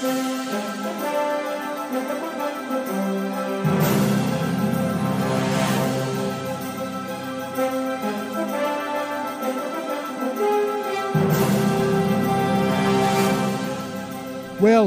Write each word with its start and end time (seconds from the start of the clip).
Well, 0.00 0.10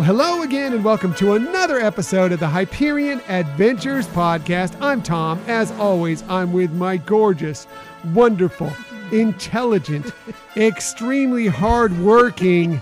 hello 0.01 0.43
again, 0.43 0.71
and 0.71 0.85
welcome 0.85 1.13
to 1.15 1.33
another 1.33 1.81
episode 1.81 2.31
of 2.31 2.39
the 2.39 2.47
Hyperion 2.47 3.19
Adventures 3.27 4.07
Podcast. 4.07 4.77
I'm 4.81 5.03
Tom. 5.03 5.41
As 5.47 5.71
always, 5.73 6.23
I'm 6.29 6.53
with 6.53 6.71
my 6.71 6.95
gorgeous, 6.95 7.67
wonderful, 8.13 8.71
intelligent, 9.11 10.13
extremely 10.55 11.47
hardworking 11.47 12.81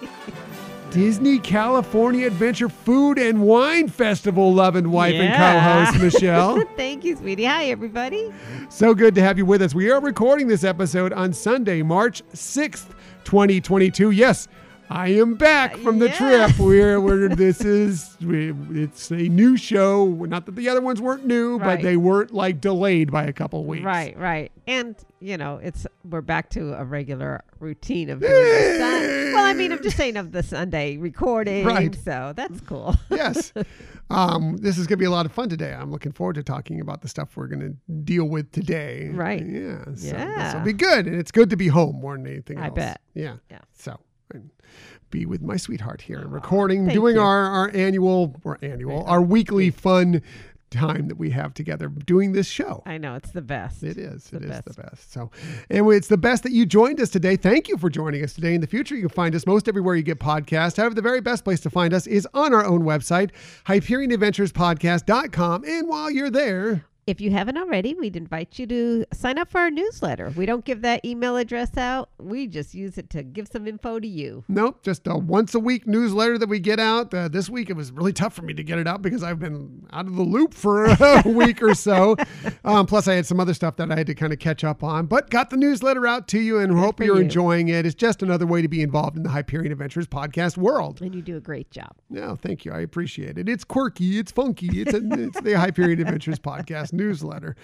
Disney 0.91 1.38
California 1.38 2.25
Adventure 2.25 2.67
Food 2.67 3.20
and 3.20 3.41
Wine 3.43 3.88
Festival 3.89 4.52
loving 4.53 4.89
wife 4.89 5.13
Yeah. 5.13 5.21
and 5.21 5.91
co 5.93 5.99
host, 5.99 6.03
Michelle. 6.03 6.63
Thank 6.77 7.03
you, 7.05 7.16
sweetie. 7.16 7.45
Hi, 7.45 7.66
everybody. 7.66 8.31
So 8.70 8.95
good 8.95 9.13
to 9.16 9.21
have 9.21 9.38
you 9.38 9.45
with 9.45 9.61
us. 9.61 9.75
We 9.75 9.91
are 9.91 10.02
recording 10.02 10.47
this 10.47 10.63
episode 10.63 11.13
on 11.13 11.31
Sunday, 11.31 11.83
March 11.83 12.23
6th, 12.33 12.88
2022. 13.23 14.09
Yes, 14.11 14.47
I 14.91 15.09
am 15.09 15.35
back 15.35 15.77
from 15.77 15.99
the 15.99 16.07
Yes. 16.07 16.17
trip. 16.17 16.59
We're, 16.59 16.99
we're 16.99 17.30
this 17.30 17.61
is 17.61 18.17
we, 18.21 18.53
it's 18.71 19.11
a 19.11 19.16
new 19.17 19.55
show. 19.55 20.07
Not 20.07 20.47
that 20.47 20.55
the 20.55 20.67
other 20.67 20.81
ones 20.81 20.99
weren't 20.99 21.25
new, 21.25 21.59
but 21.59 21.81
they 21.84 21.95
weren't 21.95 22.34
like 22.34 22.59
delayed 22.59 23.11
by 23.11 23.25
a 23.25 23.33
couple 23.33 23.63
weeks. 23.66 23.85
Right, 23.85 24.17
right. 24.17 24.52
And, 24.66 24.95
you 25.20 25.38
know, 25.38 25.57
it's 25.61 25.85
we're 26.09 26.21
back 26.21 26.49
to 26.52 26.73
a 26.73 26.83
regular 26.83 27.44
routine 27.59 28.09
of 28.09 28.20
doing 28.20 28.31
the 28.31 28.77
sun. 28.80 29.33
Well, 29.33 29.45
I 29.45 29.53
mean, 29.53 29.71
I'm 29.71 29.83
just 29.83 29.95
saying 29.97 30.17
of 30.17 30.31
the 30.31 30.41
Sunday 30.41 30.97
recording. 30.97 31.66
Right. 31.66 31.95
So 32.03 32.33
that's 32.35 32.59
cool. 32.61 32.95
Yes. 33.11 33.53
Um, 34.09 34.58
this 34.58 34.80
is 34.80 34.88
going 34.88 34.97
to 34.97 35.02
be 35.02 35.06
a 35.06 35.11
lot 35.11 35.28
of 35.28 35.31
fun 35.31 35.50
today. 35.50 35.72
I'm 35.72 35.91
looking 35.91 36.11
forward 36.13 36.33
to 36.35 36.44
talking 36.44 36.81
about 36.81 37.02
the 37.03 37.08
stuff 37.08 37.38
we're 37.38 37.45
going 37.47 37.59
to 37.61 37.91
deal 38.03 38.25
with 38.25 38.52
today. 38.52 39.09
Right. 39.13 39.45
Yeah. 39.45 39.83
So 39.94 40.08
Yeah. 40.08 40.58
will 40.58 40.66
be 40.66 40.73
good. 40.73 41.06
And 41.06 41.16
it's 41.16 41.31
good 41.31 41.52
to 41.52 41.58
be 41.58 41.67
home 41.67 41.97
more 42.02 42.17
than 42.17 42.25
anything 42.25 42.58
I 42.58 42.67
else. 42.67 42.75
bet. 42.75 43.02
Yeah. 43.13 43.35
Yeah. 43.52 43.59
So 43.78 44.00
and 44.33 44.50
be 45.09 45.25
with 45.25 45.41
my 45.41 45.57
sweetheart 45.57 46.02
here 46.02 46.19
and 46.19 46.31
recording, 46.31 46.85
thank 46.85 46.93
doing 46.97 47.15
you. 47.15 47.21
our, 47.21 47.45
our 47.45 47.71
annual 47.73 48.35
or 48.43 48.57
annual, 48.61 49.03
our 49.05 49.21
weekly 49.21 49.69
fun 49.71 50.21
time 50.71 51.07
that 51.07 51.17
we 51.17 51.31
have 51.31 51.51
together 51.55 51.88
doing 51.88 52.31
this 52.33 52.47
show. 52.47 52.83
I 52.85 52.99
know 52.99 53.16
it's 53.16 53.31
the 53.31 53.41
best. 53.41 53.81
It 53.81 53.97
is. 53.97 54.25
the 54.25 54.38
It 54.38 54.43
is 54.43 54.49
best. 54.49 54.66
the 54.66 54.73
best. 54.75 55.11
So, 55.11 55.31
and 55.71 55.88
it's 55.91 56.07
the 56.09 56.17
best 56.17 56.43
that 56.43 56.51
you 56.51 56.67
joined 56.67 57.01
us 57.01 57.09
today. 57.09 57.35
Thank 57.38 57.67
you 57.69 57.75
for 57.77 57.89
joining 57.89 58.23
us 58.23 58.33
today. 58.33 58.53
In 58.53 58.61
the 58.61 58.67
future, 58.67 58.93
you 58.93 59.01
can 59.01 59.09
find 59.09 59.33
us 59.33 59.47
most 59.47 59.67
everywhere 59.67 59.95
you 59.95 60.03
get 60.03 60.19
podcasts. 60.19 60.77
However, 60.77 60.93
the 60.93 61.01
very 61.01 61.21
best 61.21 61.44
place 61.44 61.59
to 61.61 61.71
find 61.71 61.91
us 61.91 62.05
is 62.05 62.27
on 62.35 62.53
our 62.53 62.63
own 62.63 62.83
website, 62.83 63.31
HyperionAdventuresPodcast.com. 63.66 65.63
And 65.66 65.88
while 65.88 66.11
you're 66.11 66.29
there, 66.29 66.85
If 67.09 67.19
you 67.19 67.31
haven't 67.31 67.57
already, 67.57 67.95
we'd 67.95 68.15
invite 68.15 68.59
you 68.59 68.67
to 68.67 69.03
sign 69.11 69.39
up 69.39 69.49
for 69.49 69.59
our 69.61 69.71
newsletter. 69.71 70.29
We 70.29 70.45
don't 70.45 70.63
give 70.63 70.83
that 70.83 71.03
email 71.03 71.38
address 71.38 71.75
out. 71.75 72.11
We 72.19 72.45
just 72.45 72.75
use 72.75 72.99
it 72.99 73.09
to 73.09 73.23
give 73.23 73.47
some 73.47 73.67
info 73.67 73.99
to 73.99 74.07
you. 74.07 74.43
Nope, 74.47 74.83
just 74.83 75.07
a 75.07 75.17
once 75.17 75.55
a 75.55 75.59
week 75.59 75.88
newsletter 75.88 76.38
that 76.38 76.47
we 76.47 76.59
get 76.59 76.79
out. 76.79 77.11
Uh, 77.11 77.27
this 77.27 77.49
week 77.49 77.71
it 77.71 77.73
was 77.73 77.91
really 77.91 78.13
tough 78.13 78.35
for 78.35 78.43
me 78.43 78.53
to 78.53 78.63
get 78.63 78.77
it 78.77 78.85
out 78.88 79.01
because 79.01 79.23
I've 79.23 79.39
been 79.39 79.88
out 79.91 80.05
of 80.05 80.17
the 80.17 80.21
loop 80.21 80.53
for 80.53 80.85
a 80.99 81.23
week 81.25 81.63
or 81.63 81.73
so. 81.73 82.16
Um, 82.63 82.85
plus, 82.85 83.07
I 83.07 83.16
had 83.16 83.25
some 83.25 83.39
other 83.39 83.55
stuff 83.55 83.77
that 83.77 83.91
I 83.91 83.95
had 83.95 84.05
to 84.05 84.13
kind 84.13 84.31
of 84.31 84.38
catch 84.38 84.63
up 84.63 84.83
on, 84.83 85.07
but 85.07 85.31
got 85.31 85.49
the 85.49 85.57
newsletter 85.57 86.05
out 86.05 86.27
to 86.27 86.39
you 86.39 86.59
and 86.59 86.71
hope 86.77 86.99
you're 86.99 87.16
you. 87.16 87.23
enjoying 87.23 87.69
it. 87.69 87.88
It's 87.88 87.95
just 87.95 88.21
another 88.21 88.45
way 88.45 88.61
to 88.61 88.67
be 88.67 88.83
involved 88.83 89.17
in 89.17 89.23
the 89.23 89.29
Hyperion 89.29 89.71
Adventures 89.71 90.05
podcast 90.05 90.57
world. 90.57 91.01
And 91.01 91.16
you 91.16 91.23
do 91.23 91.38
a 91.38 91.41
great 91.41 91.71
job. 91.71 91.95
No, 92.11 92.35
thank 92.35 92.66
you. 92.66 92.71
I 92.71 92.81
appreciate 92.81 93.39
it. 93.39 93.49
It's 93.49 93.63
quirky. 93.63 94.19
It's 94.19 94.31
funky. 94.31 94.81
It's, 94.81 94.94
a, 94.94 95.01
it's 95.03 95.41
the 95.41 95.53
Hyperion 95.57 96.00
Adventures 96.01 96.38
podcast 96.38 96.94
newsletter. 96.99 97.55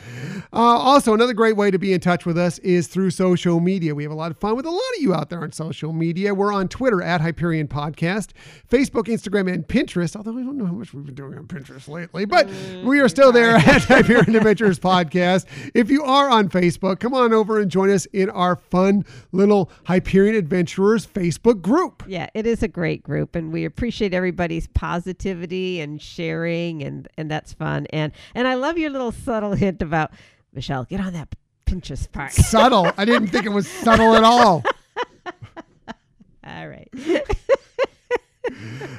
Uh, 0.51 0.57
also, 0.57 1.13
another 1.13 1.33
great 1.33 1.55
way 1.55 1.69
to 1.69 1.77
be 1.77 1.93
in 1.93 1.99
touch 1.99 2.25
with 2.25 2.37
us 2.37 2.57
is 2.59 2.87
through 2.87 3.11
social 3.11 3.59
media. 3.59 3.93
We 3.93 4.03
have 4.03 4.11
a 4.11 4.15
lot 4.15 4.31
of 4.31 4.37
fun 4.37 4.55
with 4.55 4.65
a 4.65 4.71
lot 4.71 4.79
of 4.95 5.01
you 5.01 5.13
out 5.13 5.29
there 5.29 5.41
on 5.41 5.51
social 5.51 5.93
media. 5.93 6.33
We're 6.33 6.53
on 6.53 6.67
Twitter 6.67 7.01
at 7.01 7.21
Hyperion 7.21 7.67
Podcast, 7.67 8.29
Facebook, 8.69 9.03
Instagram, 9.03 9.51
and 9.51 9.67
Pinterest. 9.67 10.15
Although 10.15 10.37
I 10.37 10.41
don't 10.41 10.57
know 10.57 10.65
how 10.65 10.73
much 10.73 10.93
we've 10.93 11.05
been 11.05 11.15
doing 11.15 11.37
on 11.37 11.45
Pinterest 11.45 11.87
lately, 11.87 12.25
but 12.25 12.49
we 12.83 12.99
are 12.99 13.09
still 13.09 13.31
there 13.31 13.55
at 13.55 13.83
Hyperion 13.83 14.35
Adventures 14.35 14.79
Podcast. 14.79 15.45
If 15.73 15.91
you 15.91 16.03
are 16.03 16.29
on 16.29 16.49
Facebook, 16.49 16.99
come 16.99 17.13
on 17.13 17.33
over 17.33 17.59
and 17.59 17.69
join 17.69 17.89
us 17.89 18.05
in 18.07 18.29
our 18.29 18.55
fun 18.55 19.05
little 19.31 19.69
Hyperion 19.85 20.35
Adventurers 20.35 21.05
Facebook 21.05 21.61
group. 21.61 22.03
Yeah, 22.07 22.29
it 22.33 22.47
is 22.47 22.63
a 22.63 22.67
great 22.67 23.03
group, 23.03 23.35
and 23.35 23.51
we 23.51 23.65
appreciate 23.65 24.13
everybody's 24.13 24.67
positivity 24.67 25.81
and 25.81 26.01
sharing, 26.01 26.81
and 26.81 27.07
and 27.17 27.29
that's 27.29 27.53
fun. 27.53 27.87
And 27.91 28.11
and 28.33 28.47
I 28.47 28.53
love 28.53 28.77
your 28.77 28.89
little 28.89 29.11
subtle 29.25 29.53
hint 29.53 29.81
about 29.81 30.11
Michelle. 30.53 30.85
Get 30.85 31.01
on 31.01 31.13
that 31.13 31.29
Pinterest 31.65 32.11
part. 32.11 32.31
subtle. 32.31 32.91
I 32.97 33.05
didn't 33.05 33.27
think 33.29 33.45
it 33.45 33.49
was 33.49 33.67
subtle 33.67 34.15
at 34.15 34.23
all. 34.23 34.63
All 36.47 36.67
right. 36.67 36.87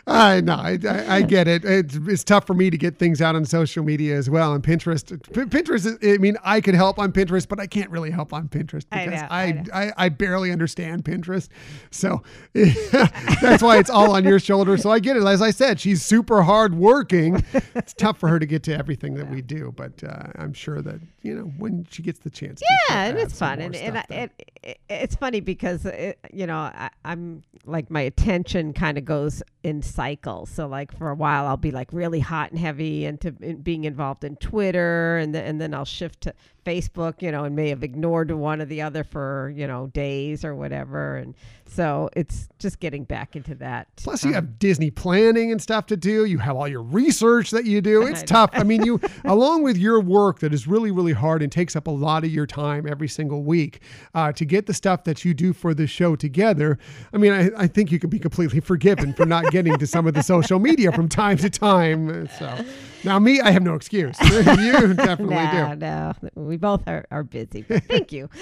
I 0.07 0.41
know. 0.41 0.55
I, 0.55 0.79
I, 0.89 1.17
I 1.17 1.23
get 1.23 1.49
it. 1.49 1.65
It's, 1.65 1.97
it's 1.97 2.25
tough 2.25 2.47
for 2.47 2.55
me 2.55 2.71
to 2.71 2.79
get 2.79 2.99
things 2.99 3.21
out 3.21 3.35
on 3.35 3.45
social 3.45 3.85
media 3.85 4.17
as 4.17 4.31
well. 4.31 4.53
And 4.53 4.63
Pinterest, 4.63 5.05
Pinterest. 5.33 5.87
Is, 5.87 5.99
I 6.03 6.19
mean, 6.19 6.37
I 6.45 6.61
could 6.61 6.75
help 6.75 6.99
on 6.99 7.13
Pinterest, 7.13 7.49
but 7.49 7.59
I 7.59 7.67
can't 7.67 7.91
really 7.91 8.11
help 8.11 8.33
on 8.33 8.49
Pinterest 8.49 8.87
I 8.93 9.05
because 9.05 9.21
know, 9.23 9.29
I 9.31 9.43
I 9.43 9.53
know. 9.53 9.63
I, 9.73 9.93
I 9.97 10.09
barely 10.09 10.53
understand 10.53 11.05
Pinterest. 11.05 11.49
So 11.91 12.23
that's 12.53 13.63
why 13.63 13.79
it's 13.79 13.91
all 13.91 14.13
on 14.13 14.25
your 14.25 14.39
shoulder. 14.39 14.77
So 14.77 14.91
I 14.91 14.99
get 14.99 15.17
it. 15.17 15.25
As 15.25 15.43
I 15.43 15.51
said, 15.51 15.81
she's 15.81 16.05
super 16.05 16.43
hard 16.43 16.75
working. 16.75 17.45
It's 17.75 17.93
tough 17.93 18.19
for 18.19 18.29
her 18.29 18.39
to 18.39 18.47
get 18.47 18.63
to 18.65 18.77
everything 18.77 19.15
that 19.15 19.31
we 19.31 19.43
do, 19.43 19.73
but 19.77 20.03
uh, 20.05 20.29
I'm 20.37 20.53
sure 20.53 20.83
that 20.83 21.01
you 21.23 21.35
know 21.35 21.43
when 21.59 21.87
she 21.91 22.03
gets 22.03 22.21
the 22.21 22.31
chance. 22.31 22.63
Yeah, 22.89 23.05
and 23.05 23.19
it's 23.19 23.39
fun, 23.39 23.61
and, 23.61 23.75
and 23.75 23.99
I, 23.99 24.05
it, 24.11 24.45
it, 24.63 24.79
it's 24.89 25.17
funny 25.17 25.41
because 25.41 25.85
it, 25.85 26.19
you 26.33 26.47
know 26.47 26.57
I, 26.57 26.91
I'm 27.05 27.43
like 27.65 27.91
my 27.91 28.03
attention 28.03 28.73
kind 28.73 28.99
of 28.99 29.05
goes 29.05 29.36
in 29.63 29.83
cycles. 29.83 30.51
So 30.51 30.67
like 30.67 30.97
for 30.97 31.11
a 31.11 31.15
while 31.15 31.47
I'll 31.47 31.57
be 31.57 31.71
like 31.71 31.93
really 31.93 32.21
hot 32.21 32.51
and 32.51 32.59
heavy 32.59 33.05
into 33.05 33.35
in 33.41 33.63
being 33.63 33.85
involved 33.85 34.25
in 34.25 34.37
Twitter, 34.37 35.17
and 35.17 35.35
then 35.35 35.45
and 35.45 35.61
then 35.61 35.75
I'll 35.75 35.85
shift 35.85 36.23
to 36.23 36.35
Facebook, 36.67 37.23
you 37.23 37.31
know, 37.31 37.45
and 37.45 37.55
may 37.55 37.69
have 37.69 37.85
ignored 37.85 38.31
one 38.33 38.61
or 38.61 38.65
the 38.65 38.83
other 38.83 39.05
for 39.05 39.53
you 39.55 39.67
know 39.67 39.87
days 39.89 40.45
or 40.45 40.55
whatever, 40.55 41.17
and 41.17 41.35
so 41.65 42.11
it's 42.15 42.49
just 42.59 42.81
getting 42.81 43.05
back 43.05 43.37
into 43.37 43.55
that. 43.57 43.89
Plus, 43.97 44.25
you 44.25 44.31
um, 44.31 44.35
have 44.35 44.59
Disney 44.59 44.91
planning 44.91 45.53
and 45.53 45.63
stuff 45.63 45.87
to 45.87 45.97
do. 45.97 46.25
You 46.25 46.39
have 46.39 46.57
all 46.57 46.69
your 46.69 46.83
research 46.83 47.51
that 47.53 47.65
you 47.65 47.81
do. 47.81 48.07
It's 48.17 48.23
I 48.23 48.27
tough. 48.27 48.51
I 48.53 48.63
mean, 48.63 48.85
you, 48.85 49.01
along 49.25 49.63
with 49.63 49.77
your 49.77 50.01
work 50.01 50.39
that 50.41 50.55
is 50.55 50.67
really, 50.67 50.91
really 50.91 51.13
hard 51.13 51.43
and 51.43 51.51
takes 51.51 51.75
up 51.75 51.87
a 51.87 51.91
lot 51.91 52.25
of 52.25 52.31
your 52.31 52.47
time 52.47 52.87
every 52.89 53.09
single 53.09 53.43
week 53.43 53.81
uh, 54.15 54.33
to 54.33 54.45
get 54.45 54.67
the 54.67 54.75
stuff 54.75 55.05
that 55.05 55.25
you 55.25 55.35
do 55.35 55.53
for 55.53 55.75
the 55.75 55.87
show 55.87 56.15
together. 56.15 56.79
I 57.13 57.19
mean, 57.19 57.33
I, 57.33 57.51
I 57.57 57.67
think 57.67 57.91
you 57.91 57.99
can 57.99 58.11
be 58.11 58.19
completely 58.19 58.61
forgiven 58.61 59.13
for 59.13 59.27
not 59.27 59.51
getting 59.51 59.77
to 59.77 59.87
some 59.87 60.07
of 60.07 60.15
the 60.15 60.23
social 60.23 60.59
media 60.61 60.93
from 60.93 61.09
time 61.09 61.37
to 61.39 61.51
time. 61.51 62.29
So 62.39 62.65
now, 63.07 63.19
me, 63.19 63.41
I 63.41 63.53
have 63.53 63.63
no 63.63 63.75
excuse. 63.75 64.19
you 64.23 64.33
definitely 64.95 65.37
no, 65.37 65.75
do. 65.75 65.77
no, 65.77 66.13
we 66.35 66.57
both 66.57 66.87
are, 66.87 67.07
are 67.11 67.23
busy. 67.23 67.63
Thank 67.63 68.13
you. 68.13 68.29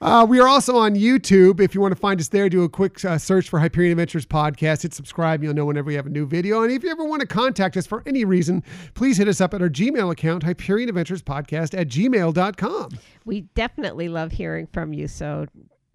Uh, 0.00 0.26
we 0.28 0.40
are 0.40 0.48
also 0.48 0.76
on 0.78 0.94
YouTube. 0.94 1.60
If 1.60 1.74
you 1.74 1.82
want 1.82 1.92
to 1.92 2.00
find 2.00 2.18
us 2.18 2.28
there, 2.28 2.48
do 2.48 2.64
a 2.64 2.68
quick 2.68 3.04
uh, 3.04 3.18
search 3.18 3.48
for 3.50 3.60
Hyperion 3.60 3.92
Adventures 3.92 4.24
Podcast. 4.24 4.82
Hit 4.82 4.94
subscribe. 4.94 5.44
You'll 5.44 5.54
know 5.54 5.66
whenever 5.66 5.88
we 5.88 5.94
have 5.94 6.06
a 6.06 6.10
new 6.10 6.26
video. 6.26 6.62
And 6.62 6.72
if 6.72 6.82
you 6.82 6.90
ever 6.90 7.04
want 7.04 7.20
to 7.20 7.26
contact 7.26 7.76
us 7.76 7.86
for 7.86 8.02
any 8.06 8.24
reason, 8.24 8.64
please 8.94 9.18
hit 9.18 9.28
us 9.28 9.40
up 9.40 9.52
at 9.52 9.60
our 9.60 9.68
Gmail 9.68 10.10
account, 10.10 10.42
Hyperion 10.44 10.88
Adventures 10.88 11.22
Podcast 11.22 11.78
at 11.78 11.88
gmail.com. 11.88 12.90
we 13.26 13.42
definitely 13.54 14.08
love 14.08 14.32
hearing 14.32 14.66
from 14.66 14.94
you. 14.94 15.06
So 15.06 15.46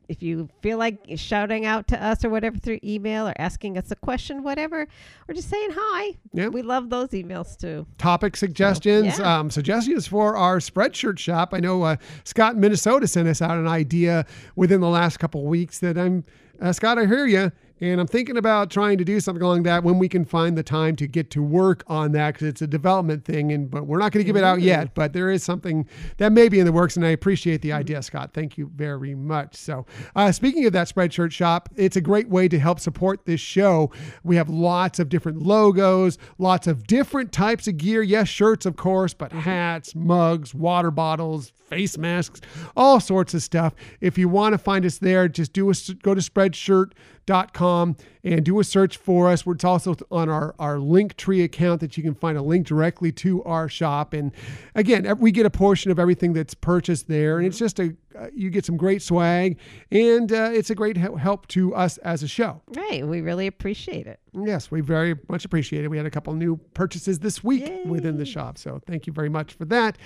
if 0.09 0.21
you 0.23 0.49
feel 0.61 0.77
like 0.77 0.99
shouting 1.15 1.65
out 1.65 1.87
to 1.87 2.03
us 2.03 2.23
or 2.23 2.29
whatever 2.29 2.57
through 2.57 2.79
email 2.83 3.27
or 3.27 3.33
asking 3.37 3.77
us 3.77 3.91
a 3.91 3.95
question, 3.95 4.43
whatever, 4.43 4.87
or 5.27 5.33
just 5.33 5.49
saying 5.49 5.69
hi, 5.73 6.17
Yeah. 6.33 6.47
we 6.49 6.61
love 6.61 6.89
those 6.89 7.09
emails 7.09 7.57
too. 7.57 7.85
Topic 7.97 8.35
suggestions, 8.35 9.19
yeah. 9.19 9.39
um, 9.39 9.49
suggestions 9.49 10.07
for 10.07 10.35
our 10.37 10.57
spreadshirt 10.59 11.17
shop. 11.19 11.53
I 11.53 11.59
know 11.59 11.83
uh, 11.83 11.95
Scott 12.23 12.55
in 12.55 12.59
Minnesota 12.59 13.07
sent 13.07 13.27
us 13.27 13.41
out 13.41 13.57
an 13.57 13.67
idea 13.67 14.25
within 14.55 14.81
the 14.81 14.89
last 14.89 15.17
couple 15.17 15.41
of 15.41 15.47
weeks 15.47 15.79
that 15.79 15.97
I'm, 15.97 16.23
uh, 16.61 16.71
Scott, 16.73 16.97
I 16.99 17.05
hear 17.05 17.25
you. 17.25 17.51
And 17.81 17.99
I'm 17.99 18.07
thinking 18.07 18.37
about 18.37 18.71
trying 18.71 18.97
to 18.99 19.03
do 19.03 19.19
something 19.19 19.43
along 19.43 19.63
that 19.63 19.83
when 19.83 19.99
we 19.99 20.07
can 20.07 20.23
find 20.23 20.57
the 20.57 20.63
time 20.63 20.95
to 20.95 21.07
get 21.07 21.29
to 21.31 21.43
work 21.43 21.83
on 21.87 22.13
that 22.13 22.33
because 22.33 22.47
it's 22.47 22.61
a 22.61 22.67
development 22.67 23.25
thing. 23.25 23.51
And 23.51 23.69
but 23.69 23.85
we're 23.85 23.97
not 23.97 24.13
going 24.13 24.23
to 24.23 24.25
give 24.25 24.37
it 24.37 24.45
out 24.45 24.61
yet. 24.61 24.85
Mm-hmm. 24.85 24.93
But 24.93 25.11
there 25.11 25.29
is 25.29 25.43
something 25.43 25.87
that 26.17 26.31
may 26.31 26.47
be 26.47 26.59
in 26.59 26.65
the 26.65 26.71
works, 26.71 26.95
and 26.95 27.05
I 27.05 27.09
appreciate 27.09 27.61
the 27.61 27.73
idea, 27.73 27.97
mm-hmm. 27.97 28.03
Scott. 28.03 28.31
Thank 28.33 28.57
you 28.57 28.71
very 28.75 29.13
much. 29.13 29.55
So, 29.55 29.85
uh, 30.15 30.31
speaking 30.31 30.65
of 30.65 30.73
that 30.73 30.87
Spreadshirt 30.87 31.31
shop, 31.31 31.67
it's 31.75 31.97
a 31.97 32.01
great 32.01 32.29
way 32.29 32.47
to 32.47 32.57
help 32.59 32.79
support 32.79 33.25
this 33.25 33.41
show. 33.41 33.91
We 34.23 34.37
have 34.37 34.49
lots 34.49 34.99
of 34.99 35.09
different 35.09 35.41
logos, 35.41 36.17
lots 36.37 36.67
of 36.67 36.87
different 36.87 37.33
types 37.33 37.67
of 37.67 37.77
gear. 37.77 38.01
Yes, 38.01 38.29
shirts, 38.29 38.65
of 38.65 38.77
course, 38.77 39.13
but 39.13 39.31
mm-hmm. 39.31 39.39
hats, 39.39 39.93
mugs, 39.95 40.53
water 40.55 40.91
bottles, 40.91 41.51
face 41.67 41.97
masks, 41.97 42.39
all 42.77 43.01
sorts 43.01 43.33
of 43.33 43.43
stuff. 43.43 43.75
If 43.99 44.17
you 44.17 44.29
want 44.29 44.53
to 44.53 44.57
find 44.57 44.85
us 44.85 44.99
there, 44.99 45.27
just 45.27 45.51
do 45.51 45.69
a 45.69 45.73
go 46.01 46.15
to 46.15 46.21
Spreadshirt.com 46.21 46.93
patreon.com 47.25 47.97
and 48.23 48.43
do 48.43 48.59
a 48.59 48.63
search 48.63 48.97
for 48.97 49.29
us. 49.29 49.45
It's 49.45 49.63
also 49.63 49.95
on 50.11 50.29
our, 50.29 50.55
our 50.59 50.77
Linktree 50.77 51.43
account 51.43 51.81
that 51.81 51.97
you 51.97 52.03
can 52.03 52.15
find 52.15 52.37
a 52.37 52.41
link 52.41 52.67
directly 52.67 53.11
to 53.13 53.43
our 53.43 53.69
shop. 53.69 54.13
And 54.13 54.31
again, 54.73 55.19
we 55.19 55.31
get 55.31 55.45
a 55.45 55.49
portion 55.49 55.91
of 55.91 55.99
everything 55.99 56.33
that's 56.33 56.53
purchased 56.53 57.07
there. 57.07 57.37
And 57.37 57.47
it's 57.47 57.59
just 57.59 57.79
a, 57.79 57.95
you 58.33 58.49
get 58.49 58.65
some 58.65 58.77
great 58.77 59.01
swag 59.01 59.57
and 59.91 60.31
uh, 60.31 60.49
it's 60.53 60.69
a 60.69 60.75
great 60.75 60.97
help 60.97 61.47
to 61.47 61.73
us 61.75 61.97
as 61.99 62.23
a 62.23 62.27
show. 62.27 62.61
Right. 62.75 63.05
We 63.05 63.21
really 63.21 63.47
appreciate 63.47 64.07
it. 64.07 64.19
Yes, 64.43 64.69
we 64.69 64.81
very 64.81 65.15
much 65.29 65.45
appreciate 65.45 65.85
it. 65.85 65.87
We 65.87 65.97
had 65.97 66.05
a 66.05 66.11
couple 66.11 66.33
new 66.33 66.57
purchases 66.73 67.19
this 67.19 67.43
week 67.43 67.65
Yay. 67.65 67.83
within 67.85 68.17
the 68.17 68.25
shop. 68.25 68.57
So 68.57 68.81
thank 68.85 69.07
you 69.07 69.13
very 69.13 69.29
much 69.29 69.53
for 69.53 69.65
that. 69.65 69.97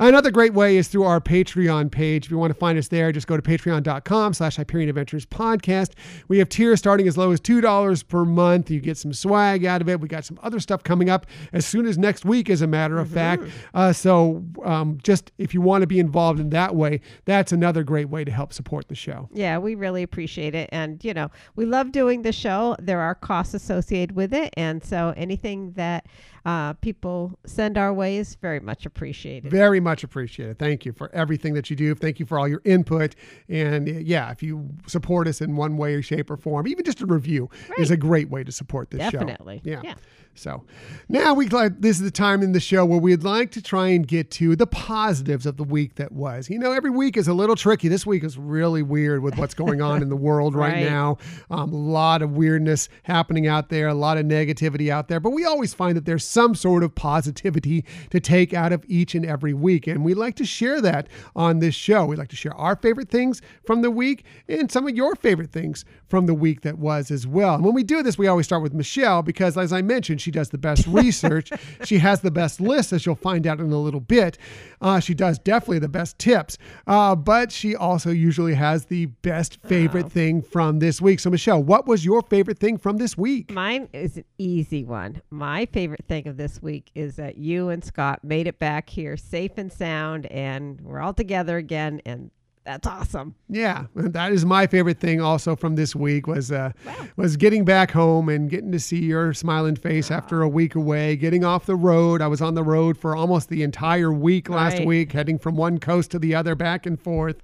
Another 0.00 0.30
great 0.30 0.54
way 0.54 0.76
is 0.76 0.88
through 0.88 1.04
our 1.04 1.20
Patreon 1.20 1.90
page. 1.90 2.26
If 2.26 2.30
you 2.30 2.38
want 2.38 2.52
to 2.52 2.58
find 2.58 2.78
us 2.78 2.88
there, 2.88 3.12
just 3.12 3.26
go 3.26 3.36
to 3.36 3.42
patreon.com 3.42 4.34
slash 4.34 4.56
Hyperion 4.56 4.88
Adventures 4.88 5.24
podcast. 5.24 5.92
We 6.26 6.38
have 6.38 6.48
tiers 6.48 6.78
starting 6.78 7.06
as 7.06 7.16
low 7.16 7.30
as 7.30 7.40
$2 7.40 8.08
per 8.08 8.24
month. 8.24 8.70
You 8.70 8.80
get 8.80 8.96
some 8.96 9.12
swag 9.12 9.64
out 9.64 9.80
of 9.80 9.88
it. 9.88 10.00
We 10.00 10.08
got 10.08 10.24
some 10.24 10.40
other 10.42 10.58
stuff 10.58 10.82
coming 10.82 11.08
up 11.08 11.26
as 11.52 11.64
soon 11.64 11.86
as 11.86 11.96
next 11.96 12.24
week, 12.24 12.50
as 12.50 12.62
a 12.62 12.66
matter 12.66 12.98
of 12.98 13.08
mm-hmm. 13.08 13.14
fact. 13.14 13.42
Uh, 13.72 13.92
so 13.92 14.44
um, 14.64 14.98
just 15.02 15.30
if 15.38 15.54
you 15.54 15.60
want 15.60 15.82
to 15.82 15.86
be 15.86 16.00
involved 16.00 16.40
in 16.40 16.50
that 16.50 16.74
way, 16.74 17.00
that's 17.24 17.52
another 17.56 17.82
great 17.82 18.08
way 18.08 18.24
to 18.24 18.30
help 18.30 18.52
support 18.52 18.88
the 18.88 18.94
show. 18.94 19.28
Yeah, 19.32 19.58
we 19.58 19.74
really 19.74 20.02
appreciate 20.02 20.54
it. 20.54 20.68
And, 20.72 21.02
you 21.04 21.14
know, 21.14 21.30
we 21.56 21.64
love 21.64 21.90
doing 21.90 22.22
the 22.22 22.32
show. 22.32 22.76
There 22.78 23.00
are 23.00 23.14
costs 23.14 23.54
associated 23.54 24.14
with 24.14 24.32
it. 24.34 24.52
And 24.56 24.84
so 24.84 25.14
anything 25.16 25.72
that 25.72 26.06
uh, 26.44 26.74
people 26.74 27.38
send 27.44 27.76
our 27.76 27.92
way 27.92 28.18
is 28.18 28.36
very 28.36 28.60
much 28.60 28.86
appreciated. 28.86 29.50
Very 29.50 29.80
much 29.80 30.04
appreciated. 30.04 30.58
Thank 30.58 30.84
you 30.84 30.92
for 30.92 31.12
everything 31.12 31.54
that 31.54 31.70
you 31.70 31.76
do. 31.76 31.94
Thank 31.94 32.20
you 32.20 32.26
for 32.26 32.38
all 32.38 32.46
your 32.46 32.62
input. 32.64 33.16
And 33.48 33.88
uh, 33.88 33.92
yeah, 33.92 34.30
if 34.30 34.42
you 34.42 34.68
support 34.86 35.26
us 35.26 35.40
in 35.40 35.56
one 35.56 35.76
way 35.76 35.94
or 35.94 36.02
shape 36.02 36.30
or 36.30 36.36
form, 36.36 36.68
even 36.68 36.84
just 36.84 37.00
a 37.00 37.06
review 37.06 37.48
right. 37.68 37.78
is 37.78 37.90
a 37.90 37.96
great 37.96 38.28
way 38.28 38.44
to 38.44 38.52
support 38.52 38.90
this 38.90 38.98
Definitely. 38.98 39.22
show. 39.24 39.26
Definitely. 39.26 39.60
Yeah. 39.64 39.80
yeah. 39.82 39.94
So 40.38 40.64
now 41.08 41.34
we 41.34 41.48
like 41.48 41.80
this 41.80 41.96
is 41.96 42.02
the 42.02 42.10
time 42.10 42.42
in 42.42 42.52
the 42.52 42.60
show 42.60 42.84
where 42.84 42.98
we'd 42.98 43.24
like 43.24 43.50
to 43.52 43.62
try 43.62 43.88
and 43.88 44.06
get 44.06 44.30
to 44.32 44.56
the 44.56 44.66
positives 44.66 45.46
of 45.46 45.56
the 45.56 45.64
week 45.64 45.96
that 45.96 46.12
was. 46.12 46.50
You 46.50 46.58
know, 46.58 46.72
every 46.72 46.90
week 46.90 47.16
is 47.16 47.28
a 47.28 47.34
little 47.34 47.56
tricky. 47.56 47.88
This 47.88 48.06
week 48.06 48.24
is 48.24 48.38
really 48.38 48.82
weird 48.82 49.22
with 49.22 49.36
what's 49.38 49.54
going 49.54 49.80
on 49.80 50.02
in 50.02 50.08
the 50.08 50.16
world 50.16 50.54
right, 50.54 50.74
right 50.74 50.84
now. 50.84 51.18
Um, 51.50 51.72
a 51.72 51.76
lot 51.76 52.22
of 52.22 52.32
weirdness 52.32 52.88
happening 53.04 53.46
out 53.46 53.68
there, 53.68 53.88
a 53.88 53.94
lot 53.94 54.18
of 54.18 54.26
negativity 54.26 54.90
out 54.90 55.08
there. 55.08 55.20
But 55.20 55.30
we 55.30 55.44
always 55.44 55.74
find 55.74 55.96
that 55.96 56.04
there's 56.04 56.24
some 56.24 56.54
sort 56.54 56.82
of 56.82 56.94
positivity 56.94 57.84
to 58.10 58.20
take 58.20 58.52
out 58.54 58.72
of 58.72 58.84
each 58.88 59.14
and 59.14 59.24
every 59.24 59.54
week, 59.54 59.86
and 59.86 60.04
we 60.04 60.14
like 60.14 60.36
to 60.36 60.44
share 60.44 60.80
that 60.80 61.08
on 61.34 61.58
this 61.58 61.74
show. 61.74 62.04
We 62.04 62.16
like 62.16 62.28
to 62.28 62.36
share 62.36 62.54
our 62.54 62.76
favorite 62.76 63.08
things 63.08 63.42
from 63.64 63.82
the 63.82 63.90
week 63.90 64.24
and 64.48 64.70
some 64.70 64.86
of 64.86 64.94
your 64.94 65.14
favorite 65.16 65.52
things 65.52 65.84
from 66.08 66.26
the 66.26 66.34
week 66.34 66.60
that 66.62 66.78
was 66.78 67.10
as 67.10 67.26
well. 67.26 67.54
And 67.54 67.64
when 67.64 67.74
we 67.74 67.82
do 67.82 68.02
this, 68.02 68.18
we 68.18 68.26
always 68.26 68.46
start 68.46 68.62
with 68.62 68.74
Michelle 68.74 69.22
because, 69.22 69.56
as 69.56 69.72
I 69.72 69.82
mentioned 69.82 70.20
she 70.26 70.32
does 70.32 70.50
the 70.50 70.58
best 70.58 70.88
research. 70.88 71.52
she 71.84 71.98
has 71.98 72.20
the 72.20 72.32
best 72.32 72.60
list, 72.60 72.92
as 72.92 73.06
you'll 73.06 73.14
find 73.14 73.46
out 73.46 73.60
in 73.60 73.70
a 73.70 73.78
little 73.78 74.00
bit. 74.00 74.38
Uh, 74.80 74.98
she 74.98 75.14
does 75.14 75.38
definitely 75.38 75.78
the 75.78 75.88
best 75.88 76.18
tips, 76.18 76.58
uh, 76.88 77.14
but 77.14 77.52
she 77.52 77.76
also 77.76 78.10
usually 78.10 78.54
has 78.54 78.86
the 78.86 79.06
best 79.06 79.58
favorite 79.62 80.06
oh. 80.06 80.08
thing 80.08 80.42
from 80.42 80.80
this 80.80 81.00
week. 81.00 81.20
So, 81.20 81.30
Michelle, 81.30 81.62
what 81.62 81.86
was 81.86 82.04
your 82.04 82.22
favorite 82.22 82.58
thing 82.58 82.76
from 82.76 82.96
this 82.96 83.16
week? 83.16 83.52
Mine 83.52 83.88
is 83.92 84.16
an 84.16 84.24
easy 84.36 84.82
one. 84.82 85.22
My 85.30 85.64
favorite 85.66 86.04
thing 86.08 86.26
of 86.26 86.36
this 86.36 86.60
week 86.60 86.90
is 86.96 87.14
that 87.16 87.38
you 87.38 87.68
and 87.68 87.84
Scott 87.84 88.24
made 88.24 88.48
it 88.48 88.58
back 88.58 88.90
here 88.90 89.16
safe 89.16 89.52
and 89.58 89.72
sound, 89.72 90.26
and 90.26 90.80
we're 90.80 91.00
all 91.00 91.14
together 91.14 91.56
again. 91.56 92.02
And 92.04 92.32
that's 92.66 92.86
awesome. 92.86 93.36
Yeah, 93.48 93.86
that 93.94 94.32
is 94.32 94.44
my 94.44 94.66
favorite 94.66 94.98
thing. 94.98 95.20
Also 95.20 95.54
from 95.54 95.76
this 95.76 95.94
week 95.94 96.26
was 96.26 96.50
uh, 96.50 96.72
wow. 96.84 97.06
was 97.16 97.36
getting 97.36 97.64
back 97.64 97.92
home 97.92 98.28
and 98.28 98.50
getting 98.50 98.72
to 98.72 98.80
see 98.80 99.04
your 99.04 99.32
smiling 99.32 99.76
face 99.76 100.10
after 100.10 100.42
a 100.42 100.48
week 100.48 100.74
away. 100.74 101.14
Getting 101.14 101.44
off 101.44 101.64
the 101.64 101.76
road. 101.76 102.20
I 102.20 102.26
was 102.26 102.42
on 102.42 102.54
the 102.54 102.64
road 102.64 102.98
for 102.98 103.14
almost 103.14 103.50
the 103.50 103.62
entire 103.62 104.12
week 104.12 104.48
last 104.48 104.78
right. 104.78 104.86
week, 104.86 105.12
heading 105.12 105.38
from 105.38 105.56
one 105.56 105.78
coast 105.78 106.10
to 106.10 106.18
the 106.18 106.34
other, 106.34 106.56
back 106.56 106.86
and 106.86 107.00
forth 107.00 107.36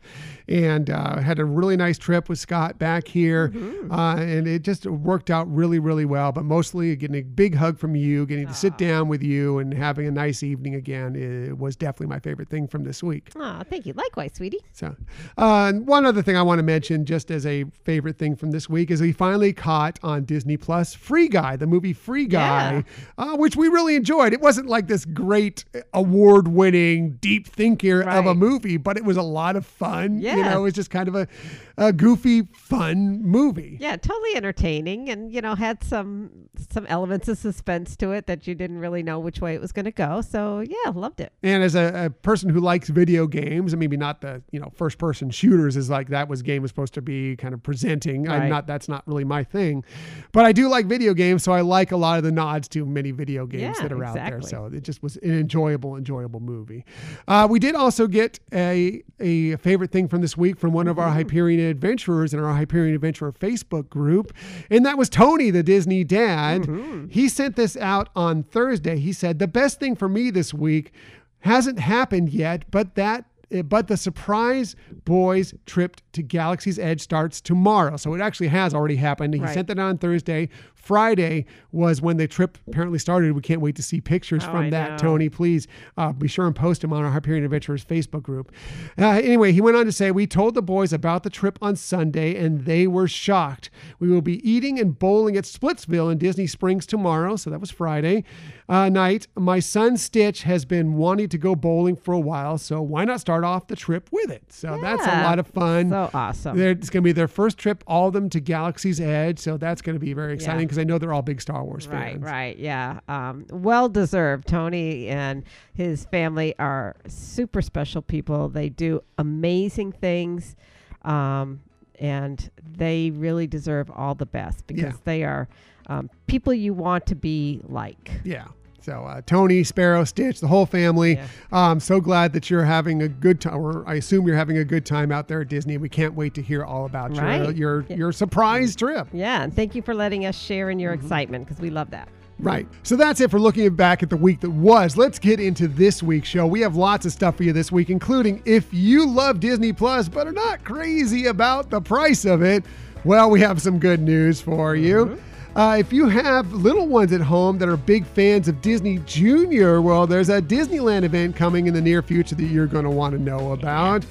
and 0.49 0.91
uh, 0.91 1.21
had 1.21 1.39
a 1.39 1.45
really 1.45 1.77
nice 1.77 1.99
trip 1.99 2.29
with 2.29 2.39
Scott 2.39 2.79
back 2.79 3.09
here. 3.09 3.49
Mm-hmm. 3.49 3.93
Uh, 3.93 4.17
and 4.17 4.47
it 4.47 4.63
just 4.63 4.87
worked 4.87 5.31
out 5.31 5.53
really, 5.53 5.79
really 5.79 6.05
well. 6.05 6.33
But 6.33 6.45
mostly 6.45 6.95
getting 6.97 7.17
a 7.17 7.23
big 7.23 7.55
hug 7.55 7.79
from 7.79 7.95
you, 7.95 8.27
getting 8.27 8.47
to 8.47 8.55
sit 8.55 8.79
down 8.79 9.09
with 9.09 9.23
you, 9.23 9.59
and 9.59 9.73
having 9.73 10.07
a 10.07 10.11
nice 10.11 10.43
evening 10.43 10.75
again 10.75 11.17
it 11.17 11.59
was 11.59 11.77
definitely 11.77 12.07
my 12.07 12.19
favorite 12.19 12.49
thing 12.49 12.67
from 12.67 12.85
this 12.85 13.03
week. 13.03 13.31
Oh, 13.37 13.63
thank 13.69 13.87
you. 13.87 13.93
Likewise, 13.93 14.33
sweetie. 14.35 14.61
So, 14.73 14.97
uh, 15.37 15.73
one 15.73 16.07
other 16.07 16.23
thing 16.23 16.37
I 16.37 16.43
want 16.43 16.59
to 16.59 16.63
mention, 16.63 17.05
just 17.05 17.31
as 17.31 17.47
a 17.47 17.65
favorite 17.85 18.19
thing 18.19 18.37
from 18.37 18.51
this 18.51 18.69
week, 18.69 18.91
is 18.91 19.01
we 19.01 19.13
finally 19.13 19.53
caught 19.53 19.99
on 20.03 20.25
Disney 20.25 20.57
Plus 20.57 20.95
Free 20.95 21.29
Guy, 21.29 21.57
the 21.57 21.67
movie 21.67 21.93
Free 21.93 22.27
Guy, 22.27 22.73
yeah. 22.75 22.83
Uh, 23.19 23.37
which 23.37 23.57
we 23.57 23.69
really 23.69 23.97
enjoyed. 23.97 24.33
It 24.33 24.41
wasn't 24.41 24.67
like 24.67 24.87
this 24.87 25.05
great 25.05 25.65
award 25.93 26.49
winning, 26.49 27.19
deep 27.21 27.47
thinker 27.47 28.01
right. 28.01 28.17
of 28.17 28.27
a 28.27 28.35
movie, 28.35 28.77
but 28.77 28.97
it 28.97 29.05
was 29.05 29.17
a 29.17 29.23
lot 29.23 29.57
of 29.57 29.67
fun. 29.67 30.19
Yeah. 30.19 30.32
You 30.37 30.45
know, 30.45 30.59
it 30.59 30.63
was 30.63 30.75
just 30.75 30.91
kind 30.91 31.09
of 31.09 31.15
a, 31.15 31.29
a 31.77 31.93
goofy, 31.93 32.43
fun 32.53 33.23
movie. 33.23 33.79
Yeah, 33.81 33.97
totally 33.97 34.37
entertaining, 34.37 35.11
and 35.11 35.33
you 35.33 35.41
know 35.41 35.55
had 35.55 35.83
some 35.83 36.31
some 36.71 36.87
elements 36.87 37.29
of 37.29 37.39
suspense 37.39 37.97
to 37.97 38.13
it 38.13 38.27
that 38.27 38.47
you 38.47 38.55
didn't 38.55 38.79
really 38.79 39.03
know 39.03 39.19
which 39.19 39.41
way 39.41 39.55
it 39.55 39.61
was 39.61 39.73
going 39.73 39.85
to 39.85 39.91
go. 39.91 40.21
So 40.21 40.61
yeah, 40.61 40.91
loved 40.95 41.21
it. 41.21 41.33
And 41.43 41.63
as 41.63 41.75
a, 41.75 42.07
a, 42.07 42.11
person 42.11 42.49
who 42.49 42.61
likes 42.61 42.89
video 42.89 43.27
games, 43.27 43.73
and 43.73 43.81
maybe 43.81 43.97
not 43.97 44.21
the 44.21 44.43
you 44.51 44.61
know 44.61 44.71
first 44.75 44.99
person 44.99 45.31
shooters 45.31 45.77
is 45.77 45.91
like 45.91 46.09
that 46.09 46.29
was 46.29 46.43
game 46.43 46.63
was 46.63 46.71
supposed 46.71 46.95
to 46.95 47.03
be 47.03 47.37
kind 47.37 47.55
of 47.55 47.63
presenting. 47.63 48.25
Right. 48.25 48.43
I'm 48.43 48.49
not 48.49 48.67
that's 48.67 48.89
not 48.89 49.07
really 49.07 49.25
my 49.25 49.45
thing, 49.45 49.85
but 50.33 50.45
I 50.45 50.53
do 50.53 50.69
like 50.69 50.87
video 50.87 51.15
games, 51.15 51.43
so 51.43 51.53
I 51.53 51.61
like 51.61 51.93
a 51.93 51.97
lot 51.97 52.19
of 52.19 52.25
the 52.25 52.33
nods 52.33 52.69
to 52.69 52.87
many 52.87 53.11
video 53.11 53.47
games 53.47 53.77
yeah, 53.79 53.89
that 53.89 53.93
are 53.93 54.03
exactly. 54.03 54.21
out 54.21 54.31
there. 54.31 54.43
So 54.43 54.71
it 54.73 54.83
just 54.83 55.03
was 55.03 55.17
an 55.17 55.39
enjoyable, 55.39 55.97
enjoyable 55.97 56.41
movie. 56.41 56.85
Uh, 57.29 57.47
we 57.51 57.59
did 57.59 57.75
also 57.75 58.07
get 58.07 58.41
a 58.53 59.03
a 59.21 59.57
favorite 59.57 59.91
thing 59.91 60.09
from 60.09 60.21
this 60.23 60.37
week 60.37 60.59
from 60.59 60.73
one 60.73 60.89
of 60.89 60.99
our 60.99 61.09
mm-hmm. 61.09 61.19
Hyperion 61.19 61.61
adventurers 61.61 62.33
in 62.33 62.41
our 62.41 62.55
Hyperion 62.55 62.95
Adventurer 62.95 63.33
Facebook 63.33 63.89
group. 63.89 64.33
And 64.71 64.87
that 64.87 64.97
was 64.97 65.09
Tony, 65.09 65.51
the 65.51 65.63
Disney 65.63 66.05
dad. 66.05 66.63
Mm-hmm. 66.63 67.09
He 67.09 67.29
sent 67.29 67.57
this 67.57 67.77
out 67.77 68.09
on 68.17 68.45
Thursday. 68.45 68.99
He 68.99 69.13
said, 69.13 69.39
The 69.39 69.49
best 69.49 69.79
thing 69.79 69.95
for 69.97 70.09
me 70.09 70.31
this 70.31 70.55
week 70.55 70.93
hasn't 71.41 71.79
happened 71.79 72.31
yet, 72.31 72.65
but 72.71 72.95
that 72.95 73.27
but 73.63 73.89
the 73.89 73.99
surprise 73.99 74.75
boys 75.05 75.53
trip 75.67 75.99
to 76.13 76.23
Galaxy's 76.23 76.79
Edge 76.79 77.03
starts 77.03 77.41
tomorrow. 77.41 77.99
So 77.99 78.15
it 78.15 78.21
actually 78.21 78.49
has 78.49 78.73
already 78.73 78.97
happened. 78.97 79.35
He 79.35 79.41
right. 79.41 79.53
sent 79.53 79.69
that 79.69 79.79
on 79.79 79.99
Thursday. 79.99 80.49
Friday 80.83 81.47
was 81.71 82.03
when 82.03 82.17
the 82.17 82.27
trip 82.27 82.59
apparently 82.67 82.99
started. 82.99 83.33
We 83.33 83.41
can't 83.41 83.61
wait 83.61 83.77
to 83.77 83.83
see 83.83 84.01
pictures 84.01 84.43
oh, 84.45 84.51
from 84.51 84.67
I 84.67 84.71
that. 84.71 84.91
Know. 84.91 84.97
Tony, 84.99 85.29
please 85.29 85.69
uh, 85.97 86.13
be 86.13 86.27
sure 86.27 86.47
and 86.47 86.57
post 86.57 86.81
them 86.81 86.93
on 86.93 87.05
our 87.05 87.11
Hyperion 87.11 87.45
Adventurers 87.45 87.85
Facebook 87.85 88.23
group. 88.23 88.53
Uh, 88.99 89.07
anyway, 89.07 89.53
he 89.53 89.61
went 89.61 89.77
on 89.77 89.87
to 89.87 89.93
say, 89.93 90.11
We 90.11 90.27
told 90.27 90.55
the 90.55 90.63
boys 90.63 90.93
about 90.93 91.23
the 91.23 91.31
trip 91.31 91.57
on 91.63 91.77
Sunday 91.77 92.37
and 92.37 92.65
they 92.65 92.89
were 92.89 93.07
shocked. 93.07 93.71
We 94.01 94.09
will 94.09 94.23
be 94.23 94.47
eating 94.49 94.81
and 94.81 94.99
bowling 94.99 95.37
at 95.37 95.45
Splitsville 95.45 96.11
in 96.11 96.19
Disney 96.19 96.49
Springs 96.49 96.85
tomorrow. 96.85 97.37
So 97.37 97.49
that 97.51 97.61
was 97.61 97.71
Friday 97.71 98.25
uh, 98.69 98.89
night. 98.89 99.29
My 99.37 99.61
son 99.61 99.97
Stitch 99.97 100.43
has 100.43 100.65
been 100.65 100.95
wanting 100.95 101.29
to 101.29 101.39
go 101.39 101.55
bowling 101.55 101.95
for 101.95 102.13
a 102.13 102.21
while. 102.21 102.59
So 102.59 102.83
why 102.83 103.05
not 103.05 103.21
start 103.21 103.45
off 103.45 103.69
the 103.69 103.77
trip 103.77 104.09
with 104.11 104.31
it? 104.31 104.53
So 104.53 104.75
yeah. 104.75 104.81
that's 104.81 105.07
a 105.07 105.23
lot 105.23 105.39
of 105.39 105.47
fun. 105.47 105.91
So 105.91 106.11
awesome. 106.13 106.59
They're, 106.59 106.71
it's 106.71 106.91
going 106.91 107.03
to 107.03 107.07
be 107.07 107.13
their 107.13 107.29
first 107.29 107.57
trip, 107.57 107.85
all 107.87 108.09
of 108.09 108.15
them 108.15 108.29
to 108.31 108.41
Galaxy's 108.41 109.01
Edge. 109.01 109.39
So 109.39 109.57
that's 109.57 109.81
going 109.81 109.95
to 109.95 110.01
be 110.01 110.13
very 110.13 110.35
exciting. 110.35 110.63
Yeah 110.69 110.73
because 110.73 110.81
I 110.81 110.85
know 110.85 110.97
they're 110.97 111.13
all 111.13 111.23
big 111.23 111.41
Star 111.41 111.63
Wars 111.63 111.85
fans. 111.85 112.23
Right, 112.23 112.33
right, 112.33 112.59
yeah. 112.59 113.01
Um, 113.09 113.47
well 113.51 113.91
deserved. 113.91 114.49
Tony 114.49 115.09
and 115.09 115.45
his 115.75 116.07
family 116.07 116.55
are 116.59 116.97
super 117.07 117.61
special 117.61 118.01
people. 118.01 118.49
They 118.49 118.71
do 118.71 119.03
amazing 119.19 119.93
things, 119.93 120.57
um, 121.03 121.61
and 121.99 122.51
they 122.63 123.11
really 123.11 123.47
deserve 123.47 123.91
all 123.91 124.15
the 124.15 124.25
best 124.25 124.67
because 124.67 124.95
yeah. 124.95 125.01
they 125.05 125.25
are 125.25 125.49
um, 125.87 126.11
people 126.27 126.53
you 126.53 126.75
want 126.75 127.07
to 127.07 127.15
be 127.15 127.61
like. 127.65 128.11
Yeah. 128.25 128.49
So 128.83 129.05
uh, 129.05 129.23
Tony, 129.25 129.63
Sparrow, 129.63 130.05
Stitch, 130.05 130.41
the 130.41 130.49
whole 130.49 130.67
family. 130.67 131.15
Yeah. 131.15 131.27
I'm 131.53 131.79
so 131.79 132.01
glad 132.01 132.33
that 132.33 132.51
you're 132.51 132.65
having 132.65 133.03
a 133.03 133.09
good 133.09 133.41
time. 133.41 133.57
Or 133.57 133.89
I 133.89 133.95
assume 133.95 134.27
you're 134.27 134.37
having 134.37 134.59
a 134.59 134.65
good 134.65 134.85
time 134.85 135.13
out 135.13 135.29
there 135.29 135.43
at 135.43 135.49
Disney. 135.49 135.77
We 135.77 135.89
can't 135.89 136.15
wait 136.15 136.35
to 136.35 136.43
hear 136.43 136.65
all 136.65 136.87
about 136.87 137.17
right. 137.17 137.43
your 137.43 137.53
your, 137.53 137.87
yeah. 137.89 137.97
your 137.97 138.13
surprise 138.13 138.75
trip. 138.75 139.07
Yeah, 139.13 139.43
and 139.43 139.55
thank 139.55 139.75
you 139.75 139.83
for 139.83 139.95
letting 139.95 140.27
us 140.27 140.37
share 140.37 140.71
in 140.71 140.79
your 140.79 140.95
mm-hmm. 140.95 141.05
excitement 141.05 141.47
because 141.47 141.61
we 141.61 141.71
love 141.71 141.91
that. 141.91 142.09
Right. 142.39 142.67
So 142.83 142.97
that's 142.97 143.21
it 143.21 143.31
for 143.31 143.39
looking 143.39 143.73
back 143.77 144.03
at 144.03 144.11
the 144.11 144.17
week 144.17 144.41
that 144.41 144.51
was. 144.51 144.97
Let's 144.97 145.21
get 145.21 145.39
into 145.39 145.69
this 145.69 146.03
week's 146.03 146.27
show. 146.27 146.45
We 146.45 146.61
have 146.63 146.75
lots 146.75 147.07
of 147.07 147.13
stuff 147.13 147.37
for 147.37 147.45
you 147.45 147.53
this 147.53 147.71
week, 147.71 147.89
including 147.89 148.43
if 148.45 148.73
you 148.75 149.07
love 149.07 149.39
Disney 149.39 149.73
Plus 149.73 150.09
but 150.09 150.27
are 150.27 150.33
not 150.33 150.65
crazy 150.65 151.27
about 151.27 151.71
the 151.71 151.81
price 151.81 152.25
of 152.25 152.43
it, 152.43 152.65
well, 153.05 153.31
we 153.31 153.41
have 153.41 153.63
some 153.63 153.79
good 153.79 154.01
news 154.01 154.41
for 154.41 154.75
you. 154.75 155.07
Mm-hmm. 155.07 155.32
Uh, 155.55 155.77
if 155.79 155.93
you 155.93 156.09
have 156.09 156.51
little 156.55 156.87
ones 156.87 157.13
at 157.13 157.21
home 157.21 157.59
that 157.59 157.69
are 157.69 157.77
big 157.77 158.07
fans 158.07 158.49
of 158.49 158.63
Disney 158.63 158.99
Junior, 159.01 159.83
well, 159.83 160.07
there's 160.07 160.31
a 160.31 160.41
Disneyland 160.41 161.03
event 161.03 161.37
coming 161.37 161.67
in 161.67 161.75
the 161.75 161.81
near 161.81 162.01
future 162.01 162.35
that 162.35 162.45
you're 162.45 162.67
going 162.67 162.85
to 162.87 162.91
want 162.91 163.13
to 163.13 163.21
know 163.21 163.53
about. 163.53 164.03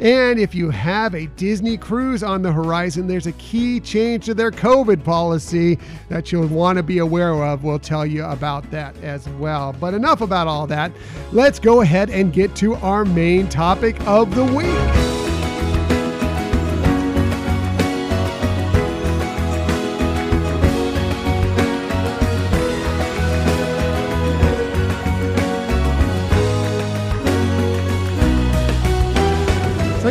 And 0.00 0.40
if 0.40 0.56
you 0.56 0.70
have 0.70 1.14
a 1.14 1.26
Disney 1.36 1.76
cruise 1.76 2.24
on 2.24 2.42
the 2.42 2.50
horizon, 2.50 3.06
there's 3.06 3.28
a 3.28 3.32
key 3.32 3.78
change 3.78 4.24
to 4.26 4.34
their 4.34 4.50
COVID 4.50 5.04
policy 5.04 5.78
that 6.08 6.32
you'll 6.32 6.48
want 6.48 6.78
to 6.78 6.82
be 6.82 6.98
aware 6.98 7.44
of. 7.44 7.62
We'll 7.62 7.78
tell 7.78 8.04
you 8.04 8.24
about 8.24 8.68
that 8.72 8.96
as 9.04 9.28
well. 9.28 9.76
But 9.78 9.94
enough 9.94 10.20
about 10.20 10.48
all 10.48 10.66
that. 10.66 10.90
Let's 11.30 11.60
go 11.60 11.80
ahead 11.82 12.10
and 12.10 12.32
get 12.32 12.56
to 12.56 12.74
our 12.76 13.04
main 13.04 13.48
topic 13.48 14.00
of 14.04 14.34
the 14.34 14.44
week. 14.44 15.17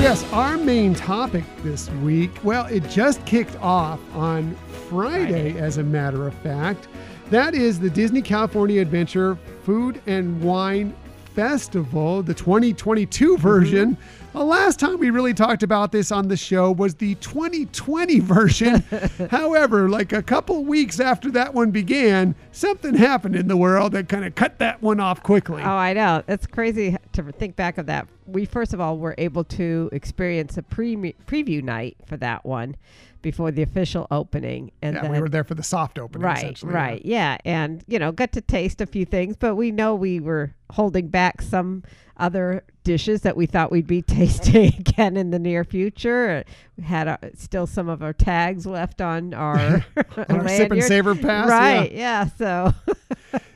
Yes, 0.08 0.32
our 0.32 0.58
main 0.58 0.96
topic 0.96 1.44
this 1.64 1.90
week, 1.96 2.32
well, 2.42 2.66
it 2.68 2.88
just 2.88 3.26
kicked 3.26 3.58
off 3.58 4.00
on 4.16 4.56
Friday, 4.90 5.52
Friday. 5.52 5.60
as 5.60 5.80
a 5.80 5.84
matter 5.84 6.26
of 6.26 6.34
fact. 6.36 6.88
That 7.30 7.54
is 7.54 7.78
the 7.78 7.90
Disney 7.90 8.22
California 8.22 8.82
Adventure 8.82 9.38
Food 9.64 10.02
and 10.08 10.42
Wine 10.42 10.96
Festival, 11.38 12.24
the 12.24 12.34
2022 12.34 13.38
version. 13.38 13.92
Mm-hmm. 13.92 14.38
The 14.40 14.44
last 14.44 14.80
time 14.80 14.98
we 14.98 15.12
really 15.12 15.36
talked 15.36 15.62
about 15.62 15.92
this 15.92 16.12
on 16.12 16.30
the 16.30 16.36
show 16.36 16.72
was 16.72 16.96
the 16.96 17.14
2020 17.14 18.20
version. 18.22 18.84
However, 19.30 19.88
like 19.88 20.14
a 20.14 20.24
couple 20.24 20.66
weeks 20.66 21.00
after 21.00 21.30
that 21.34 21.54
one 21.54 21.70
began, 21.70 22.34
something 22.52 22.96
happened 22.96 23.36
in 23.36 23.48
the 23.48 23.56
world 23.56 23.92
that 23.92 24.10
kind 24.10 24.26
of 24.26 24.34
cut 24.34 24.58
that 24.58 24.82
one 24.82 25.00
off 25.00 25.22
quickly. 25.22 25.62
Oh, 25.62 25.70
I 25.70 25.94
know. 25.94 26.24
It's 26.28 26.48
crazy 26.48 26.98
to 27.12 27.32
think 27.32 27.56
back 27.56 27.78
of 27.78 27.86
that. 27.86 28.08
We 28.26 28.46
first 28.46 28.74
of 28.74 28.82
all 28.82 28.98
were 28.98 29.14
able 29.20 29.44
to 29.44 29.92
experience 29.92 30.58
a 30.58 30.64
pre- 30.64 31.14
preview 31.28 31.62
night 31.62 31.98
for 32.08 32.18
that 32.18 32.48
one 32.48 32.76
before 33.22 33.52
the 33.52 33.62
official 33.62 34.08
opening, 34.10 34.72
and 34.82 34.96
yeah, 34.96 35.02
then 35.04 35.12
we 35.12 35.20
were 35.20 35.30
there 35.30 35.44
for 35.44 35.54
the 35.54 35.64
soft 35.64 36.00
opening. 36.00 36.26
right, 36.26 36.64
right, 36.64 37.06
yeah, 37.06 37.38
and 37.46 37.84
you 37.88 38.00
know, 38.00 38.12
got 38.12 38.32
to 38.32 38.42
taste 38.42 38.82
a 38.82 38.88
few 38.88 39.06
things, 39.06 39.36
but 39.36 39.56
we 39.56 39.72
know 39.72 39.94
we 39.94 40.20
were 40.20 40.56
holding 40.72 41.08
back 41.08 41.42
some 41.42 41.84
other 42.18 42.64
dishes 42.84 43.22
that 43.22 43.38
we 43.38 43.46
thought 43.46 43.72
we'd 43.72 43.86
be 43.86 44.02
tasting 44.18 44.74
again 44.80 45.16
in 45.18 45.30
the 45.30 45.38
near 45.40 45.64
future. 45.64 46.44
We 46.78 46.84
had 46.84 47.08
uh 47.08 47.18
still 47.36 47.68
some 47.68 47.90
of 47.90 48.02
our 48.02 48.14
tags 48.14 48.66
left 48.66 49.02
on 49.02 49.34
our, 49.36 49.86
On 50.30 50.42
our 50.42 50.48
sip 50.48 50.72
and 50.72 50.84
savor 50.94 51.14
pass. 51.16 51.48
Right, 51.50 51.92
yeah. 51.92 52.28
So 52.38 52.74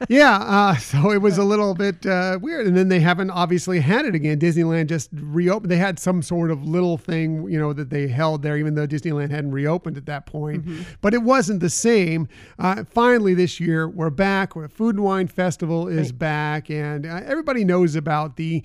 yeah, 0.10 0.38
uh, 0.38 0.76
so 0.76 1.12
it 1.12 1.22
was 1.22 1.38
a 1.38 1.44
little 1.44 1.74
bit 1.74 2.06
uh, 2.06 2.38
weird, 2.42 2.68
and 2.68 2.76
then 2.76 2.90
they 2.90 3.00
haven't 3.00 3.30
obviously 3.32 3.80
had 3.80 4.06
it 4.06 4.16
again. 4.16 4.40
Disneyland 4.40 4.88
just 4.88 5.10
reopened. 5.14 5.72
They 5.72 5.78
had 5.78 6.00
some 6.00 6.22
sort 6.22 6.52
of 6.52 6.64
little 6.64 6.98
thing, 6.98 7.48
you 7.50 7.58
know, 7.60 7.72
that 7.74 7.90
they 7.90 8.08
held 8.08 8.42
there, 8.42 8.58
even 8.58 8.76
though 8.76 8.88
Disneyland 8.88 9.30
hadn't 9.32 9.52
reopened 9.52 9.98
at 9.98 10.06
that 10.08 10.26
point. 10.26 10.66
But 11.02 11.14
it 11.14 11.22
wasn't 11.22 11.62
the 11.62 11.70
same. 11.70 12.28
Uh, 12.60 12.84
finally, 12.84 13.34
this 13.34 13.60
year 13.60 13.88
we're 13.88 14.10
back. 14.10 14.56
Where 14.56 14.68
Food 14.68 14.96
and 14.96 15.04
Wine 15.06 15.28
Festival 15.28 15.88
is 15.88 16.10
Right. 16.10 16.20
back, 16.20 16.70
and 16.70 17.01
uh, 17.06 17.22
everybody 17.26 17.64
knows 17.64 17.96
about 17.96 18.36
the. 18.38 18.64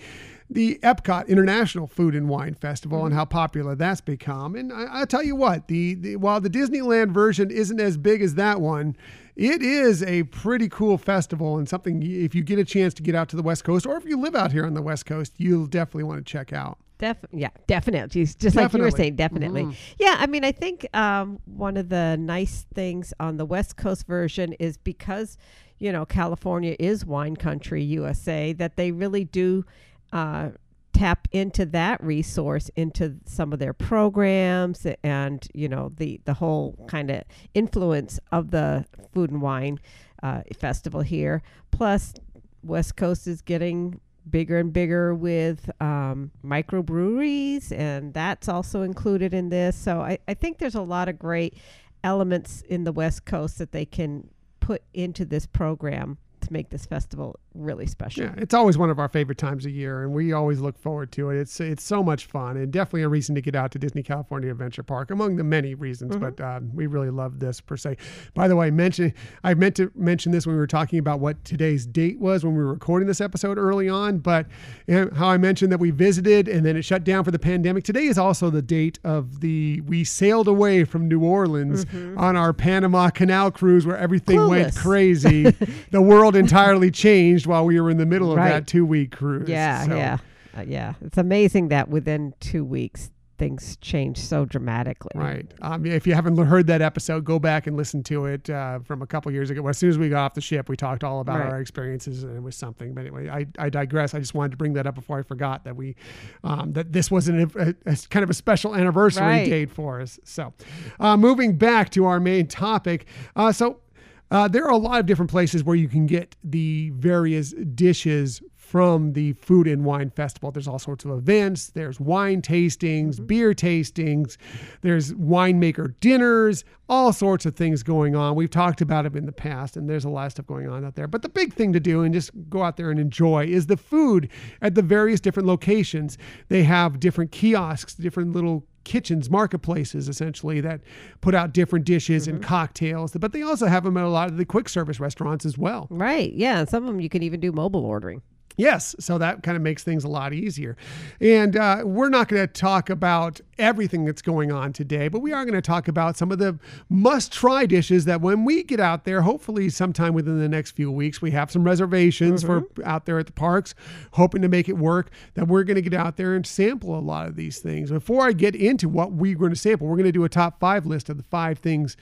The 0.49 0.79
Epcot 0.85 1.27
International 1.27 1.89
Food 1.89 2.15
and 2.15 2.29
Wine 2.29 2.55
Festival 2.55 3.05
and 3.05 3.13
how 3.13 3.25
popular 3.25 3.75
that's 3.75 4.01
become, 4.01 4.55
and 4.55 4.73
I, 4.73 4.85
I'll 4.85 5.07
tell 5.07 5.25
you 5.25 5.35
what, 5.35 5.67
the, 5.67 5.95
the 5.95 6.15
while 6.15 6.41
the 6.41 6.49
Disneyland 6.49 7.11
version 7.11 7.51
isn't 7.51 7.81
as 7.81 7.97
big 7.97 8.23
as 8.23 8.37
that 8.37 8.61
one, 8.61 8.97
it 9.35 9.61
is 9.61 10.05
a 10.05 10.23
pretty 10.23 10.69
cool 10.69 10.99
festival 10.99 11.59
and 11.59 11.69
something 11.69 12.01
if 12.01 12.33
you 12.33 12.45
get 12.45 12.61
a 12.61 12.65
chance 12.65 12.95
to 12.95 13.03
get 13.03 13.17
out 13.17 13.29
to 13.31 13.37
the 13.37 13.43
West 13.43 13.65
Coast 13.65 13.87
or 13.87 13.97
if 13.97 14.05
you 14.05 14.17
live 14.21 14.37
out 14.37 14.53
here 14.53 14.65
on 14.65 14.75
the 14.75 14.83
West 14.83 15.05
Coast, 15.05 15.33
you'll 15.37 15.67
definitely 15.67 16.05
want 16.05 16.25
to 16.25 16.33
check 16.33 16.53
out. 16.53 16.79
Def- 16.99 17.27
yeah, 17.33 17.51
definitely. 17.67 18.25
Just 18.25 18.39
just 18.39 18.55
like 18.55 18.73
you 18.73 18.81
were 18.83 18.93
saying, 18.93 19.17
definitely. 19.17 19.65
Mhm. 19.65 19.75
Yeah, 19.99 20.15
I 20.17 20.29
mean, 20.29 20.45
I 20.45 20.53
think 20.53 20.87
um, 20.97 21.41
one 21.45 21.77
of 21.77 21.89
the 21.89 22.17
nice 22.21 22.67
things 22.73 23.13
on 23.19 23.37
the 23.37 23.45
West 23.45 23.77
Coast 23.77 24.07
version 24.07 24.53
is 24.55 24.77
because, 24.77 25.37
you 25.79 25.93
know, 25.93 26.07
California 26.07 26.77
is 26.79 27.05
wine 27.05 27.37
country, 27.37 27.83
USA, 27.83 28.53
that 28.55 28.77
they 28.77 28.93
really 28.93 29.25
do 29.25 29.65
uh, 30.13 30.51
tap 30.93 31.29
into 31.31 31.67
that 31.67 32.03
resource 32.03 32.71
into 32.75 33.17
some 33.27 33.53
of 33.53 33.59
their 33.59 33.75
programs 33.75 34.87
and, 35.03 35.47
you 35.53 35.69
know, 35.69 35.93
the, 35.97 36.21
the 36.25 36.35
whole 36.35 36.75
kind 36.89 37.11
of 37.11 37.23
influence 37.53 38.19
of 38.33 38.51
the 38.51 38.85
food 39.13 39.31
and 39.31 39.43
wine 39.43 39.79
uh, 40.23 40.41
festival 40.59 41.03
here. 41.03 41.43
Plus, 41.71 42.15
West 42.63 42.97
Coast 42.97 43.27
is 43.27 43.43
getting 43.43 44.01
bigger 44.29 44.59
and 44.59 44.73
bigger 44.73 45.15
with 45.15 45.71
um, 45.81 46.31
microbreweries, 46.45 47.71
and 47.73 48.13
that's 48.13 48.49
also 48.49 48.83
included 48.83 49.35
in 49.35 49.51
this. 49.51 49.77
So 49.77 50.01
I, 50.01 50.19
I 50.27 50.35
think 50.35 50.59
there's 50.59 50.75
a 50.75 50.83
lot 50.83 51.09
of 51.09 51.19
great 51.19 51.55
elements 52.03 52.63
in 52.63 52.85
the 52.85 52.93
West 52.93 53.25
Coast 53.25 53.59
that 53.59 53.73
they 53.73 53.85
can 53.85 54.29
put 54.67 54.83
into 54.95 55.25
this 55.25 55.47
program 55.47 56.19
to 56.41 56.53
make 56.53 56.71
this 56.71 56.87
festival 56.87 57.39
really 57.57 57.87
special. 57.87 58.25
Yeah, 58.25 58.35
it's 58.37 58.55
always 58.55 58.79
one 58.79 58.91
of 58.91 58.99
our 58.99 59.09
favorite 59.09 59.39
times 59.39 59.67
of 59.67 59.73
year, 59.73 60.03
and 60.03 60.13
we 60.13 60.33
always 60.33 60.61
look 60.61 60.79
forward 60.79 61.13
to 61.13 61.31
it. 61.31 61.39
It's 61.39 61.61
it's 61.61 61.83
so 61.83 62.03
much 62.03 62.27
fun, 62.27 62.57
and 62.57 62.73
definitely 62.73 63.03
a 63.03 63.09
reason 63.09 63.35
to 63.35 63.41
get 63.41 63.55
out 63.55 63.71
to 63.73 63.79
Disney 63.79 64.03
California 64.03 64.51
Adventure 64.51 64.83
Park, 64.83 65.11
among 65.11 65.37
the 65.37 65.45
many 65.45 65.75
reasons. 65.75 66.17
But 66.17 66.41
uh, 66.41 66.61
we 66.75 66.87
really 66.87 67.11
love 67.11 67.41
this 67.41 67.61
per 67.61 67.77
se. 67.77 67.97
By 68.35 68.49
the 68.49 68.57
way, 68.57 68.71
mention 68.71 69.13
I 69.45 69.55
meant 69.55 69.77
to 69.77 69.91
mention 69.95 70.33
this 70.33 70.47
when 70.47 70.55
we 70.55 70.61
were 70.61 70.67
talking 70.67 70.99
about 70.99 71.21
what 71.21 71.45
today's 71.45 71.87
date 71.87 72.19
was 72.19 72.45
when 72.45 72.55
we 72.55 72.63
were 72.63 72.73
recording 72.73 73.07
this 73.07 73.21
episode 73.21 73.59
early 73.59 73.89
on, 73.89 74.19
but 74.19 74.47
how 74.89 75.29
I 75.29 75.39
mentioned 75.39 75.73
that 75.73 75.79
we 75.79 75.91
visited 75.91 76.49
and 76.49 76.65
then 76.65 76.77
it 76.77 76.83
shut 76.83 77.05
down 77.05 77.25
for 77.25 77.31
the 77.31 77.39
pandemic. 77.39 77.85
Today 77.85 78.05
is 78.05 78.19
also 78.19 78.51
the 78.51 78.63
date 78.63 78.99
of 79.05 79.41
the 79.41 79.81
we 79.83 80.05
sailed 80.05 80.49
away 80.49 80.85
from 80.85 81.09
New 81.09 81.25
Orleans 81.25 81.87
on 82.17 82.37
our 82.37 82.53
Panama 82.53 83.11
Canal 83.11 83.51
cruise, 83.51 83.87
where 83.87 83.97
everything 83.97 84.49
went 84.49 84.75
crazy. 84.77 85.45
the 85.91 86.03
world 86.03 86.37
entirely 86.37 86.91
changed 86.91 87.46
while 87.47 87.65
we 87.65 87.81
were 87.81 87.91
in 87.91 87.97
the 87.97 88.07
middle 88.07 88.31
of 88.33 88.37
Right. 88.39 88.51
that 88.51 88.67
two 88.67 88.85
week 88.87 89.13
cruise. 89.17 89.49
Yeah, 89.49 89.85
So, 89.85 89.97
yeah, 89.97 90.19
uh, 90.57 90.63
yeah. 90.67 90.95
It's 91.03 91.19
amazing 91.19 91.69
that 91.69 91.89
within 91.89 92.35
two 92.41 92.65
weeks 92.65 93.11
things 93.39 93.77
change 93.83 94.17
so 94.17 94.47
dramatically. 94.47 95.11
Right. 95.15 95.53
Um, 95.61 95.85
if 95.85 96.07
you 96.07 96.15
haven't 96.15 96.39
heard 96.39 96.69
that 96.69 96.81
episode, 96.81 97.27
go 97.27 97.39
back 97.39 97.67
and 97.67 97.77
listen 97.77 98.03
to 98.05 98.25
it 98.25 98.49
uh, 98.49 98.79
from 98.79 99.03
a 99.03 99.07
couple 99.07 99.31
years 99.31 99.51
ago. 99.51 99.61
Well, 99.61 99.69
as 99.69 99.77
soon 99.77 99.91
as 99.91 99.99
we 99.99 100.09
got 100.09 100.25
off 100.25 100.33
the 100.33 100.41
ship, 100.41 100.71
we 100.71 100.77
talked 100.77 101.05
all 101.05 101.21
about 101.21 101.41
Right. 101.41 101.53
our 101.53 101.61
experiences, 101.61 102.23
and 102.23 102.35
it 102.35 102.43
was 102.43 102.57
something. 102.57 102.95
But 102.95 103.03
anyway, 103.03 103.29
I, 103.29 103.45
I 103.59 103.69
digress. 103.69 104.15
I 104.15 104.21
just 104.21 104.33
wanted 104.33 104.53
to 104.53 104.57
bring 104.57 104.73
that 104.73 104.87
up 104.87 104.95
before 104.95 105.19
I 105.19 105.23
forgot 105.23 105.65
that 105.65 105.77
we 105.77 105.97
um, 106.45 106.73
that 106.73 106.95
this 106.95 107.11
was 107.11 107.29
an, 107.29 107.51
a, 107.57 107.75
a 107.85 107.97
kind 108.09 108.23
of 108.25 108.31
a 108.31 108.35
special 108.35 108.75
anniversary 108.75 109.27
Right. 109.27 109.45
date 109.51 109.71
for 109.71 110.01
us. 110.01 110.19
So, 110.25 110.55
uh, 110.99 111.19
moving 111.19 111.59
back 111.59 111.91
to 111.91 112.07
our 112.07 112.19
main 112.21 112.47
topic, 112.47 113.05
uh, 113.37 113.53
so. 113.53 113.81
Uh, 114.31 114.49
there 114.49 114.65
are 114.65 114.73
a 114.73 114.77
lot 114.77 114.99
of 114.99 115.07
different 115.07 115.31
places 115.31 115.63
where 115.63 115.77
you 115.77 115.89
can 115.89 116.07
get 116.07 116.35
the 116.43 116.91
various 116.95 117.53
dishes 117.75 118.43
from 118.57 119.13
the 119.13 119.33
Food 119.35 119.69
and 119.69 119.85
Wine 119.85 120.11
Festival. 120.11 120.51
There's 120.51 120.67
all 120.67 120.81
sorts 120.81 121.05
of 121.05 121.13
events. 121.13 121.69
There's 121.69 122.01
wine 122.01 122.43
tastings, 122.43 123.25
beer 123.25 123.53
tastings. 123.53 124.37
There's 124.81 125.13
winemaker 125.13 125.95
dinners, 126.01 126.65
all 126.89 127.13
sorts 127.13 127.47
of 127.47 127.55
things 127.55 127.85
going 127.85 128.17
on. 128.17 128.35
We've 128.35 128.51
talked 128.51 128.81
about 128.81 129.05
them 129.05 129.17
in 129.17 129.25
the 129.25 129.31
past, 129.31 129.77
and 129.77 129.89
there's 129.89 130.05
a 130.05 130.09
lot 130.09 130.27
of 130.27 130.33
stuff 130.33 130.47
going 130.47 130.69
on 130.69 130.85
out 130.85 130.97
there. 130.97 131.07
But 131.07 131.23
the 131.23 131.29
big 131.29 131.55
thing 131.55 131.73
to 131.75 131.81
do 131.81 132.03
and 132.03 132.13
just 132.13 132.33
go 132.51 132.65
out 132.65 132.77
there 132.77 132.91
and 132.91 132.99
enjoy 132.99 133.45
is 133.45 133.67
the 133.67 133.77
food 133.77 134.29
at 134.61 134.75
the 134.75 134.83
various 134.83 135.21
different 135.21 135.47
locations. 135.47 136.19
They 136.49 136.65
have 136.65 136.99
different 136.99 137.31
kiosks, 137.31 137.95
different 137.95 138.33
little 138.33 138.67
kitchens, 138.87 139.29
marketplaces 139.29 140.09
essentially 140.09 140.63
that 140.63 140.81
put 141.21 141.35
out 141.35 141.53
different 141.53 141.85
dishes 141.85 142.27
and 142.27 142.41
mm-hmm. 142.41 142.49
cocktails. 142.49 143.13
But 143.13 143.33
they 143.33 143.43
also 143.43 143.67
have 143.67 143.85
them 143.85 143.99
at 143.99 144.05
a 144.05 144.09
lot 144.09 144.29
of 144.29 144.39
the 144.39 144.47
quick 144.47 144.71
service 144.71 144.99
restaurants 144.99 145.45
as 145.45 145.59
well. 145.59 145.89
Right. 145.91 146.33
Yeah. 146.33 146.65
Some 146.65 146.85
of 146.85 146.87
them 146.87 147.01
you 147.01 147.11
can 147.11 147.23
even 147.23 147.41
do 147.41 147.53
mobile 147.53 147.85
ordering. 147.85 148.23
Yes, 148.57 148.97
so 148.99 149.19
that 149.19 149.43
kind 149.43 149.57
of 149.57 149.63
makes 149.63 149.85
things 149.85 150.05
a 150.05 150.09
lot 150.09 150.33
easier. 150.33 150.77
And 151.21 151.57
uh, 151.57 151.83
we're 151.85 152.09
not 152.09 152.29
going 152.29 152.43
to 152.43 152.47
talk 152.47 152.89
about 152.89 153.41
everything 153.59 154.05
that's 154.05 154.23
going 154.23 154.51
on 154.51 154.73
today, 154.73 155.09
but 155.09 155.21
we 155.21 155.33
are 155.33 155.45
going 155.45 155.55
to 155.55 155.63
talk 155.63 155.89
about 155.89 156.17
some 156.17 156.33
of 156.33 156.39
the 156.39 156.59
must 156.89 157.33
try 157.33 157.67
dishes 157.67 158.07
that 158.07 158.21
when 158.21 158.45
we 158.45 158.63
get 158.63 158.81
out 158.81 159.05
there, 159.05 159.23
hopefully 159.23 159.69
sometime 159.69 160.15
within 160.15 160.39
the 160.39 160.49
next 160.49 160.73
few 160.73 160.91
weeks, 160.91 161.21
we 161.21 161.31
have 161.33 161.51
some 161.51 161.65
reservations 161.65 162.43
for 162.43 162.65
out 162.85 163.05
there 163.05 163.19
at 163.19 163.27
the 163.27 163.33
parks, 163.33 163.75
hoping 164.13 164.41
to 164.43 164.49
make 164.49 164.69
it 164.69 164.77
work, 164.77 165.11
that 165.35 165.49
we're 165.49 165.65
going 165.65 165.77
to 165.77 165.83
get 165.83 165.95
out 165.95 166.17
there 166.17 166.35
and 166.35 166.47
sample 166.47 166.99
a 166.99 167.01
lot 167.01 167.27
of 167.27 167.37
these 167.37 167.59
things. 167.59 167.91
Before 167.91 168.27
I 168.27 168.33
get 168.33 168.55
into 168.55 168.89
what 168.89 169.13
we're 169.13 169.37
going 169.37 169.53
to 169.53 169.57
sample, 169.57 169.87
we're 169.87 169.97
going 169.97 170.05
to 170.05 170.13
do 170.13 170.25
a 170.25 170.29
top 170.29 170.59
five 170.61 170.87
list 170.87 171.11
of 171.11 171.19
the 171.19 171.23
five 171.25 171.59
things 171.59 171.97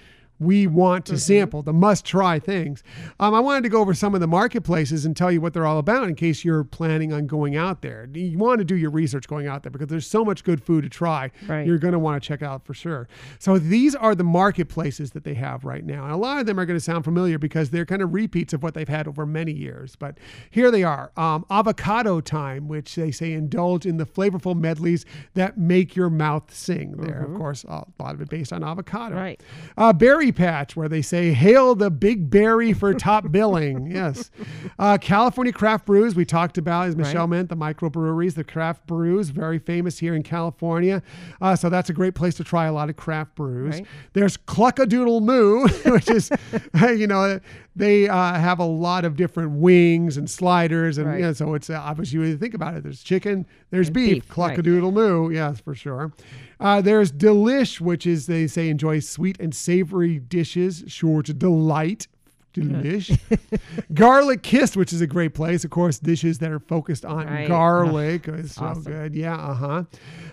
we 0.45 0.67
want 0.67 1.07
to 1.07 1.13
Mm-hmm. 1.15 1.19
sample, 1.19 1.63
the 1.63 1.73
must 1.73 2.05
try 2.05 2.39
things. 2.39 2.83
Um, 3.21 3.35
I 3.35 3.41
wanted 3.41 3.63
to 3.63 3.69
go 3.69 3.81
over 3.81 3.95
some 3.95 4.15
of 4.15 4.21
the 4.21 4.27
marketplaces 4.27 5.05
and 5.05 5.17
tell 5.17 5.31
you 5.31 5.41
what 5.41 5.53
they're 5.55 5.67
all 5.67 5.79
about 5.79 6.09
in 6.09 6.15
case 6.17 6.45
you're 6.45 6.65
planning 6.65 7.13
on 7.13 7.27
going 7.27 7.57
out 7.57 7.83
there. 7.83 8.09
You 8.13 8.37
want 8.37 8.59
to 8.59 8.65
do 8.65 8.77
your 8.77 8.91
research 8.91 9.29
going 9.29 9.47
out 9.47 9.63
there 9.63 9.71
because 9.71 9.89
there's 9.89 10.07
so 10.07 10.25
much 10.25 10.45
good 10.45 10.63
food 10.63 10.83
to 10.83 10.89
try. 10.89 11.31
Right. 11.47 11.67
You're 11.67 11.79
going 11.79 11.93
to 11.93 11.99
want 11.99 12.23
to 12.23 12.27
check 12.27 12.43
out 12.43 12.65
for 12.67 12.75
sure. 12.75 13.09
So 13.39 13.59
these 13.59 13.95
are 13.95 14.15
the 14.15 14.25
marketplaces 14.25 15.13
that 15.13 15.25
they 15.25 15.35
have 15.35 15.65
right 15.65 15.85
now. 15.85 16.03
And 16.05 16.13
a 16.13 16.17
lot 16.17 16.41
of 16.41 16.47
them 16.47 16.59
are 16.59 16.67
going 16.67 16.79
to 16.79 16.85
sound 16.85 17.05
familiar 17.05 17.39
because 17.39 17.71
they're 17.71 17.87
kind 17.87 18.03
of 18.03 18.13
repeats 18.13 18.53
of 18.53 18.63
what 18.63 18.75
they've 18.75 18.89
had 18.89 19.07
over 19.09 19.25
many 19.25 19.53
years. 19.53 19.97
But 19.97 20.19
here 20.51 20.71
they 20.71 20.83
are 20.83 21.13
um, 21.17 21.47
Avocado 21.51 22.21
Time, 22.21 22.69
which 22.69 22.95
they 22.97 23.11
say 23.11 23.33
indulge 23.33 23.87
in 23.87 23.97
the 23.97 24.07
flavorful 24.07 24.57
medleys 24.59 25.07
that 25.35 25.57
make 25.59 25.95
your 25.97 26.11
mouth 26.11 26.53
sing. 26.55 26.93
There, 26.99 27.23
of 27.23 27.37
course, 27.37 27.65
a 27.65 27.85
lot 27.99 28.15
of 28.15 28.21
it 28.21 28.29
based 28.29 28.53
on 28.53 28.63
avocado. 28.65 29.15
Mm-hmm. 29.15 29.25
Right. 29.25 29.43
Uh, 29.77 29.93
berry 29.93 30.33
Patch, 30.35 30.77
where 30.77 30.89
they 30.89 31.03
say, 31.03 31.33
Hail 31.33 31.75
the 31.75 31.91
big 31.91 32.31
berry 32.31 32.73
for 32.73 32.93
top 32.95 33.31
billing. 33.33 33.91
Yes. 33.91 34.31
Uh, 34.79 34.99
California 35.01 35.53
Craft 35.53 35.87
Brews, 35.87 36.15
we 36.15 36.25
talked 36.25 36.59
about, 36.59 36.89
as 36.89 36.97
Michelle 36.97 37.23
Right. 37.23 37.31
meant, 37.37 37.49
the 37.49 37.57
microbreweries, 37.57 38.35
the 38.35 38.45
craft 38.45 38.87
brews, 38.87 39.31
very 39.31 39.59
famous 39.59 39.99
here 39.99 40.15
in 40.15 40.23
California. 40.23 41.03
Uh, 41.41 41.57
so 41.57 41.69
that's 41.69 41.91
a 41.91 41.93
great 41.93 42.15
place 42.15 42.35
to 42.35 42.45
try 42.45 42.67
a 42.67 42.73
lot 42.73 42.89
of 42.91 42.97
craft 42.97 43.35
brews. 43.35 43.75
Right. 43.77 43.87
There's 44.13 44.37
Cluckadoodle 44.37 45.23
Moo, 45.23 45.67
which 45.93 46.11
is, 46.11 46.31
you 46.81 47.07
know, 47.07 47.39
they 47.77 48.09
uh, 48.09 48.35
have 48.35 48.59
a 48.61 48.65
lot 48.65 49.05
of 49.05 49.17
different 49.17 49.53
wings 49.53 50.17
and 50.17 50.31
sliders. 50.31 50.97
And 50.99 51.09
Right. 51.09 51.17
you 51.21 51.23
know, 51.27 51.33
so 51.33 51.55
it's 51.55 51.69
uh, 51.71 51.75
obviously, 51.81 52.19
when 52.21 52.29
you 52.29 52.37
think 52.39 52.55
about 52.55 52.75
it, 52.75 52.83
there's 52.85 53.03
chicken, 53.03 53.47
there's 53.71 53.91
beef, 53.91 54.23
beef, 54.29 54.39
a 54.59 54.63
doodle 54.63 54.93
Moo. 54.93 55.31
Yes, 55.31 55.61
for 55.61 55.75
sure. 55.75 56.13
Uh, 56.61 56.81
there's 56.81 57.11
Delish, 57.11 57.81
which 57.81 58.07
is, 58.07 58.27
they 58.27 58.47
say, 58.47 58.69
enjoy 58.69 59.01
sweet 59.01 59.39
and 59.41 59.55
savory 59.55 60.19
dishes, 60.21 60.85
sure 60.87 61.23
to 61.23 61.35
delight. 61.35 62.07
Delish. 62.55 63.19
Garlic 63.95 64.45
Kissed, 64.45 64.77
which 64.77 64.93
is 64.93 65.01
a 65.01 65.09
great 65.09 65.35
place. 65.35 65.65
Of 65.65 65.71
course, 65.71 65.99
dishes 65.99 66.39
that 66.39 66.53
are 66.53 66.61
focused 66.61 67.05
on 67.05 67.27
Right. 67.27 67.49
garlic 67.49 68.29
is 68.29 68.55
so 68.55 68.67
Awesome. 68.67 68.85
good. 68.85 69.15
Yeah, 69.17 69.35
uh 69.35 69.55
huh. 69.55 69.83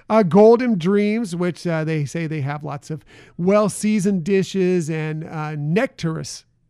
Uh, 0.08 0.22
Golden 0.22 0.78
Dreams, 0.78 1.36
which 1.36 1.66
uh, 1.66 1.84
they 1.84 2.06
say 2.06 2.28
they 2.28 2.42
have 2.42 2.64
lots 2.64 2.92
of 2.92 3.04
well 3.38 3.70
seasoned 3.70 4.24
dishes 4.24 4.88
and 4.92 5.24
uh, 5.24 5.56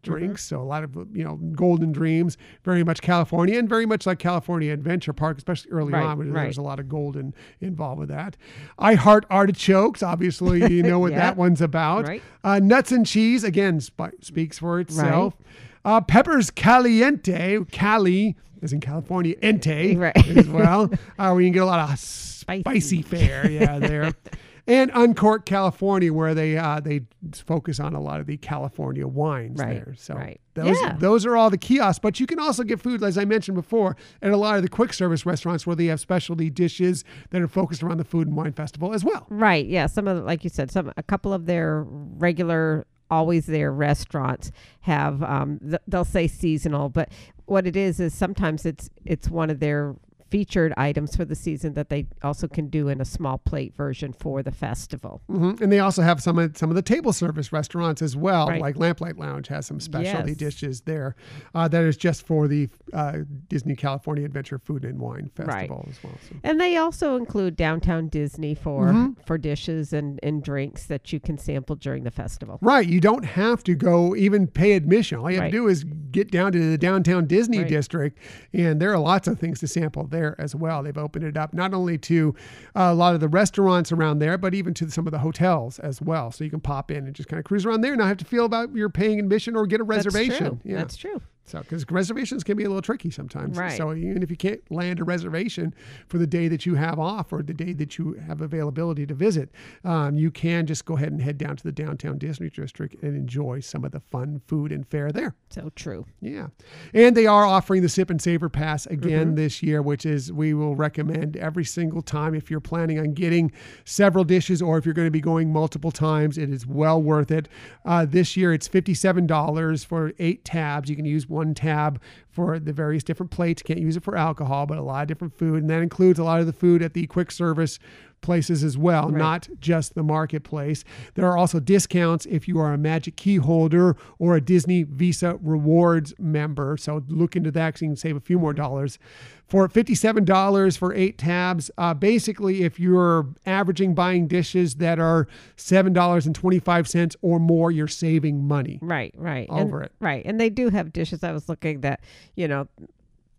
Mm-hmm. 0.03 0.11
drinks. 0.13 0.43
So 0.43 0.61
a 0.61 0.63
lot 0.63 0.83
of 0.83 0.95
you 1.13 1.23
know 1.23 1.35
Golden 1.35 1.91
Dreams, 1.91 2.37
very 2.63 2.83
much 2.83 3.01
California, 3.01 3.57
and 3.59 3.67
very 3.69 3.85
much 3.85 4.05
like 4.05 4.19
California 4.19 4.71
Adventure 4.73 5.13
Park, 5.13 5.37
especially 5.37 5.71
early 5.71 5.93
Right, 5.93 6.03
on. 6.03 6.17
Right. 6.31 6.43
There's 6.43 6.57
a 6.57 6.61
lot 6.61 6.79
of 6.79 6.89
golden 6.89 7.33
involved 7.59 7.99
with 7.99 8.09
that. 8.09 8.37
I 8.79 8.95
Heart 8.95 9.25
Artichokes, 9.29 10.01
obviously 10.03 10.59
you 10.73 10.83
know 10.83 10.99
what 11.03 11.11
Yeah. 11.11 11.19
that 11.19 11.37
one's 11.37 11.61
about. 11.61 12.07
Right. 12.07 12.21
Uh, 12.43 12.59
nuts 12.59 12.91
and 12.91 13.05
cheese 13.05 13.43
again 13.43 13.79
sp- 13.81 14.17
speaks 14.21 14.59
for 14.59 14.79
itself. 14.79 15.35
Uh, 15.83 15.99
peppers 16.01 16.51
caliente, 16.51 17.57
Cali 17.71 18.35
is 18.61 18.71
in 18.73 18.79
California, 18.79 19.35
ente 19.41 19.97
Right. 19.97 20.37
as 20.37 20.47
well. 20.47 20.91
uh, 21.19 21.35
you 21.37 21.45
can 21.47 21.51
get 21.53 21.63
a 21.63 21.65
lot 21.65 21.89
of 21.91 21.97
spicy, 21.99 22.61
Spicy. 22.61 23.01
fare, 23.01 23.49
yeah, 23.49 23.79
there. 23.79 24.11
And 24.67 24.91
Uncork, 24.93 25.45
California, 25.45 26.13
where 26.13 26.33
they 26.33 26.57
uh, 26.57 26.79
they 26.79 27.01
focus 27.33 27.79
on 27.79 27.93
a 27.95 27.99
lot 28.01 28.19
of 28.19 28.27
the 28.27 28.37
California 28.37 29.07
wines 29.07 29.59
Right, 29.59 29.83
there. 29.85 29.95
So 29.97 30.13
right. 30.15 30.39
those 30.53 30.77
Yeah. 30.81 30.95
those 30.99 31.25
are 31.25 31.35
all 31.35 31.49
the 31.49 31.57
kiosks. 31.57 31.99
But 31.99 32.19
you 32.19 32.27
can 32.27 32.39
also 32.39 32.63
get 32.63 32.79
food, 32.79 33.03
as 33.03 33.17
I 33.17 33.25
mentioned 33.25 33.55
before, 33.55 33.95
at 34.21 34.31
a 34.31 34.37
lot 34.37 34.57
of 34.57 34.61
the 34.63 34.69
quick 34.69 34.93
service 34.93 35.25
restaurants 35.25 35.65
where 35.65 35.75
they 35.75 35.85
have 35.87 35.99
specialty 35.99 36.49
dishes 36.49 37.03
that 37.31 37.41
are 37.41 37.47
focused 37.47 37.81
around 37.83 37.97
the 37.97 38.03
food 38.03 38.27
and 38.27 38.35
wine 38.37 38.53
festival 38.53 38.93
as 38.93 39.03
well. 39.03 39.25
Right. 39.29 39.65
Yeah. 39.65 39.87
Some 39.87 40.07
of, 40.07 40.17
the, 40.17 40.23
like 40.23 40.43
you 40.43 40.49
said, 40.49 40.69
some 40.71 40.91
a 40.95 41.03
couple 41.03 41.33
of 41.33 41.45
their 41.47 41.83
regular, 41.87 42.85
always 43.09 43.47
there 43.47 43.71
restaurants 43.73 44.51
have. 44.81 45.21
Um, 45.23 45.59
th- 45.59 45.81
they'll 45.87 46.05
say 46.05 46.27
seasonal, 46.27 46.89
but 46.89 47.09
what 47.45 47.65
it 47.67 47.75
is 47.75 47.99
is 47.99 48.13
sometimes 48.13 48.65
it's 48.65 48.89
it's 49.05 49.27
one 49.29 49.49
of 49.49 49.59
their 49.59 49.95
featured 50.31 50.73
items 50.77 51.15
for 51.15 51.25
the 51.25 51.35
season 51.35 51.73
that 51.73 51.89
they 51.89 52.07
also 52.23 52.47
can 52.47 52.67
do 52.69 52.87
in 52.87 53.01
a 53.01 53.05
small 53.05 53.37
plate 53.37 53.75
version 53.75 54.13
for 54.13 54.41
the 54.41 54.51
festival. 54.51 55.21
hmm 55.27 55.51
And 55.61 55.71
they 55.71 55.79
also 55.79 56.01
have 56.01 56.21
some 56.21 56.39
of 56.39 56.57
some 56.57 56.69
of 56.69 56.75
the 56.75 56.81
table 56.81 57.11
service 57.13 57.51
restaurants 57.51 58.01
as 58.01 58.15
well, 58.15 58.47
Right. 58.47 58.61
like 58.61 58.75
Lamplight 58.77 59.17
Lounge 59.19 59.47
has 59.49 59.65
some 59.67 59.79
specialty 59.79 60.29
Yes. 60.31 60.37
dishes 60.37 60.81
there 60.81 61.15
uh, 61.53 61.67
that 61.67 61.83
is 61.83 61.97
just 61.97 62.25
for 62.25 62.47
the 62.47 62.69
uh, 62.93 63.19
Disney 63.49 63.75
California 63.75 64.23
Adventure 64.25 64.57
Food 64.57 64.85
and 64.85 64.99
Wine 64.99 65.29
Festival 65.35 65.85
as 65.89 66.01
well. 66.03 66.17
So. 66.29 66.35
And 66.43 66.59
they 66.61 66.77
also 66.77 67.17
include 67.17 67.55
downtown 67.57 68.07
Disney 68.07 68.55
for 68.55 68.87
Mm-hmm. 68.87 69.21
for 69.25 69.37
dishes 69.37 69.91
and, 69.93 70.19
and 70.23 70.41
drinks 70.41 70.85
that 70.85 71.11
you 71.11 71.19
can 71.19 71.37
sample 71.37 71.75
during 71.75 72.03
the 72.03 72.11
festival. 72.11 72.57
Right, 72.61 72.87
you 72.87 73.01
don't 73.01 73.25
have 73.25 73.63
to 73.65 73.75
go 73.75 74.15
even 74.15 74.47
pay 74.47 74.73
admission. 74.73 75.17
All 75.19 75.29
you 75.29 75.35
have 75.37 75.43
Right. 75.45 75.51
to 75.51 75.57
do 75.57 75.67
is 75.67 75.83
get 76.11 76.31
down 76.31 76.51
to 76.53 76.71
the 76.71 76.77
downtown 76.77 77.25
Disney 77.27 77.59
Right. 77.59 77.67
district, 77.67 78.17
and 78.53 78.81
there 78.81 78.91
are 78.93 78.99
lots 78.99 79.27
of 79.27 79.39
things 79.39 79.59
to 79.59 79.67
sample 79.67 80.07
there 80.07 80.20
as 80.39 80.55
well. 80.55 80.83
They've 80.83 80.97
opened 80.97 81.25
it 81.25 81.37
up 81.37 81.53
not 81.53 81.73
only 81.73 81.97
to 81.99 82.35
uh, 82.75 82.89
a 82.91 82.93
lot 82.93 83.13
of 83.13 83.19
the 83.19 83.27
restaurants 83.27 83.91
around 83.91 84.19
there, 84.19 84.37
but 84.37 84.53
even 84.53 84.73
to 84.75 84.89
some 84.89 85.07
of 85.07 85.11
the 85.11 85.19
hotels 85.19 85.79
as 85.79 86.01
well. 86.01 86.31
So 86.31 86.43
you 86.43 86.49
can 86.49 86.61
pop 86.61 86.91
in 86.91 87.05
and 87.05 87.15
just 87.15 87.29
kind 87.29 87.39
of 87.39 87.45
cruise 87.45 87.65
around 87.65 87.81
there, 87.81 87.93
and 87.93 87.99
not 87.99 88.07
have 88.07 88.17
to 88.17 88.25
feel 88.25 88.45
about 88.45 88.75
you're 88.75 88.89
paying 88.89 89.19
admission 89.19 89.55
or 89.55 89.65
get 89.67 89.81
a 89.81 89.83
reservation. 89.83 90.29
That's 90.29 90.39
true. 90.39 90.59
Yeah. 90.63 90.77
That's 90.77 90.95
true. 90.97 91.21
So, 91.45 91.59
because 91.59 91.85
reservations 91.89 92.43
can 92.43 92.55
be 92.57 92.63
a 92.63 92.67
little 92.67 92.81
tricky 92.81 93.09
sometimes. 93.11 93.57
Right. 93.57 93.75
So, 93.77 93.93
even 93.93 94.23
if 94.23 94.29
you 94.29 94.37
can't 94.37 94.61
land 94.71 94.99
a 94.99 95.03
reservation 95.03 95.73
for 96.07 96.17
the 96.17 96.27
day 96.27 96.47
that 96.47 96.65
you 96.65 96.75
have 96.75 96.99
off 96.99 97.33
or 97.33 97.41
the 97.41 97.53
day 97.53 97.73
that 97.73 97.97
you 97.97 98.13
have 98.27 98.41
availability 98.41 99.05
to 99.07 99.13
visit, 99.13 99.49
um, 99.83 100.17
you 100.17 100.31
can 100.31 100.65
just 100.65 100.85
go 100.85 100.95
ahead 100.95 101.11
and 101.11 101.21
head 101.21 101.37
down 101.37 101.55
to 101.57 101.63
the 101.63 101.71
downtown 101.71 102.17
Disney 102.17 102.49
district 102.49 103.01
and 103.03 103.15
enjoy 103.15 103.59
some 103.59 103.83
of 103.83 103.91
the 103.91 103.99
fun 103.99 104.41
food 104.47 104.71
and 104.71 104.87
fare 104.87 105.11
there. 105.11 105.35
So 105.49 105.71
true. 105.75 106.05
Yeah. 106.21 106.47
And 106.93 107.17
they 107.17 107.25
are 107.25 107.45
offering 107.45 107.81
the 107.81 107.89
Sip 107.89 108.09
and 108.09 108.21
Savor 108.21 108.49
Pass 108.49 108.81
Mm-hmm. 108.81 108.93
again 109.05 109.35
this 109.35 109.61
year, 109.61 109.81
which 109.81 110.05
is 110.05 110.31
we 110.31 110.53
will 110.53 110.75
recommend 110.75 111.35
every 111.37 111.65
single 111.65 112.01
time 112.01 112.33
if 112.33 112.49
you're 112.49 112.59
planning 112.59 112.99
on 112.99 113.13
getting 113.13 113.51
several 113.85 114.23
dishes 114.23 114.61
or 114.61 114.77
if 114.77 114.85
you're 114.85 114.93
going 114.93 115.07
to 115.07 115.11
be 115.11 115.21
going 115.21 115.51
multiple 115.51 115.91
times. 115.91 116.37
It 116.37 116.49
is 116.49 116.65
well 116.65 117.01
worth 117.01 117.31
it. 117.31 117.47
Uh, 117.85 118.05
this 118.05 118.37
year 118.37 118.53
it's 118.53 118.67
$57 118.67 119.85
for 119.85 120.13
eight 120.19 120.45
tabs. 120.45 120.89
You 120.89 120.95
can 120.95 121.05
use 121.05 121.27
one 121.31 121.53
tab 121.53 121.99
for 122.29 122.59
the 122.59 122.73
various 122.73 123.03
different 123.03 123.31
plates. 123.31 123.61
Can't 123.61 123.79
use 123.79 123.97
it 123.97 124.03
for 124.03 124.15
alcohol, 124.15 124.65
but 124.65 124.77
a 124.77 124.83
lot 124.83 125.01
of 125.01 125.07
different 125.07 125.37
food. 125.37 125.63
And 125.63 125.69
that 125.69 125.81
includes 125.81 126.19
a 126.19 126.23
lot 126.23 126.39
of 126.39 126.45
the 126.45 126.53
food 126.53 126.81
at 126.81 126.93
the 126.93 127.07
quick 127.07 127.31
service 127.31 127.79
places 128.21 128.63
as 128.63 128.77
well, 128.77 129.09
Right. 129.09 129.17
not 129.17 129.49
just 129.59 129.95
the 129.95 130.03
marketplace. 130.03 130.83
There 131.15 131.25
are 131.27 131.37
also 131.37 131.59
discounts 131.59 132.25
if 132.27 132.47
you 132.47 132.59
are 132.59 132.73
a 132.73 132.77
Magic 132.77 133.15
Key 133.15 133.37
holder 133.37 133.95
or 134.19 134.35
a 134.35 134.41
Disney 134.41 134.83
Visa 134.83 135.37
Rewards 135.41 136.13
member. 136.19 136.77
So 136.77 137.03
look 137.09 137.35
into 137.35 137.51
that 137.51 137.77
so 137.77 137.85
you 137.85 137.89
can 137.91 137.95
save 137.97 138.15
a 138.15 138.19
few 138.21 138.39
more 138.39 138.53
dollars. 138.53 138.99
For 139.47 139.67
$57 139.67 140.77
for 140.77 140.93
eight 140.93 141.17
tabs, 141.17 141.69
uh, 141.77 141.93
basically, 141.93 142.63
if 142.63 142.79
you're 142.79 143.27
averaging 143.45 143.93
buying 143.93 144.27
dishes 144.27 144.75
that 144.75 144.97
are 144.97 145.27
$7.25 145.57 147.15
or 147.21 147.39
more, 147.39 147.71
you're 147.71 147.87
saving 147.87 148.47
money. 148.47 148.79
Right, 148.81 149.13
right. 149.17 149.47
Over 149.49 149.79
and, 149.79 149.85
it. 149.87 149.91
Right. 149.99 150.25
And 150.25 150.39
they 150.39 150.49
do 150.49 150.69
have 150.69 150.93
dishes. 150.93 151.23
I 151.23 151.31
was 151.31 151.49
looking 151.49 151.81
that, 151.81 152.01
you 152.35 152.47
know, 152.47 152.67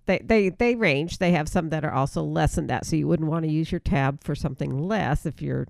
they, 0.07 0.19
they 0.25 0.49
they 0.51 0.75
range. 0.75 1.19
They 1.19 1.33
have 1.33 1.49
some 1.49 1.71
that 1.71 1.85
are 1.85 1.93
also 1.93 2.23
less 2.23 2.55
than 2.57 2.67
that. 2.69 2.87
So 2.87 2.97
you 2.97 3.07
wouldn't 3.09 3.29
want 3.31 3.45
to 3.45 3.51
use 3.51 3.71
your 3.73 3.79
tab 3.81 4.23
for 4.25 4.35
something 4.35 4.77
less 4.88 5.27
if 5.27 5.41
you're 5.41 5.67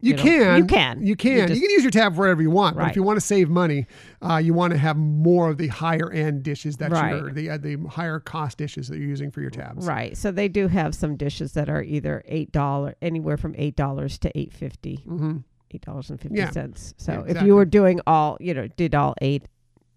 You, 0.00 0.10
You 0.12 0.16
know, 0.16 0.22
can. 0.22 0.56
you 0.58 0.64
can. 0.66 1.06
You 1.06 1.16
can. 1.16 1.32
You 1.48 1.54
You, 1.54 1.60
can 1.60 1.70
use 1.70 1.82
your 1.82 1.90
tab 1.90 2.14
for 2.14 2.20
whatever 2.20 2.40
you 2.42 2.50
want. 2.50 2.76
Right. 2.76 2.84
But 2.84 2.90
if 2.90 2.96
you 2.96 3.02
want 3.02 3.16
to 3.18 3.24
save 3.26 3.48
money, 3.50 3.86
uh, 4.22 4.36
you 4.38 4.54
want 4.54 4.72
to 4.72 4.78
have 4.78 4.96
more 4.96 5.50
of 5.50 5.58
the 5.58 5.68
higher 5.68 6.10
end 6.10 6.42
dishes 6.42 6.76
that 6.78 6.90
Right. 6.92 7.10
you're 7.16 7.30
the 7.32 7.50
uh, 7.50 7.58
the 7.58 7.76
higher 7.90 8.18
cost 8.20 8.58
dishes 8.58 8.88
that 8.88 8.98
you're 8.98 9.08
using 9.08 9.30
for 9.30 9.40
your 9.42 9.50
tabs. 9.50 9.86
right. 9.86 10.16
So 10.16 10.30
they 10.32 10.48
do 10.48 10.68
have 10.68 10.94
some 10.94 11.16
dishes 11.16 11.52
that 11.52 11.68
are 11.68 11.82
either 11.82 12.22
eight 12.26 12.52
dollar 12.52 12.94
anywhere 13.02 13.36
from 13.36 13.54
eight 13.58 13.76
dollars 13.76 14.18
to 14.18 14.38
eight 14.38 14.52
fifty. 14.52 14.98
Mm-hmm. 15.06 15.38
Eight 15.72 15.82
dollars 15.82 16.06
fifty 16.08 16.28
Yeah. 16.32 16.50
So 16.50 16.94
Yeah, 17.08 17.22
if 17.26 17.42
you 17.42 17.54
were 17.54 17.64
doing 17.64 18.00
all, 18.06 18.36
you 18.40 18.54
know, 18.54 18.68
did 18.68 18.94
all 18.94 19.14
eight 19.20 19.44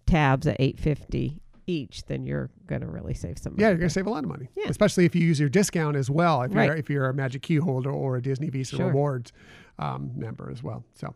tabs 0.06 0.46
at 0.46 0.56
eight 0.58 0.78
fifty 0.78 1.40
each, 1.68 2.04
then 2.06 2.24
you're 2.24 2.50
gonna 2.66 2.86
really 2.88 3.14
save 3.14 3.38
some 3.38 3.52
money. 3.52 3.62
Yeah, 3.62 3.68
you're 3.70 3.78
gonna 3.78 3.90
save 3.90 4.06
a 4.06 4.10
lot 4.10 4.24
of 4.24 4.30
money, 4.30 4.48
Yeah. 4.56 4.68
especially 4.68 5.04
if 5.04 5.14
you 5.14 5.22
use 5.22 5.38
your 5.40 5.48
discount 5.48 5.96
as 5.96 6.10
well. 6.10 6.42
If 6.42 6.52
you're 6.52 6.60
Right. 6.68 6.78
if 6.78 6.88
you're 6.90 7.08
a 7.08 7.14
Magic 7.14 7.42
Key 7.42 7.56
holder 7.56 7.90
or 7.90 8.16
a 8.16 8.22
Disney 8.22 8.48
Visa 8.50 8.76
Sure. 8.76 8.86
Rewards 8.86 9.32
um, 9.80 10.10
member 10.16 10.50
as 10.50 10.60
well. 10.60 10.84
So, 10.94 11.14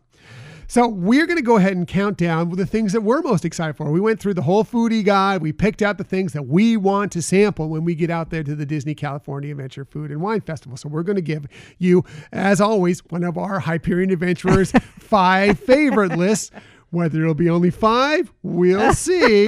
so 0.67 0.87
we're 0.87 1.27
gonna 1.27 1.41
go 1.41 1.57
ahead 1.57 1.75
and 1.75 1.85
count 1.85 2.17
down 2.17 2.49
with 2.49 2.59
the 2.59 2.65
things 2.65 2.93
that 2.93 3.01
we're 3.01 3.21
most 3.21 3.43
excited 3.43 3.75
for. 3.75 3.91
We 3.91 3.99
went 3.99 4.21
through 4.21 4.35
the 4.35 4.41
whole 4.43 4.63
foodie 4.63 5.03
guide. 5.03 5.41
We 5.41 5.51
picked 5.51 5.81
out 5.81 5.97
the 5.97 6.05
things 6.05 6.31
that 6.31 6.47
we 6.47 6.77
want 6.77 7.11
to 7.11 7.21
sample 7.21 7.67
when 7.67 7.83
we 7.83 7.93
get 7.93 8.09
out 8.09 8.29
there 8.29 8.41
to 8.41 8.55
the 8.55 8.65
Disney 8.65 8.95
California 8.95 9.51
Adventure 9.51 9.83
Food 9.83 10.11
and 10.11 10.21
Wine 10.21 10.39
Festival. 10.39 10.77
So 10.77 10.87
we're 10.87 11.03
gonna 11.03 11.19
give 11.19 11.45
you, 11.77 12.05
as 12.31 12.61
always, 12.61 13.01
one 13.09 13.25
of 13.25 13.37
our 13.37 13.59
Hyperion 13.59 14.11
Adventurers 14.11 14.71
five 14.99 15.59
favorite 15.59 16.17
lists. 16.17 16.49
Whether 16.93 17.23
it'll 17.23 17.33
be 17.33 17.49
only 17.49 17.71
five, 17.71 18.31
we'll 18.43 18.93
see. 18.93 19.47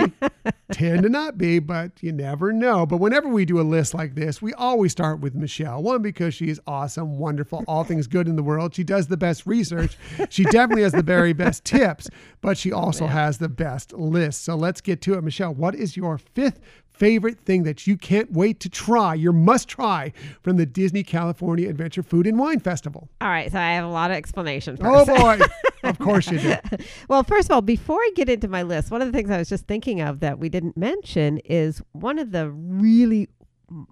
Tend 0.71 1.03
to 1.03 1.09
not 1.09 1.37
be, 1.37 1.59
but 1.59 1.91
you 2.01 2.11
never 2.11 2.51
know. 2.51 2.87
But 2.87 2.97
whenever 2.97 3.27
we 3.27 3.45
do 3.45 3.59
a 3.59 3.61
list 3.61 3.93
like 3.93 4.15
this, 4.15 4.41
we 4.41 4.51
always 4.53 4.91
start 4.91 5.19
with 5.19 5.35
Michelle. 5.35 5.83
One, 5.83 6.01
because 6.01 6.33
she 6.33 6.49
is 6.49 6.59
awesome, 6.65 7.19
wonderful, 7.19 7.63
all 7.67 7.83
things 7.83 8.07
good 8.07 8.27
in 8.27 8.35
the 8.35 8.41
world. 8.41 8.73
She 8.73 8.83
does 8.83 9.05
the 9.05 9.15
best 9.15 9.45
research. 9.45 9.95
She 10.31 10.43
definitely 10.45 10.81
has 10.81 10.93
the 10.93 11.03
very 11.03 11.33
best 11.33 11.63
tips, 11.65 12.09
but 12.41 12.57
she 12.57 12.71
oh, 12.71 12.79
also 12.79 13.05
has 13.05 13.37
the 13.37 13.47
best 13.47 13.93
list. 13.93 14.43
So 14.43 14.55
let's 14.55 14.81
get 14.81 14.99
to 15.03 15.13
it. 15.13 15.23
Michelle, 15.23 15.53
what 15.53 15.75
is 15.75 15.95
your 15.95 16.17
fifth 16.17 16.59
favorite 16.97 17.39
thing 17.39 17.63
that 17.63 17.87
you 17.87 17.97
can't 17.97 18.31
wait 18.31 18.59
to 18.61 18.69
try, 18.69 19.13
your 19.13 19.33
must 19.33 19.67
try 19.67 20.13
from 20.41 20.57
the 20.57 20.65
Disney 20.65 21.03
California 21.03 21.69
Adventure 21.69 22.03
Food 22.03 22.27
and 22.27 22.39
Wine 22.39 22.59
Festival? 22.59 23.09
All 23.21 23.29
right, 23.29 23.51
so 23.51 23.59
I 23.59 23.73
have 23.73 23.85
a 23.85 23.89
lot 23.89 24.11
of 24.11 24.17
explanation. 24.17 24.77
For 24.77 24.83
you. 24.83 24.95
Oh 24.95 25.05
boy, 25.05 25.39
of 25.83 25.99
course 25.99 26.31
you 26.31 26.39
do. 26.39 26.55
well, 27.09 27.23
first 27.23 27.49
of 27.49 27.55
all, 27.55 27.61
before 27.61 27.99
I 27.99 28.11
get 28.15 28.29
into 28.29 28.47
my 28.47 28.63
list, 28.63 28.91
one 28.91 29.01
of 29.01 29.11
the 29.11 29.17
things 29.17 29.29
I 29.29 29.37
was 29.37 29.49
just 29.49 29.67
thinking 29.67 30.01
of 30.01 30.19
that 30.21 30.39
we 30.39 30.49
didn't 30.49 30.77
mention 30.77 31.39
is 31.39 31.81
one 31.91 32.19
of 32.19 32.31
the 32.31 32.49
really 32.49 33.29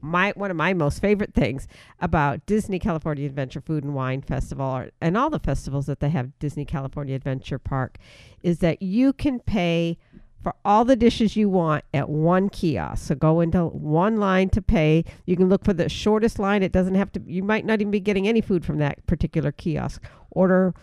my 0.02 0.32
one 0.36 0.52
of 0.52 0.58
my 0.58 0.74
most 0.74 1.02
favorite 1.02 1.34
things 1.34 1.68
about 2.00 2.46
Disney 2.46 2.80
California 2.80 3.26
Adventure 3.26 3.62
Food 3.62 3.84
and 3.84 3.96
Wine 3.96 4.22
Festival 4.22 4.66
or, 4.66 4.92
and 5.02 5.18
all 5.18 5.30
the 5.30 5.39
festivals 5.39 5.88
that 5.88 6.00
they 6.00 6.10
have 6.10 6.38
Disney 6.39 6.66
California 6.66 7.16
Adventure 7.16 7.58
Park 7.58 7.98
is 8.44 8.60
that 8.60 8.82
you 8.82 9.13
can 9.13 9.39
pay 9.39 9.98
for 10.43 10.53
all 10.63 10.86
the 10.86 10.95
dishes 10.95 11.36
you 11.36 11.49
want 11.49 11.86
at 11.93 12.10
one 12.10 12.49
kiosk. 12.49 13.08
So 13.08 13.15
go 13.15 13.39
into 13.39 13.65
one 13.65 14.17
line 14.17 14.49
to 14.49 14.62
pay. 14.62 15.06
You 15.25 15.38
can 15.38 15.49
look 15.49 15.63
for 15.63 15.73
the 15.73 15.89
shortest 15.89 16.38
line. 16.38 16.62
It 16.62 16.73
doesn't 16.73 16.95
have 16.95 17.12
to 17.13 17.21
you 17.25 17.41
might 17.41 17.65
not 17.65 17.82
even 17.82 17.91
be 17.91 18.01
getting 18.01 18.27
any 18.27 18.41
food 18.41 18.65
from 18.65 18.77
that 18.79 19.06
particular 19.08 19.51
kiosk. 19.51 20.03
Order 20.32 20.73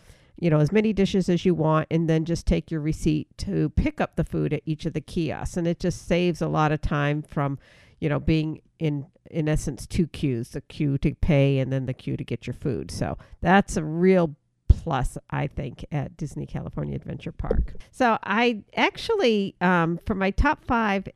you 0.40 0.48
know, 0.48 0.58
as 0.58 0.72
many 0.72 0.92
dishes 0.94 1.28
as 1.28 1.44
you 1.44 1.54
want, 1.54 1.86
and 1.90 2.08
then 2.08 2.24
just 2.24 2.46
take 2.46 2.70
your 2.70 2.80
receipt 2.80 3.28
to 3.36 3.68
pick 3.70 4.00
up 4.00 4.16
the 4.16 4.24
food 4.24 4.54
at 4.54 4.62
each 4.64 4.86
of 4.86 4.94
the 4.94 5.00
kiosks. 5.00 5.56
And 5.56 5.68
it 5.68 5.78
just 5.78 6.08
saves 6.08 6.40
a 6.40 6.48
lot 6.48 6.72
of 6.72 6.80
time 6.80 7.22
from, 7.22 7.58
you 8.00 8.08
know, 8.08 8.18
being 8.18 8.62
in 8.78 9.06
in 9.30 9.48
essence 9.48 9.86
two 9.86 10.06
queues: 10.06 10.48
the 10.48 10.62
queue 10.62 10.96
to 10.98 11.14
pay 11.14 11.58
and 11.58 11.70
then 11.70 11.84
the 11.84 11.92
queue 11.92 12.16
to 12.16 12.24
get 12.24 12.46
your 12.46 12.54
food. 12.54 12.90
So 12.90 13.18
that's 13.42 13.76
a 13.76 13.84
real 13.84 14.34
plus, 14.82 15.18
I 15.30 15.46
think, 15.46 15.84
at 15.92 16.16
Disney 16.16 16.46
California 16.46 16.96
Adventure 16.96 17.32
Park. 17.32 17.74
So 17.90 18.18
I 18.22 18.62
actually, 18.76 19.54
um, 19.60 19.98
for 20.06 20.14
my 20.14 20.30
top 20.30 20.64
five, 20.64 21.06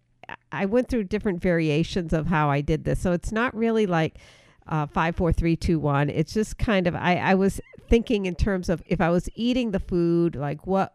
I 0.53 0.66
went 0.66 0.88
through 0.88 1.05
different 1.05 1.40
variations 1.40 2.12
of 2.12 2.27
how 2.27 2.50
I 2.50 2.61
did 2.61 2.85
this. 2.85 3.00
So 3.00 3.12
it's 3.12 3.33
not 3.33 3.55
really 3.55 3.87
like 3.87 4.18
uh, 4.66 4.87
five, 4.87 5.16
four, 5.16 5.33
three, 5.33 5.57
two, 5.57 5.79
one. 5.79 6.11
It's 6.11 6.35
just 6.35 6.59
kind 6.59 6.87
of 6.87 6.94
I, 6.94 7.16
I 7.16 7.35
was 7.35 7.61
thinking 7.88 8.27
in 8.27 8.35
terms 8.35 8.68
of 8.68 8.83
if 8.87 9.00
I 9.00 9.11
was 9.11 9.29
eating 9.35 9.70
the 9.70 9.81
food, 9.81 10.37
like 10.37 10.66
what 10.66 10.94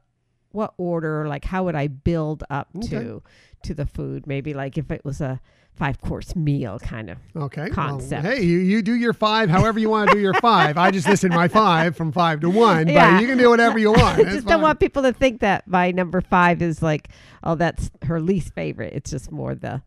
what 0.51 0.73
order, 0.77 1.27
like 1.27 1.45
how 1.45 1.63
would 1.65 1.75
I 1.75 1.87
build 1.87 2.43
up 2.49 2.69
Okay. 2.75 2.87
to 2.89 3.23
to 3.63 3.73
the 3.73 3.85
food? 3.85 4.25
Maybe 4.27 4.53
like 4.53 4.77
if 4.77 4.91
it 4.91 5.03
was 5.05 5.21
a 5.21 5.39
five 5.79 5.99
course 6.01 6.35
meal 6.35 6.77
kind 6.77 7.09
of. 7.09 7.17
Okay. 7.35 7.63
well, 7.63 7.71
Concept. 7.71 8.25
hey, 8.25 8.43
you, 8.43 8.59
you 8.59 8.81
do 8.81 8.93
your 8.93 9.13
five 9.13 9.49
however 9.49 9.79
you 9.79 9.89
want 9.89 10.09
to 10.09 10.15
do 10.15 10.21
your 10.21 10.33
five. 10.35 10.77
I 10.77 10.91
just 10.91 11.07
listed 11.07 11.31
my 11.31 11.47
five 11.47 11.95
from 11.95 12.11
five 12.11 12.41
to 12.41 12.49
one, 12.49 12.87
Yeah. 12.89 13.13
but 13.13 13.21
you 13.21 13.27
can 13.27 13.37
do 13.37 13.49
whatever 13.49 13.79
you 13.79 13.93
want. 13.93 14.19
I 14.27 14.29
just 14.29 14.45
don't 14.45 14.61
want 14.61 14.79
people 14.81 15.01
to 15.03 15.13
think 15.13 15.39
that 15.39 15.67
my 15.67 15.91
number 15.91 16.19
five 16.21 16.61
is 16.61 16.81
like, 16.83 17.07
oh, 17.43 17.55
that's 17.55 17.89
her 18.03 18.19
least 18.19 18.53
favorite. 18.53 18.93
It's 18.93 19.09
just 19.09 19.31
more 19.31 19.55
the 19.55 19.81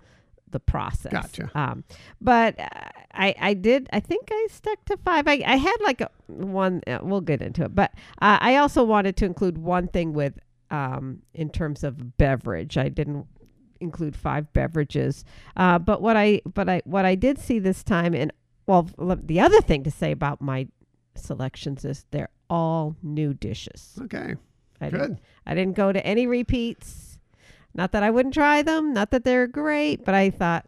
the 0.51 0.61
process. 0.61 1.13
Gotcha. 1.13 1.51
Um, 1.55 1.85
but 2.21 2.59
uh, 2.61 2.69
I 3.15 3.35
I 3.39 3.55
did 3.55 3.89
I 3.93 4.01
think 4.01 4.29
I 4.31 4.47
stuck 4.51 4.85
to 4.87 4.97
five. 4.99 5.29
I 5.29 5.43
I 5.47 5.57
had 5.57 5.77
like 5.83 6.01
a 6.01 6.11
one. 6.27 6.83
Uh, 6.87 6.99
we'll 7.03 7.21
get 7.23 7.41
into 7.43 7.65
it, 7.65 7.75
but 7.75 7.93
uh, 8.21 8.39
I 8.41 8.57
also 8.57 8.83
wanted 8.83 9.17
to 9.19 9.25
include 9.27 9.59
one 9.59 9.89
thing 9.89 10.13
with 10.15 10.39
um 10.71 11.21
in 11.35 11.51
terms 11.51 11.85
of 11.85 12.17
beverage. 12.19 12.77
I 12.79 12.89
didn't 12.89 13.27
include 13.83 14.17
five 14.17 14.53
beverages. 14.53 15.25
Uh, 15.57 15.79
but 15.79 16.01
what 16.01 16.17
I 16.17 16.41
but 16.55 16.69
I 16.69 16.83
what 16.85 17.05
I 17.05 17.15
did 17.15 17.39
see 17.39 17.59
this 17.59 17.83
time, 17.83 18.15
and 18.15 18.33
well, 18.67 18.89
the 18.97 19.41
other 19.41 19.61
thing 19.61 19.83
to 19.85 19.91
say 19.91 20.13
about 20.13 20.41
my 20.41 20.69
selections 21.15 21.85
is 21.85 22.07
they're 22.11 22.31
all 22.49 22.97
new 23.03 23.35
dishes. 23.35 23.99
Okay. 24.03 24.37
I 24.81 24.91
Good. 24.91 24.99
Didn't, 25.01 25.19
I 25.47 25.55
didn't 25.55 25.77
go 25.77 25.93
to 25.93 26.05
any 26.07 26.27
repeats. 26.27 27.19
Not 27.75 27.93
that 27.93 28.03
I 28.03 28.11
wouldn't 28.11 28.35
try 28.35 28.63
them, 28.63 28.93
not 28.93 29.11
that 29.13 29.25
they're 29.25 29.47
great, 29.47 30.05
but 30.05 30.15
I 30.15 30.31
thought 30.31 30.67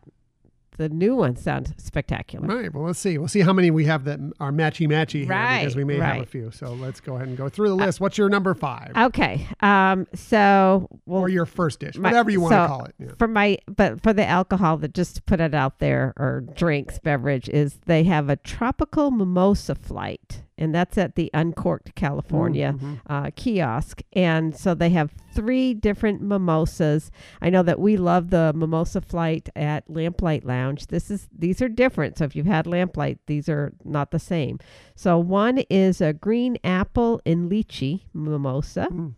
the 0.76 0.88
new 0.88 1.14
ones 1.14 1.42
sound 1.42 1.74
spectacular. 1.78 2.46
Right. 2.46 2.72
Well, 2.72 2.84
let's 2.84 2.98
see. 2.98 3.18
We'll 3.18 3.28
see 3.28 3.40
how 3.40 3.52
many 3.52 3.70
we 3.70 3.84
have 3.84 4.04
that 4.04 4.18
are 4.40 4.52
matchy 4.52 4.88
matchy 4.88 5.20
here 5.26 5.58
because 5.60 5.76
we 5.76 5.84
may 5.84 5.96
have 5.98 6.16
a. 6.18 6.20
Uh, 6.22 6.24
few. 6.24 6.50
So 6.50 6.72
let's 6.72 7.00
go 7.00 7.16
ahead 7.16 7.28
and 7.28 7.36
go 7.36 7.48
through 7.48 7.68
the 7.68 7.74
list. 7.76 8.00
What's 8.00 8.18
your 8.18 8.28
number 8.28 8.54
five 8.54 8.92
Okay. 8.96 9.46
Um. 9.60 10.06
So 10.14 10.88
well, 11.06 11.22
or 11.22 11.28
your 11.28 11.46
first 11.46 11.80
dish, 11.80 11.96
my- 11.96 12.08
whatever 12.08 12.30
you 12.30 12.40
want 12.40 12.52
to 12.52 12.64
so- 12.64 12.66
call 12.66 12.84
it? 12.84 12.94
Yeah. 12.98 13.08
for 13.18 13.28
my 13.28 13.58
but 13.68 14.02
for 14.02 14.12
the 14.12 14.26
alcohol 14.26 14.76
that 14.78 14.94
just 14.94 15.16
to 15.16 15.22
put 15.22 15.40
it 15.40 15.54
out 15.54 15.78
there 15.78 16.12
or 16.16 16.44
drinks 16.54 16.98
beverage 16.98 17.48
is 17.48 17.78
they 17.86 18.04
have 18.04 18.28
a 18.28 18.36
tropical 18.36 19.10
mimosa 19.10 19.74
flight 19.74 20.42
and 20.56 20.74
that's 20.74 20.96
at 20.96 21.14
the 21.16 21.30
uncorked 21.34 21.94
california 21.94 22.74
Mhm. 22.78 23.00
uh, 23.08 23.30
kiosk. 23.34 24.02
And 24.12 24.54
so 24.56 24.74
they 24.74 24.90
have 24.90 25.12
three 25.34 25.74
different 25.74 26.22
mimosas. 26.22 27.10
I 27.42 27.50
know 27.50 27.62
that 27.62 27.80
we 27.80 27.96
love 27.96 28.30
the 28.30 28.52
mimosa 28.54 29.00
flight 29.00 29.48
at 29.56 29.88
lamplight 29.90 30.44
lounge. 30.44 30.86
This 30.88 31.10
is 31.10 31.28
these 31.36 31.60
are 31.60 31.68
different. 31.68 32.18
So 32.18 32.24
if 32.24 32.36
you've 32.36 32.46
had 32.46 32.66
lamplight 32.66 33.18
these 33.26 33.48
are 33.48 33.72
not 33.84 34.10
the 34.10 34.18
same. 34.18 34.58
So 34.94 35.18
one 35.18 35.58
is 35.70 36.00
a 36.00 36.12
green 36.12 36.56
apple 36.64 37.20
and 37.26 37.50
lychee 37.50 38.02
mimosa. 38.14 38.88
Mm. 38.90 39.14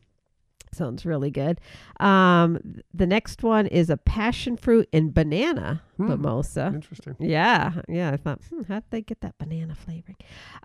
Sounds 0.77 1.07
really 1.07 1.31
good. 1.31 1.61
Um, 2.01 2.59
the 2.93 3.07
next 3.07 3.43
one 3.43 3.67
is 3.67 3.89
a 3.91 3.97
passion 3.97 4.57
fruit 4.57 4.89
and 4.93 5.13
banana 5.15 5.83
Hmm. 5.97 6.09
mimosa. 6.09 6.71
Interesting. 6.75 7.17
Yeah, 7.19 7.81
yeah. 7.89 8.11
I 8.13 8.17
thought, 8.19 8.41
hmm, 8.51 8.63
how 8.69 8.77
did 8.81 8.91
they 8.91 9.01
get 9.03 9.21
that 9.23 9.39
banana 9.39 9.75
flavoring? 9.75 10.17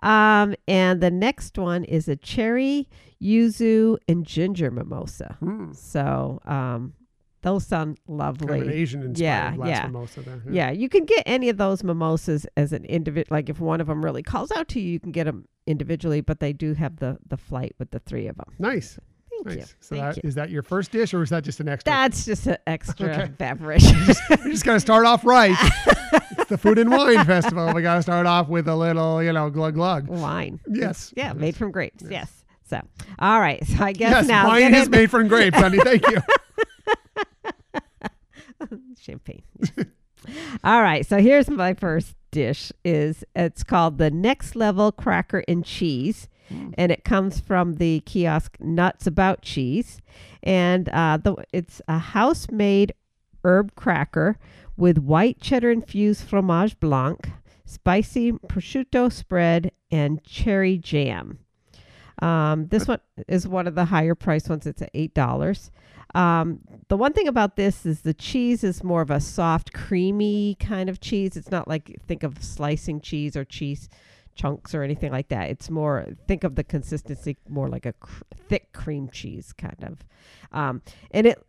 Um, 0.02 0.54
and 0.68 1.00
the 1.00 1.10
next 1.10 1.56
one 1.56 1.84
is 1.84 2.06
a 2.08 2.16
cherry, 2.16 2.88
yuzu, 3.20 3.96
and 4.08 4.26
ginger 4.26 4.70
mimosa. 4.70 5.36
Hmm. 5.40 5.72
So 5.72 6.40
um, 6.44 6.92
those 7.40 7.66
sound 7.66 7.98
lovely. 8.06 8.46
Kind 8.48 8.62
of 8.62 8.68
an 8.68 8.74
Asian 8.74 9.02
inspired 9.02 9.56
Yeah, 9.58 9.66
yeah. 9.66 9.86
mimosa 9.86 10.20
there. 10.20 10.42
Yeah, 10.50 10.70
you 10.70 10.88
can 10.88 11.04
get 11.06 11.22
any 11.24 11.48
of 11.48 11.56
those 11.56 11.82
mimosas 11.82 12.46
as 12.56 12.72
an 12.72 12.84
individual. 12.84 13.34
Like 13.34 13.48
if 13.48 13.58
one 13.58 13.80
of 13.80 13.86
them 13.86 14.04
really 14.04 14.22
calls 14.22 14.52
out 14.52 14.68
to 14.68 14.80
you, 14.80 14.90
you 14.92 15.00
can 15.00 15.12
get 15.12 15.24
them 15.24 15.46
individually. 15.66 16.20
But 16.20 16.40
they 16.40 16.52
do 16.52 16.74
have 16.74 16.96
the 16.96 17.18
the 17.26 17.36
flight 17.38 17.74
with 17.78 17.90
the 17.90 18.00
three 18.00 18.26
of 18.26 18.36
them. 18.36 18.52
Nice. 18.58 18.98
Thank 19.44 19.60
you. 19.60 19.66
So 19.80 19.96
Thank 19.96 20.14
that, 20.14 20.16
you. 20.24 20.28
is 20.28 20.34
that 20.36 20.50
your 20.50 20.62
first 20.62 20.90
dish 20.92 21.12
or 21.14 21.22
is 21.22 21.30
that 21.30 21.42
just 21.44 21.60
an 21.60 21.68
extra? 21.68 21.90
That's 21.92 22.24
just 22.24 22.46
an 22.46 22.58
extra 22.66 23.08
Okay. 23.10 23.26
beverage. 23.38 23.82
you 23.84 24.50
just 24.50 24.64
got 24.64 24.74
to 24.74 24.80
start 24.80 25.04
off 25.06 25.24
right. 25.24 25.56
it's 26.38 26.48
the 26.48 26.58
Food 26.58 26.78
and 26.78 26.90
Wine 26.90 27.24
Festival. 27.24 27.72
We 27.74 27.82
got 27.82 27.96
to 27.96 28.02
start 28.02 28.26
off 28.26 28.48
with 28.48 28.68
a 28.68 28.76
little, 28.76 29.22
you 29.22 29.32
know, 29.32 29.50
glug 29.50 29.74
glug. 29.74 30.08
wine. 30.08 30.60
Yes. 30.68 31.12
Yeah, 31.16 31.28
Yes. 31.28 31.36
made 31.36 31.56
from 31.56 31.70
grapes. 31.72 32.04
Yes. 32.08 32.30
So, 32.64 32.80
all 33.18 33.40
right. 33.40 33.64
So 33.66 33.82
I 33.84 33.92
guess 33.92 34.10
Yes, 34.12 34.28
now 34.28 34.48
wine 34.48 34.74
is 34.74 34.88
made 34.88 35.10
from 35.10 35.28
grapes, 35.28 35.58
honey. 35.58 35.78
Thank 35.78 36.06
you. 36.08 36.18
champagne. 39.00 39.42
all 40.64 40.82
right. 40.82 41.04
So 41.06 41.18
here's 41.18 41.50
my 41.50 41.74
first 41.74 42.14
dish. 42.30 42.72
Is 42.84 43.24
it's 43.34 43.62
called 43.64 43.98
the 43.98 44.10
Next 44.10 44.54
Level 44.56 44.92
Cracker 44.92 45.44
and 45.48 45.64
Cheese, 45.64 46.28
Mm. 46.52 46.74
and 46.76 46.92
it 46.92 47.04
comes 47.04 47.40
from 47.40 47.76
the 47.76 48.00
kiosk 48.00 48.56
Nuts 48.60 49.06
About 49.06 49.42
Cheese, 49.42 50.00
and 50.42 50.88
uh, 50.88 51.18
the 51.22 51.36
it's 51.52 51.80
a 51.88 51.98
house 51.98 52.50
made 52.50 52.94
herb 53.44 53.74
cracker 53.74 54.38
with 54.76 54.98
white 54.98 55.40
cheddar 55.40 55.70
infused 55.70 56.24
fromage 56.24 56.78
blanc, 56.80 57.30
spicy 57.64 58.32
prosciutto 58.32 59.10
spread, 59.12 59.72
and 59.90 60.22
cherry 60.24 60.78
jam. 60.78 61.38
Um, 62.20 62.68
this 62.68 62.86
one 62.86 63.00
is 63.26 63.48
one 63.48 63.66
of 63.66 63.74
the 63.74 63.86
higher 63.86 64.14
priced 64.14 64.48
ones. 64.48 64.66
It's 64.66 64.82
at 64.82 64.90
eight 64.94 65.14
dollars. 65.14 65.70
Um, 66.14 66.60
the 66.88 66.96
one 66.96 67.14
thing 67.14 67.26
about 67.26 67.56
this 67.56 67.86
is 67.86 68.02
the 68.02 68.12
cheese 68.12 68.62
is 68.62 68.84
more 68.84 69.00
of 69.00 69.10
a 69.10 69.18
soft, 69.18 69.72
creamy 69.72 70.56
kind 70.60 70.90
of 70.90 71.00
cheese. 71.00 71.36
It's 71.36 71.50
not 71.50 71.66
like 71.66 71.98
think 72.06 72.22
of 72.22 72.42
slicing 72.44 73.00
cheese 73.00 73.34
or 73.34 73.44
cheese 73.44 73.88
chunks 74.34 74.74
or 74.74 74.82
anything 74.82 75.12
like 75.12 75.28
that. 75.28 75.50
It's 75.50 75.70
more 75.70 76.06
think 76.26 76.44
of 76.44 76.54
the 76.54 76.64
consistency 76.64 77.36
more 77.48 77.68
like 77.68 77.86
a 77.86 77.92
cr- 77.94 78.22
thick 78.48 78.72
cream 78.72 79.08
cheese 79.10 79.52
kind 79.52 79.82
of. 79.82 79.98
Um, 80.52 80.82
and 81.10 81.26
it 81.26 81.44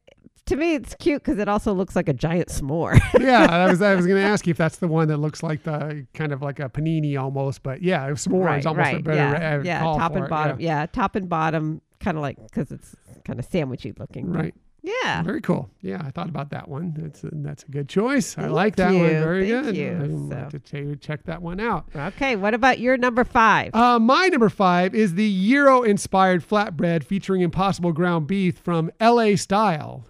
to 0.45 0.55
me 0.55 0.75
it's 0.75 0.95
cute 0.95 1.23
because 1.23 1.39
it 1.39 1.47
also 1.47 1.73
looks 1.73 1.95
like 1.95 2.09
a 2.09 2.13
giant 2.13 2.49
s'more. 2.49 2.99
yeah, 3.19 3.47
I 3.49 3.69
was 3.69 3.81
I 3.81 3.95
was 3.95 4.05
going 4.05 4.21
to 4.21 4.27
ask 4.27 4.45
you 4.45 4.51
if 4.51 4.57
that's 4.57 4.77
the 4.77 4.87
one 4.87 5.07
that 5.07 5.17
looks 5.17 5.43
like 5.43 5.63
the 5.63 6.05
kind 6.13 6.31
of 6.31 6.41
like 6.41 6.59
a 6.59 6.69
panini 6.69 7.19
almost, 7.19 7.63
but 7.63 7.81
yeah, 7.81 8.09
s'more 8.09 8.59
is 8.59 8.65
almost 8.65 8.93
a 8.93 8.99
better 8.99 9.17
yeah, 9.17 9.61
yeah, 9.63 9.79
top 9.79 10.15
and 10.15 10.25
it, 10.25 10.29
bottom. 10.29 10.59
Yeah. 10.59 10.85
top 10.87 11.15
and 11.15 11.29
bottom, 11.29 11.81
kind 11.99 12.17
of 12.17 12.21
like 12.21 12.37
because 12.43 12.71
it's 12.71 12.95
kind 13.25 13.39
of 13.39 13.49
sandwichy 13.49 13.97
looking. 13.97 14.33
Yeah. 14.33 14.39
Right. 14.39 14.55
Yeah. 14.85 15.23
Very 15.23 15.39
cool. 15.39 15.69
Yeah, 15.81 16.01
I 16.05 16.11
thought 16.11 16.27
about 16.27 16.49
that 16.49 16.67
one. 16.67 16.93
That's 16.97 17.23
a, 17.23 17.29
that's 17.31 17.63
a 17.63 17.67
good 17.71 17.87
choice. 17.87 18.37
I 18.37 18.47
like 18.47 18.75
that 18.75 18.87
one. 18.87 18.95
you. 18.95 19.09
Very 19.09 19.49
Thank 19.49 19.65
good. 19.67 19.77
you. 19.77 19.91
I'd 20.03 20.09
So- 20.09 20.35
like 20.35 20.49
to 20.49 20.59
check, 20.59 20.99
check 20.99 21.23
that 21.23 21.41
one 21.41 21.61
out. 21.61 21.85
Okay. 21.95 22.35
What 22.35 22.53
about 22.53 22.79
your 22.79 22.97
number 22.97 23.23
five? 23.23 23.73
Uh, 23.73 23.97
my 23.99 24.27
number 24.27 24.49
five 24.49 24.93
is 24.93 25.15
the 25.15 25.49
Gyro 25.49 25.83
inspired 25.83 26.45
flatbread 26.47 27.05
featuring 27.05 27.41
impossible 27.41 27.93
ground 27.93 28.27
beef 28.27 28.57
from 28.57 28.91
LA 28.99 29.35
Style. 29.37 30.05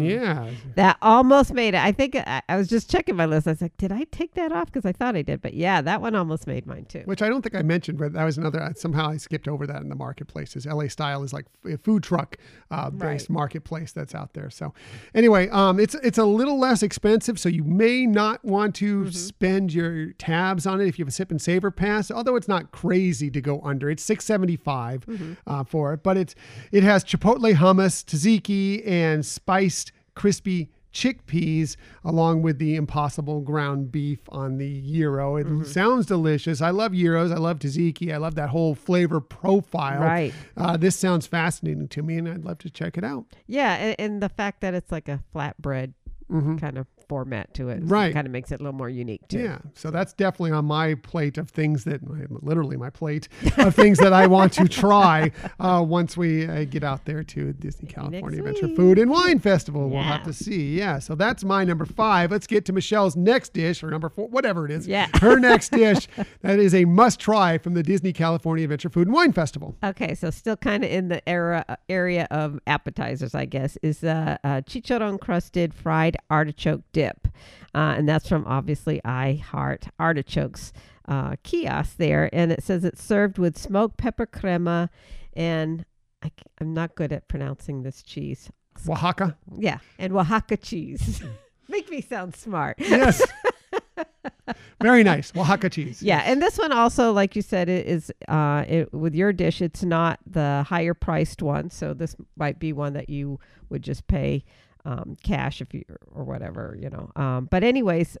And, 0.00 0.10
Yeah. 0.10 0.50
that 0.76 0.96
almost 1.02 1.52
made 1.52 1.74
it. 1.74 1.78
I 1.82 1.92
think 1.92 2.16
I, 2.16 2.42
I 2.48 2.56
was 2.56 2.68
just 2.68 2.90
checking 2.90 3.16
my 3.16 3.26
list. 3.26 3.46
I 3.46 3.50
was 3.50 3.60
like, 3.62 3.76
did 3.76 3.92
I 3.92 4.04
take 4.10 4.34
that 4.34 4.52
off? 4.52 4.66
Because 4.66 4.84
I 4.84 4.92
thought 4.92 5.16
I 5.16 5.22
did. 5.22 5.40
But 5.42 5.54
yeah, 5.54 5.80
that 5.82 6.00
one 6.00 6.14
almost 6.14 6.46
made 6.46 6.66
mine 6.66 6.84
too. 6.86 7.02
Which 7.04 7.22
I 7.22 7.28
don't 7.28 7.42
think 7.42 7.54
I 7.54 7.62
mentioned, 7.62 7.98
but 7.98 8.12
that 8.12 8.24
was 8.24 8.38
another. 8.38 8.72
Somehow 8.76 9.10
I 9.10 9.16
skipped 9.16 9.48
over 9.48 9.66
that 9.66 9.82
in 9.82 9.88
the 9.88 9.94
marketplaces. 9.94 10.66
LA 10.66 10.88
Style 10.88 11.22
is 11.22 11.32
like 11.32 11.46
a 11.70 11.76
food 11.78 12.02
truck 12.02 12.36
uh, 12.70 12.90
based 12.90 13.28
Right. 13.28 13.30
marketplace 13.30 13.92
that's 13.92 14.14
out 14.14 14.34
there. 14.34 14.50
So, 14.50 14.72
anyway, 15.14 15.48
um, 15.50 15.78
it's 15.80 15.94
it's 15.96 16.18
a 16.18 16.24
little 16.24 16.58
less 16.58 16.82
expensive, 16.82 17.38
so 17.38 17.48
you 17.48 17.64
may 17.64 18.06
not 18.06 18.44
want 18.44 18.74
to 18.76 18.90
Mm-hmm. 19.00 19.10
spend 19.10 19.72
your 19.72 20.12
tabs 20.14 20.66
on 20.66 20.80
it 20.80 20.86
if 20.88 20.98
you 20.98 21.04
have 21.04 21.08
a 21.08 21.12
sip 21.12 21.30
and 21.30 21.40
savor 21.40 21.70
pass. 21.70 22.10
Although 22.10 22.36
it's 22.36 22.48
not 22.48 22.72
crazy 22.72 23.30
to 23.30 23.40
go 23.40 23.60
under. 23.62 23.90
It's 23.90 24.02
six 24.02 24.24
seventy 24.24 24.56
five 24.56 25.04
Mm-hmm. 25.06 25.32
uh, 25.46 25.64
for 25.64 25.92
it, 25.94 26.02
but 26.02 26.16
it's 26.16 26.34
it 26.72 26.82
has 26.82 27.04
chipotle 27.04 27.54
hummus, 27.54 28.04
tzatziki, 28.04 28.86
and 28.86 29.24
spiced 29.24 29.89
crispy 30.20 30.68
chickpeas 30.92 31.76
along 32.04 32.42
with 32.42 32.58
the 32.58 32.74
impossible 32.76 33.40
ground 33.40 33.90
beef 33.92 34.18
on 34.30 34.58
the 34.58 34.82
gyro. 34.82 35.36
It 35.36 35.46
Mm-hmm. 35.46 35.62
sounds 35.64 36.04
delicious. 36.06 36.60
I 36.60 36.70
love 36.70 36.92
gyros. 36.92 37.30
I 37.30 37.36
love 37.36 37.60
tzatziki. 37.60 38.12
I 38.12 38.16
love 38.18 38.34
that 38.34 38.48
whole 38.50 38.74
flavor 38.74 39.20
profile. 39.20 40.00
Right. 40.00 40.34
Uh, 40.56 40.76
this 40.76 40.96
sounds 40.96 41.26
fascinating 41.26 41.88
to 41.88 42.02
me, 42.02 42.18
and 42.18 42.28
I'd 42.28 42.44
love 42.44 42.58
to 42.58 42.70
check 42.70 42.98
it 42.98 43.04
out. 43.04 43.24
Yeah, 43.46 43.74
and, 43.76 43.96
and 43.98 44.22
the 44.22 44.28
fact 44.28 44.60
that 44.62 44.74
it's 44.74 44.90
like 44.92 45.08
a 45.08 45.22
flatbread 45.34 45.94
kind 46.30 46.76
of 46.78 46.86
format 47.10 47.52
to 47.54 47.70
it. 47.70 47.80
Right. 47.82 48.14
kind 48.14 48.24
of 48.24 48.32
makes 48.32 48.52
it 48.52 48.60
a 48.60 48.62
little 48.62 48.78
more 48.78 48.88
unique 48.88 49.26
too. 49.26 49.40
Yeah, 49.40 49.58
so 49.74 49.90
that's 49.90 50.12
definitely 50.12 50.52
on 50.52 50.64
my 50.64 50.94
plate 50.94 51.38
of 51.38 51.50
things 51.50 51.82
that, 51.82 52.00
literally 52.40 52.76
my 52.76 52.88
plate 52.88 53.28
of 53.58 53.74
things 53.74 53.98
that 53.98 54.12
I 54.12 54.28
want 54.28 54.52
to 54.52 54.68
try 54.68 55.32
uh, 55.58 55.84
once 55.84 56.16
we 56.16 56.46
uh, 56.46 56.66
get 56.66 56.84
out 56.84 57.06
there 57.06 57.24
to 57.24 57.52
Disney 57.54 57.88
California 57.88 58.38
Adventure. 58.38 58.68
Food 58.76 59.00
and 59.00 59.10
Wine 59.10 59.40
Festival. 59.40 59.90
We'll 59.90 60.04
have 60.04 60.22
to 60.22 60.32
see. 60.32 60.78
Yeah, 60.78 61.00
so 61.00 61.16
that's 61.16 61.42
my 61.42 61.64
number 61.64 61.84
five. 61.84 62.30
Let's 62.30 62.46
get 62.46 62.64
to 62.66 62.72
Michelle's 62.72 63.16
next 63.16 63.54
dish, 63.54 63.82
or 63.82 63.90
number 63.90 64.08
four, 64.08 64.28
whatever 64.28 64.64
it 64.64 64.70
is. 64.70 64.86
Yeah. 64.86 65.08
her 65.20 65.40
next 65.40 65.70
dish 65.70 66.06
that 66.42 66.60
is 66.60 66.76
a 66.76 66.84
must 66.84 67.18
try 67.18 67.58
from 67.58 67.74
the 67.74 67.82
Disney 67.82 68.12
California 68.12 68.62
Adventure 68.62 68.88
Food 68.88 69.08
and 69.08 69.14
Wine 69.14 69.32
Festival. 69.32 69.74
Okay, 69.82 70.14
so 70.14 70.30
still 70.30 70.56
kind 70.56 70.84
of 70.84 70.90
in 70.90 71.08
the 71.08 71.28
era 71.28 71.64
uh, 71.68 71.74
area 71.88 72.28
of 72.30 72.60
appetizers, 72.68 73.34
I 73.34 73.46
guess, 73.46 73.76
is 73.82 73.98
the 73.98 74.38
uh, 74.44 74.60
chicharron 74.62 75.18
crusted 75.18 75.74
fried 75.74 76.16
artichoke 76.30 76.82
dip, 76.92 76.99
uh, 77.06 77.94
and 77.96 78.08
that's 78.08 78.28
from 78.28 78.46
obviously 78.46 79.00
I 79.04 79.34
Heart 79.34 79.88
Artichokes 79.98 80.72
uh, 81.08 81.36
kiosk 81.42 81.96
there, 81.96 82.30
and 82.32 82.52
it 82.52 82.62
says 82.62 82.84
it's 82.84 83.02
served 83.02 83.38
with 83.38 83.58
smoked 83.58 83.96
pepper 83.96 84.26
crema, 84.26 84.90
and 85.34 85.84
I, 86.22 86.30
am 86.60 86.74
not 86.74 86.94
good 86.94 87.12
at 87.12 87.28
pronouncing 87.28 87.82
this 87.82 88.02
cheese. 88.02 88.50
Oaxaca. 88.88 89.36
Yeah, 89.58 89.78
and 89.98 90.12
Oaxaca 90.12 90.56
cheese. 90.56 91.22
Make 91.68 91.90
me 91.90 92.00
sound 92.00 92.34
smart. 92.34 92.76
Yes. 92.78 93.22
Very 94.82 95.04
nice. 95.04 95.32
Oaxaca 95.36 95.70
cheese. 95.70 96.02
Yeah, 96.02 96.22
and 96.24 96.42
this 96.42 96.58
one 96.58 96.72
also, 96.72 97.12
like 97.12 97.36
you 97.36 97.42
said, 97.42 97.68
it 97.68 97.86
is 97.86 98.12
uh, 98.28 98.64
it, 98.66 98.92
with 98.92 99.14
your 99.14 99.32
dish. 99.32 99.60
It's 99.60 99.82
not 99.82 100.18
the 100.26 100.64
higher 100.68 100.94
priced 100.94 101.42
one, 101.42 101.70
so 101.70 101.94
this 101.94 102.16
might 102.36 102.58
be 102.58 102.72
one 102.72 102.94
that 102.94 103.08
you 103.08 103.38
would 103.68 103.82
just 103.82 104.06
pay 104.06 104.44
um, 104.84 105.16
cash 105.22 105.60
if 105.60 105.72
you 105.74 105.84
or 106.12 106.24
whatever, 106.24 106.76
you 106.80 106.90
know. 106.90 107.10
Um, 107.16 107.48
but 107.50 107.62
anyways, 107.64 108.16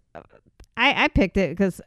I, 0.76 1.04
I 1.04 1.08
picked 1.08 1.36
it 1.36 1.50
because 1.50 1.80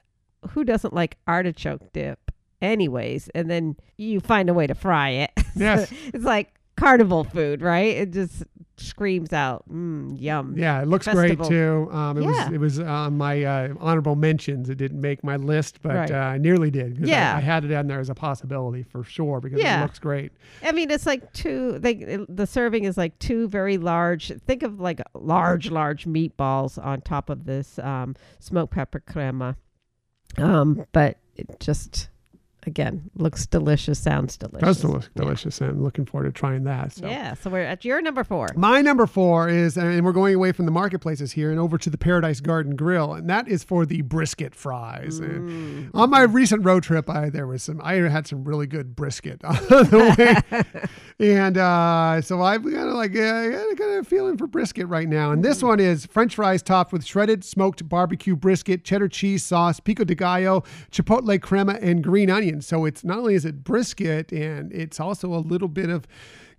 who 0.49 0.63
doesn't 0.63 0.93
like 0.93 1.17
artichoke 1.27 1.91
dip, 1.93 2.31
anyways? 2.61 3.29
And 3.35 3.49
then 3.49 3.75
you 3.97 4.19
find 4.19 4.49
a 4.49 4.53
way 4.53 4.67
to 4.67 4.75
fry 4.75 5.09
it. 5.09 5.31
Yes. 5.55 5.93
it's 6.11 6.23
like 6.23 6.51
carnival 6.75 7.23
food, 7.23 7.61
right? 7.61 7.95
It 7.95 8.11
just 8.11 8.43
screams 8.83 9.33
out, 9.33 9.63
mm, 9.69 10.15
yum. 10.19 10.55
Yeah, 10.57 10.81
it 10.81 10.87
looks 10.87 11.05
Festival. 11.05 11.35
great 11.35 11.49
too. 11.49 11.89
Um, 11.91 12.17
it 12.17 12.21
Yeah. 12.23 12.27
was 12.45 12.53
it 12.53 12.57
was 12.59 12.79
on 12.79 13.17
my 13.17 13.43
uh, 13.43 13.73
honorable 13.79 14.15
mentions. 14.15 14.69
It 14.69 14.75
didn't 14.77 15.01
make 15.01 15.23
my 15.23 15.35
list, 15.37 15.81
but 15.81 15.95
Right. 15.95 16.11
uh, 16.11 16.15
I 16.15 16.37
nearly 16.37 16.69
did. 16.71 16.97
'cause 16.99 17.07
I- 17.07 17.11
Yeah. 17.11 17.35
I, 17.35 17.39
had 17.39 17.65
it 17.65 17.73
on 17.73 17.87
there 17.87 17.99
as 17.99 18.09
a 18.09 18.15
possibility 18.15 18.83
for 18.83 19.03
sure 19.03 19.39
because 19.41 19.59
Yeah. 19.59 19.79
it 19.79 19.83
looks 19.83 19.99
great. 19.99 20.31
I 20.63 20.71
mean, 20.71 20.91
it's 20.91 21.05
like 21.05 21.31
two. 21.33 21.79
They 21.79 22.19
the 22.29 22.45
serving 22.47 22.83
is 22.83 22.97
like 22.97 23.17
two 23.19 23.47
very 23.47 23.77
large. 23.77 24.31
Think 24.45 24.63
of 24.63 24.79
like 24.79 25.01
large, 25.13 25.71
large 25.71 26.05
meatballs 26.05 26.83
on 26.83 27.01
top 27.01 27.29
of 27.29 27.45
this 27.45 27.79
um, 27.79 28.15
smoked 28.39 28.73
pepper 28.73 28.99
crema. 28.99 29.55
Um, 30.37 30.85
but 30.91 31.17
it 31.35 31.59
just 31.59 32.09
again 32.67 33.09
looks 33.15 33.45
delicious, 33.45 33.99
sounds 33.99 34.37
delicious. 34.37 34.81
Does 34.81 34.83
look 34.83 35.09
delicious, 35.15 35.61
and 35.61 35.71
I'm 35.71 35.83
looking 35.83 36.05
forward 36.05 36.25
to 36.25 36.31
trying 36.31 36.63
that. 36.63 36.93
So. 36.93 37.07
Yeah. 37.07 37.33
So 37.35 37.49
we're 37.49 37.63
at 37.63 37.85
your 37.85 38.01
number 38.01 38.23
four. 38.23 38.49
My 38.55 38.81
number 38.81 39.07
four 39.07 39.49
is, 39.49 39.77
and 39.77 40.03
we're 40.05 40.11
going 40.11 40.35
away 40.35 40.51
from 40.51 40.65
the 40.65 40.71
marketplaces 40.71 41.31
here 41.31 41.51
and 41.51 41.59
over 41.59 41.77
to 41.77 41.89
the 41.89 41.97
Paradise 41.97 42.39
Garden 42.39 42.75
Grill, 42.75 43.13
and 43.13 43.29
that 43.29 43.47
is 43.47 43.63
for 43.63 43.85
the 43.85 44.01
brisket 44.01 44.55
fries. 44.55 45.19
Mm. 45.19 45.25
And 45.25 45.91
on 45.93 46.09
my 46.09 46.21
recent 46.21 46.65
road 46.65 46.83
trip, 46.83 47.09
I 47.09 47.29
there 47.29 47.47
was 47.47 47.63
some, 47.63 47.81
I 47.83 47.95
had 47.95 48.27
some 48.27 48.43
really 48.43 48.67
good 48.67 48.95
brisket 48.95 49.43
on 49.45 49.55
the 49.55 50.15
way, 50.17 50.63
and 51.19 51.57
uh, 51.57 52.21
so 52.21 52.41
I've 52.41 52.63
kind 52.63 52.89
of 52.89 52.95
like, 52.95 53.13
yeah, 53.13 53.35
I 53.35 53.49
got 53.49 53.77
kind 53.77 53.99
of 53.99 54.07
feeling 54.07 54.37
for 54.37 54.47
brisket 54.47 54.87
right 54.87 55.07
now. 55.07 55.31
And 55.31 55.43
this 55.43 55.61
one 55.61 55.79
is 55.79 56.05
French 56.05 56.35
fries 56.35 56.61
topped 56.61 56.91
with 56.91 57.05
shredded 57.05 57.43
smoked 57.43 57.87
barbecue 57.87 58.35
brisket, 58.35 58.83
cheddar 58.83 59.07
cheese 59.07 59.43
sauce, 59.43 59.79
pico 59.79 60.03
de 60.03 60.15
gallo, 60.15 60.63
chipotle 60.91 61.41
crema, 61.41 61.73
and 61.81 62.03
green 62.03 62.29
onion. 62.29 62.61
So 62.61 62.85
it's 62.85 63.03
not 63.03 63.19
only 63.19 63.35
is 63.35 63.45
it 63.45 63.63
brisket, 63.63 64.31
and 64.31 64.71
it's 64.71 64.99
also 64.99 65.33
a 65.33 65.39
little 65.39 65.67
bit 65.67 65.89
of 65.89 66.07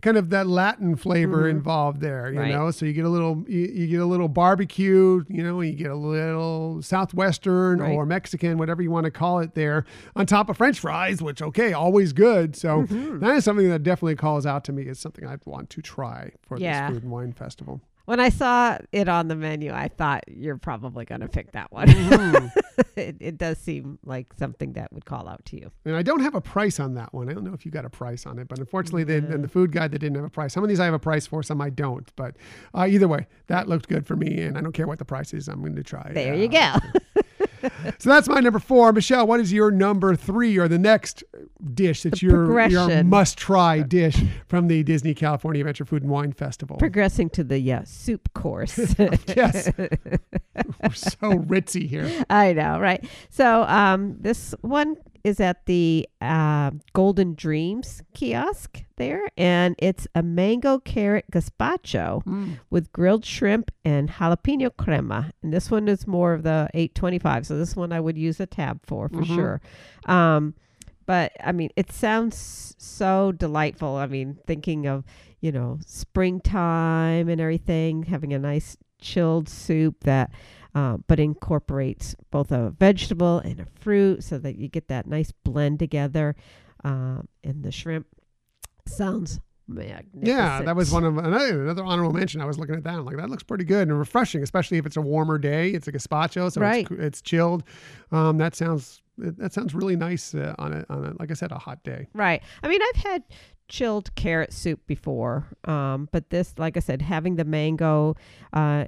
kind 0.04 0.16
of 0.18 0.28
that 0.30 0.46
Latin 0.46 0.94
flavor 0.96 1.48
involved 1.48 2.00
there, 2.02 2.30
you 2.30 2.38
Right. 2.38 2.52
know. 2.52 2.70
So 2.70 2.84
you 2.84 2.92
get 2.92 3.06
a 3.06 3.08
little, 3.08 3.42
you, 3.48 3.62
you 3.72 3.86
get 3.86 4.00
a 4.00 4.04
little 4.06 4.28
barbecue, 4.28 5.24
you 5.28 5.42
know, 5.42 5.60
you 5.62 5.72
get 5.72 5.90
a 5.90 5.96
little 5.96 6.82
southwestern 6.82 7.78
Right. 7.80 7.90
or 7.92 8.04
Mexican, 8.06 8.58
whatever 8.58 8.82
you 8.82 8.90
want 8.90 9.04
to 9.04 9.10
call 9.10 9.38
it, 9.40 9.54
there 9.54 9.84
on 10.14 10.26
top 10.26 10.50
of 10.50 10.56
French 10.58 10.78
fries, 10.78 11.22
which 11.22 11.40
okay, 11.42 11.72
always 11.72 12.12
good. 12.12 12.54
So 12.54 12.82
Mm-hmm. 12.82 13.20
that 13.20 13.36
is 13.36 13.44
something 13.44 13.68
that 13.70 13.82
definitely 13.82 14.16
calls 14.16 14.44
out 14.46 14.62
to 14.64 14.72
me 14.72 14.88
as 14.88 14.98
something 14.98 15.26
I'd 15.26 15.44
want 15.46 15.70
to 15.70 15.80
try 15.82 16.32
for 16.42 16.58
Yeah. 16.58 16.86
this 16.88 16.94
food 16.94 17.02
and 17.02 17.10
wine 17.12 17.32
festival. 17.32 17.80
When 18.06 18.20
I 18.20 18.28
saw 18.28 18.76
it 18.92 19.08
on 19.08 19.28
the 19.28 19.36
menu, 19.36 19.72
I 19.72 19.88
thought 19.88 20.24
you're 20.28 20.58
probably 20.58 21.06
going 21.06 21.22
to 21.22 21.28
pick 21.28 21.52
that 21.52 21.72
one. 21.72 21.88
Mm-hmm. 21.88 22.58
it, 22.96 23.16
it 23.18 23.38
does 23.38 23.56
seem 23.56 23.98
like 24.04 24.32
something 24.38 24.74
that 24.74 24.92
would 24.92 25.06
call 25.06 25.26
out 25.26 25.44
to 25.46 25.56
you. 25.56 25.70
And 25.86 25.96
I 25.96 26.02
don't 26.02 26.20
have 26.20 26.34
a 26.34 26.40
price 26.40 26.78
on 26.78 26.94
that 26.94 27.14
one. 27.14 27.30
I 27.30 27.32
don't 27.32 27.44
know 27.44 27.54
if 27.54 27.64
you 27.64 27.72
got 27.72 27.86
a 27.86 27.90
price 27.90 28.26
on 28.26 28.38
it, 28.38 28.48
but 28.48 28.58
unfortunately, 28.58 29.04
they, 29.04 29.16
in 29.16 29.40
the 29.40 29.48
food 29.48 29.72
guide, 29.72 29.92
they 29.92 29.98
didn't 29.98 30.16
have 30.16 30.24
a 30.24 30.30
price. 30.30 30.52
Some 30.52 30.62
of 30.62 30.68
these 30.68 30.80
I 30.80 30.84
have 30.84 30.94
a 30.94 30.98
price 30.98 31.26
for, 31.26 31.42
some 31.42 31.60
I 31.62 31.70
don't. 31.70 32.10
But 32.14 32.36
uh, 32.74 32.86
either 32.88 33.08
way, 33.08 33.26
that 33.46 33.68
looked 33.68 33.88
good 33.88 34.06
for 34.06 34.16
me, 34.16 34.42
and 34.42 34.58
I 34.58 34.60
don't 34.60 34.72
care 34.72 34.86
what 34.86 34.98
the 34.98 35.06
price 35.06 35.32
is. 35.32 35.48
I'm 35.48 35.60
going 35.60 35.76
to 35.76 35.82
try. 35.82 36.08
it 36.10 36.14
There 36.14 36.34
you 36.34 36.48
go. 36.48 36.74
So 37.98 38.10
that's 38.10 38.28
my 38.28 38.40
number 38.40 38.58
four. 38.58 38.92
Michelle, 38.92 39.26
what 39.26 39.40
is 39.40 39.52
your 39.52 39.70
number 39.70 40.14
three 40.16 40.58
or 40.58 40.68
the 40.68 40.78
next 40.78 41.22
dish 41.72 42.02
that's 42.02 42.20
The 42.20 42.26
your, 42.26 42.68
your 42.68 43.04
must 43.04 43.38
try 43.38 43.80
dish 43.80 44.20
from 44.46 44.68
the 44.68 44.82
Disney 44.82 45.14
California 45.14 45.60
Adventure 45.60 45.84
Food 45.84 46.02
and 46.02 46.10
Wine 46.10 46.32
Festival? 46.32 46.76
Progressing 46.76 47.30
to 47.30 47.44
the 47.44 47.72
uh, 47.72 47.82
soup 47.84 48.32
course. 48.34 48.76
yes. 49.28 49.70
We're 49.78 50.92
so 50.92 51.32
ritzy 51.32 51.88
here. 51.88 52.24
I 52.28 52.52
know, 52.52 52.78
right? 52.78 53.04
So 53.30 53.62
um, 53.64 54.16
this 54.20 54.54
one 54.60 54.96
is 55.24 55.40
at 55.40 55.64
the 55.66 56.06
uh, 56.20 56.70
Golden 56.92 57.34
Dreams 57.34 58.02
kiosk 58.12 58.84
there, 58.96 59.22
and 59.38 59.74
it's 59.78 60.06
a 60.14 60.22
mango 60.22 60.78
carrot 60.78 61.24
gazpacho 61.32 62.22
Mm. 62.24 62.58
with 62.70 62.92
grilled 62.92 63.24
shrimp 63.24 63.70
and 63.84 64.10
jalapeno 64.10 64.70
crema. 64.76 65.32
And 65.42 65.52
this 65.52 65.70
one 65.70 65.88
is 65.88 66.06
more 66.06 66.34
of 66.34 66.42
the 66.42 66.68
825. 66.74 67.46
So 67.46 67.56
this 67.56 67.74
one 67.74 67.90
I 67.92 68.00
would 68.00 68.18
use 68.18 68.38
a 68.38 68.46
tab 68.46 68.80
for 68.84 69.08
for 69.08 69.22
Mhm. 69.22 69.34
sure. 69.34 69.60
Um, 70.04 70.54
but 71.06 71.32
I 71.42 71.52
mean, 71.52 71.70
it 71.76 71.90
sounds 71.90 72.74
so 72.78 73.32
delightful. 73.32 73.96
I 73.96 74.06
mean, 74.06 74.38
thinking 74.46 74.86
of, 74.86 75.04
you 75.40 75.52
know, 75.52 75.78
springtime 75.86 77.28
and 77.28 77.40
everything, 77.40 78.04
having 78.04 78.32
a 78.32 78.38
nice 78.38 78.76
chilled 79.00 79.48
soup 79.48 80.04
that, 80.04 80.30
uh, 80.74 80.96
but 81.06 81.20
incorporates 81.20 82.14
both 82.30 82.50
a 82.50 82.70
vegetable 82.70 83.38
and 83.38 83.60
a 83.60 83.66
fruit 83.80 84.24
so 84.24 84.38
that 84.38 84.56
you 84.56 84.68
get 84.68 84.88
that 84.88 85.06
nice 85.06 85.32
blend 85.44 85.78
together. 85.78 86.34
Um, 86.82 87.28
and 87.42 87.62
the 87.62 87.70
shrimp 87.72 88.06
sounds 88.86 89.40
magnificent. 89.66 90.26
Yeah, 90.26 90.62
that 90.62 90.76
was 90.76 90.90
one 90.92 91.04
of 91.04 91.16
another, 91.16 91.62
another 91.62 91.84
honorable 91.84 92.12
mention. 92.12 92.40
I 92.40 92.44
was 92.44 92.58
looking 92.58 92.74
at 92.74 92.84
that. 92.84 92.94
I'm 92.94 93.04
like, 93.04 93.16
that 93.16 93.30
looks 93.30 93.42
pretty 93.42 93.64
good 93.64 93.88
and 93.88 93.98
refreshing, 93.98 94.42
especially 94.42 94.78
if 94.78 94.84
it's 94.86 94.96
a 94.96 95.00
warmer 95.00 95.38
day. 95.38 95.70
It's 95.70 95.88
a 95.88 95.92
gazpacho, 95.92 96.52
so 96.52 96.60
Right. 96.60 96.86
it's, 96.90 97.00
it's 97.00 97.22
chilled. 97.22 97.64
Um, 98.12 98.36
that 98.38 98.54
sounds 98.54 99.00
that 99.18 99.52
sounds 99.52 99.74
really 99.74 99.96
nice 99.96 100.34
uh, 100.34 100.54
on 100.58 100.72
a 100.72 100.86
on 100.88 101.04
a 101.04 101.12
like 101.18 101.30
I 101.30 101.34
said 101.34 101.52
a 101.52 101.58
hot 101.58 101.82
day. 101.84 102.08
Right. 102.14 102.42
I 102.62 102.68
mean, 102.68 102.80
I've 102.82 103.02
had 103.02 103.22
chilled 103.68 104.14
carrot 104.14 104.52
soup 104.52 104.86
before, 104.86 105.46
um, 105.64 106.08
but 106.12 106.30
this, 106.30 106.54
like 106.58 106.76
I 106.76 106.80
said, 106.80 107.00
having 107.00 107.36
the 107.36 107.44
mango 107.44 108.16
uh, 108.52 108.86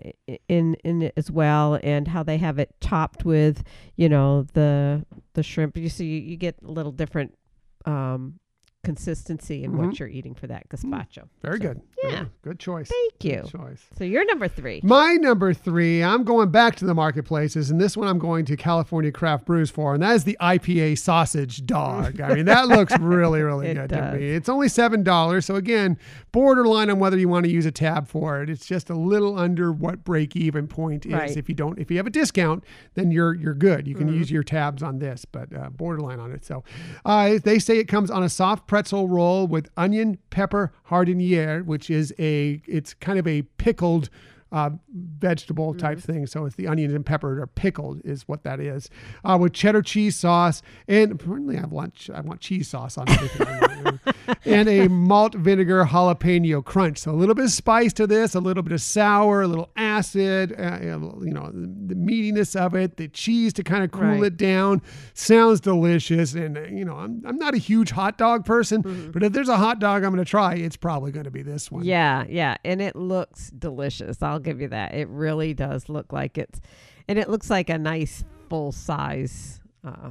in 0.49 0.75
in 0.85 1.03
it 1.03 1.15
as 1.17 1.31
well, 1.31 1.79
and 1.83 2.09
how 2.09 2.23
they 2.23 2.39
have 2.39 2.59
it 2.59 2.75
topped 2.81 3.25
with, 3.25 3.63
you 3.97 4.09
know, 4.09 4.47
the 4.53 5.05
the 5.35 5.43
shrimp. 5.43 5.77
You 5.77 5.89
see, 5.89 6.19
you 6.19 6.37
get 6.37 6.57
a 6.63 6.71
little 6.71 6.93
different 6.93 7.37
um, 7.85 8.39
consistency 8.87 9.65
in 9.65 9.73
Mhm. 9.73 9.77
what 9.87 9.99
you're 9.99 10.09
eating 10.09 10.35
for 10.35 10.47
that 10.47 10.69
gazpacho. 10.69 11.25
Very 11.43 11.59
So, 11.59 11.63
good. 11.69 11.81
yeah. 12.05 12.25
good 12.43 12.59
choice. 12.59 12.89
Thank 12.89 13.25
you. 13.25 13.43
Good 13.43 13.51
choice. 13.51 13.85
So 13.99 14.05
you're 14.05 14.25
number 14.25 14.49
three. 14.49 14.81
My 14.85 15.15
number 15.15 15.53
three, 15.53 16.03
I'm 16.03 16.23
going 16.25 16.51
back 16.51 16.77
to 16.77 16.85
the 16.87 16.95
marketplaces, 16.95 17.71
and 17.71 17.81
this 17.81 17.97
one 17.97 18.09
I'm 18.09 18.19
going 18.19 18.45
to 18.47 18.57
California 18.57 19.11
Craft 19.13 19.45
Brews 19.45 19.71
for, 19.71 19.93
and 19.95 20.03
that 20.03 20.15
is 20.15 20.25
the 20.25 20.37
IPA 20.41 20.95
sausage 20.95 21.67
dog. 21.67 22.21
I 22.21 22.35
mean, 22.35 22.47
that 22.47 22.69
looks 22.69 22.97
really, 23.01 23.43
really 23.43 23.75
good 23.75 23.89
does. 23.89 24.15
to 24.15 24.19
me. 24.19 24.27
It's 24.31 24.49
only 24.49 24.69
seven 24.69 25.03
dollars, 25.03 25.45
so 25.47 25.57
again, 25.57 25.99
borderline 26.33 26.89
on 26.91 26.99
whether 26.99 27.19
you 27.19 27.29
want 27.29 27.45
to 27.45 27.51
use 27.51 27.67
a 27.67 27.73
tab 27.73 28.07
for 28.09 28.43
it. 28.43 28.49
It's 28.49 28.67
just 28.67 28.89
a 28.91 28.95
little 28.95 29.39
under 29.39 29.73
what 29.73 30.05
break 30.05 30.37
even 30.37 30.67
point 30.69 31.05
is. 31.07 31.13
Right. 31.13 31.37
If 31.37 31.49
you 31.49 31.55
don't, 31.55 31.79
if 31.79 31.91
you 31.91 31.97
have 31.97 32.07
a 32.07 32.11
discount, 32.11 32.65
then 32.95 33.11
you're 33.11 33.35
you're 33.35 33.55
good. 33.55 33.87
You 33.89 33.95
can 33.95 34.07
Mm-hmm. 34.07 34.19
use 34.19 34.31
your 34.31 34.45
tabs 34.45 34.83
on 34.85 34.99
this, 35.01 35.25
but 35.25 35.53
uh, 35.53 35.71
borderline 35.71 36.21
on 36.21 36.31
it. 36.31 36.45
So 36.45 36.63
uh, 37.05 37.39
they 37.43 37.59
say 37.59 37.79
it 37.79 37.87
comes 37.89 38.11
on 38.11 38.23
a 38.23 38.29
soft 38.29 38.67
pretzel 38.77 39.09
roll 39.09 39.47
with 39.47 39.71
onion, 39.79 40.19
pepper, 40.29 40.71
jardiniere, 40.91 41.65
which 41.65 41.89
is 41.89 42.13
a 42.19 42.61
it's 42.67 42.93
kind 42.93 43.19
of 43.19 43.27
a 43.27 43.41
pickled 43.57 44.11
uh, 44.57 44.71
vegetable 45.19 45.75
type 45.75 45.99
Mm-hmm. 45.99 46.13
thing. 46.13 46.27
So 46.27 46.45
it's 46.47 46.57
the 46.57 46.67
onions 46.69 46.95
and 46.95 47.05
pepper 47.05 47.41
are 47.43 47.47
pickled 47.47 48.01
is 48.05 48.27
what 48.29 48.43
that 48.45 48.61
is. 48.61 48.89
Uh, 49.25 49.37
with 49.41 49.53
cheddar 49.53 49.83
cheese 49.83 50.17
sauce 50.17 50.63
and 50.89 51.13
apparently 51.13 51.59
I 51.59 51.67
want 51.67 52.09
I 52.15 52.21
want 52.23 52.41
cheese 52.41 52.69
sauce 52.69 52.97
on 52.99 53.09
everything. 53.09 54.01
And 54.45 54.69
a 54.69 54.89
malt 54.89 55.35
vinegar 55.35 55.85
jalapeno 55.85 56.65
crunch. 56.65 56.99
So 56.99 57.11
a 57.13 57.15
little 57.15 57.35
bit 57.35 57.45
of 57.47 57.51
spice 57.53 57.93
to 57.95 58.07
this, 58.07 58.35
a 58.35 58.41
little 58.41 58.63
bit 58.63 58.73
of 58.73 58.81
sour, 58.81 59.43
a 59.43 59.47
little 59.49 59.71
acid, 59.77 60.53
uh, 60.59 60.79
you 60.83 61.33
know, 61.33 61.51
the 61.53 61.95
meatiness 61.95 62.57
of 62.61 62.75
it, 62.75 62.97
the 62.97 63.07
cheese 63.09 63.53
to 63.55 63.63
kind 63.63 63.85
of 63.85 63.91
cool 63.93 64.03
Right. 64.03 64.23
it 64.25 64.37
down. 64.37 64.83
Sounds 65.15 65.61
delicious. 65.61 66.35
And, 66.35 66.57
uh, 66.59 66.63
you 66.63 66.85
know, 66.85 66.97
I'm, 66.97 67.23
I'm 67.27 67.37
not 67.39 67.55
a 67.55 67.59
huge 67.59 67.91
hot 67.91 68.19
dog 68.19 68.45
person, 68.45 69.11
but 69.13 69.23
if 69.23 69.33
there's 69.33 69.49
a 69.49 69.57
hot 69.57 69.79
dog 69.79 70.03
I'm 70.05 70.13
going 70.13 70.25
to 70.25 70.29
try, 70.29 70.55
it's 70.55 70.77
probably 70.77 71.13
going 71.13 71.25
to 71.25 71.31
be 71.31 71.43
this 71.43 71.71
one. 71.71 71.85
Yeah, 71.85 72.25
yeah, 72.29 72.57
and 72.65 72.81
it 72.83 72.97
looks 72.97 73.51
delicious. 73.51 74.23
I'll 74.23 74.39
give 74.47 74.61
you 74.61 74.69
that. 74.69 74.95
It 74.95 75.09
really 75.09 75.55
does 75.55 75.89
look 75.89 76.13
like 76.13 76.39
it's, 76.39 76.61
and 77.09 77.19
it 77.19 77.29
looks 77.29 77.51
like 77.51 77.69
a 77.69 77.79
nice 77.79 78.25
full 78.49 78.73
size 78.73 79.61
uh, 79.85 80.11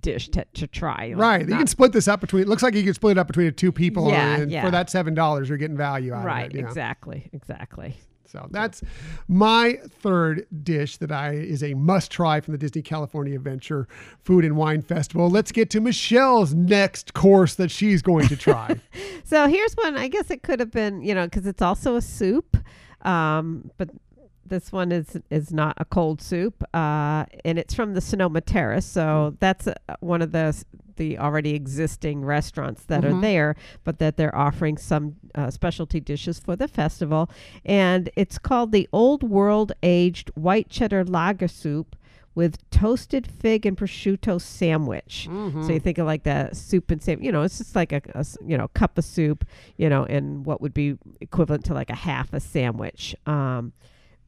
dish 0.00 0.28
to, 0.30 0.44
to 0.54 0.66
try. 0.66 1.08
Like, 1.08 1.16
Right. 1.16 1.48
You 1.48 1.56
can 1.56 1.66
split 1.66 1.92
this 1.92 2.08
up 2.08 2.20
between, 2.20 2.42
it 2.42 2.48
looks 2.48 2.62
like 2.62 2.74
you 2.74 2.84
can 2.84 2.94
split 2.94 3.16
it 3.16 3.20
up 3.20 3.26
between 3.26 3.52
two 3.54 3.72
people. 3.72 4.08
Yeah, 4.08 4.36
and 4.36 4.50
yeah. 4.50 4.64
for 4.64 4.70
that 4.70 4.88
$7, 4.88 5.48
you're 5.48 5.58
getting 5.58 5.76
value 5.76 6.12
out 6.14 6.24
right. 6.24 6.46
of 6.46 6.54
it. 6.54 6.60
yeah. 6.60 6.66
Exactly. 6.66 7.28
Exactly. 7.32 7.96
So 8.32 8.48
that's 8.50 8.80
my 9.28 9.78
third 10.00 10.46
dish 10.62 10.96
that 10.96 11.12
I 11.12 11.32
is 11.32 11.62
a 11.62 11.74
must 11.74 12.10
try 12.10 12.40
from 12.40 12.52
the 12.52 12.58
Disney 12.58 12.80
California 12.80 13.36
Adventure 13.36 13.86
Food 14.22 14.46
and 14.46 14.56
Wine 14.56 14.80
Festival. 14.80 15.28
Let's 15.28 15.52
get 15.52 15.68
to 15.70 15.82
Michelle's 15.82 16.54
next 16.54 17.12
course 17.12 17.56
that 17.56 17.70
she's 17.70 18.00
going 18.00 18.28
to 18.28 18.36
try. 18.36 18.80
So 19.24 19.46
here's 19.46 19.72
one. 19.74 19.96
I 19.96 20.08
guess 20.08 20.30
it 20.30 20.42
could 20.42 20.60
have 20.60 20.70
been, 20.70 21.00
you 21.00 21.14
know, 21.14 21.24
because 21.24 21.46
it's 21.46 21.62
also 21.62 21.96
a 21.96 22.02
soup, 22.02 22.58
um, 23.02 23.70
but 23.78 23.90
this 24.44 24.72
one 24.72 24.92
is 24.92 25.16
is 25.30 25.52
not 25.52 25.74
a 25.78 25.84
cold 25.84 26.20
soup, 26.20 26.62
uh, 26.74 27.24
and 27.44 27.58
it's 27.58 27.74
from 27.74 27.94
the 27.94 28.00
Sonoma 28.00 28.40
Terrace. 28.40 28.84
So 28.84 29.36
that's 29.40 29.66
uh, 29.68 29.74
one 30.00 30.20
of 30.22 30.32
the 30.32 30.62
the 30.96 31.18
already 31.18 31.54
existing 31.54 32.22
restaurants 32.22 32.84
that 32.84 33.02
are 33.04 33.12
Mhm. 33.12 33.22
there, 33.22 33.56
but 33.82 33.98
that 33.98 34.18
they're 34.18 34.36
offering 34.36 34.76
some 34.76 35.16
uh, 35.34 35.50
specialty 35.50 36.00
dishes 36.00 36.38
for 36.38 36.54
the 36.54 36.68
festival, 36.68 37.30
and 37.64 38.10
it's 38.14 38.36
called 38.38 38.72
the 38.72 38.88
Old 38.92 39.22
World 39.22 39.72
Aged 39.82 40.30
White 40.34 40.68
Cheddar 40.68 41.04
Lager 41.04 41.48
Soup. 41.48 41.96
With 42.34 42.58
toasted 42.70 43.26
fig 43.26 43.66
and 43.66 43.76
prosciutto 43.76 44.40
sandwich, 44.40 45.28
Mhm. 45.30 45.66
so 45.66 45.72
you 45.72 45.80
think 45.80 45.98
of 45.98 46.06
like 46.06 46.22
that 46.22 46.56
soup 46.56 46.90
and 46.90 47.02
same, 47.02 47.22
you 47.22 47.30
know, 47.30 47.42
it's 47.42 47.58
just 47.58 47.76
like 47.76 47.92
a, 47.92 48.24
you 48.46 48.56
know 48.56 48.68
cup 48.68 48.96
of 48.96 49.04
soup, 49.04 49.44
you 49.76 49.88
know, 49.90 50.04
and 50.04 50.46
what 50.46 50.60
would 50.62 50.72
be 50.72 50.96
equivalent 51.20 51.64
to 51.66 51.74
like 51.74 51.90
a 51.90 51.94
half 51.94 52.32
a 52.32 52.40
sandwich. 52.40 53.14
Um, 53.26 53.74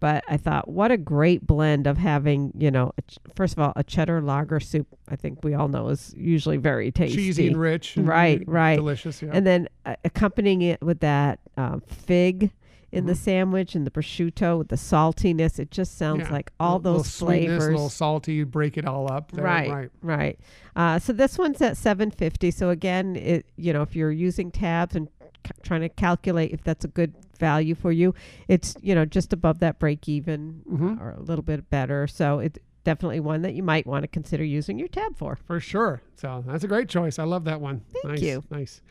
but 0.00 0.22
I 0.28 0.36
thought, 0.36 0.68
what 0.68 0.90
a 0.90 0.98
great 0.98 1.46
blend 1.46 1.86
of 1.86 1.96
having, 1.96 2.52
you 2.58 2.70
know, 2.70 2.92
a 2.98 3.02
ch- 3.02 3.16
first 3.34 3.54
of 3.54 3.60
all, 3.60 3.72
a 3.74 3.82
cheddar 3.82 4.20
lager 4.20 4.60
soup. 4.60 4.86
I 5.08 5.16
think 5.16 5.42
we 5.42 5.54
all 5.54 5.68
know 5.68 5.88
is 5.88 6.12
usually 6.14 6.58
very 6.58 6.92
tasty, 6.92 7.16
Cheesy 7.16 7.46
and 7.46 7.56
rich. 7.56 7.96
and 7.96 8.06
Right, 8.06 8.42
right. 8.46 8.76
Delicious. 8.76 9.22
Yeah. 9.22 9.30
and 9.32 9.46
then 9.46 9.66
uh, 9.86 9.96
accompanying 10.04 10.60
it 10.60 10.82
with 10.82 11.00
that 11.00 11.38
um, 11.56 11.80
fig 11.86 12.50
in 12.94 13.06
the 13.06 13.12
Mhm. 13.12 13.16
sandwich 13.16 13.74
and 13.74 13.86
the 13.86 13.90
prosciutto 13.90 14.56
with 14.58 14.68
the 14.68 14.76
saltiness. 14.76 15.58
It 15.58 15.70
just 15.70 15.98
sounds 15.98 16.20
Yeah. 16.22 16.32
like 16.32 16.50
all 16.60 16.76
Little- 16.76 16.92
little 16.92 17.02
those 17.04 17.12
sweetness, 17.14 17.46
flavors. 17.48 17.64
A 17.64 17.70
little 17.72 17.88
salty. 17.88 18.32
You 18.34 18.46
break 18.46 18.76
it 18.78 18.86
all 18.86 19.10
up. 19.12 19.32
There. 19.32 19.44
Right, 19.44 19.70
Right. 19.70 19.90
right. 20.02 20.40
Uh, 20.76 20.98
so 20.98 21.12
this 21.12 21.36
one's 21.38 21.60
at 21.60 21.76
750. 21.76 22.50
So 22.50 22.70
again, 22.70 23.16
it 23.16 23.46
you 23.56 23.72
know 23.72 23.82
if 23.82 23.94
you're 23.94 24.10
using 24.12 24.50
tabs 24.50 24.94
and 24.96 25.08
c- 25.46 25.52
trying 25.62 25.82
to 25.82 25.88
calculate 25.88 26.52
if 26.52 26.62
that's 26.64 26.84
a 26.84 26.88
good 26.88 27.14
value 27.38 27.74
for 27.74 27.92
you, 27.92 28.14
it's 28.48 28.76
you 28.80 28.94
know 28.94 29.04
just 29.04 29.32
above 29.32 29.58
that 29.58 29.78
break 29.78 30.08
even 30.08 30.62
Mhm. 30.70 31.00
or 31.00 31.10
a 31.10 31.20
little 31.20 31.42
bit 31.44 31.68
better. 31.70 32.06
So 32.06 32.38
it's 32.38 32.58
definitely 32.84 33.18
one 33.20 33.40
that 33.42 33.54
you 33.54 33.62
might 33.62 33.86
want 33.86 34.02
to 34.02 34.08
consider 34.08 34.44
using 34.44 34.78
your 34.78 34.88
tab 34.88 35.16
for. 35.16 35.36
For 35.36 35.58
sure. 35.58 36.02
So 36.16 36.44
that's 36.46 36.64
a 36.64 36.68
great 36.68 36.88
choice. 36.88 37.18
I 37.18 37.24
love 37.24 37.44
that 37.44 37.60
one. 37.60 37.80
Thank 37.92 38.04
nice, 38.06 38.22
you. 38.22 38.42
Nice. 38.50 38.82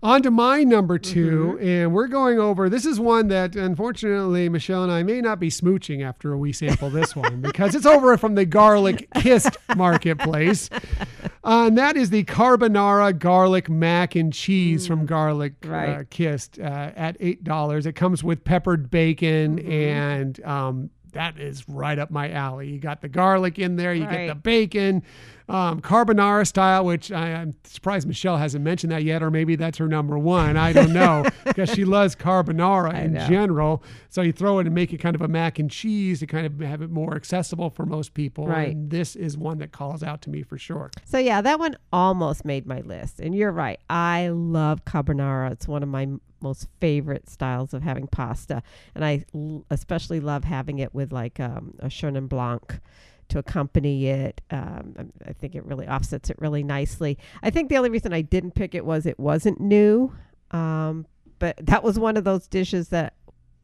On 0.00 0.22
to 0.22 0.30
my 0.30 0.62
number 0.62 0.96
2 0.96 1.56
Mm-hmm. 1.58 1.66
and 1.66 1.92
we're 1.92 2.06
going 2.06 2.38
over. 2.38 2.68
This 2.68 2.86
is 2.86 3.00
one 3.00 3.28
that, 3.28 3.56
unfortunately, 3.56 4.48
Michelle 4.48 4.84
and 4.84 4.92
I 4.92 5.02
may 5.02 5.20
not 5.20 5.40
be 5.40 5.50
smooching 5.50 6.04
after 6.04 6.36
we 6.36 6.52
sample 6.52 6.88
this 6.88 7.16
one 7.16 7.40
because 7.42 7.74
it's 7.74 7.84
over 7.86 8.16
from 8.16 8.36
the 8.36 8.44
Garlic 8.44 9.08
Kissed 9.16 9.56
Marketplace, 9.76 10.70
uh, 10.72 11.64
and 11.66 11.76
that 11.78 11.96
is 11.96 12.10
the 12.10 12.22
carbonara 12.24 13.18
garlic 13.18 13.68
mac 13.68 14.14
and 14.14 14.32
cheese 14.32 14.86
from 14.86 15.04
Garlic 15.04 15.54
uh, 15.64 15.68
Mm. 15.68 16.10
Kissed 16.10 16.60
uh, 16.60 16.92
at 16.94 17.16
eight 17.18 17.42
dollars. 17.42 17.84
It 17.84 17.94
comes 17.94 18.22
with 18.22 18.44
peppered 18.44 18.90
bacon 18.90 19.58
Mm-hmm. 19.58 19.70
and. 19.72 20.44
Um, 20.44 20.90
that 21.12 21.38
is 21.40 21.66
right 21.70 21.98
up 21.98 22.10
my 22.10 22.30
alley. 22.30 22.68
You 22.68 22.78
got 22.78 23.00
the 23.00 23.08
garlic 23.08 23.58
in 23.58 23.76
there, 23.76 23.94
you 23.94 24.04
get 24.06 24.26
the 24.28 24.34
bacon, 24.34 25.02
um, 25.48 25.80
carbonara 25.80 26.46
style, 26.46 26.84
which 26.84 27.10
I, 27.10 27.32
I'm 27.32 27.54
surprised 27.64 28.06
Michelle 28.06 28.36
hasn't 28.36 28.62
mentioned 28.62 28.92
that 28.92 29.02
yet, 29.02 29.22
or 29.22 29.30
maybe 29.30 29.56
that's 29.56 29.78
her 29.78 29.88
number 29.88 30.18
one. 30.18 30.56
I 30.56 30.72
don't 30.72 30.92
know 30.92 31.24
because 31.44 31.70
she 31.70 31.84
loves 31.84 32.14
carbonara 32.14 32.94
I 32.94 33.00
in 33.02 33.14
know. 33.14 33.26
general. 33.26 33.82
So 34.10 34.20
you 34.22 34.32
throw 34.32 34.58
it 34.58 34.66
and 34.66 34.74
make 34.74 34.92
it 34.92 34.98
kind 34.98 35.14
of 35.14 35.22
a 35.22 35.28
mac 35.28 35.58
and 35.58 35.70
cheese 35.70 36.20
to 36.20 36.26
kind 36.26 36.46
of 36.46 36.60
have 36.60 36.82
it 36.82 36.90
more 36.90 37.14
accessible 37.14 37.70
for 37.70 37.86
most 37.86 38.14
people. 38.14 38.46
Right. 38.46 38.74
And 38.74 38.90
this 38.90 39.16
is 39.16 39.38
one 39.38 39.58
that 39.58 39.72
calls 39.72 40.02
out 40.02 40.20
to 40.22 40.30
me 40.30 40.42
for 40.42 40.58
sure. 40.58 40.90
So 41.04 41.18
yeah, 41.18 41.40
that 41.40 41.58
one 41.58 41.76
almost 41.92 42.44
made 42.44 42.66
my 42.66 42.80
list. 42.80 43.18
And 43.18 43.34
you're 43.34 43.52
right. 43.52 43.80
I 43.88 44.28
love 44.28 44.84
carbonara. 44.84 45.52
It's 45.52 45.66
one 45.66 45.82
of 45.82 45.88
my 45.88 46.08
most 46.40 46.68
favorite 46.80 47.28
styles 47.28 47.74
of 47.74 47.82
having 47.82 48.06
pasta, 48.06 48.62
and 48.94 49.04
I 49.04 49.24
l- 49.34 49.64
especially 49.70 50.20
love 50.20 50.44
having 50.44 50.78
it 50.78 50.94
with 50.94 51.12
like 51.12 51.40
um, 51.40 51.74
a 51.80 51.86
Chenin 51.86 52.28
Blanc 52.28 52.80
to 53.28 53.38
accompany 53.38 54.06
it. 54.06 54.40
Um, 54.50 54.94
I- 54.98 55.30
I 55.30 55.32
think 55.32 55.54
it 55.54 55.64
really 55.64 55.86
offsets 55.86 56.30
it 56.30 56.36
really 56.38 56.62
nicely. 56.62 57.18
I 57.42 57.50
think 57.50 57.68
the 57.68 57.76
only 57.76 57.90
reason 57.90 58.12
I 58.12 58.22
didn't 58.22 58.54
pick 58.54 58.74
it 58.74 58.84
was 58.84 59.06
it 59.06 59.18
wasn't 59.20 59.60
new, 59.60 60.12
um, 60.50 61.06
but 61.38 61.56
that 61.62 61.82
was 61.84 61.98
one 61.98 62.16
of 62.16 62.24
those 62.24 62.46
dishes 62.48 62.88
that. 62.88 63.14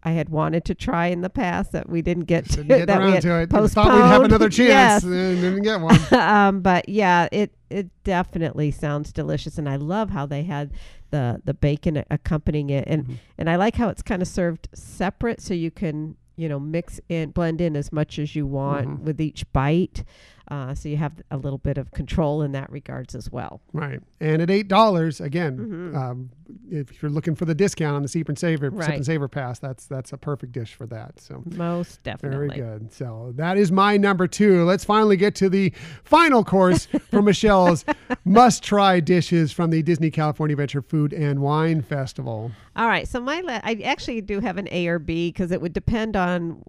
I 0.07 0.11
had 0.11 0.29
wanted 0.29 0.66
to 0.66 0.74
try 0.74 1.07
in 1.07 1.22
the 1.22 1.31
past 1.31 1.72
that 1.72 1.88
we 1.88 2.03
didn't 2.03 2.24
get 2.24 2.44
to. 2.50 2.57
Didn't 2.57 2.68
get 2.81 2.87
that 2.88 3.00
we 3.03 3.18
to 3.18 3.40
it. 3.40 3.48
Thought 3.48 3.62
we'd 3.62 3.72
have 4.03 4.22
another 4.24 4.50
chance 4.50 4.68
Yes. 4.68 5.03
and 5.03 5.40
didn't 5.40 5.62
get 5.62 5.81
one. 5.81 5.98
um, 6.12 6.61
but 6.61 6.87
yeah, 6.90 7.27
it 7.33 7.55
it 7.70 7.88
definitely 8.05 8.70
sounds 8.70 9.12
delicious, 9.14 9.57
and 9.57 9.66
I 9.66 9.77
love 9.77 10.11
how 10.11 10.27
they 10.27 10.42
had 10.42 10.72
the 11.11 11.40
the 11.46 11.55
bacon 11.55 12.05
accompanying 12.11 12.68
it, 12.68 12.85
and 12.87 13.07
Mhm. 13.07 13.14
and 13.38 13.48
I 13.48 13.57
like 13.57 13.77
how 13.77 13.88
it's 13.88 14.03
kind 14.03 14.20
of 14.20 14.29
served 14.29 14.68
separate, 14.74 15.40
so 15.40 15.55
you 15.55 15.70
can 15.70 16.16
you 16.37 16.49
know 16.49 16.59
mix 16.59 17.01
in 17.09 17.31
blend 17.31 17.61
in 17.61 17.77
as 17.77 17.92
much 17.92 18.18
as 18.18 18.35
you 18.35 18.47
want 18.47 18.87
Mhm. 18.88 19.01
with 19.03 19.20
each 19.20 19.51
bite, 19.53 20.05
uh, 20.48 20.74
so 20.74 20.88
you 20.88 20.96
have 20.96 21.12
a 21.30 21.37
little 21.37 21.59
bit 21.59 21.78
of 21.78 21.90
control 21.92 22.42
in 22.42 22.52
that 22.52 22.70
regards 22.70 23.14
as 23.14 23.30
well. 23.30 23.61
Right. 23.72 24.00
And 24.20 24.42
at 24.42 24.50
eight 24.50 24.68
dollars, 24.68 25.20
again, 25.20 25.57
Mhm. 25.92 25.96
um, 25.96 26.30
if 26.70 27.02
you're 27.02 27.11
looking 27.11 27.35
for 27.35 27.44
the 27.46 27.54
discount 27.54 27.96
on 27.96 28.02
the 28.02 28.09
Sip 28.09 28.28
and 28.28 28.38
Savor 28.38 28.70
Sip 28.83 28.88
and 28.94 29.07
Savor 29.07 29.28
Pass, 29.28 29.59
that's 29.59 29.87
that's 29.87 30.12
a 30.12 30.18
perfect 30.18 30.52
dish 30.52 30.74
for 30.74 30.87
that. 30.88 31.18
So 31.20 31.42
Most 31.57 32.02
definitely. 32.02 32.48
very 32.48 32.61
good. 32.78 32.92
So 32.92 33.33
that 33.37 33.57
is 33.57 33.72
my 33.72 33.96
number 33.96 34.26
two. 34.26 34.64
Let's 34.64 34.85
finally 34.85 35.16
get 35.16 35.35
to 35.37 35.48
the 35.48 35.72
final 36.04 36.44
course 36.44 36.87
for 37.11 37.22
Michelle's 37.22 37.85
must-try 38.24 39.00
dishes 39.00 39.52
from 39.52 39.70
the 39.70 39.83
Disney 39.83 40.11
California 40.11 40.54
Adventure 40.54 40.83
Food 40.83 41.12
and 41.12 41.40
Wine 41.40 41.83
Festival. 41.83 42.50
All 42.76 42.88
right, 42.88 43.07
so 43.07 43.20
my 43.20 43.40
la- 43.40 43.61
I 43.62 43.80
actually 43.85 44.20
do 44.20 44.40
have 44.40 44.57
an 44.59 44.68
A 44.70 44.87
or 44.88 44.98
B 44.98 45.28
because 45.28 45.50
it 45.52 45.61
would 45.61 45.72
depend 45.72 46.16
on 46.16 46.62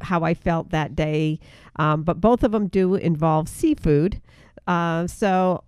how 0.00 0.22
I 0.22 0.34
felt 0.34 0.70
that 0.70 0.94
day, 0.94 1.40
um, 1.76 2.02
but 2.02 2.20
both 2.20 2.42
of 2.42 2.52
them 2.52 2.68
do 2.68 2.94
involve 2.94 3.48
seafood. 3.48 4.20
Uh, 4.66 5.06
so 5.06 5.64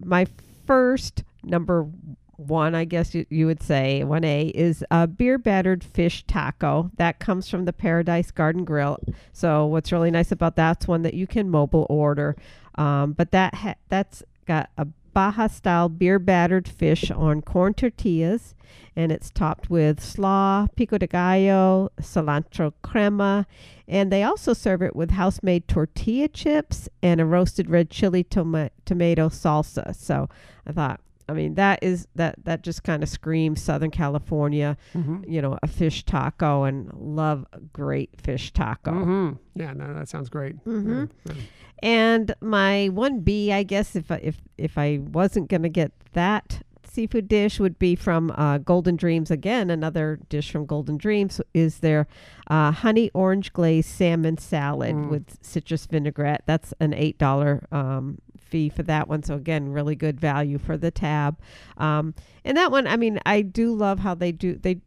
my 0.00 0.26
first 0.66 1.24
number 1.42 1.88
one, 2.36 2.74
I 2.74 2.84
guess 2.84 3.14
you, 3.14 3.26
you 3.30 3.46
would 3.46 3.62
say, 3.62 4.02
1A, 4.04 4.50
is 4.50 4.84
a 4.90 5.06
beer 5.06 5.38
battered 5.38 5.82
fish 5.82 6.24
taco. 6.26 6.90
That 6.96 7.18
comes 7.18 7.48
from 7.48 7.64
the 7.64 7.72
Paradise 7.72 8.30
Garden 8.30 8.64
Grill. 8.64 8.98
So, 9.32 9.66
what's 9.66 9.92
really 9.92 10.10
nice 10.10 10.32
about 10.32 10.56
that's 10.56 10.86
one 10.86 11.02
that 11.02 11.14
you 11.14 11.26
can 11.26 11.48
mobile 11.48 11.86
order. 11.88 12.36
Um, 12.74 13.12
but 13.12 13.30
that 13.30 13.54
ha- 13.54 13.76
that's 13.88 14.22
got 14.46 14.70
a 14.76 14.86
Baja 15.16 15.46
style 15.46 15.88
beer 15.88 16.18
battered 16.18 16.68
fish 16.68 17.10
on 17.10 17.40
corn 17.40 17.72
tortillas, 17.72 18.54
and 18.94 19.10
it's 19.10 19.30
topped 19.30 19.70
with 19.70 19.98
slaw, 19.98 20.66
pico 20.76 20.98
de 20.98 21.06
gallo, 21.06 21.90
cilantro 22.02 22.74
crema, 22.82 23.46
and 23.88 24.12
they 24.12 24.22
also 24.22 24.52
serve 24.52 24.82
it 24.82 24.94
with 24.94 25.12
house 25.12 25.42
made 25.42 25.68
tortilla 25.68 26.28
chips 26.28 26.90
and 27.02 27.18
a 27.18 27.24
roasted 27.24 27.70
red 27.70 27.88
chili 27.88 28.24
toma- 28.24 28.68
tomato 28.84 29.30
salsa. 29.30 29.96
So, 29.96 30.28
I 30.66 30.72
thought, 30.72 31.00
I 31.28 31.32
mean, 31.32 31.54
that 31.56 31.80
is 31.82 32.06
that 32.14 32.36
that 32.44 32.62
just 32.62 32.82
kind 32.84 33.02
of 33.02 33.08
screams 33.08 33.60
Southern 33.60 33.90
California, 33.90 34.76
Mm-hmm. 34.94 35.24
you 35.28 35.42
know, 35.42 35.58
a 35.62 35.66
fish 35.66 36.04
taco, 36.04 36.64
and 36.64 36.92
love 36.94 37.44
a 37.52 37.60
great 37.60 38.10
fish 38.20 38.52
taco. 38.52 38.92
hmm 38.92 39.30
Yeah, 39.54 39.72
no, 39.72 39.92
that 39.94 40.08
sounds 40.08 40.28
great. 40.28 40.62
Mhm. 40.64 41.08
Yeah, 41.26 41.32
yeah. 41.34 41.42
And 41.82 42.34
my 42.40 42.88
one 42.88 43.20
B, 43.20 43.52
I 43.52 43.62
guess, 43.62 43.96
if 43.96 44.10
I, 44.10 44.16
if 44.22 44.40
if 44.56 44.78
I 44.78 44.98
wasn't 45.02 45.48
gonna 45.50 45.68
get 45.68 45.92
that 46.12 46.62
seafood 46.88 47.28
dish, 47.28 47.60
would 47.60 47.78
be 47.78 47.94
from 47.94 48.30
uh, 48.30 48.56
Golden 48.56 48.96
Dreams 48.96 49.30
again. 49.30 49.68
Another 49.68 50.18
dish 50.30 50.50
from 50.50 50.64
Golden 50.64 50.96
Dreams 50.96 51.42
is 51.52 51.80
their 51.80 52.06
uh, 52.46 52.70
honey 52.70 53.10
orange 53.12 53.52
glazed 53.52 53.90
salmon 53.90 54.38
salad 54.38 54.94
Mm. 54.94 55.10
with 55.10 55.36
citrus 55.42 55.84
vinaigrette. 55.84 56.44
That's 56.46 56.72
an 56.80 56.94
eight 56.94 57.18
dollar 57.18 57.66
um, 57.70 58.18
fee 58.46 58.68
for 58.68 58.82
that 58.84 59.08
one. 59.08 59.22
So 59.22 59.34
again, 59.34 59.72
really 59.72 59.96
good 59.96 60.20
value 60.20 60.58
for 60.58 60.76
the 60.76 60.90
tab. 60.90 61.38
Um, 61.76 62.14
and 62.44 62.56
that 62.56 62.70
one, 62.70 62.86
I 62.86 62.96
mean, 62.96 63.20
I 63.26 63.42
do 63.42 63.74
love 63.74 63.98
how 64.00 64.14
they 64.14 64.32
do. 64.32 64.54
They, 64.54 64.80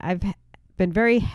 I've 0.00 0.22
been 0.76 0.92
very 0.92 1.26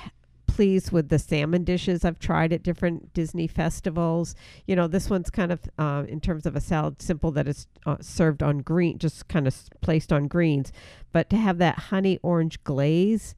pleased 0.45 0.91
with 0.91 1.09
the 1.09 1.19
salmon 1.19 1.63
dishes 1.63 2.03
I've 2.03 2.19
tried 2.19 2.51
at 2.51 2.63
different 2.63 3.13
Disney 3.13 3.45
festivals. 3.47 4.35
You 4.65 4.75
know, 4.75 4.87
this 4.87 5.09
one's 5.09 5.29
kind 5.29 5.51
of, 5.51 5.59
uh, 5.77 6.03
in 6.07 6.19
terms 6.19 6.45
of 6.45 6.55
a 6.55 6.61
salad, 6.61 7.01
simple 7.01 7.31
that 7.31 7.47
it's 7.47 7.67
uh, 7.85 7.97
served 8.01 8.41
on 8.41 8.59
green, 8.59 8.97
just 8.97 9.27
kind 9.27 9.47
of 9.47 9.55
placed 9.81 10.11
on 10.11 10.27
greens. 10.27 10.71
But 11.11 11.29
to 11.29 11.37
have 11.37 11.59
that 11.59 11.77
honey 11.77 12.19
orange 12.23 12.63
glaze 12.63 13.35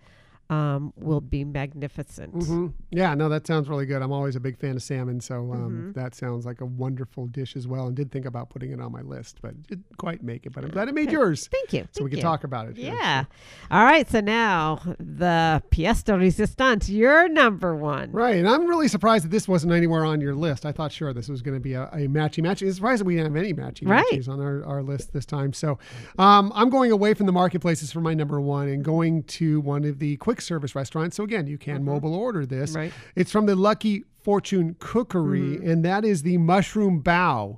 um, 0.50 0.92
will 0.98 1.22
be 1.22 1.44
magnificent. 1.46 2.34
hmm 2.34 2.68
Yeah, 2.92 3.14
no, 3.14 3.30
that 3.30 3.46
sounds 3.46 3.70
really 3.70 3.86
good. 3.86 4.02
I'm 4.02 4.12
always 4.12 4.36
a 4.36 4.40
big 4.40 4.58
fan 4.58 4.76
of 4.76 4.82
salmon, 4.84 5.20
so 5.22 5.52
um, 5.54 5.92
Mhm. 5.92 5.94
that 5.94 6.16
sounds 6.16 6.46
like 6.46 6.62
a 6.62 6.66
wonderful 6.66 7.28
dish 7.28 7.56
as 7.56 7.68
well. 7.68 7.88
And 7.88 7.96
did 7.96 8.12
think 8.12 8.26
about 8.26 8.50
putting 8.50 8.72
it 8.72 8.82
on 8.82 8.92
my 8.92 9.02
list, 9.02 9.38
but 9.42 9.62
didn't 9.68 9.86
quite 9.98 10.24
make 10.24 10.46
it. 10.46 10.54
But 10.54 10.64
I'm 10.64 10.72
glad 10.72 10.88
it 10.88 10.96
made 10.96 11.10
Okay. 11.10 11.14
yours, 11.14 11.48
Thank 11.52 11.74
you. 11.74 11.88
so 11.92 12.04
we 12.04 12.10
can 12.10 12.18
you. 12.18 12.24
talk 12.24 12.44
about 12.44 12.68
it. 12.68 12.78
here. 12.78 12.94
Yeah. 12.96 13.26
All 13.70 13.84
right. 13.84 14.10
So 14.10 14.22
now 14.22 14.80
the 15.00 15.62
pièce 15.72 16.04
de 16.04 16.14
résistance, 16.14 16.90
your 16.90 17.30
number 17.30 17.76
one. 17.76 18.12
Right, 18.12 18.38
and 18.38 18.48
I'm 18.48 18.66
really 18.66 18.88
surprised 18.88 19.26
that 19.26 19.32
this 19.32 19.48
wasn't 19.48 19.74
anywhere 19.74 20.04
on 20.06 20.20
your 20.22 20.34
list. 20.36 20.66
I 20.66 20.72
thought 20.72 20.92
sure 20.92 21.14
this 21.14 21.30
was 21.30 21.42
going 21.42 21.56
to 21.56 21.62
be 21.62 21.74
a, 21.74 21.84
a 21.94 22.08
matchy 22.08 22.44
matchy. 22.44 22.66
I'm 22.66 22.74
surprised 22.74 23.02
that 23.02 23.06
we 23.06 23.16
didn't 23.16 23.36
have 23.36 23.44
any 23.44 23.54
matchy 23.54 23.88
Right. 23.88 24.04
matches 24.12 24.28
on 24.28 24.40
our, 24.42 24.64
our 24.66 24.82
list 24.82 25.14
this 25.14 25.26
time. 25.26 25.54
So 25.54 25.78
um, 26.18 26.52
I'm 26.56 26.70
going 26.70 26.92
away 26.92 27.14
from 27.14 27.26
the 27.28 27.32
marketplaces 27.32 27.92
for 27.92 28.02
my 28.02 28.14
number 28.14 28.42
one 28.42 28.68
and 28.68 28.84
going 28.84 29.24
to 29.24 29.62
one 29.62 29.84
of 29.86 30.00
the 30.00 30.18
quick 30.18 30.39
service 30.42 30.76
restaurant. 30.76 31.14
So 31.14 31.24
again, 31.24 31.48
you 31.48 31.58
can 31.58 31.78
mm-hmm. 31.78 31.86
mobile 31.86 32.16
order 32.16 32.46
this. 32.46 32.76
Right. 32.76 32.94
It's 33.16 33.32
from 33.32 33.46
the 33.46 33.56
Lucky 33.56 34.04
Fortune 34.22 34.76
Cookery, 34.80 35.56
and 35.66 35.84
that 35.86 36.04
is 36.06 36.24
the 36.24 36.38
mushroom 36.38 37.02
bao 37.02 37.58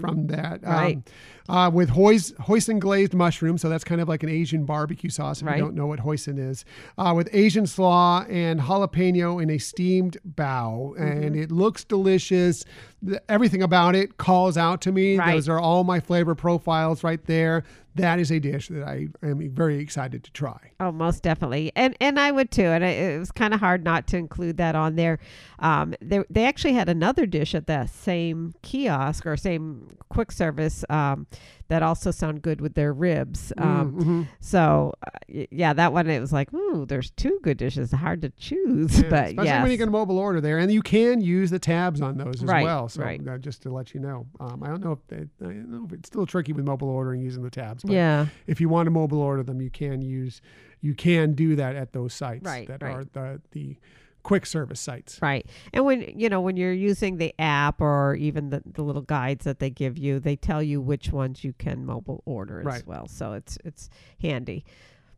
from 0.00 0.26
that. 0.28 0.64
um, 0.64 0.72
Right. 0.72 1.10
uh, 1.48 1.70
with 1.72 1.90
hois, 1.90 2.32
hoisin 2.40 2.78
glazed 2.78 3.14
mushroom. 3.14 3.58
So 3.58 3.68
that's 3.68 3.84
kind 3.84 4.00
of 4.00 4.08
like 4.08 4.22
an 4.22 4.28
Asian 4.28 4.64
barbecue 4.64 5.10
sauce 5.10 5.40
if 5.42 5.46
Right. 5.46 5.58
you 5.58 5.62
don't 5.64 5.74
know 5.74 5.86
what 5.86 6.00
hoisin 6.00 6.38
is. 6.38 6.64
Uh, 6.96 7.12
with 7.16 7.28
Asian 7.32 7.66
slaw 7.66 8.24
and 8.28 8.60
jalapeno 8.60 9.42
in 9.42 9.50
a 9.50 9.58
steamed 9.58 10.16
bao. 10.36 10.94
Mm-hmm. 10.94 11.02
And 11.02 11.36
it 11.36 11.50
looks 11.52 11.84
delicious. 11.84 12.64
The- 13.02 13.22
everything 13.30 13.62
about 13.62 13.94
it 13.94 14.16
calls 14.16 14.56
out 14.56 14.80
to 14.82 14.92
me. 14.92 15.16
Right. 15.18 15.32
Those 15.34 15.48
are 15.48 15.60
all 15.60 15.84
my 15.84 16.00
flavor 16.00 16.34
profiles 16.34 17.04
right 17.04 17.24
there. 17.26 17.64
That 17.94 18.20
is 18.20 18.30
a 18.30 18.38
dish 18.38 18.68
that 18.68 18.84
I 18.86 19.08
am 19.24 19.50
very 19.52 19.78
excited 19.80 20.22
to 20.22 20.30
try. 20.32 20.70
Oh, 20.78 20.92
most 20.92 21.24
definitely, 21.24 21.72
and 21.74 21.96
and 22.00 22.20
I 22.20 22.30
would 22.30 22.52
too. 22.52 22.62
And 22.62 22.84
it, 22.84 22.96
it 23.14 23.18
was 23.18 23.32
kind 23.32 23.52
of 23.52 23.58
hard 23.58 23.82
not 23.82 24.06
to 24.08 24.16
include 24.16 24.56
that 24.58 24.76
on 24.76 24.94
there. 24.94 25.18
Um, 25.58 25.94
they 26.00 26.22
they 26.30 26.44
actually 26.44 26.74
had 26.74 26.88
another 26.88 27.26
dish 27.26 27.54
at 27.54 27.66
that 27.66 27.90
same 27.90 28.54
kiosk 28.62 29.26
or 29.26 29.36
same 29.36 29.88
quick 30.08 30.30
service 30.32 30.84
um, 30.90 31.26
that 31.68 31.82
also 31.82 32.10
sound 32.10 32.40
good 32.40 32.60
with 32.60 32.74
their 32.74 32.92
ribs. 32.92 33.52
Um, 33.58 33.92
Mhm. 33.92 34.26
So 34.40 34.94
uh, 35.06 35.10
yeah, 35.50 35.72
that 35.72 35.92
one 35.92 36.08
it 36.08 36.20
was 36.20 36.32
like, 36.32 36.52
ooh, 36.54 36.86
there's 36.86 37.10
two 37.10 37.38
good 37.42 37.56
dishes. 37.58 37.90
Hard 37.92 38.22
to 38.22 38.30
choose, 38.30 39.00
Yeah, 39.00 39.08
but 39.10 39.24
especially 39.28 39.44
yes. 39.46 39.62
when 39.62 39.70
you 39.72 39.76
get 39.76 39.88
a 39.88 39.90
mobile 39.90 40.18
order 40.18 40.40
there, 40.40 40.58
and 40.58 40.70
you 40.72 40.82
can 40.82 41.20
use 41.20 41.50
the 41.50 41.58
tabs 41.58 42.00
on 42.00 42.16
those 42.16 42.42
as 42.42 42.48
Right, 42.48 42.64
well. 42.64 42.88
So 42.88 43.02
right. 43.02 43.20
uh, 43.28 43.38
just 43.38 43.62
to 43.62 43.70
let 43.70 43.92
you 43.92 44.00
know, 44.00 44.26
um, 44.40 44.62
I 44.62 44.68
don't 44.68 44.82
know 44.82 44.92
if 44.92 45.06
they, 45.08 45.16
I 45.44 45.52
don't 45.52 45.70
know 45.70 45.84
if 45.86 45.92
it's 45.92 46.08
still 46.08 46.26
tricky 46.26 46.52
with 46.52 46.64
mobile 46.64 46.88
ordering 46.90 47.20
using 47.20 47.42
the 47.42 47.50
tabs. 47.50 47.82
But 47.82 47.92
yeah, 47.92 48.26
if 48.46 48.60
you 48.60 48.68
want 48.68 48.86
to 48.86 48.90
mobile 48.90 49.20
order 49.20 49.42
them, 49.42 49.60
you 49.60 49.70
can 49.70 50.00
use 50.00 50.40
you 50.80 50.94
can 50.94 51.32
do 51.34 51.56
that 51.56 51.74
at 51.74 51.92
those 51.92 52.14
sites 52.14 52.44
Right, 52.44 52.68
that 52.68 52.82
right. 52.82 52.94
are 52.94 53.04
the 53.12 53.40
the 53.50 53.76
quick 54.22 54.44
service 54.46 54.80
sites. 54.80 55.18
Right. 55.22 55.46
And 55.72 55.84
when 55.84 56.02
you 56.18 56.28
know 56.28 56.40
when 56.40 56.56
you're 56.56 56.72
using 56.72 57.16
the 57.18 57.34
app 57.38 57.80
or 57.80 58.14
even 58.16 58.50
the, 58.50 58.62
the 58.66 58.82
little 58.82 59.02
guides 59.02 59.44
that 59.44 59.58
they 59.58 59.70
give 59.70 59.96
you, 59.98 60.20
they 60.20 60.36
tell 60.36 60.62
you 60.62 60.80
which 60.80 61.10
ones 61.12 61.44
you 61.44 61.52
can 61.54 61.86
mobile 61.86 62.22
order 62.26 62.60
as 62.60 62.66
Right. 62.66 62.86
well. 62.86 63.06
So 63.08 63.32
it's 63.32 63.58
it's 63.64 63.88
handy. 64.20 64.64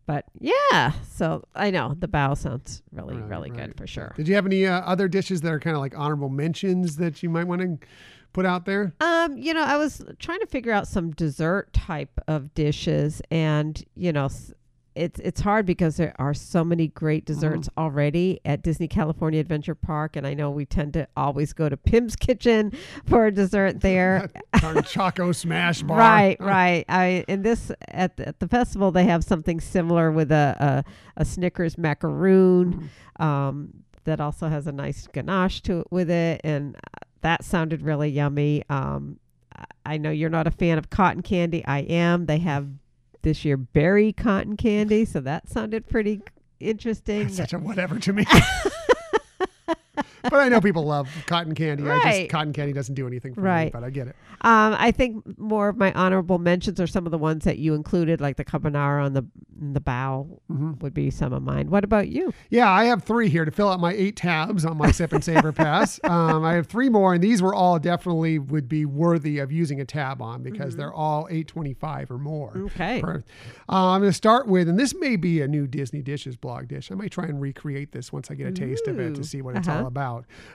But 0.07 0.25
yeah, 0.41 0.93
so 1.09 1.45
I 1.55 1.71
know 1.71 1.95
the 1.97 2.09
bao 2.09 2.37
sounds 2.37 2.83
really 2.91 3.17
Right, 3.17 3.29
really 3.29 3.51
right. 3.51 3.69
good 3.69 3.77
for 3.77 3.87
sure. 3.87 4.13
Did 4.17 4.27
you 4.27 4.35
have 4.35 4.47
any 4.47 4.67
uh, 4.67 4.81
other 4.81 5.07
dishes 5.07 5.41
that 5.43 5.53
are 5.53 5.61
kind 5.61 5.77
of 5.77 5.81
like 5.81 5.97
honorable 5.97 6.31
mentions 6.31 6.97
that 6.97 7.23
you 7.23 7.31
might 7.31 7.45
want 7.45 7.61
to 7.63 7.79
put 8.33 8.45
out 8.45 8.65
there? 8.65 8.93
Um, 9.01 9.37
you 9.37 9.55
know, 9.55 9.63
I 9.63 9.77
was 9.77 10.03
trying 10.19 10.41
to 10.41 10.47
figure 10.47 10.73
out 10.73 10.89
some 10.89 11.13
dessert 11.13 11.73
type 11.73 12.19
of 12.27 12.53
dishes, 12.55 13.23
and 13.31 13.85
you 13.95 14.13
know, 14.13 14.29
it's 14.95 15.21
it's 15.21 15.41
hard 15.41 15.67
because 15.67 15.97
there 15.97 16.15
are 16.19 16.35
so 16.35 16.65
many 16.65 16.89
great 16.89 17.25
desserts 17.25 17.69
already 17.79 18.41
at 18.45 18.63
Disney 18.63 18.89
California 18.89 19.41
Adventure 19.41 19.75
Park, 19.75 20.17
and 20.17 20.27
I 20.27 20.35
know 20.35 20.51
we 20.51 20.67
tend 20.67 20.95
to 20.95 21.07
always 21.17 21.53
go 21.53 21.69
to 21.69 21.77
Pym's 21.77 22.17
Kitchen 22.21 22.73
for 23.07 23.27
a 23.27 23.33
dessert 23.33 23.81
there. 23.83 24.29
Our 24.63 24.83
Choco 24.83 25.33
Smash 25.33 25.83
Bar. 25.85 25.99
Right, 25.99 26.37
right. 26.41 26.85
I 26.89 27.25
in 27.29 27.43
this 27.43 27.71
at 27.89 28.17
the, 28.17 28.29
at 28.29 28.41
the 28.41 28.49
festival 28.49 28.91
they 28.91 29.05
have 29.05 29.23
something 29.25 29.61
similar 29.61 30.11
with 30.11 30.33
a 30.33 30.85
a, 31.17 31.21
a 31.21 31.25
Snickers 31.25 31.79
macaroon 31.79 32.91
um, 33.19 33.71
that 34.05 34.21
also 34.21 34.49
has 34.49 34.67
a 34.67 34.73
nice 34.73 35.07
ganache 35.07 35.61
to 35.63 35.81
it 35.81 35.87
with 35.91 36.11
it, 36.11 36.41
and 36.43 36.77
that 37.21 37.45
sounded 37.45 37.83
really 37.83 38.09
yummy. 38.09 38.65
Um, 38.69 39.21
I 39.85 39.99
know 39.99 40.11
you're 40.11 40.31
not 40.31 40.47
a 40.47 40.51
fan 40.51 40.79
of 40.79 40.91
cotton 40.91 41.23
candy. 41.23 41.65
I 41.65 41.81
am. 41.81 42.27
They 42.27 42.39
have 42.39 42.69
this 43.23 43.45
year 43.45 43.57
berry 43.57 44.13
cotton 44.13 44.57
candy, 44.59 45.05
so 45.05 45.21
that 45.21 45.49
sounded 45.49 45.89
pretty 45.89 46.23
interesting. 46.59 47.23
It's 47.23 47.37
such 47.37 47.53
a 47.53 47.59
whatever 47.59 47.99
to 47.99 48.13
me. 48.13 48.27
but 50.23 50.35
I 50.35 50.49
know 50.49 50.61
people 50.61 50.85
love 50.85 51.09
cotton 51.27 51.55
candy. 51.55 51.85
I 51.85 51.87
Right. 51.87 52.19
just 52.21 52.31
cotton 52.31 52.53
candy 52.53 52.73
doesn't 52.73 52.95
do 52.95 53.07
anything 53.07 53.35
for 53.35 53.41
me, 53.41 53.47
Right. 53.49 53.73
but 53.73 53.85
I 53.85 53.91
get 53.91 54.09
it. 54.09 54.17
Um, 54.43 54.75
I 54.79 54.91
think 54.91 55.39
more 55.39 55.69
of 55.69 55.77
my 55.77 55.93
honorable 55.93 56.39
mentions 56.39 56.81
are 56.81 56.87
some 56.87 57.07
of 57.07 57.13
the 57.13 57.19
ones 57.19 57.45
that 57.45 57.59
you 57.59 57.75
included, 57.75 58.21
like 58.21 58.37
the 58.37 58.45
carbonara 58.45 59.05
on 59.05 59.13
the 59.15 59.25
the 59.63 59.81
bao 59.81 60.39
hmm 60.49 60.73
would 60.81 60.95
be 60.95 61.11
some 61.11 61.35
of 61.35 61.43
mine. 61.43 61.69
What 61.69 61.85
about 61.85 62.09
you? 62.09 62.33
Yeah, 62.49 62.71
I 62.71 62.85
have 62.87 63.03
three 63.03 63.29
here 63.29 63.45
to 63.45 63.51
fill 63.51 63.69
out 63.69 63.79
my 63.79 63.93
eight 63.93 64.17
tabs 64.17 64.65
on 64.65 64.79
my 64.79 64.91
Sip 64.91 65.13
and 65.13 65.23
Savor 65.23 65.53
Pass. 65.53 66.01
Um, 66.11 66.45
I 66.45 66.55
have 66.55 66.67
three 66.67 66.89
more, 66.89 67.15
and 67.15 67.23
these 67.23 67.41
were 67.43 67.55
all 67.55 67.79
definitely 67.79 68.39
would 68.39 68.69
be 68.69 68.85
worthy 68.85 69.39
of 69.39 69.53
using 69.53 69.81
a 69.81 69.85
tab 69.85 70.21
on 70.23 70.43
because 70.43 70.75
they're 70.77 70.93
all 70.93 71.29
eight 71.31 71.47
twenty 71.47 71.73
five 71.75 72.11
or 72.11 72.19
more. 72.19 72.53
Okay. 72.57 73.01
per- 73.01 73.23
Uh, 73.69 73.91
I'm 73.93 74.01
going 74.01 74.11
to 74.11 74.17
start 74.17 74.49
with, 74.49 74.69
and 74.69 74.79
this 74.79 74.95
may 74.95 75.17
be 75.17 75.41
a 75.41 75.47
new 75.49 75.67
Disney 75.67 76.03
Dishes 76.03 76.37
blog 76.37 76.69
dish. 76.69 76.91
I 76.91 76.95
might 76.95 77.11
try 77.13 77.25
and 77.27 77.41
recreate 77.41 77.93
this 77.93 78.13
once 78.13 78.31
I 78.31 78.35
get 78.35 78.49
a 78.49 78.53
taste 78.53 78.87
of 78.89 78.99
it 78.99 79.15
to 79.15 79.23
see 79.25 79.41
what 79.43 79.57
it's 79.57 79.69
uh-huh. 79.69 79.81
all 79.81 79.87
about. 79.87 80.10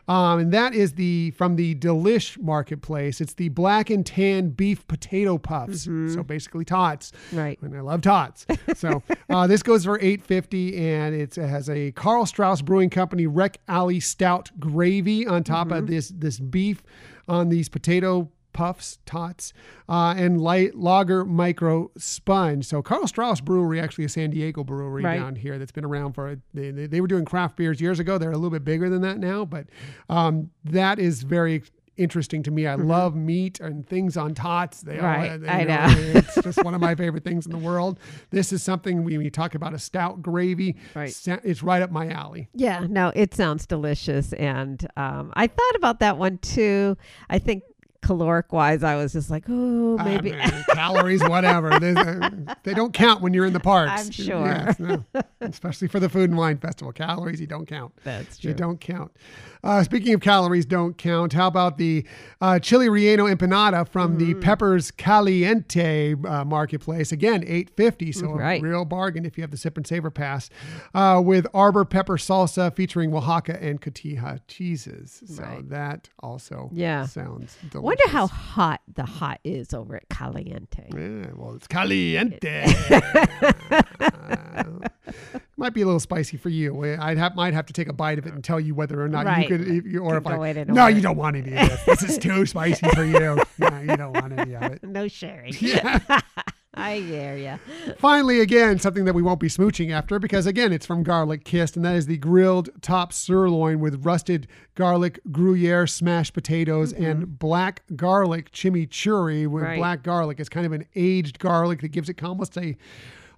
Um, 0.07 0.39
and 0.39 0.53
that 0.53 0.73
is 0.73 0.93
the 0.93 1.31
from 1.31 1.55
the 1.55 1.75
Delish 1.75 2.39
Marketplace. 2.41 3.21
It's 3.21 3.33
the 3.33 3.49
black 3.49 3.89
and 3.89 4.05
tan 4.05 4.49
beef 4.49 4.87
potato 4.87 5.37
puffs. 5.37 5.83
So 5.83 6.23
basically 6.23 6.65
tots 6.65 7.11
Right. 7.31 7.59
and 7.61 7.75
I 7.75 7.81
love 7.81 8.01
tots. 8.01 8.45
So 8.75 9.01
uh, 9.29 9.47
this 9.47 9.63
goes 9.63 9.85
for 9.85 9.99
eight 10.01 10.23
fifty, 10.23 10.77
and 10.77 11.15
it 11.15 11.35
has 11.35 11.69
a 11.69 11.91
Karl 11.93 12.25
Strauss 12.25 12.61
Brewing 12.61 12.89
Company 12.89 13.27
Wreck 13.27 13.59
Alley 13.67 13.99
Stout 13.99 14.51
gravy 14.59 15.25
on 15.27 15.43
top 15.43 15.71
of 15.71 15.87
this 15.87 16.09
this 16.15 16.39
beef 16.39 16.83
on 17.27 17.49
these 17.49 17.69
potato 17.69 18.29
puffs, 18.55 18.99
tots, 19.05 19.51
uh, 19.89 20.15
and 20.17 20.39
light 20.41 20.75
lager 20.75 21.25
micro 21.25 21.91
sponge. 21.97 22.65
So 22.65 22.81
Karl 22.81 23.05
Strauss 23.05 23.41
Brewery, 23.41 23.81
actually 23.81 24.05
a 24.05 24.09
San 24.09 24.29
Diego 24.31 24.63
brewery 24.63 25.03
Right. 25.03 25.19
down 25.19 25.35
here 25.35 25.59
that's 25.59 25.73
been 25.73 25.83
around 25.85 26.13
for. 26.13 26.37
They, 26.53 26.71
they, 26.71 27.01
were 27.01 27.07
doing 27.07 27.25
craft 27.25 27.57
beers 27.57 27.81
years 27.81 27.99
ago. 27.99 28.17
They're 28.17 28.31
a 28.31 28.35
little 28.35 28.49
bit 28.49 28.63
bigger 28.63 28.89
than 28.89 29.01
that 29.01 29.19
now, 29.19 29.43
but 29.43 29.67
um, 30.09 30.51
that 30.63 30.97
is 30.99 31.23
very 31.23 31.63
interesting 31.97 32.43
to 32.43 32.51
me. 32.51 32.67
I 32.67 32.75
love 32.75 33.15
meat 33.15 33.61
and 33.61 33.87
things 33.87 34.17
on 34.17 34.33
tots. 34.33 34.81
They 34.81 34.99
all, 34.99 35.05
Mm-hmm. 35.15 35.43
They- 35.43 35.49
I 35.49 35.59
you 35.61 35.65
know. 35.67 35.85
it's 36.19 36.35
just 36.41 36.61
one 36.63 36.73
of 36.73 36.81
my 36.81 36.93
favorite 36.95 37.23
things 37.23 37.45
in 37.45 37.53
the 37.53 37.57
world. 37.57 37.99
This 38.31 38.51
is 38.51 38.61
something 38.63 39.03
we, 39.05 39.17
you 39.17 39.29
talk 39.29 39.55
about 39.55 39.73
a 39.73 39.79
stout 39.79 40.21
gravy, 40.21 40.75
Right. 40.93 41.15
it's 41.43 41.63
right 41.63 41.81
up 41.81 41.91
my 41.91 42.09
alley. 42.09 42.49
Yeah, 42.53 42.85
no, 42.89 43.11
it 43.15 43.33
sounds 43.33 43.65
delicious. 43.65 44.33
And 44.33 44.85
um, 44.97 45.31
I 45.35 45.47
thought 45.47 45.75
about 45.75 45.99
that 45.99 46.17
one 46.17 46.37
too. 46.39 46.97
I 47.29 47.39
think 47.39 47.63
caloric 48.05 48.53
wise, 48.53 48.83
I 48.83 48.95
was 48.95 49.13
just 49.13 49.29
like, 49.29 49.45
oh, 49.49 49.97
maybe. 49.97 50.33
I 50.33 50.49
mean, 50.51 50.63
calories, 50.73 51.21
whatever. 51.23 51.79
They, 51.79 51.93
they 52.63 52.73
don't 52.73 52.93
count 52.93 53.21
when 53.21 53.33
you're 53.33 53.45
in 53.45 53.53
the 53.53 53.59
parks. 53.59 54.05
I'm 54.05 54.11
sure. 54.11 54.45
Yes, 54.45 54.79
no. 54.79 55.03
Especially 55.41 55.87
for 55.87 55.99
the 55.99 56.07
Food 56.09 56.29
and 56.29 56.37
Wine 56.37 56.57
Festival. 56.57 56.91
Calories, 56.93 57.41
you 57.41 57.47
don't 57.47 57.65
count. 57.67 57.93
That's 58.03 58.43
You 58.43 58.51
true. 58.51 58.57
don't 58.57 58.79
count. 58.79 59.11
Uh, 59.63 59.81
speaking 59.83 60.13
of 60.13 60.21
calories, 60.21 60.65
don't 60.65 60.95
count. 60.97 61.33
How 61.33 61.47
about 61.47 61.77
the 61.79 62.05
uh, 62.39 62.59
chili 62.59 62.87
relleno 62.87 63.33
empanada 63.33 63.87
from 63.87 64.17
the 64.19 64.35
Mm. 64.35 64.41
Peppers 64.41 64.91
Caliente 64.91 66.13
uh, 66.23 66.45
marketplace? 66.45 67.11
Again, 67.11 67.43
eight 67.47 67.71
fifty, 67.75 68.11
so 68.11 68.27
Right. 68.33 68.61
a 68.61 68.63
real 68.63 68.85
bargain 68.85 69.25
if 69.25 69.37
you 69.37 69.41
have 69.41 69.51
the 69.51 69.57
sip 69.57 69.77
and 69.77 69.85
savor 69.87 70.11
pass. 70.11 70.49
Uh, 70.93 71.21
with 71.23 71.45
arbol 71.53 71.89
pepper 71.89 72.17
salsa 72.17 72.73
featuring 72.75 73.13
Oaxaca 73.13 73.61
and 73.61 73.81
Cotija 73.81 74.39
cheeses. 74.47 75.23
So 75.25 75.41
Right. 75.43 75.69
that 75.69 76.09
also 76.19 76.69
Yeah. 76.73 77.05
sounds 77.07 77.57
delicious. 77.71 77.81
Wonder 77.97 78.17
how 78.17 78.27
hot 78.27 78.81
the 78.93 79.05
hot 79.05 79.39
is 79.43 79.73
over 79.73 79.95
at 79.95 80.09
Caliente. 80.09 80.89
Yeah, 80.93 81.31
well, 81.35 81.55
it's 81.55 81.67
caliente. 81.67 82.65
Uh, 82.89 84.79
might 85.57 85.73
be 85.73 85.81
a 85.81 85.85
little 85.85 85.99
spicy 85.99 86.37
for 86.37 86.49
you. 86.49 86.83
I'd 86.99 87.17
have, 87.17 87.35
might 87.35 87.53
have 87.53 87.65
to 87.67 87.73
take 87.73 87.87
a 87.87 87.93
bite 87.93 88.19
of 88.19 88.25
it 88.25 88.33
and 88.33 88.43
tell 88.43 88.59
you 88.59 88.75
whether 88.75 89.01
or 89.01 89.07
not 89.07 89.25
Right. 89.25 89.49
you 89.49 89.57
could, 89.57 89.67
if 89.67 89.85
you, 89.85 89.99
or 89.99 90.19
Could 90.19 90.31
if 90.53 90.67
I. 90.67 90.73
No, 90.73 90.87
you 90.87 91.01
don't 91.01 91.17
want 91.17 91.35
any 91.35 91.55
of 91.55 91.69
this. 91.69 91.83
This 91.85 92.03
is 92.03 92.17
too 92.17 92.45
spicy 92.45 92.87
for 92.89 93.03
you. 93.03 93.41
No, 93.57 93.79
you 93.79 93.95
don't 93.95 94.11
want 94.11 94.37
any 94.37 94.53
of 94.53 94.63
it. 94.63 94.83
No 94.83 95.07
sharing. 95.07 95.53
Yeah. 95.59 95.99
I 96.77 96.99
hear 96.99 97.35
ya. 97.37 97.57
Finally, 97.97 98.41
again, 98.41 98.79
something 98.79 99.05
that 99.05 99.13
we 99.15 99.21
won't 99.21 99.39
be 99.39 99.47
smooching 99.47 99.91
after 99.91 100.19
because, 100.19 100.45
again, 100.45 100.73
it's 100.73 100.85
from 100.85 101.03
Garlic 101.03 101.43
Kissed, 101.45 101.75
and 101.75 101.85
that 101.85 101.95
is 101.95 102.05
the 102.05 102.17
grilled 102.17 102.69
top 102.81 103.13
sirloin 103.13 103.79
with 103.79 104.05
rusted 104.05 104.47
garlic 104.75 105.19
Gruyere 105.31 105.87
smashed 105.87 106.33
potatoes 106.33 106.91
and 106.91 107.39
black 107.39 107.83
garlic 107.95 108.51
chimichurri. 108.51 109.47
With 109.47 109.63
Mm-hmm. 109.63 109.69
Right. 109.71 109.77
black 109.77 110.03
garlic, 110.03 110.39
it's 110.39 110.49
kind 110.49 110.65
of 110.65 110.71
an 110.73 110.85
aged 110.95 111.39
garlic 111.39 111.81
that 111.81 111.89
gives 111.89 112.09
it 112.09 112.21
almost 112.23 112.57
a, 112.57 112.75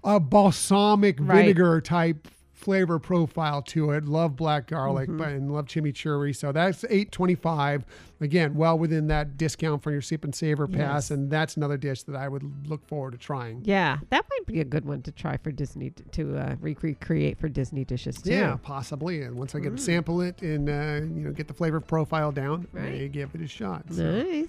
a 0.04 0.20
balsamic 0.20 1.18
Right. 1.20 1.42
vinegar 1.42 1.80
type 1.82 2.28
flavor 2.58 2.97
profile 2.97 3.62
to 3.62 3.91
it. 3.91 4.05
Love 4.05 4.36
black 4.36 4.68
garlic, 4.68 5.08
Mm-hmm. 5.08 5.18
but 5.20 5.28
and 5.30 5.53
love 5.53 5.66
chimichurri. 5.68 6.36
So 6.36 6.51
that's 6.51 6.84
eight 6.89 7.12
twenty 7.12 7.36
five. 7.36 7.86
Again, 8.20 8.55
well 8.55 8.78
within 8.80 9.08
that 9.08 9.38
discount 9.38 9.84
for 9.84 9.91
your 9.91 10.01
sip 10.01 10.24
and 10.24 10.34
savor 10.34 10.68
pass, 10.68 10.78
Yes. 11.05 11.12
and 11.12 11.30
that's 11.30 11.55
another 11.55 11.78
dish 11.78 12.01
that 12.03 12.16
I 12.16 12.28
would 12.28 12.68
look 12.68 12.86
forward 12.88 13.12
to 13.12 13.18
trying. 13.20 13.62
Yeah, 13.64 13.99
that 14.10 14.26
might 14.30 14.45
be 14.47 14.60
a 14.60 14.66
good 14.66 14.86
one 14.86 15.03
to 15.03 15.12
try 15.12 15.38
for 15.38 15.51
Disney 15.51 15.91
to, 16.14 16.36
uh, 16.38 16.55
recreate 16.60 17.38
for 17.38 17.47
Disney 17.47 17.86
dishes 17.86 18.20
too. 18.22 18.32
Yeah, 18.32 18.58
possibly. 18.62 19.22
And 19.22 19.36
once 19.38 19.53
I 19.53 19.60
get 19.60 19.78
to 19.78 19.82
sample 19.82 20.22
it 20.22 20.41
and 20.41 20.68
uh, 20.68 21.05
you 21.05 21.24
know 21.26 21.32
get 21.32 21.47
the 21.47 21.53
flavor 21.53 21.80
profile 21.80 22.32
down, 22.32 22.68
Right. 22.74 22.91
may 22.91 23.08
give 23.08 23.36
it 23.36 23.41
a 23.41 23.47
shot. 23.47 23.84
So, 23.91 24.24
Nice. 24.24 24.47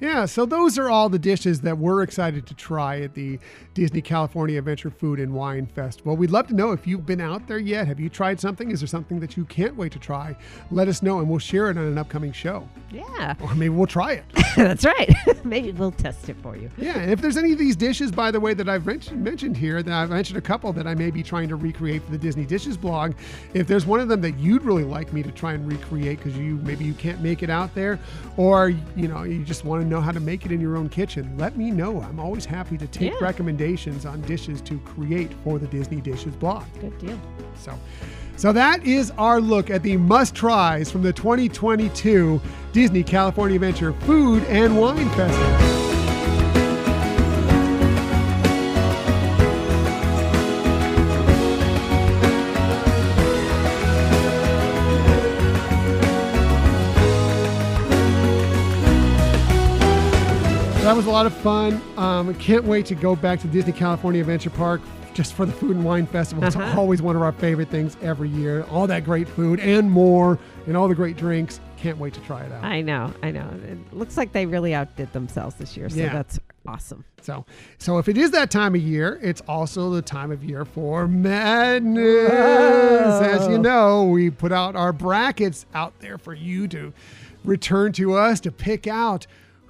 Yeah, 0.00 0.24
so 0.26 0.44
those 0.46 0.78
are 0.78 0.90
all 0.90 1.08
the 1.08 1.18
dishes 1.18 1.60
that 1.62 1.78
we're 1.78 2.02
excited 2.02 2.46
to 2.46 2.54
try 2.54 3.00
at 3.00 3.14
the 3.14 3.38
Disney 3.74 4.00
California 4.02 4.58
Adventure 4.58 4.90
Food 4.90 5.20
and 5.20 5.32
Wine 5.32 5.66
Festival. 5.66 6.16
We'd 6.16 6.30
love 6.30 6.46
to 6.48 6.54
know 6.54 6.72
if 6.72 6.86
you've 6.86 7.06
been 7.06 7.20
out 7.20 7.46
there 7.46 7.58
yet. 7.58 7.86
Have 7.86 8.00
you 8.00 8.08
tried 8.08 8.40
something? 8.40 8.70
Is 8.70 8.80
there 8.80 8.86
something 8.86 9.20
that 9.20 9.36
you 9.36 9.44
can't 9.44 9.76
wait 9.76 9.92
to 9.92 9.98
try? 9.98 10.36
Let 10.70 10.88
us 10.88 11.02
know, 11.02 11.18
and 11.20 11.28
we'll 11.28 11.38
share 11.38 11.70
it 11.70 11.78
on 11.78 11.84
an 11.84 11.98
upcoming 11.98 12.32
show, 12.32 12.68
Yeah, 12.90 13.34
or 13.40 13.54
maybe 13.54 13.70
we'll 13.70 13.86
try 13.86 14.12
it. 14.12 14.24
that's 14.56 14.84
right. 14.84 15.14
Maybe 15.44 15.70
we'll 15.72 15.92
test 15.92 16.28
it 16.28 16.36
for 16.42 16.56
you. 16.56 16.70
Yeah, 16.78 16.98
and 16.98 17.10
if 17.10 17.20
there's 17.20 17.36
any 17.36 17.52
of 17.52 17.58
these 17.58 17.76
dishes, 17.76 18.10
by 18.10 18.30
the 18.30 18.40
way, 18.40 18.54
that 18.54 18.68
I've 18.68 18.84
mentioned, 18.86 19.56
here, 19.56 19.82
that 19.82 19.92
I've 19.92 20.10
mentioned 20.10 20.38
a 20.38 20.42
couple 20.42 20.72
that 20.72 20.86
I 20.86 20.94
may 20.94 21.10
be 21.10 21.22
trying 21.22 21.48
to 21.48 21.56
recreate 21.56 22.02
for 22.04 22.10
the 22.10 22.18
Disney 22.18 22.44
Dishes 22.46 22.76
blog. 22.76 23.12
If 23.54 23.66
there's 23.68 23.86
one 23.86 24.00
of 24.00 24.08
them 24.08 24.20
that 24.22 24.38
you'd 24.38 24.62
really 24.64 24.82
like 24.82 25.12
me 25.12 25.22
to 25.22 25.30
try 25.30 25.52
and 25.52 25.70
recreate 25.70 26.18
because 26.18 26.36
you 26.36 26.56
maybe 26.64 26.84
you 26.84 26.94
can't 26.94 27.20
make 27.20 27.42
it 27.42 27.50
out 27.50 27.74
there, 27.74 27.98
or 28.36 28.70
you 28.96 29.08
know 29.08 29.22
you 29.24 29.44
just 29.44 29.64
want 29.64 29.82
to 29.82 29.85
know 29.86 30.00
how 30.00 30.12
to 30.12 30.20
make 30.20 30.44
it 30.44 30.52
in 30.52 30.60
your 30.60 30.76
own 30.76 30.88
kitchen, 30.88 31.32
let 31.38 31.56
me 31.56 31.70
know. 31.70 32.00
I'm 32.02 32.18
always 32.20 32.44
happy 32.44 32.76
to 32.78 32.86
take 32.86 33.12
Yeah. 33.12 33.18
recommendations 33.20 34.04
on 34.04 34.20
dishes 34.22 34.60
to 34.62 34.78
create 34.80 35.32
for 35.44 35.58
the 35.58 35.66
Disney 35.66 36.00
Dishes 36.00 36.34
blog. 36.36 36.64
Good 36.80 36.98
deal. 36.98 37.18
So, 37.58 37.72
so 38.36 38.52
that 38.52 38.84
is 38.84 39.10
our 39.12 39.40
look 39.40 39.70
at 39.70 39.82
the 39.82 39.96
must 39.96 40.34
tries 40.34 40.90
from 40.90 41.02
the 41.02 41.12
2022 41.12 42.40
Disney 42.72 43.02
California 43.02 43.56
Adventure 43.56 43.92
Food 43.92 44.44
and 44.44 44.78
Wine 44.78 45.08
Festival. 45.10 45.95
That 60.86 60.94
was 60.94 61.06
a 61.06 61.10
lot 61.10 61.26
of 61.26 61.34
fun. 61.38 61.82
Um, 61.96 62.32
can't 62.36 62.62
wait 62.62 62.86
to 62.86 62.94
go 62.94 63.16
back 63.16 63.40
to 63.40 63.48
Disney 63.48 63.72
California 63.72 64.20
Adventure 64.20 64.50
Park 64.50 64.80
just 65.14 65.34
for 65.34 65.44
the 65.44 65.50
Food 65.50 65.74
and 65.74 65.84
Wine 65.84 66.06
Festival. 66.06 66.44
It's 66.44 66.54
Uh-huh. 66.54 66.78
always 66.78 67.02
one 67.02 67.16
of 67.16 67.22
our 67.22 67.32
favorite 67.32 67.70
things 67.70 67.96
every 68.02 68.28
year. 68.28 68.62
All 68.70 68.86
that 68.86 69.04
great 69.04 69.28
food 69.28 69.58
and 69.58 69.90
more, 69.90 70.38
and 70.68 70.76
all 70.76 70.86
the 70.86 70.94
great 70.94 71.16
drinks. 71.16 71.58
Can't 71.76 71.98
wait 71.98 72.14
to 72.14 72.20
try 72.20 72.42
it 72.44 72.52
out. 72.52 72.62
I 72.62 72.82
know, 72.82 73.12
I 73.20 73.32
know. 73.32 73.48
It 73.68 73.78
looks 73.96 74.16
like 74.16 74.30
they 74.30 74.46
really 74.46 74.74
outdid 74.74 75.12
themselves 75.12 75.56
this 75.56 75.76
year, 75.76 75.88
so 75.88 75.96
Yeah. 75.96 76.12
that's 76.12 76.38
awesome. 76.68 77.04
So, 77.20 77.44
so 77.78 77.98
if 77.98 78.08
it 78.08 78.16
is 78.16 78.30
that 78.30 78.52
time 78.52 78.76
of 78.76 78.80
year, 78.80 79.18
it's 79.22 79.40
also 79.48 79.90
the 79.90 80.02
time 80.02 80.30
of 80.30 80.44
year 80.44 80.64
for 80.64 81.08
madness. 81.08 82.30
As 82.30 83.48
you 83.48 83.58
know, 83.58 84.04
we 84.04 84.30
put 84.30 84.52
out 84.52 84.76
our 84.76 84.92
brackets 84.92 85.66
out 85.74 85.94
there 85.98 86.16
for 86.16 86.32
you 86.32 86.68
to 86.68 86.92
return 87.44 87.90
to 87.94 88.14
us 88.14 88.38
to 88.40 88.52
pick 88.52 88.86
out 88.86 89.26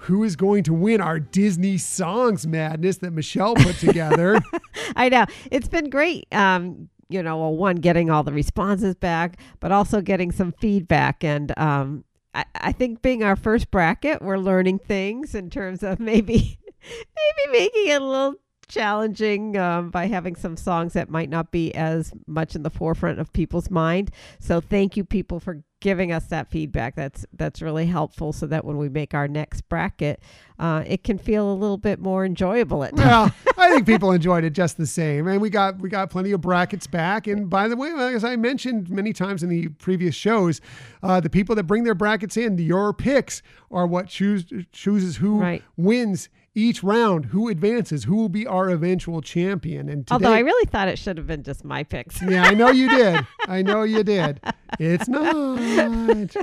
who 0.07 0.23
is 0.23 0.37
going 0.37 0.63
to 0.63 0.73
win 0.73 1.01
our 1.01 1.19
Disney 1.19 1.77
songs 1.77 2.47
madness 2.47 2.99
that 2.99 3.13
Michelle 3.13 3.57
put 3.57 3.77
together. 3.77 4.41
I 4.97 5.09
know. 5.09 5.27
It's 5.51 5.67
been 5.67 5.91
great. 5.91 6.33
Um, 6.33 6.89
you 7.09 7.23
know, 7.25 7.39
well, 7.39 7.57
one, 7.57 7.77
getting 7.77 8.09
all 8.09 8.23
the 8.23 8.33
responses 8.33 8.95
back, 8.95 9.39
but 9.59 9.73
also 9.73 10.01
getting 10.01 10.31
some 10.31 10.53
feedback. 10.53 11.25
And 11.25 11.57
um, 11.59 12.05
I, 12.35 12.45
I 12.55 12.73
think 12.73 13.03
being 13.03 13.25
our 13.25 13.35
first 13.35 13.73
bracket, 13.73 14.23
we're 14.23 14.39
learning 14.39 14.79
things 14.79 15.35
in 15.35 15.51
terms 15.51 15.83
of 15.83 15.99
maybe 15.99 16.59
maybe 16.83 17.53
making 17.53 17.89
it 17.89 18.01
a 18.01 18.05
little 18.05 18.35
challenging 18.69 19.57
um, 19.57 19.91
by 19.91 20.07
having 20.07 20.37
some 20.37 20.57
songs 20.57 20.93
that 20.93 21.11
might 21.11 21.31
not 21.31 21.51
be 21.51 21.75
as 21.75 22.13
much 22.27 22.55
in 22.55 22.63
the 22.63 22.71
forefront 22.71 23.19
of 23.19 23.33
people's 23.33 23.71
mind. 23.71 24.11
So 24.39 24.61
thank 24.61 24.97
you, 24.97 25.05
people, 25.05 25.41
for 25.41 25.63
giving 25.87 26.11
us 26.11 26.24
that 26.24 26.51
feedback. 26.51 26.97
That's 26.97 27.24
that's 27.32 27.62
really 27.62 27.87
helpful, 27.87 28.32
so 28.32 28.45
that 28.49 28.64
when 28.64 28.76
we 28.76 28.89
make 28.89 29.14
our 29.14 29.28
next 29.28 29.61
bracket, 29.68 30.20
uh, 30.59 30.82
it 30.84 31.05
can 31.05 31.16
feel 31.16 31.49
a 31.49 31.55
little 31.55 31.76
bit 31.78 32.01
more 32.01 32.24
enjoyable 32.24 32.82
at 32.82 32.93
well, 32.95 33.30
I 33.57 33.70
think 33.70 33.87
people 33.93 34.11
enjoyed 34.11 34.43
it 34.43 34.51
just 34.51 34.78
the 34.78 34.87
same, 34.87 35.28
and 35.28 35.41
we 35.41 35.49
got 35.49 35.78
we 35.78 35.89
got 35.89 36.11
plenty 36.11 36.32
of 36.32 36.41
brackets 36.41 36.89
back. 36.89 37.28
And 37.28 37.49
by 37.49 37.68
the 37.68 37.76
way, 37.76 37.91
as 38.14 38.24
I 38.24 38.34
mentioned 38.34 38.91
many 38.91 39.12
times 39.12 39.45
in 39.45 39.49
the 39.49 39.68
previous 39.68 40.16
shows, 40.16 40.61
uh, 41.05 41.20
the 41.20 41.30
people 41.30 41.55
that 41.55 41.68
bring 41.68 41.84
their 41.84 41.95
brackets 41.95 42.37
in, 42.37 42.59
your 42.59 42.93
picks 42.93 43.41
are 43.70 43.87
what 43.87 44.09
choose 44.09 44.45
chooses 44.72 45.18
who 45.18 45.39
Right. 45.39 45.62
wins 45.76 46.28
each 46.57 46.83
round, 46.83 47.27
who 47.27 47.49
advances, 47.49 48.05
who 48.05 48.17
will 48.17 48.31
be 48.31 48.47
our 48.47 48.71
eventual 48.71 49.21
champion. 49.21 49.89
And 49.89 50.07
today, 50.07 50.15
Although 50.15 50.33
I 50.33 50.41
really 50.41 50.67
thought 50.67 50.89
it 50.89 50.99
should 50.99 51.19
have 51.19 51.27
been 51.27 51.43
just 51.43 51.65
my 51.65 51.85
picks. 51.85 52.21
yeah, 52.23 52.43
I 52.45 52.55
know 52.55 52.71
you 52.71 52.89
did. 52.89 53.25
I 53.47 53.63
know 53.63 53.83
you 53.83 54.03
did. 54.03 54.41
It's 54.81 55.07
not. 55.07 56.35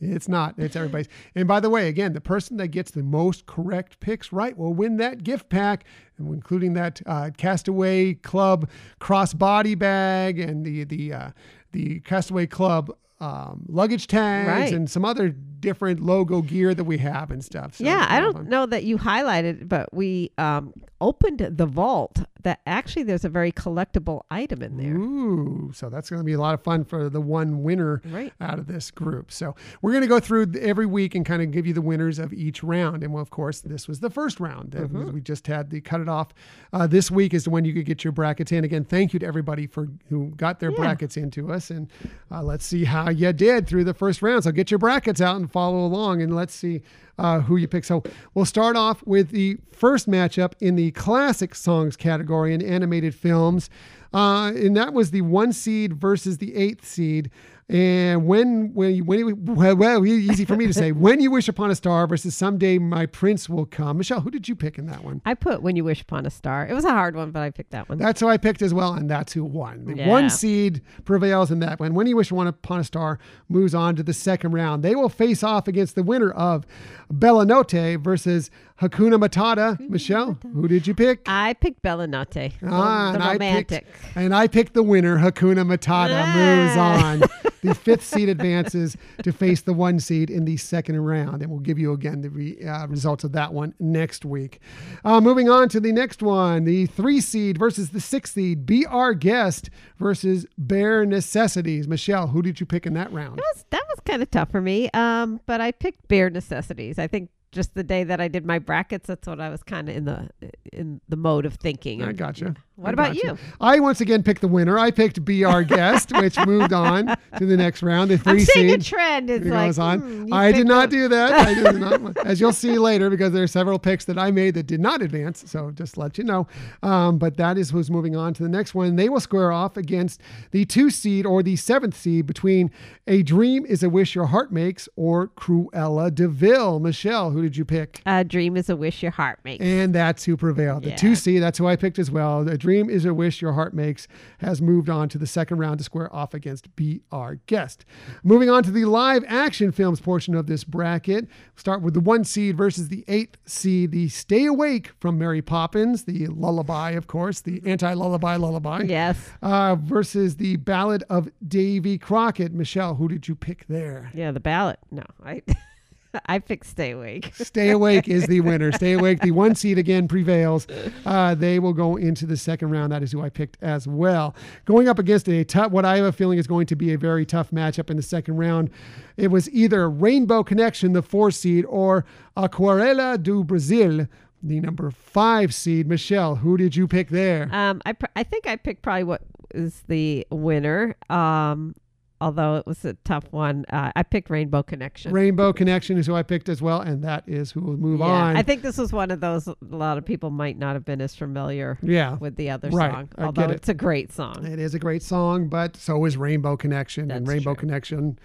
It's 0.00 0.28
not. 0.28 0.54
It's 0.58 0.74
everybody's. 0.74 1.06
And 1.36 1.46
by 1.46 1.60
the 1.60 1.70
way, 1.70 1.86
again, 1.86 2.12
the 2.12 2.20
person 2.20 2.56
that 2.56 2.68
gets 2.68 2.90
the 2.90 3.04
most 3.04 3.46
correct 3.46 4.00
picks 4.00 4.32
right 4.32 4.56
will 4.56 4.74
win 4.74 4.96
that 4.96 5.22
gift 5.22 5.48
pack, 5.48 5.84
including 6.18 6.72
that 6.72 7.00
uh, 7.06 7.30
Castaway 7.36 8.14
Club 8.14 8.68
crossbody 9.00 9.78
bag 9.78 10.40
and 10.40 10.64
the 10.64 10.82
the 10.84 11.12
uh, 11.12 11.30
the 11.70 12.00
Castaway 12.00 12.46
Club 12.46 12.90
um, 13.22 13.64
luggage 13.68 14.06
tags 14.08 14.48
Right. 14.48 14.72
and 14.72 14.90
some 14.90 15.04
other 15.04 15.28
different 15.28 16.00
logo 16.00 16.42
gear 16.42 16.74
that 16.74 16.82
we 16.84 16.98
have 16.98 17.30
and 17.30 17.44
stuff. 17.44 17.76
So 17.76 17.84
yeah, 17.84 18.04
I 18.08 18.18
a 18.18 18.20
lot 18.20 18.28
of 18.28 18.34
don't 18.34 18.42
fun. 18.42 18.50
know 18.50 18.66
that 18.66 18.82
you 18.82 18.98
highlighted, 18.98 19.68
but 19.68 19.94
we 19.94 20.32
um, 20.38 20.72
opened 21.00 21.38
the 21.38 21.66
vault. 21.66 22.22
That 22.42 22.58
actually, 22.66 23.04
there's 23.04 23.24
a 23.24 23.28
very 23.28 23.52
collectible 23.52 24.22
item 24.28 24.62
in 24.62 24.76
there. 24.76 24.96
Ooh, 24.96 25.70
so 25.72 25.88
that's 25.88 26.10
going 26.10 26.18
to 26.18 26.24
be 26.24 26.32
a 26.32 26.40
lot 26.40 26.54
of 26.54 26.62
fun 26.64 26.84
for 26.84 27.08
the 27.08 27.20
one 27.20 27.62
winner 27.62 28.02
Right. 28.04 28.32
out 28.40 28.58
of 28.58 28.66
this 28.66 28.90
group. 28.90 29.30
So 29.30 29.54
we're 29.80 29.92
going 29.92 30.02
to 30.02 30.08
go 30.08 30.18
through 30.18 30.52
every 30.60 30.86
week 30.86 31.14
and 31.14 31.24
kind 31.24 31.40
of 31.40 31.52
give 31.52 31.68
you 31.68 31.72
the 31.72 31.80
winners 31.80 32.18
of 32.18 32.32
each 32.32 32.64
round. 32.64 33.04
And 33.04 33.12
well, 33.12 33.22
of 33.22 33.30
course, 33.30 33.60
this 33.60 33.86
was 33.86 34.00
the 34.00 34.10
first 34.10 34.40
round. 34.40 34.72
that 34.72 34.82
Mm-hmm. 34.92 35.12
We 35.12 35.20
just 35.20 35.46
had 35.46 35.70
the 35.70 35.80
cut 35.80 36.00
it 36.00 36.08
off. 36.08 36.34
Uh, 36.72 36.88
this 36.88 37.12
week 37.12 37.32
is 37.32 37.44
the 37.44 37.50
one 37.50 37.64
you 37.64 37.72
could 37.74 37.86
get 37.86 38.02
your 38.02 38.12
brackets 38.12 38.50
in. 38.50 38.64
Again, 38.64 38.82
thank 38.82 39.12
you 39.12 39.20
to 39.20 39.26
everybody 39.26 39.68
for 39.68 39.86
who 40.08 40.30
got 40.36 40.58
their 40.58 40.70
Yeah. 40.72 40.78
brackets 40.78 41.16
into 41.16 41.52
us. 41.52 41.70
And 41.70 41.86
uh, 42.32 42.42
let's 42.42 42.66
see 42.66 42.82
how 42.84 43.08
you 43.12 43.32
did 43.32 43.66
through 43.66 43.84
the 43.84 43.94
first 43.94 44.22
round. 44.22 44.44
So 44.44 44.52
get 44.52 44.70
your 44.70 44.78
brackets 44.78 45.20
out 45.20 45.36
and 45.36 45.50
follow 45.50 45.84
along, 45.84 46.22
and 46.22 46.34
let's 46.34 46.54
see 46.54 46.82
uh, 47.18 47.40
who 47.40 47.56
you 47.56 47.68
pick. 47.68 47.84
So 47.84 48.02
we'll 48.34 48.44
start 48.44 48.76
off 48.76 49.06
with 49.06 49.30
the 49.30 49.58
first 49.72 50.08
matchup 50.08 50.52
in 50.60 50.76
the 50.76 50.90
classic 50.92 51.54
songs 51.54 51.96
category 51.96 52.54
in 52.54 52.62
animated 52.62 53.14
films. 53.14 53.70
Uh, 54.14 54.52
and 54.54 54.76
that 54.76 54.92
was 54.92 55.10
the 55.10 55.22
one 55.22 55.52
seed 55.52 55.94
versus 55.94 56.38
the 56.38 56.54
eighth 56.54 56.84
seed. 56.84 57.30
And 57.68 58.26
when 58.26 58.74
when 58.74 59.06
when 59.06 59.18
you, 59.20 59.34
well, 59.36 59.76
well, 59.76 60.04
easy 60.06 60.44
for 60.44 60.56
me 60.56 60.66
to 60.66 60.74
say. 60.74 60.92
when 60.92 61.20
you 61.20 61.30
wish 61.30 61.48
upon 61.48 61.70
a 61.70 61.74
star 61.74 62.06
versus 62.06 62.34
someday 62.34 62.78
my 62.78 63.06
prince 63.06 63.48
will 63.48 63.64
come. 63.66 63.98
Michelle, 63.98 64.20
who 64.20 64.30
did 64.30 64.48
you 64.48 64.56
pick 64.56 64.78
in 64.78 64.86
that 64.86 65.04
one? 65.04 65.22
I 65.24 65.34
put 65.34 65.62
when 65.62 65.76
you 65.76 65.84
wish 65.84 66.02
upon 66.02 66.26
a 66.26 66.30
star. 66.30 66.66
It 66.66 66.74
was 66.74 66.84
a 66.84 66.90
hard 66.90 67.14
one, 67.16 67.30
but 67.30 67.40
I 67.40 67.50
picked 67.50 67.70
that 67.70 67.88
one. 67.88 67.98
That's 67.98 68.20
who 68.20 68.28
I 68.28 68.36
picked 68.36 68.62
as 68.62 68.74
well, 68.74 68.92
and 68.94 69.08
that's 69.08 69.32
who 69.32 69.44
won. 69.44 69.84
The 69.86 69.96
Yeah. 69.96 70.08
one 70.08 70.28
seed 70.28 70.82
prevails 71.04 71.50
in 71.50 71.60
that 71.60 71.80
one. 71.80 71.94
When 71.94 72.06
you 72.06 72.16
wish 72.16 72.30
upon 72.30 72.80
a 72.80 72.84
star 72.84 73.18
moves 73.48 73.74
on 73.74 73.96
to 73.96 74.02
the 74.02 74.12
second 74.12 74.52
round. 74.52 74.82
They 74.82 74.94
will 74.94 75.08
face 75.08 75.42
off 75.42 75.68
against 75.68 75.94
the 75.94 76.02
winner 76.02 76.30
of 76.30 76.66
Bella 77.10 77.44
Notte 77.46 77.96
versus 78.00 78.50
Hakuna 78.82 79.16
Matata. 79.22 79.78
Michelle, 79.88 80.36
who 80.52 80.66
did 80.66 80.88
you 80.88 80.94
pick? 80.94 81.22
I 81.26 81.54
picked 81.54 81.82
Bella 81.82 82.08
Notte, 82.08 82.32
the, 82.32 82.52
Ah, 82.66 83.12
the 83.12 83.14
and 83.14 83.22
I 83.22 83.30
picked- 83.38 83.40
romantic. 83.70 83.86
And 84.16 84.34
I 84.34 84.48
picked 84.48 84.74
the 84.74 84.82
winner. 84.82 85.18
Hakuna 85.18 85.64
Matata 85.64 86.34
moves 86.34 86.76
on. 86.76 87.22
The 87.62 87.76
fifth 87.76 88.04
seed 88.04 88.28
advances 88.28 88.96
to 89.22 89.30
face 89.32 89.60
the 89.60 89.72
one 89.72 90.00
seed 90.00 90.30
in 90.30 90.44
the 90.46 90.56
second 90.56 91.00
round. 91.00 91.42
And 91.42 91.48
we'll 91.52 91.60
give 91.60 91.78
you 91.78 91.92
again 91.92 92.20
the 92.20 92.28
re, 92.28 92.60
uh, 92.60 92.88
results 92.88 93.22
of 93.22 93.30
that 93.34 93.52
one 93.54 93.72
next 93.78 94.24
week. 94.24 94.58
Uh, 95.04 95.20
moving 95.20 95.48
on 95.48 95.68
to 95.68 95.78
the 95.78 95.92
next 95.92 96.24
one 96.24 96.64
the 96.64 96.86
three 96.86 97.20
seed 97.20 97.58
versus 97.58 97.90
the 97.90 98.00
six 98.00 98.32
seed. 98.32 98.66
Be 98.66 98.84
Our 98.84 99.14
Guest 99.14 99.70
versus 99.96 100.44
Bare 100.58 101.06
Necessities. 101.06 101.86
Michelle, 101.86 102.26
who 102.26 102.42
did 102.42 102.58
you 102.58 102.66
pick 102.66 102.84
in 102.84 102.94
that 102.94 103.12
round? 103.12 103.38
That 103.38 103.44
was 103.54 103.64
that 103.70 103.84
was 103.90 104.00
kind 104.04 104.22
of 104.22 104.30
tough 104.32 104.50
for 104.50 104.60
me. 104.60 104.90
Um, 104.92 105.40
but 105.46 105.60
I 105.60 105.70
picked 105.70 106.08
bare 106.08 106.30
necessities. 106.30 106.98
I 106.98 107.06
think 107.06 107.30
just 107.52 107.74
the 107.74 107.84
day 107.84 108.02
that 108.04 108.20
I 108.20 108.28
did 108.28 108.44
my 108.44 108.58
brackets, 108.58 109.06
that's 109.06 109.28
what 109.28 109.40
I 109.40 109.50
was 109.50 109.62
kind 109.62 109.88
of 109.88 109.96
in 109.96 110.04
the 110.06 110.30
in 110.72 111.00
the 111.08 111.16
mode 111.16 111.46
of 111.46 111.54
thinking. 111.54 112.02
I 112.02 112.12
gotcha. 112.12 112.54
What 112.82 112.94
about 112.94 113.14
you? 113.14 113.38
I 113.60 113.78
once 113.80 114.00
again 114.00 114.22
picked 114.22 114.40
the 114.40 114.48
winner. 114.48 114.78
I 114.78 114.90
picked 114.90 115.24
Be 115.24 115.44
Our 115.44 115.62
Guest, 115.76 116.12
which 116.16 116.38
moved 116.46 116.72
on 116.72 117.06
to 117.38 117.46
the 117.46 117.56
next 117.56 117.82
round. 117.82 118.10
The 118.10 118.18
3 118.18 118.32
I'm 118.32 118.40
seeing 118.40 118.68
seed. 118.70 118.80
a 118.80 118.82
trend. 118.84 119.30
It's 119.30 119.46
It 119.46 119.50
like 119.50 119.68
goes 119.68 119.78
on. 119.78 120.28
you 120.28 120.34
I 120.34 120.50
did 120.52 120.66
not 120.66 120.90
do 120.90 121.08
that. 121.08 121.32
I 121.32 121.54
did 121.54 121.80
not, 121.80 122.16
as 122.26 122.40
you'll 122.40 122.52
see 122.52 122.76
later, 122.78 123.08
because 123.08 123.32
there 123.32 123.42
are 123.44 123.46
several 123.48 123.78
picks 123.78 124.04
that 124.06 124.18
I 124.18 124.30
made 124.32 124.54
that 124.54 124.66
did 124.66 124.80
not 124.80 125.00
advance. 125.00 125.44
So 125.46 125.70
just 125.70 125.96
let 125.96 126.18
you 126.18 126.24
know. 126.24 126.46
Um, 126.82 127.18
but 127.18 127.36
that 127.36 127.56
is 127.58 127.70
who's 127.70 127.90
moving 127.90 128.16
on 128.16 128.34
to 128.34 128.42
the 128.42 128.48
next 128.48 128.74
one. 128.74 128.96
They 128.96 129.08
will 129.08 129.20
square 129.20 129.52
off 129.52 129.76
against 129.76 130.20
the 130.50 130.64
two 130.64 130.90
seed 130.90 131.24
or 131.24 131.42
the 131.42 131.54
seventh 131.56 131.96
seed 131.96 132.26
between 132.26 132.70
A 133.06 133.22
Dream 133.22 133.64
is 133.66 133.82
a 133.82 133.88
Wish 133.90 134.14
Your 134.14 134.26
Heart 134.26 134.52
Makes 134.52 134.88
or 134.96 135.28
Cruella 135.28 136.12
De 136.12 136.26
Vil. 136.26 136.80
Michelle, 136.80 137.30
who 137.30 137.42
did 137.42 137.56
you 137.56 137.64
pick? 137.64 138.02
A 138.06 138.24
dream 138.24 138.56
is 138.56 138.68
a 138.68 138.74
wish 138.76 139.02
your 139.02 139.12
heart 139.12 139.38
makes. 139.44 139.62
And 139.64 139.94
that's 139.94 140.24
who 140.24 140.36
prevailed. 140.36 140.82
The 140.84 140.90
Yeah. 140.90 140.96
two 140.96 141.14
seed, 141.14 141.42
that's 141.42 141.58
who 141.58 141.66
I 141.66 141.76
picked 141.76 141.98
as 141.98 142.10
well. 142.10 142.48
A 142.48 142.56
Dream 142.56 142.71
is 142.72 143.04
a 143.04 143.12
Wish 143.14 143.42
Your 143.42 143.52
Heart 143.52 143.74
Makes 143.74 144.08
has 144.38 144.62
moved 144.62 144.88
on 144.88 145.08
to 145.10 145.18
the 145.18 145.26
second 145.26 145.58
round 145.58 145.78
to 145.78 145.84
square 145.84 146.14
off 146.14 146.34
against 146.34 146.74
Be 146.76 147.02
Our 147.12 147.36
Guest. 147.46 147.84
Moving 148.22 148.48
on 148.50 148.62
to 148.64 148.70
the 148.70 148.84
live 148.84 149.24
action 149.26 149.72
films 149.72 150.00
portion 150.00 150.34
of 150.34 150.46
this 150.46 150.64
bracket. 150.64 151.26
Start 151.56 151.82
with 151.82 151.94
the 151.94 152.00
one 152.00 152.24
seed 152.24 152.56
versus 152.56 152.88
the 152.88 153.04
eighth 153.08 153.36
seed. 153.44 153.90
The 153.92 154.08
Stay 154.08 154.46
Awake 154.46 154.90
from 155.00 155.18
Mary 155.18 155.42
Poppins, 155.42 156.04
the 156.04 156.26
lullaby, 156.28 156.92
of 156.92 157.06
course, 157.06 157.40
the 157.40 157.60
anti 157.66 157.92
lullaby 157.94 158.36
lullaby. 158.36 158.82
yes. 158.86 159.18
Uh, 159.42 159.76
versus 159.76 160.36
the 160.36 160.56
Ballad 160.56 161.04
of 161.10 161.28
Davy 161.46 161.98
Crockett. 161.98 162.52
Michelle, 162.52 162.94
who 162.94 163.08
did 163.08 163.28
you 163.28 163.34
pick 163.34 163.66
there? 163.68 164.10
Yeah, 164.14 164.30
the 164.30 164.40
ballot. 164.40 164.78
No, 164.90 165.04
I 165.24 165.42
I 166.26 166.38
picked 166.38 166.66
stay 166.66 166.92
awake. 166.92 167.32
Stay 167.34 167.70
Awake 167.70 168.08
is 168.08 168.26
the 168.26 168.40
winner. 168.40 168.72
Stay 168.72 168.92
Awake, 168.92 169.20
the 169.20 169.30
one 169.30 169.54
seed 169.54 169.78
again 169.78 170.08
prevails. 170.08 170.66
Uh, 171.04 171.34
they 171.34 171.58
will 171.58 171.72
go 171.72 171.96
into 171.96 172.26
the 172.26 172.36
second 172.36 172.70
round. 172.70 172.92
That 172.92 173.02
is 173.02 173.12
who 173.12 173.22
I 173.22 173.28
picked 173.28 173.56
as 173.62 173.86
well. 173.86 174.34
Going 174.64 174.88
up 174.88 174.98
against 174.98 175.28
a 175.28 175.44
tough, 175.44 175.72
what 175.72 175.84
I 175.84 175.96
have 175.96 176.06
a 176.06 176.12
feeling 176.12 176.38
is 176.38 176.46
going 176.46 176.66
to 176.66 176.76
be 176.76 176.92
a 176.92 176.98
very 176.98 177.24
tough 177.24 177.50
matchup 177.50 177.90
in 177.90 177.96
the 177.96 178.02
second 178.02 178.36
round. 178.36 178.70
It 179.16 179.28
was 179.28 179.50
either 179.50 179.88
Rainbow 179.88 180.42
Connection, 180.42 180.92
the 180.92 181.02
four 181.02 181.30
seed, 181.30 181.64
or 181.66 182.04
Aquarela 182.36 183.22
do 183.22 183.44
Brasil, 183.44 184.06
the 184.42 184.60
number 184.60 184.90
five 184.90 185.54
seed. 185.54 185.86
Michelle, 185.86 186.36
who 186.36 186.56
did 186.56 186.74
you 186.76 186.88
pick 186.88 187.08
there? 187.08 187.48
Um, 187.52 187.80
I 187.86 187.92
pr- 187.92 188.06
I 188.16 188.22
think 188.22 188.46
I 188.46 188.56
picked 188.56 188.82
probably 188.82 189.04
what 189.04 189.22
is 189.54 189.82
the 189.88 190.26
winner. 190.30 190.96
Um, 191.10 191.74
although 192.22 192.56
it 192.56 192.66
was 192.66 192.84
a 192.84 192.94
tough 193.04 193.24
one. 193.32 193.64
Uh, 193.68 193.90
I 193.96 194.02
picked 194.04 194.30
Rainbow 194.30 194.62
Connection. 194.62 195.12
Rainbow 195.12 195.52
Connection 195.52 195.98
is 195.98 196.06
who 196.06 196.14
I 196.14 196.22
picked 196.22 196.48
as 196.48 196.62
well, 196.62 196.80
and 196.80 197.02
that 197.02 197.24
is 197.26 197.50
who 197.50 197.60
will 197.60 197.76
move 197.76 198.00
yeah, 198.00 198.06
on. 198.06 198.36
I 198.36 198.42
think 198.42 198.62
this 198.62 198.78
was 198.78 198.92
one 198.92 199.10
of 199.10 199.20
those 199.20 199.48
a 199.48 199.56
lot 199.62 199.98
of 199.98 200.04
people 200.04 200.30
might 200.30 200.56
not 200.56 200.74
have 200.74 200.84
been 200.84 201.00
as 201.00 201.14
familiar 201.14 201.78
yeah. 201.82 202.16
with 202.18 202.36
the 202.36 202.50
other 202.50 202.70
Right, 202.70 202.92
song. 202.92 203.08
I 203.18 203.24
Although 203.24 203.44
it. 203.44 203.50
it's 203.50 203.68
a 203.68 203.74
great 203.74 204.12
song. 204.12 204.46
It 204.46 204.58
is 204.60 204.74
a 204.74 204.78
great 204.78 205.02
song, 205.02 205.48
but 205.48 205.76
so 205.76 206.04
is 206.04 206.16
Rainbow 206.16 206.56
Connection. 206.56 207.10
and 207.10 207.26
Rainbow 207.26 207.54
true. 207.54 207.60
Connection 207.60 208.18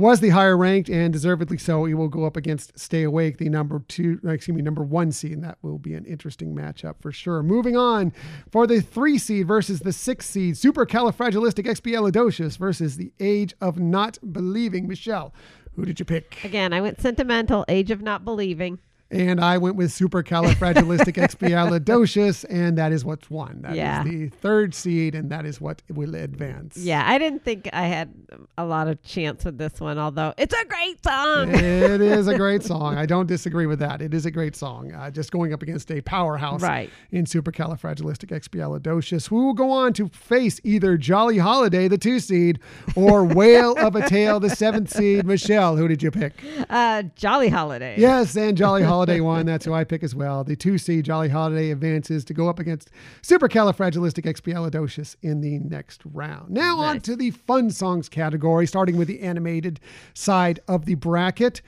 was 0.00 0.20
the 0.20 0.30
higher 0.30 0.56
ranked 0.56 0.88
and 0.88 1.12
deservedly 1.12 1.58
so. 1.58 1.84
He 1.84 1.94
will 1.94 2.08
go 2.08 2.24
up 2.24 2.36
against 2.36 2.78
Stay 2.78 3.02
Awake, 3.02 3.38
the 3.38 3.48
number 3.48 3.82
two, 3.86 4.20
uh, 4.24 4.30
excuse 4.30 4.56
me, 4.56 4.62
number 4.62 4.82
one 4.82 5.12
seed, 5.12 5.32
and 5.32 5.44
that 5.44 5.58
will 5.62 5.78
be 5.78 5.94
an 5.94 6.04
interesting 6.04 6.54
matchup 6.54 6.96
for 7.00 7.12
sure. 7.12 7.42
Moving 7.42 7.76
on 7.76 8.12
for 8.50 8.66
the 8.66 8.80
three 8.80 9.18
seed 9.18 9.46
versus 9.46 9.80
the 9.80 9.92
six 9.92 10.28
seed, 10.28 10.56
Super 10.56 10.86
Califragilistic 10.86 11.60
Supercalifragilisticexpialidocious 11.60 12.58
versus 12.58 12.96
the 12.96 13.12
Age 13.20 13.54
of 13.60 13.78
Not 13.78 14.18
Believing. 14.32 14.88
Michelle, 14.88 15.34
who 15.74 15.84
did 15.84 15.98
you 15.98 16.04
pick? 16.04 16.38
Again, 16.44 16.72
I 16.72 16.80
went 16.80 17.00
sentimental, 17.00 17.64
Age 17.68 17.90
of 17.90 18.02
Not 18.02 18.24
Believing. 18.24 18.78
And 19.12 19.40
I 19.40 19.58
went 19.58 19.74
with 19.74 19.90
Supercalifragilisticexpialidocious, 19.90 22.44
and 22.50 22.78
that 22.78 22.92
is 22.92 23.04
what's 23.04 23.28
won. 23.28 23.62
That 23.62 23.72
is 23.72 23.76
Yeah. 23.78 24.04
the 24.04 24.28
third 24.28 24.72
seed, 24.72 25.16
and 25.16 25.30
that 25.30 25.44
is 25.44 25.60
what 25.60 25.82
will 25.88 26.14
advance. 26.14 26.76
Yeah, 26.76 27.02
I 27.04 27.18
didn't 27.18 27.44
think 27.44 27.68
I 27.72 27.86
had 27.86 28.14
a 28.56 28.64
lot 28.64 28.86
of 28.86 29.02
chance 29.02 29.44
with 29.44 29.58
this 29.58 29.80
one, 29.80 29.98
although 29.98 30.32
it's 30.38 30.54
a 30.54 30.64
great 30.64 31.02
song. 31.02 31.50
it 31.52 32.00
is 32.00 32.28
a 32.28 32.36
great 32.36 32.62
song. 32.70 32.96
I 32.96 33.04
don't 33.04 33.26
disagree 33.26 33.66
with 33.66 33.80
that. 33.80 34.00
It 34.00 34.14
is 34.14 34.26
a 34.26 34.30
great 34.30 34.54
song. 34.54 34.92
Uh, 34.92 35.10
just 35.10 35.32
going 35.32 35.52
up 35.52 35.62
against 35.62 35.90
a 35.90 36.00
powerhouse 36.02 36.62
Right. 36.62 36.88
in 37.10 37.24
Supercalifragilisticexpialidocious, 37.24 39.26
who 39.28 39.46
will 39.46 39.54
go 39.54 39.72
on 39.72 39.92
to 39.94 40.08
face 40.10 40.60
either 40.62 40.96
Jolly 40.96 41.38
Holiday, 41.38 41.88
the 41.88 41.98
two 41.98 42.20
seed, 42.20 42.60
or 42.94 43.24
Whale 43.40 43.76
of 43.78 43.96
a 43.96 44.08
Tale, 44.08 44.38
the 44.38 44.50
seventh 44.50 44.90
seed. 44.90 45.26
Michelle, 45.26 45.76
who 45.76 45.88
did 45.88 46.00
you 46.00 46.12
pick? 46.12 46.34
Uh, 46.68 47.02
Jolly 47.16 47.48
Holiday. 47.48 47.96
Yes, 47.98 48.36
and 48.36 48.56
Jolly 48.56 48.84
Holiday 48.84 48.99
won. 49.20 49.46
That's 49.46 49.64
who 49.64 49.72
I 49.72 49.84
pick 49.84 50.02
as 50.02 50.14
well. 50.14 50.44
The 50.44 50.56
two 50.56 50.78
seed 50.78 51.04
Jolly 51.04 51.28
Holiday 51.28 51.70
advances 51.70 52.24
to 52.26 52.34
go 52.34 52.48
up 52.48 52.58
against 52.58 52.90
Supercalifragilisticexpialidocious 53.22 55.16
in 55.22 55.40
the 55.40 55.58
next 55.58 56.02
round. 56.04 56.50
Now 56.50 56.78
on 56.78 57.00
to 57.00 57.16
the 57.16 57.30
fun 57.30 57.70
songs 57.70 58.08
category, 58.08 58.66
starting 58.66 58.96
with 58.96 59.08
the 59.08 59.20
animated 59.20 59.80
side 60.14 60.60
of 60.68 60.84
the 60.84 60.94
bracket. 60.94 61.62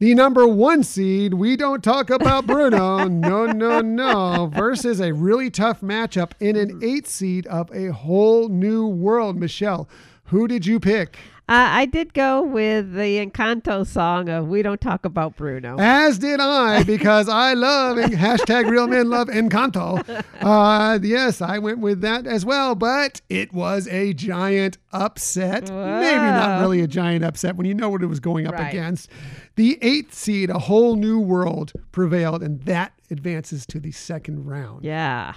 The 0.00 0.14
number 0.14 0.46
one 0.46 0.82
seed, 0.82 1.34
we 1.34 1.56
don't 1.56 1.82
talk 1.82 2.10
about 2.10 2.46
Bruno, 2.46 3.04
no, 3.08 3.46
no, 3.46 3.80
no, 3.80 4.50
versus 4.52 5.00
a 5.00 5.14
really 5.14 5.50
tough 5.50 5.80
matchup 5.80 6.32
in 6.40 6.56
an 6.56 6.80
eight 6.82 7.06
seed 7.06 7.46
of 7.46 7.70
a 7.72 7.92
whole 7.92 8.48
new 8.48 8.86
world. 8.86 9.36
Michelle, 9.36 9.88
who 10.24 10.48
did 10.48 10.66
you 10.66 10.80
pick? 10.80 11.16
Uh, 11.46 11.68
I 11.72 11.84
did 11.84 12.14
go 12.14 12.40
with 12.40 12.94
the 12.94 13.24
Encanto 13.24 13.86
song 13.86 14.30
of 14.30 14.48
We 14.48 14.62
Don't 14.62 14.80
Talk 14.80 15.04
About 15.04 15.36
Bruno. 15.36 15.76
As 15.78 16.18
did 16.18 16.40
I, 16.40 16.82
because 16.84 17.28
I 17.28 17.52
love 17.52 17.98
hashtag 17.98 18.70
real 18.70 18.86
men 18.86 19.10
love 19.10 19.28
Encanto. 19.28 20.02
Uh, 20.44 20.98
yes, 21.02 21.40
I 21.40 21.58
went 21.58 21.78
with 21.78 22.02
that 22.02 22.26
as 22.26 22.44
well, 22.44 22.74
but 22.74 23.22
it 23.30 23.54
was 23.54 23.88
a 23.88 24.12
giant 24.12 24.76
upset. 24.92 25.62
Maybe 25.70 26.16
not 26.16 26.60
really 26.60 26.82
a 26.82 26.86
giant 26.86 27.24
upset 27.24 27.56
when 27.56 27.66
you 27.66 27.72
know 27.72 27.88
what 27.88 28.02
it 28.02 28.06
was 28.08 28.20
going 28.20 28.46
up 28.46 28.52
Right. 28.54 28.68
against. 28.68 29.08
The 29.56 29.78
eighth 29.80 30.12
seed, 30.12 30.50
a 30.50 30.58
whole 30.58 30.96
new 30.96 31.18
world, 31.18 31.72
prevailed, 31.92 32.42
and 32.42 32.60
that 32.64 32.92
advances 33.10 33.64
to 33.66 33.80
the 33.80 33.90
second 33.90 34.44
round. 34.44 34.84
Yeah. 34.84 35.34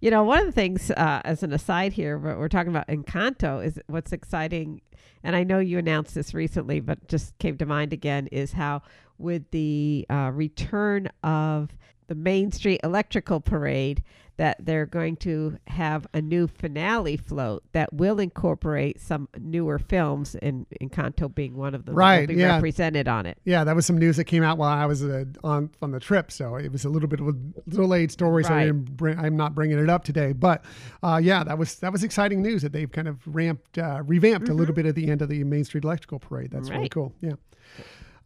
You 0.00 0.10
know, 0.10 0.24
one 0.24 0.40
of 0.40 0.46
the 0.46 0.52
things, 0.52 0.90
uh, 0.90 1.20
as 1.24 1.44
an 1.44 1.52
aside 1.52 1.92
here, 1.92 2.18
what 2.18 2.36
we're 2.38 2.48
talking 2.48 2.70
about 2.70 2.88
Encanto 2.88 3.64
is 3.64 3.78
what's 3.86 4.12
exciting, 4.12 4.80
and 5.22 5.36
I 5.36 5.44
know 5.44 5.58
you 5.58 5.78
announced 5.78 6.14
this 6.14 6.34
recently, 6.34 6.80
but 6.80 7.08
just 7.08 7.36
came 7.38 7.56
to 7.58 7.66
mind 7.66 7.92
again, 7.92 8.28
is 8.28 8.52
how 8.52 8.82
with 9.18 9.50
the 9.50 10.06
uh, 10.08 10.30
return 10.32 11.08
of 11.22 11.76
the 12.06 12.14
Main 12.14 12.52
Street 12.52 12.80
Electrical 12.82 13.40
Parade, 13.40 14.02
that 14.38 14.56
they're 14.64 14.86
going 14.86 15.16
to 15.16 15.58
have 15.66 16.06
a 16.14 16.22
new 16.22 16.46
finale 16.46 17.16
float 17.16 17.62
that 17.72 17.92
will 17.92 18.18
incorporate 18.18 19.00
some 19.00 19.28
newer 19.38 19.78
films, 19.78 20.34
and 20.36 20.64
Encanto 20.80 21.32
being 21.32 21.56
one 21.56 21.74
of 21.74 21.84
them. 21.84 21.94
Right, 21.94 22.20
will 22.28 22.34
be 22.34 22.40
yeah. 22.40 22.54
represented 22.54 23.06
on 23.08 23.26
it. 23.26 23.36
Yeah, 23.44 23.64
that 23.64 23.76
was 23.76 23.84
some 23.84 23.98
news 23.98 24.16
that 24.16 24.24
came 24.24 24.42
out 24.42 24.56
while 24.56 24.70
I 24.70 24.86
was 24.86 25.04
uh, 25.04 25.24
on 25.44 25.70
on 25.82 25.90
the 25.90 26.00
trip, 26.00 26.32
so 26.32 26.56
it 26.56 26.72
was 26.72 26.84
a 26.84 26.88
little 26.88 27.08
bit 27.08 27.20
of 27.20 27.28
a 27.28 27.32
delayed 27.68 28.10
story. 28.10 28.44
So 28.44 28.50
I 28.50 28.56
Right. 28.56 28.64
didn't 28.66 28.96
bring, 28.96 29.18
I'm 29.18 29.36
not 29.36 29.54
bringing 29.54 29.78
it 29.78 29.90
up 29.90 30.04
today, 30.04 30.32
but 30.32 30.64
uh, 31.02 31.20
yeah, 31.22 31.44
that 31.44 31.58
was 31.58 31.76
that 31.80 31.92
was 31.92 32.02
exciting 32.02 32.40
news 32.40 32.62
that 32.62 32.72
they've 32.72 32.90
kind 32.90 33.08
of 33.08 33.18
ramped, 33.26 33.76
uh, 33.76 34.02
revamped 34.06 34.48
a 34.48 34.54
little 34.54 34.74
bit 34.74 34.86
at 34.86 34.94
the 34.94 35.10
end 35.10 35.20
of 35.20 35.28
the 35.28 35.44
Main 35.44 35.64
Street 35.64 35.84
Electrical 35.84 36.18
Parade. 36.18 36.50
That's 36.50 36.70
really 36.70 36.88
cool. 36.88 37.12
Yeah. 37.20 37.32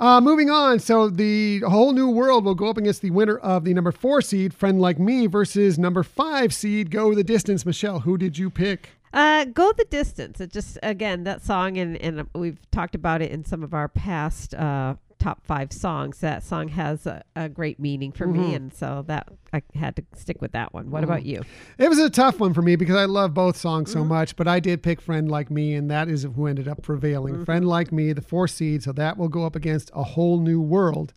Uh, 0.00 0.20
moving 0.20 0.50
on, 0.50 0.78
so 0.80 1.08
the 1.08 1.60
whole 1.60 1.92
new 1.92 2.08
world 2.08 2.44
will 2.44 2.54
go 2.54 2.68
up 2.68 2.76
against 2.76 3.02
the 3.02 3.10
winner 3.10 3.36
of 3.38 3.64
the 3.64 3.72
number 3.72 3.92
four 3.92 4.20
seed, 4.20 4.52
Friend 4.52 4.80
Like 4.80 4.98
Me, 4.98 5.26
versus 5.26 5.78
number 5.78 6.02
five 6.02 6.52
seed, 6.52 6.90
Go 6.90 7.14
the 7.14 7.22
Distance. 7.22 7.64
Michelle, 7.64 8.00
who 8.00 8.18
did 8.18 8.36
you 8.36 8.50
pick? 8.50 8.90
Uh, 9.12 9.44
go 9.44 9.72
the 9.72 9.84
distance. 9.84 10.40
It 10.40 10.50
just 10.50 10.78
again 10.82 11.24
that 11.24 11.42
song, 11.42 11.76
and 11.76 11.96
and 11.98 12.26
we've 12.34 12.58
talked 12.70 12.94
about 12.94 13.20
it 13.20 13.30
in 13.30 13.44
some 13.44 13.62
of 13.62 13.74
our 13.74 13.86
past 13.86 14.54
uh, 14.54 14.94
top 15.22 15.44
five 15.44 15.72
songs. 15.72 16.18
That 16.20 16.42
song 16.42 16.68
has 16.68 17.06
a, 17.06 17.22
a 17.36 17.48
great 17.48 17.78
meaning 17.78 18.10
for 18.12 18.26
Mm-hmm. 18.26 18.40
me, 18.40 18.54
and 18.54 18.74
so 18.74 19.04
that 19.06 19.28
I 19.52 19.62
had 19.74 19.96
to 19.96 20.04
stick 20.16 20.40
with 20.40 20.52
that 20.52 20.72
one. 20.74 20.90
What 20.90 21.04
about 21.04 21.24
you? 21.24 21.42
It 21.78 21.88
was 21.88 21.98
a 21.98 22.10
tough 22.10 22.40
one 22.40 22.54
for 22.54 22.62
me 22.62 22.76
because 22.76 22.96
I 22.96 23.04
love 23.04 23.32
both 23.34 23.56
songs 23.56 23.90
Mm-hmm. 23.90 24.00
so 24.00 24.04
much, 24.04 24.36
but 24.36 24.48
I 24.48 24.58
did 24.60 24.82
pick 24.82 25.00
Friend 25.00 25.30
Like 25.30 25.50
Me, 25.50 25.74
and 25.74 25.90
that 25.90 26.08
is 26.08 26.24
who 26.24 26.46
ended 26.46 26.68
up 26.68 26.82
prevailing. 26.82 27.34
Mm-hmm. 27.34 27.44
Friend 27.44 27.66
Like 27.66 27.92
Me, 27.92 28.12
the 28.12 28.22
four 28.22 28.48
seed, 28.48 28.82
so 28.82 28.92
that 28.92 29.16
will 29.16 29.28
go 29.28 29.44
up 29.44 29.54
against 29.56 29.90
a 29.94 30.02
whole 30.02 30.40
new 30.40 30.60
world 30.60 31.12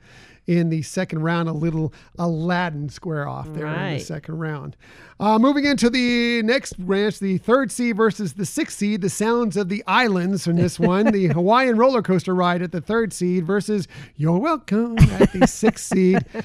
in 0.48 0.70
the 0.70 0.82
second 0.82 1.20
round, 1.24 1.50
a 1.50 1.54
little 1.54 1.94
Aladdin 2.18 2.90
square 2.90 3.28
off 3.28 3.52
there 3.54 3.68
in 3.68 3.94
the 3.98 4.00
second 4.00 4.38
round. 4.38 4.76
Uh, 5.20 5.40
moving 5.40 5.64
into 5.64 5.90
the 5.90 6.42
next 6.44 6.74
branch, 6.78 7.20
the 7.20 7.38
third 7.38 7.72
seed 7.72 7.96
versus 7.96 8.34
the 8.34 8.46
sixth 8.46 8.78
seed, 8.78 9.02
the 9.02 9.10
sounds 9.10 9.56
of 9.56 9.70
the 9.70 9.82
islands 9.88 10.46
in 10.46 10.58
this 10.58 10.78
one, 10.80 11.06
the 11.12 11.28
Hawaiian 11.28 11.78
roller 11.78 12.02
coaster 12.02 12.36
ride 12.36 12.62
at 12.62 12.72
the 12.72 12.82
third 12.82 13.14
seed 13.14 13.46
versus 13.46 13.88
You're 14.18 14.38
Welcome 14.38 14.98
at 15.00 15.32
the 15.32 15.48
sixth 15.48 15.86
seed. 15.86 16.20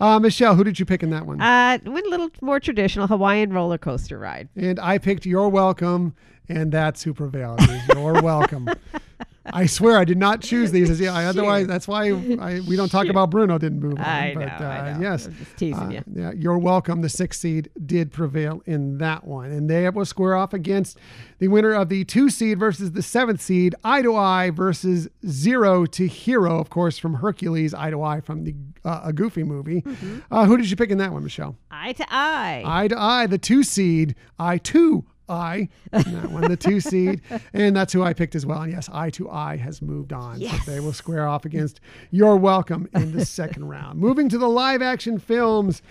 Uh, 0.00 0.18
Michelle, 0.18 0.54
who 0.54 0.64
did 0.64 0.78
you 0.78 0.86
pick 0.86 1.02
in 1.02 1.10
that 1.10 1.26
one? 1.26 1.38
Uh, 1.42 1.76
went 1.84 2.06
a 2.06 2.08
little 2.08 2.30
more 2.40 2.58
traditional 2.58 3.06
Hawaiian 3.06 3.52
roller 3.52 3.76
coaster 3.76 4.18
ride. 4.18 4.48
And 4.56 4.80
I 4.80 4.96
picked 4.96 5.26
You're 5.26 5.50
Welcome, 5.50 6.14
and 6.48 6.72
that's 6.72 7.02
who 7.02 7.12
prevailed. 7.12 7.60
You're 7.92 8.22
Welcome. 8.22 8.70
I 9.46 9.66
swear 9.66 9.96
I 9.96 10.04
did 10.04 10.18
not 10.18 10.42
choose 10.42 10.70
these. 10.70 11.00
Yeah, 11.00 11.14
I, 11.14 11.24
otherwise, 11.24 11.66
that's 11.66 11.88
why 11.88 12.08
I, 12.10 12.60
we 12.60 12.76
don't 12.76 12.90
talk 12.90 13.06
about 13.06 13.30
Bruno 13.30 13.56
didn't 13.58 13.80
move 13.80 13.94
on. 13.98 14.04
I 14.04 14.34
know, 14.34 14.40
but, 14.40 14.60
uh, 14.64 14.68
I 14.68 14.92
know. 14.92 15.00
Yes. 15.00 15.28
Teasing 15.56 15.82
Uh, 15.82 15.88
you. 15.88 16.02
yeah, 16.12 16.32
You're 16.36 16.58
Welcome. 16.58 17.00
The 17.00 17.08
sixth 17.08 17.40
seed 17.40 17.70
did 17.86 18.12
prevail 18.12 18.62
in 18.66 18.98
that 18.98 19.24
one. 19.26 19.50
And 19.50 19.68
they 19.70 19.88
will 19.88 20.04
square 20.04 20.36
off 20.36 20.52
against 20.52 20.98
the 21.38 21.48
winner 21.48 21.72
of 21.72 21.88
the 21.88 22.04
two 22.04 22.28
seed 22.28 22.58
versus 22.58 22.92
the 22.92 23.02
seventh 23.02 23.40
seed, 23.40 23.74
Eye 23.82 24.02
to 24.02 24.14
Eye 24.14 24.50
versus 24.50 25.08
Zero 25.26 25.86
to 25.86 26.06
Hero, 26.06 26.58
of 26.60 26.68
course, 26.68 26.98
from 26.98 27.14
Hercules, 27.14 27.72
Eye 27.72 27.90
to 27.90 28.02
Eye 28.02 28.20
from 28.20 28.44
the 28.44 28.54
uh, 28.84 29.00
a 29.04 29.12
Goofy 29.12 29.42
movie. 29.42 29.80
Mm-hmm. 29.82 30.18
Uh, 30.30 30.44
who 30.46 30.56
did 30.58 30.68
you 30.70 30.76
pick 30.76 30.90
in 30.90 30.98
that 30.98 31.12
one, 31.12 31.22
Michelle? 31.22 31.56
Eye 31.70 31.92
to 31.94 32.04
eye. 32.10 32.62
Eye 32.66 32.88
to 32.88 32.98
Eye, 32.98 33.26
the 33.26 33.38
two 33.38 33.62
seed, 33.62 34.14
I 34.38 34.58
to 34.58 35.04
And 35.34 35.68
that 35.92 36.30
one, 36.30 36.42
the 36.48 36.56
two 36.56 36.80
seed, 36.80 37.20
and 37.52 37.74
that's 37.76 37.92
who 37.92 38.02
I 38.02 38.12
picked 38.12 38.34
as 38.34 38.44
well. 38.44 38.62
And 38.62 38.72
yes, 38.72 38.88
Eye 38.92 39.10
to 39.10 39.30
Eye 39.30 39.56
has 39.56 39.80
moved 39.80 40.12
on, 40.12 40.40
Yes. 40.40 40.64
so 40.64 40.70
they 40.72 40.80
will 40.80 40.92
square 40.92 41.26
off 41.28 41.44
against 41.44 41.80
You're 42.10 42.36
Welcome 42.36 42.88
in 42.94 43.12
the 43.12 43.24
second 43.24 43.68
round. 43.68 43.98
Moving 43.98 44.28
to 44.28 44.38
the 44.38 44.48
live 44.48 44.82
action 44.82 45.18
films, 45.18 45.82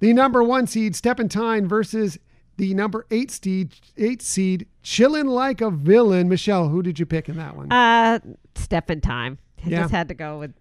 the 0.00 0.12
number 0.12 0.42
one 0.42 0.66
seed 0.66 0.96
Step 0.96 1.20
in 1.20 1.28
Time 1.28 1.68
versus 1.68 2.18
the 2.56 2.74
number 2.74 3.06
eight 3.12 3.30
seed, 3.30 3.72
eight 3.96 4.20
seed 4.20 4.66
Chillin' 4.82 5.26
Like 5.28 5.60
a 5.60 5.70
Villain. 5.70 6.28
Michelle, 6.28 6.68
who 6.68 6.82
did 6.82 6.98
you 6.98 7.06
pick 7.06 7.28
in 7.28 7.36
that 7.36 7.56
one? 7.56 7.70
Uh, 7.70 8.18
step 8.56 8.90
in 8.90 9.00
time. 9.00 9.38
I 9.64 9.68
Yeah. 9.70 9.80
just 9.82 9.92
had 9.92 10.08
to 10.08 10.14
go 10.14 10.40
with 10.40 10.52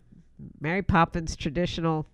Mary 0.61 0.83
Poppins 0.83 1.35
traditional 1.35 2.05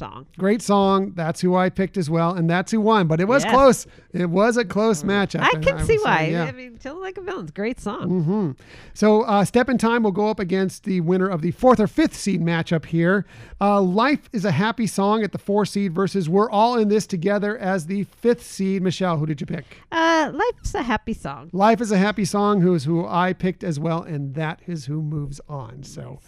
song. 0.00 0.26
Great 0.38 0.62
song. 0.62 1.12
That's 1.14 1.40
who 1.40 1.54
I 1.54 1.68
picked 1.68 1.96
as 1.96 2.08
well, 2.10 2.32
and 2.34 2.48
that's 2.48 2.72
who 2.72 2.80
won. 2.80 3.06
But 3.06 3.20
it 3.20 3.28
was 3.28 3.44
close. 3.44 3.86
It 4.12 4.28
was 4.30 4.56
a 4.56 4.64
close 4.64 5.02
matchup. 5.04 5.40
I 5.42 5.50
can 5.60 5.76
would 5.76 5.86
see 5.86 5.98
say, 5.98 6.04
why. 6.04 6.28
yeah. 6.32 6.44
I 6.44 6.52
mean, 6.52 6.78
Till 6.78 6.98
Like 7.00 7.18
a 7.18 7.20
Villain's 7.20 7.50
great 7.50 7.78
song. 7.78 8.08
hmm 8.24 8.50
So, 8.94 9.22
uh, 9.22 9.44
Step 9.44 9.68
in 9.68 9.78
Time 9.78 10.02
will 10.02 10.10
go 10.12 10.28
up 10.28 10.40
against 10.40 10.84
the 10.84 11.00
winner 11.02 11.28
of 11.28 11.42
the 11.42 11.50
fourth 11.52 11.78
or 11.78 11.86
fifth 11.86 12.16
seed 12.16 12.40
matchup 12.40 12.86
here. 12.86 13.26
Uh, 13.60 13.80
Life 13.82 14.28
is 14.32 14.44
a 14.46 14.50
Happy 14.50 14.86
Song 14.86 15.22
at 15.22 15.32
the 15.32 15.38
four 15.38 15.64
seed 15.66 15.94
versus 15.94 16.28
We're 16.28 16.50
All 16.50 16.76
in 16.78 16.88
This 16.88 17.06
Together 17.06 17.56
as 17.58 17.86
the 17.86 18.04
fifth 18.04 18.42
seed. 18.44 18.82
Michelle, 18.82 19.18
who 19.18 19.26
did 19.26 19.40
you 19.40 19.46
pick? 19.46 19.64
Uh, 19.92 20.30
Life's 20.32 20.74
a 20.74 20.82
happy 20.82 21.12
song. 21.14 21.50
Life 21.52 21.80
is 21.80 21.90
a 21.92 21.98
Happy 21.98 22.24
Song, 22.24 22.60
who 22.62 22.74
is 22.74 22.84
who 22.84 23.06
I 23.06 23.32
picked 23.34 23.62
as 23.62 23.78
well, 23.78 24.02
and 24.02 24.34
that 24.34 24.60
is 24.66 24.86
who 24.86 25.02
moves 25.02 25.40
on. 25.48 25.82
So, 25.82 26.20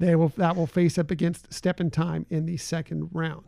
they 0.00 0.16
will 0.16 0.32
that 0.36 0.56
will 0.56 0.66
face 0.66 0.98
up 0.98 1.10
against 1.10 1.52
Step 1.52 1.80
in 1.80 1.90
Time 1.90 2.26
in 2.30 2.46
the 2.46 2.56
second 2.56 3.10
round. 3.12 3.44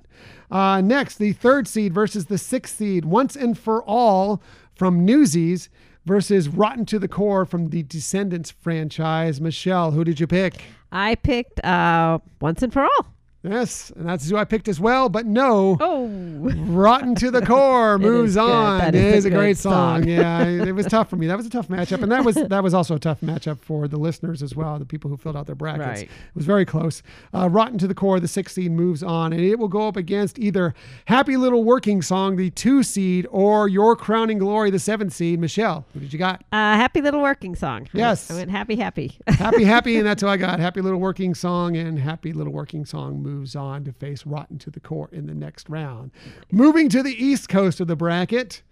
Uh, 0.50 0.80
next, 0.80 1.16
the 1.16 1.32
third 1.32 1.66
seed 1.66 1.92
versus 1.92 2.26
the 2.26 2.38
sixth 2.38 2.76
seed, 2.76 3.04
Once 3.04 3.34
and 3.34 3.58
for 3.58 3.82
All 3.84 4.40
from 4.74 5.04
Newsies 5.04 5.68
versus 6.04 6.48
Rotten 6.48 6.84
to 6.86 6.98
the 6.98 7.08
Core 7.08 7.44
from 7.44 7.70
the 7.70 7.82
Descendants 7.82 8.50
franchise. 8.50 9.40
Michelle, 9.40 9.92
who 9.92 10.04
did 10.04 10.20
you 10.20 10.26
pick? 10.26 10.62
I 10.92 11.14
picked 11.16 11.64
uh, 11.64 12.18
Once 12.40 12.62
and 12.62 12.72
for 12.72 12.82
All. 12.82 13.06
Yes, 13.44 13.90
and 13.96 14.08
that's 14.08 14.28
who 14.30 14.36
I 14.36 14.44
picked 14.44 14.68
as 14.68 14.78
well, 14.78 15.08
but 15.08 15.26
no. 15.26 15.76
Oh. 15.80 16.06
Rotten 16.06 17.14
to 17.16 17.30
the 17.30 17.42
core 17.46 17.98
moves 17.98 18.36
on. 18.36 18.78
That 18.78 18.94
It 18.94 19.02
is 19.02 19.12
a 19.14 19.16
is 19.16 19.24
a 19.24 19.30
good 19.30 19.36
great 19.36 19.56
song. 19.56 20.02
song. 20.02 20.08
yeah, 20.08 20.44
it 20.44 20.72
was 20.72 20.86
tough 20.86 21.10
for 21.10 21.16
me. 21.16 21.26
That 21.26 21.36
was 21.36 21.46
a 21.46 21.50
tough 21.50 21.68
matchup, 21.68 22.02
and 22.02 22.12
that 22.12 22.24
was 22.24 22.34
that 22.48 22.62
was 22.62 22.72
also 22.72 22.94
a 22.94 22.98
tough 23.00 23.20
matchup 23.20 23.58
for 23.60 23.88
the 23.88 23.96
listeners 23.96 24.42
as 24.42 24.54
well, 24.54 24.78
the 24.78 24.84
people 24.86 25.10
who 25.10 25.16
filled 25.16 25.36
out 25.36 25.46
their 25.46 25.56
brackets. 25.56 25.86
Right. 26.02 26.02
It 26.04 26.34
was 26.34 26.44
very 26.46 26.64
close. 26.64 27.02
Uh, 27.34 27.48
Rotten 27.48 27.78
to 27.78 27.86
the 27.88 27.94
core, 27.94 28.20
the 28.20 28.28
six 28.28 28.52
seed 28.54 28.70
moves 28.70 29.02
on, 29.02 29.32
and 29.32 29.42
it 29.42 29.58
will 29.58 29.68
go 29.68 29.88
up 29.88 29.96
against 29.96 30.38
either 30.38 30.72
Happy 31.06 31.36
Little 31.36 31.64
Working 31.64 32.00
Song, 32.00 32.36
the 32.36 32.50
two 32.50 32.82
seed, 32.84 33.26
or 33.30 33.68
Your 33.68 33.96
Crowning 33.96 34.38
Glory, 34.38 34.70
the 34.70 34.78
seventh 34.78 35.12
seed. 35.12 35.40
Michelle, 35.40 35.84
who 35.94 36.00
did 36.00 36.12
you 36.12 36.18
got? 36.18 36.42
Uh, 36.52 36.76
happy 36.76 37.00
little 37.00 37.20
working 37.22 37.54
song. 37.56 37.72
I 37.72 37.80
went- 37.80 37.94
Yes. 37.94 38.30
I 38.30 38.34
went 38.34 38.50
happy, 38.50 38.76
happy. 38.76 39.18
Happy, 39.26 39.64
happy, 39.64 39.96
and 39.96 40.06
that's 40.06 40.22
who 40.22 40.28
I 40.28 40.36
got. 40.36 40.60
Happy 40.60 40.80
Little 40.80 41.00
Working 41.00 41.34
Song, 41.34 41.76
and 41.76 41.98
Happy 41.98 42.32
Little 42.32 42.52
Working 42.52 42.84
Song 42.84 43.22
moves 43.32 43.56
on 43.56 43.84
to 43.84 43.92
face 43.92 44.26
Rotten 44.26 44.58
to 44.58 44.70
the 44.70 44.80
Core 44.80 45.08
in 45.10 45.26
the 45.26 45.34
next 45.34 45.68
round. 45.68 46.10
Moving 46.50 46.88
to 46.90 47.02
the 47.02 47.24
east 47.24 47.48
coast 47.48 47.80
of 47.80 47.86
the 47.86 47.96
bracket, 47.96 48.62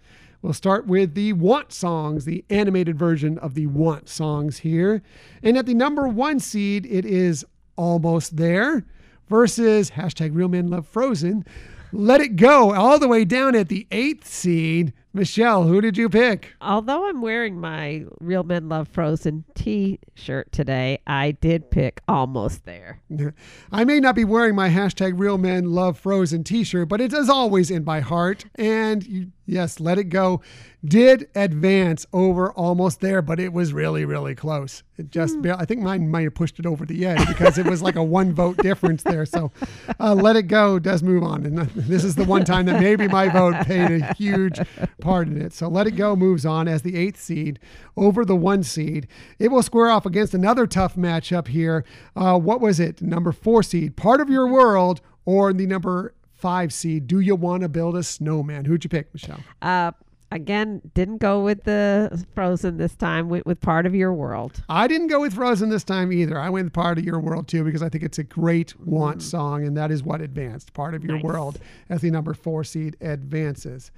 we'll 0.41 0.53
start 0.53 0.85
with 0.85 1.15
the 1.15 1.33
Want 1.33 1.73
songs, 1.73 2.25
the 2.25 2.45
animated 2.49 2.97
version 2.97 3.37
of 3.39 3.55
the 3.55 3.65
Want 3.65 4.07
songs 4.07 4.59
here. 4.59 5.01
And 5.41 5.57
at 5.57 5.65
the 5.65 5.73
number 5.73 6.07
one 6.07 6.39
seed, 6.39 6.85
it 6.85 7.05
is 7.05 7.43
Almost 7.75 8.37
There 8.37 8.85
versus 9.29 9.91
hashtag 9.91 10.35
Real 10.35 10.49
Men 10.49 10.69
Love 10.69 10.87
Frozen. 10.87 11.43
Let 11.91 12.21
It 12.21 12.35
Go, 12.35 12.73
all 12.73 12.99
the 12.99 13.07
way 13.07 13.25
down 13.25 13.55
at 13.55 13.67
the 13.67 13.87
eighth 13.91 14.27
seed. 14.27 14.93
Michelle, 15.13 15.63
who 15.63 15.81
did 15.81 15.97
you 15.97 16.07
pick? 16.07 16.53
Although 16.61 17.09
I'm 17.09 17.21
wearing 17.21 17.59
my 17.59 18.05
Real 18.21 18.43
Men 18.43 18.69
Love 18.69 18.87
Frozen 18.87 19.43
t 19.55 19.99
shirt 20.15 20.51
today, 20.53 20.99
I 21.05 21.31
did 21.31 21.69
pick 21.69 22.01
Almost 22.07 22.63
There. 22.63 23.01
I 23.71 23.83
may 23.83 23.99
not 23.99 24.15
be 24.15 24.23
wearing 24.23 24.55
my 24.55 24.69
hashtag 24.69 25.19
real 25.19 25.37
men 25.37 25.71
love 25.71 25.97
frozen 25.97 26.43
t-shirt, 26.43 26.87
but 26.87 27.01
it 27.01 27.11
is 27.13 27.29
always 27.29 27.69
in 27.69 27.83
my 27.83 27.99
heart. 27.99 28.45
And 28.55 29.05
you, 29.05 29.31
yes, 29.45 29.79
let 29.79 29.97
it 29.97 30.05
go. 30.05 30.41
Did 30.83 31.29
advance 31.35 32.07
over 32.11 32.51
almost 32.53 33.01
there, 33.01 33.21
but 33.21 33.39
it 33.39 33.53
was 33.53 33.71
really, 33.71 34.03
really 34.03 34.33
close. 34.33 34.81
It 34.97 35.11
just, 35.11 35.39
ba- 35.41 35.57
I 35.59 35.65
think 35.65 35.81
mine 35.81 36.09
might 36.09 36.23
have 36.23 36.33
pushed 36.33 36.57
it 36.57 36.65
over 36.65 36.85
the 36.85 37.05
edge 37.05 37.27
because 37.27 37.57
it 37.59 37.67
was 37.67 37.83
like 37.83 37.95
a 37.95 38.03
one 38.03 38.33
vote 38.33 38.57
difference 38.57 39.03
there. 39.03 39.25
So 39.25 39.51
uh, 39.99 40.15
let 40.15 40.35
it 40.35 40.43
go 40.43 40.79
does 40.79 41.03
move 41.03 41.23
on. 41.23 41.45
And 41.45 41.57
this 41.75 42.03
is 42.03 42.15
the 42.15 42.23
one 42.23 42.45
time 42.45 42.65
that 42.65 42.79
maybe 42.79 43.07
my 43.07 43.29
vote 43.29 43.65
played 43.65 44.01
a 44.01 44.13
huge 44.15 44.59
part 45.01 45.27
in 45.27 45.39
it. 45.39 45.53
So 45.53 45.67
let 45.67 45.85
it 45.85 45.91
go 45.91 46.15
moves 46.15 46.45
on 46.45 46.67
as 46.67 46.81
the 46.81 46.97
eighth 46.97 47.21
seed 47.21 47.59
over 47.95 48.25
the 48.25 48.35
one 48.35 48.63
seed. 48.63 49.07
It 49.37 49.49
will 49.49 49.63
square 49.63 49.89
off 49.89 50.05
against 50.05 50.33
another 50.33 50.65
tough 50.65 50.95
matchup 50.95 51.47
here. 51.47 51.85
Uh, 52.15 52.39
what 52.39 52.59
was 52.59 52.79
it? 52.79 53.01
Number 53.01 53.31
four 53.31 53.61
seed, 53.61 53.95
part 53.95 54.19
of 54.19 54.29
your 54.29 54.47
world, 54.47 55.01
or 55.25 55.53
the 55.53 55.67
number 55.67 56.13
five 56.41 56.73
seed, 56.73 57.07
do 57.07 57.19
you 57.19 57.35
want 57.35 57.61
to 57.61 57.69
build 57.69 57.95
a 57.95 58.03
snowman? 58.03 58.65
Who'd 58.65 58.83
you 58.83 58.89
pick, 58.89 59.13
Michelle? 59.13 59.39
Uh, 59.61 59.91
again, 60.31 60.81
didn't 60.93 61.17
go 61.17 61.43
with 61.43 61.65
the 61.65 62.25
Frozen 62.33 62.77
this 62.77 62.95
time. 62.95 63.29
Went 63.29 63.45
with 63.45 63.59
Part 63.59 63.85
of 63.85 63.93
Your 63.93 64.13
World. 64.13 64.63
I 64.69 64.87
didn't 64.87 65.07
go 65.07 65.19
with 65.19 65.33
Frozen 65.33 65.69
this 65.69 65.83
time 65.83 66.11
either. 66.13 66.39
I 66.39 66.49
went 66.49 66.65
with 66.65 66.73
Part 66.73 66.97
of 66.97 67.03
Your 67.03 67.19
World 67.19 67.47
too 67.47 67.63
because 67.63 67.83
I 67.83 67.89
think 67.89 68.03
it's 68.03 68.17
a 68.17 68.23
great 68.23 68.79
want 68.79 69.21
song, 69.21 69.65
and 69.65 69.75
that 69.75 69.91
is 69.91 70.03
what 70.03 70.21
advanced. 70.21 70.73
Part 70.73 70.95
of 70.95 71.03
Your 71.03 71.15
Nice. 71.15 71.23
World 71.23 71.59
as 71.89 72.01
the 72.01 72.09
number 72.11 72.33
four 72.33 72.63
seed 72.63 72.95
advances. 73.01 73.91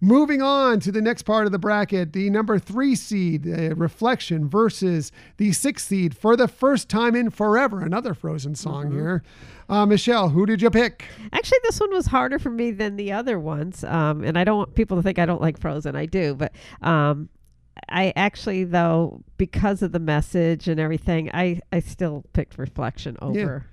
Moving 0.00 0.40
on 0.42 0.78
to 0.80 0.92
the 0.92 1.02
next 1.02 1.22
part 1.22 1.46
of 1.46 1.52
the 1.52 1.58
bracket, 1.58 2.12
the 2.12 2.30
number 2.30 2.58
three 2.58 2.94
seed, 2.94 3.46
uh, 3.46 3.74
Reflection, 3.74 4.48
versus 4.48 5.10
the 5.38 5.52
sixth 5.52 5.88
seed 5.88 6.16
for 6.16 6.36
the 6.36 6.48
first 6.48 6.88
time 6.88 7.16
in 7.16 7.30
forever. 7.30 7.80
Another 7.80 8.14
Frozen 8.14 8.54
song 8.54 8.92
here. 8.92 9.22
Uh, 9.70 9.86
Michelle, 9.86 10.28
who 10.28 10.44
did 10.46 10.60
you 10.60 10.68
pick? 10.70 11.06
Actually, 11.32 11.58
this 11.62 11.78
one 11.80 11.90
was 11.92 12.06
harder 12.06 12.38
for 12.38 12.50
me 12.50 12.72
than 12.72 12.96
the 12.96 13.12
other 13.12 13.38
ones. 13.38 13.84
Um, 13.84 14.24
and 14.24 14.36
I 14.38 14.44
don't 14.44 14.58
want 14.58 14.74
people 14.74 14.96
to 14.96 15.02
think 15.02 15.18
I 15.18 15.26
don't 15.26 15.40
like 15.40 15.58
Frozen. 15.60 15.94
I 15.96 16.06
do, 16.06 16.34
but 16.34 16.52
um, 16.82 17.28
I 17.88 18.12
actually, 18.16 18.64
though, 18.64 19.22
because 19.36 19.80
of 19.82 19.92
the 19.92 20.00
message 20.00 20.66
and 20.68 20.80
everything, 20.80 21.30
I 21.32 21.60
I 21.72 21.80
still 21.80 22.24
picked 22.32 22.58
Reflection 22.58 23.16
over. 23.22 23.66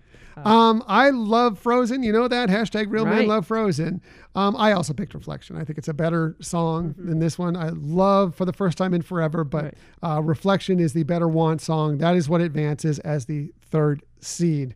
Um, 0.45 0.83
I 0.87 1.09
love 1.09 1.57
Frozen. 1.57 2.03
You 2.03 2.11
know 2.13 2.27
that 2.27 2.49
hashtag 2.49 2.91
Real 2.91 3.05
Men 3.05 3.25
Love 3.27 3.47
Frozen. 3.47 4.01
Um, 4.35 4.55
I 4.55 4.73
also 4.73 4.93
picked 4.93 5.15
Reflection. 5.15 5.55
I 5.57 5.63
think 5.63 5.79
it's 5.79 5.87
a 5.87 5.95
better 5.95 6.35
song 6.41 6.93
than 6.95 7.17
this 7.17 7.39
one. 7.39 7.55
I 7.55 7.69
love 7.69 8.35
for 8.35 8.45
the 8.45 8.53
first 8.53 8.77
time 8.77 8.93
in 8.93 9.01
forever, 9.01 9.43
but 9.43 9.63
Right. 9.63 9.73
uh, 10.03 10.21
Reflection 10.21 10.79
is 10.79 10.93
the 10.93 11.01
better 11.01 11.27
want 11.27 11.61
song. 11.61 11.97
That 11.97 12.15
is 12.15 12.29
what 12.29 12.41
advances 12.41 12.99
as 12.99 13.25
the 13.25 13.51
third 13.71 14.03
seed. 14.19 14.75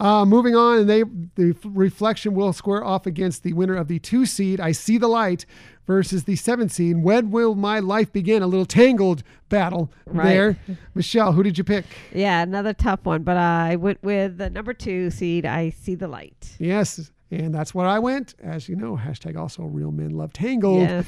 Uh, 0.00 0.24
moving 0.24 0.56
on, 0.56 0.78
and 0.80 0.90
they 0.90 1.02
the 1.36 1.56
reflection 1.64 2.34
will 2.34 2.52
square 2.52 2.84
off 2.84 3.06
against 3.06 3.42
the 3.44 3.52
winner 3.52 3.76
of 3.76 3.86
the 3.88 3.98
two 4.00 4.26
seed. 4.26 4.60
I 4.60 4.72
see 4.72 4.98
the 4.98 5.06
light 5.08 5.46
versus 5.86 6.24
the 6.24 6.34
seven 6.34 6.68
seed. 6.68 7.02
When 7.02 7.30
will 7.30 7.54
my 7.54 7.78
life 7.78 8.12
begin? 8.12 8.42
A 8.42 8.46
little 8.46 8.66
tangled 8.66 9.22
battle 9.48 9.92
Right. 10.06 10.24
there. 10.24 10.56
Michelle, 10.94 11.32
who 11.32 11.42
did 11.44 11.56
you 11.58 11.62
pick? 11.64 11.84
Yeah, 12.12 12.42
another 12.42 12.72
tough 12.72 13.04
one, 13.04 13.22
but 13.22 13.36
I 13.36 13.76
went 13.76 14.02
with 14.02 14.38
the 14.38 14.50
number 14.50 14.74
two 14.74 15.10
seed. 15.10 15.46
I 15.46 15.70
see 15.70 15.94
the 15.94 16.08
light. 16.08 16.56
Yes, 16.58 17.12
and 17.30 17.54
that's 17.54 17.72
where 17.72 17.86
I 17.86 18.00
went. 18.00 18.34
As 18.42 18.68
you 18.68 18.74
know, 18.74 18.96
hashtag 18.96 19.36
also 19.38 19.62
real 19.62 19.92
men 19.92 20.10
love 20.10 20.32
tangled. 20.32 20.80
Yes. 20.80 21.06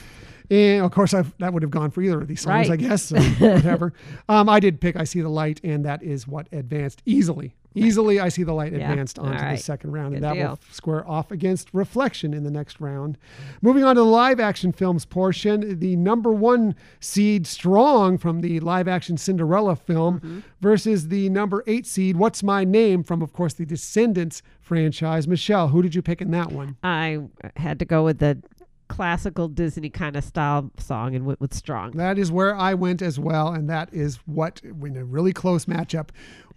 And 0.48 0.84
of 0.84 0.92
course, 0.92 1.12
I've, 1.12 1.34
that 1.38 1.52
would 1.52 1.62
have 1.62 1.72
gone 1.72 1.90
for 1.90 2.02
either 2.02 2.20
of 2.20 2.28
these 2.28 2.42
songs, 2.42 2.68
Right. 2.68 2.70
I 2.70 2.76
guess. 2.76 3.02
So 3.02 3.18
whatever. 3.20 3.92
um, 4.28 4.48
I 4.48 4.60
did 4.60 4.80
pick 4.80 4.94
I 4.94 5.02
See 5.02 5.20
the 5.20 5.28
Light, 5.28 5.60
and 5.64 5.84
that 5.84 6.04
is 6.04 6.28
what 6.28 6.46
advanced 6.52 7.02
easily. 7.04 7.56
Easily, 7.76 8.18
I 8.20 8.28
See 8.30 8.42
the 8.42 8.52
Light 8.52 8.72
Yeah. 8.72 8.90
advanced 8.90 9.18
onto 9.18 9.38
right. 9.42 9.56
the 9.56 9.62
second 9.62 9.92
round, 9.92 10.14
and 10.14 10.22
Good 10.22 10.36
that 10.36 10.48
will 10.48 10.58
square 10.70 11.08
off 11.08 11.30
against 11.30 11.68
Reflection 11.72 12.32
in 12.34 12.42
the 12.44 12.50
next 12.50 12.80
round. 12.80 13.18
Moving 13.62 13.84
on 13.84 13.96
to 13.96 14.00
the 14.00 14.06
live 14.06 14.40
action 14.40 14.72
films 14.72 15.04
portion, 15.04 15.78
the 15.78 15.94
number 15.96 16.32
one 16.32 16.74
seed, 17.00 17.46
Strong, 17.46 18.18
from 18.18 18.40
the 18.40 18.60
live 18.60 18.88
action 18.88 19.16
Cinderella 19.16 19.76
film, 19.76 20.20
Mm-hmm. 20.20 20.38
versus 20.60 21.08
the 21.08 21.28
number 21.28 21.62
eight 21.66 21.86
seed, 21.86 22.16
What's 22.16 22.42
My 22.42 22.64
Name, 22.64 23.02
from, 23.02 23.20
of 23.22 23.32
course, 23.32 23.54
the 23.54 23.66
Descendants 23.66 24.42
franchise. 24.60 25.28
Michelle, 25.28 25.68
who 25.68 25.82
did 25.82 25.94
you 25.94 26.02
pick 26.02 26.20
in 26.22 26.30
that 26.32 26.50
one? 26.52 26.76
I 26.82 27.20
had 27.56 27.78
to 27.80 27.84
go 27.84 28.04
with 28.04 28.18
the 28.18 28.42
classical 28.88 29.48
Disney 29.48 29.90
kind 29.90 30.14
of 30.14 30.22
style 30.22 30.70
song 30.78 31.14
and 31.16 31.26
went 31.26 31.40
with 31.40 31.52
Strong. 31.52 31.92
That 31.92 32.18
is 32.18 32.30
where 32.30 32.54
I 32.54 32.74
went 32.74 33.02
as 33.02 33.18
well, 33.18 33.48
and 33.52 33.68
that 33.68 33.92
is 33.92 34.20
what, 34.26 34.60
in 34.62 34.96
a 34.96 35.04
really 35.04 35.32
close 35.32 35.64
matchup, 35.66 36.10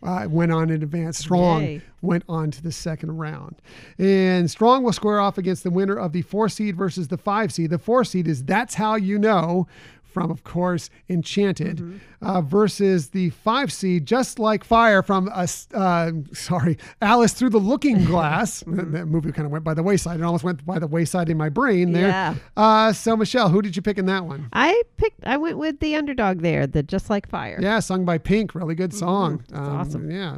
uh, 0.04 0.28
went 0.30 0.52
on 0.52 0.70
in 0.70 0.82
advance. 0.84 1.18
Strong 1.18 1.64
Yay. 1.64 1.82
went 2.02 2.24
on 2.30 2.52
to 2.52 2.64
the 2.64 2.72
second 2.72 3.18
round, 3.18 3.56
and 3.98 4.50
Strong 4.50 4.84
will 4.84 4.94
square 4.94 5.20
off 5.20 5.38
against 5.38 5.64
the 5.64 5.70
winner 5.70 5.98
of 5.98 6.14
the 6.14 6.22
four 6.22 6.50
seed 6.50 6.76
versus 6.76 7.08
the 7.10 7.18
five 7.18 7.52
seed. 7.52 7.70
The 7.70 7.80
four 7.80 8.04
seed 8.04 8.28
is 8.28 8.44
"That's 8.44 8.76
How 8.76 8.96
You 8.96 9.20
Know." 9.20 9.68
From, 10.10 10.32
of 10.32 10.44
course, 10.44 10.90
Enchanted, 11.08 11.78
Mm-hmm. 11.78 11.98
uh, 12.26 12.42
versus 12.42 13.10
the 13.10 13.30
five 13.30 13.72
seed, 13.72 14.06
Just 14.06 14.40
Like 14.40 14.64
Fire 14.64 15.04
from, 15.04 15.30
uh, 15.34 15.46
uh, 15.74 16.12
sorry, 16.34 16.78
Alice 17.02 17.34
Through 17.34 17.52
the 17.52 17.60
Looking 17.60 18.04
Glass. 18.12 18.64
Mm-hmm. 18.64 18.92
that, 18.92 19.06
movie 19.06 19.32
kind 19.32 19.46
of 19.46 19.52
went 19.52 19.64
by 19.64 19.74
the 19.74 19.84
wayside. 19.84 20.20
It 20.20 20.24
almost 20.24 20.44
went 20.44 20.66
by 20.66 20.80
the 20.80 20.88
wayside 20.88 21.30
in 21.30 21.38
my 21.38 21.50
brain 21.50 21.92
there. 21.92 22.08
Yeah. 22.08 22.36
Uh, 22.58 22.92
so, 22.92 23.16
Michelle, 23.16 23.50
who 23.50 23.62
did 23.62 23.76
you 23.76 23.82
pick 23.82 23.98
in 24.00 24.06
that 24.08 24.26
one? 24.26 24.50
I 24.52 24.82
picked. 24.98 25.26
I 25.26 25.38
went 25.38 25.58
with 25.58 25.80
the 25.80 25.96
underdog 25.96 26.42
there, 26.42 26.66
the 26.68 26.82
Just 26.84 27.10
Like 27.10 27.30
Fire. 27.30 27.60
Yeah, 27.62 27.80
sung 27.80 28.04
by 28.04 28.18
Pink. 28.18 28.56
Really 28.56 28.76
good 28.76 28.94
song. 28.94 29.44
It's 29.48 29.54
awesome. 29.58 30.10
Yeah. 30.10 30.38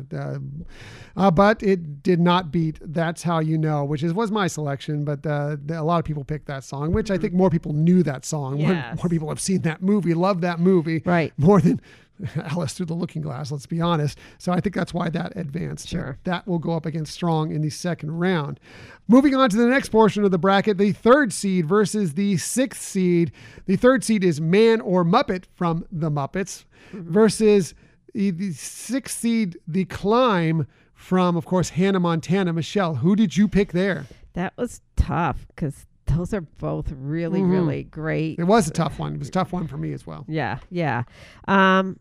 Uh, 1.18 1.30
but 1.30 1.62
it 1.62 2.02
did 2.04 2.22
not 2.22 2.52
beat 2.52 2.80
That's 2.82 3.22
How 3.22 3.40
You 3.40 3.58
Know, 3.58 3.84
which 3.84 4.02
is, 4.02 4.14
was 4.14 4.32
my 4.32 4.48
selection. 4.48 5.04
But 5.04 5.26
uh, 5.26 5.58
the- 5.66 5.80
a 5.82 5.84
lot 5.84 6.00
of 6.00 6.06
people 6.06 6.24
picked 6.24 6.46
that 6.48 6.64
song, 6.64 6.94
which 6.94 7.12
I 7.12 7.18
think 7.18 7.34
more 7.34 7.50
people 7.50 7.74
knew 7.74 8.02
that 8.04 8.24
song. 8.24 8.62
More, 8.62 8.74
more 8.96 9.10
people 9.10 9.28
have 9.30 9.40
seen 9.42 9.61
that 9.64 9.82
movie, 9.82 10.14
love 10.14 10.42
that 10.42 10.60
movie. 10.60 11.02
Right. 11.06 11.34
More 11.38 11.62
than 11.62 11.82
Alice 12.36 12.74
Through 12.74 12.88
the 12.88 12.94
Looking 12.94 13.22
Glass, 13.22 13.52
let's 13.52 13.66
be 13.66 13.82
honest. 13.82 14.18
So 14.38 14.52
I 14.52 14.60
think 14.60 14.76
that's 14.76 14.94
why 14.94 15.10
that 15.10 15.34
advanced. 15.36 15.88
Sure. 15.88 16.18
That 16.24 16.48
will 16.48 16.60
go 16.60 16.74
up 16.74 16.86
against 16.86 17.14
Strong 17.14 17.52
in 17.52 17.62
the 17.62 17.70
second 17.70 18.12
round. 18.12 18.60
Moving 19.08 19.36
on 19.36 19.50
to 19.50 19.58
the 19.58 19.68
next 19.68 19.90
portion 19.90 20.24
of 20.24 20.32
the 20.32 20.38
bracket, 20.38 20.78
the 20.78 20.92
third 20.92 21.34
seed 21.34 21.66
versus 21.66 22.14
the 22.14 22.38
sixth 22.38 22.82
seed. 22.82 23.32
The 23.66 23.76
third 23.76 24.04
seed 24.04 24.24
is 24.24 24.40
Man 24.40 24.82
or 24.82 25.04
Muppet 25.04 25.46
from 25.56 25.86
The 25.92 26.10
Muppets 26.10 26.66
mm-hmm. 26.94 27.12
versus 27.12 27.74
the, 28.14 28.32
the 28.32 28.54
sixth 28.54 29.20
seed, 29.20 29.58
The 29.68 29.86
Climb 29.86 30.68
from, 30.94 31.36
of 31.36 31.46
course, 31.46 31.70
Hannah 31.70 32.00
Montana. 32.00 32.54
Michelle, 32.54 32.96
who 32.96 33.16
did 33.16 33.36
you 33.36 33.48
pick 33.48 33.72
there? 33.72 34.06
That 34.34 34.54
was 34.58 34.82
tough 34.96 35.48
because 35.48 35.88
those 36.18 36.34
are 36.34 36.42
both 36.42 36.92
really, 36.92 37.42
Mhm. 37.42 37.52
really 37.52 37.84
great. 37.84 38.40
It 38.40 38.44
was 38.46 38.68
a 38.68 38.72
tough 38.72 39.00
one. 39.00 39.14
It 39.16 39.20
was 39.20 39.28
a 39.30 39.32
tough 39.32 39.52
one 39.52 39.68
for 39.68 39.78
me 39.78 39.94
as 39.94 40.06
well. 40.08 40.26
Yeah, 40.28 40.60
yeah. 40.70 41.04
Um, 41.48 42.00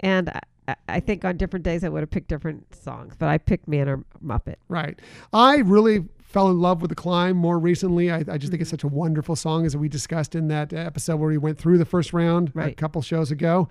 and 0.00 0.30
I, 0.68 0.74
I- 0.88 1.00
think 1.00 1.24
on 1.24 1.36
different 1.36 1.64
days 1.64 1.84
I 1.84 1.88
would 1.88 2.00
have 2.00 2.10
picked 2.10 2.28
different 2.28 2.74
songs, 2.74 3.14
but 3.18 3.28
I 3.28 3.38
picked 3.38 3.68
Man 3.68 3.88
or 3.88 4.04
Muppet. 4.24 4.56
Right. 4.68 4.98
I 5.32 5.58
really 5.58 6.06
fell 6.20 6.50
in 6.50 6.58
love 6.60 6.80
with 6.82 6.88
the 6.88 6.94
climb 6.96 7.36
more 7.36 7.58
recently. 7.58 8.10
I, 8.10 8.24
I 8.28 8.38
just 8.38 8.50
think 8.50 8.60
it's 8.60 8.70
Mm-hmm. 8.70 8.76
such 8.76 8.84
a 8.84 8.88
wonderful 8.88 9.36
song, 9.36 9.66
as 9.66 9.76
we 9.76 9.88
discussed 9.88 10.34
in 10.34 10.48
that 10.48 10.72
episode 10.72 11.16
where 11.16 11.28
we 11.28 11.38
went 11.38 11.58
through 11.58 11.78
the 11.78 11.84
first 11.84 12.12
round 12.12 12.52
a 12.56 12.72
couple 12.72 13.02
shows 13.02 13.30
ago. 13.30 13.68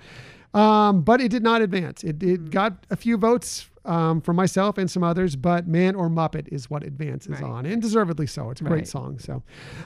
Um, 0.53 1.01
but 1.01 1.19
it 1.19 1.29
did 1.29 1.43
not 1.43 1.61
advance. 1.61 2.03
It, 2.03 2.19
Mm-hmm. 2.19 2.45
it 2.45 2.49
got 2.51 2.85
a 2.89 2.95
few 2.95 3.17
votes 3.17 3.67
um, 3.85 4.21
from 4.21 4.35
myself 4.35 4.77
and 4.77 4.89
some 4.89 5.03
others, 5.03 5.35
but 5.35 5.67
Man 5.67 5.95
or 5.95 6.09
Muppet 6.09 6.47
is 6.51 6.69
what 6.69 6.83
advances 6.83 7.31
Right. 7.41 7.43
on, 7.43 7.65
and 7.65 7.81
deservedly 7.81 8.27
so. 8.27 8.49
It's 8.49 8.61
a 8.61 8.63
great 8.63 8.73
Right. 8.77 8.87
song. 8.87 9.19
So 9.19 9.43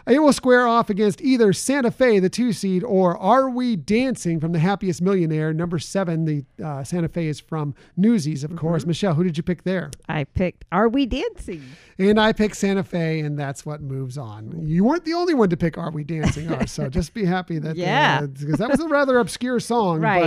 it 0.08 0.20
will 0.22 0.34
square 0.34 0.68
off 0.68 0.90
against 0.90 1.22
either 1.22 1.52
Santa 1.54 1.90
Fe, 1.92 2.20
the 2.20 2.30
two 2.30 2.54
seed, 2.54 2.84
or 2.84 3.18
Are 3.18 3.50
We 3.50 3.76
Dancing 3.76 4.40
from 4.40 4.52
the 4.52 4.60
Happiest 4.60 5.02
Millionaire, 5.02 5.54
number 5.54 5.80
seven. 5.80 6.26
The 6.26 6.46
uh, 6.64 6.84
Santa 6.84 7.08
Fe 7.08 7.28
is 7.28 7.40
from 7.40 7.74
Newsies, 7.96 8.44
of 8.44 8.56
course. 8.56 8.84
Mm-hmm. 8.84 8.90
Michelle, 8.90 9.14
who 9.16 9.24
did 9.24 9.36
you 9.38 9.44
pick 9.44 9.64
there? 9.64 9.90
I 10.08 10.26
picked 10.26 10.66
Are 10.72 10.88
We 10.90 11.06
Dancing? 11.06 11.64
And 12.00 12.20
I 12.20 12.32
picked 12.34 12.56
Santa 12.58 12.84
Fe, 12.84 13.22
and 13.22 13.40
that's 13.40 13.66
what 13.66 13.82
moves 13.82 14.18
on. 14.20 14.62
You 14.64 14.84
weren't 14.84 15.04
the 15.06 15.14
only 15.14 15.34
one 15.34 15.50
to 15.50 15.58
pick 15.58 15.80
"Are 15.80 15.90
We 15.90 16.04
Dancing 16.04 16.52
Are," 16.52 16.68
so 16.68 16.90
just 16.90 17.14
be 17.16 17.26
happy 17.26 17.58
that 17.58 17.76
Yeah. 17.76 18.22
because 18.40 18.60
that 18.60 18.70
was 18.70 18.80
a 18.80 18.88
rather 18.88 19.18
obscure 19.18 19.60
song, 19.60 20.02
Right. 20.02 20.22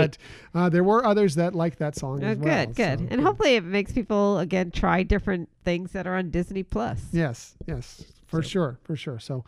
but 0.53 0.59
uh, 0.59 0.67
there 0.67 0.83
were 0.83 1.05
others 1.05 1.35
that 1.35 1.55
liked 1.55 1.79
that 1.79 1.95
song 1.95 2.21
Oh, 2.23 2.27
as 2.27 2.37
well. 2.37 2.65
good, 2.65 2.75
good. 2.75 2.99
so 2.99 3.07
and 3.09 3.21
hopefully 3.21 3.60
it 3.65 3.69
makes 3.69 3.91
people 3.91 4.39
again 4.39 4.71
try 4.71 5.03
different 5.03 5.49
things 5.63 5.91
that 5.93 6.07
are 6.07 6.15
on 6.15 6.29
Disney 6.29 6.63
Plus. 6.63 7.01
yes, 7.11 7.55
yes, 7.65 8.03
for 8.27 8.41
sure, 8.41 8.79
for 8.83 8.95
sure. 8.95 9.19
So 9.19 9.43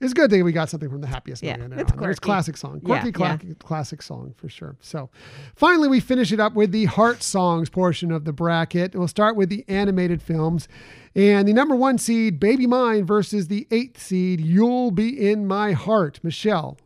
it's 0.00 0.12
good 0.14 0.30
that 0.30 0.42
we 0.44 0.52
got 0.52 0.68
something 0.70 0.88
from 0.88 1.00
the 1.00 1.06
happiest 1.08 1.42
Yeah, 1.42 1.56
millionaire. 1.56 1.80
it's. 1.80 1.92
It's 1.92 2.20
classic 2.20 2.56
song, 2.56 2.80
Yeah, 2.84 3.00
quirky, 3.02 3.18
yeah. 3.20 3.36
cla- 3.36 3.54
classic 3.56 4.00
song 4.02 4.34
for 4.36 4.48
sure. 4.48 4.76
So 4.80 5.10
finally, 5.56 5.88
we 5.88 5.98
finish 6.00 6.30
it 6.32 6.38
up 6.40 6.54
with 6.54 6.70
the 6.72 6.84
heart 6.84 7.22
songs 7.22 7.68
portion 7.68 8.12
of 8.12 8.24
the 8.24 8.32
bracket. 8.32 8.94
We'll 8.94 9.08
start 9.08 9.34
with 9.36 9.48
the 9.48 9.64
animated 9.68 10.22
films. 10.22 10.68
And 11.14 11.48
the 11.48 11.52
number 11.52 11.74
one 11.74 11.98
seed, 11.98 12.38
Baby 12.38 12.66
Mine, 12.68 13.04
versus 13.04 13.48
the 13.48 13.66
eighth 13.72 14.00
seed, 14.00 14.40
You'll 14.40 14.92
Be 14.92 15.28
in 15.30 15.46
My 15.46 15.72
Heart. 15.72 16.20
Michelle, 16.22 16.76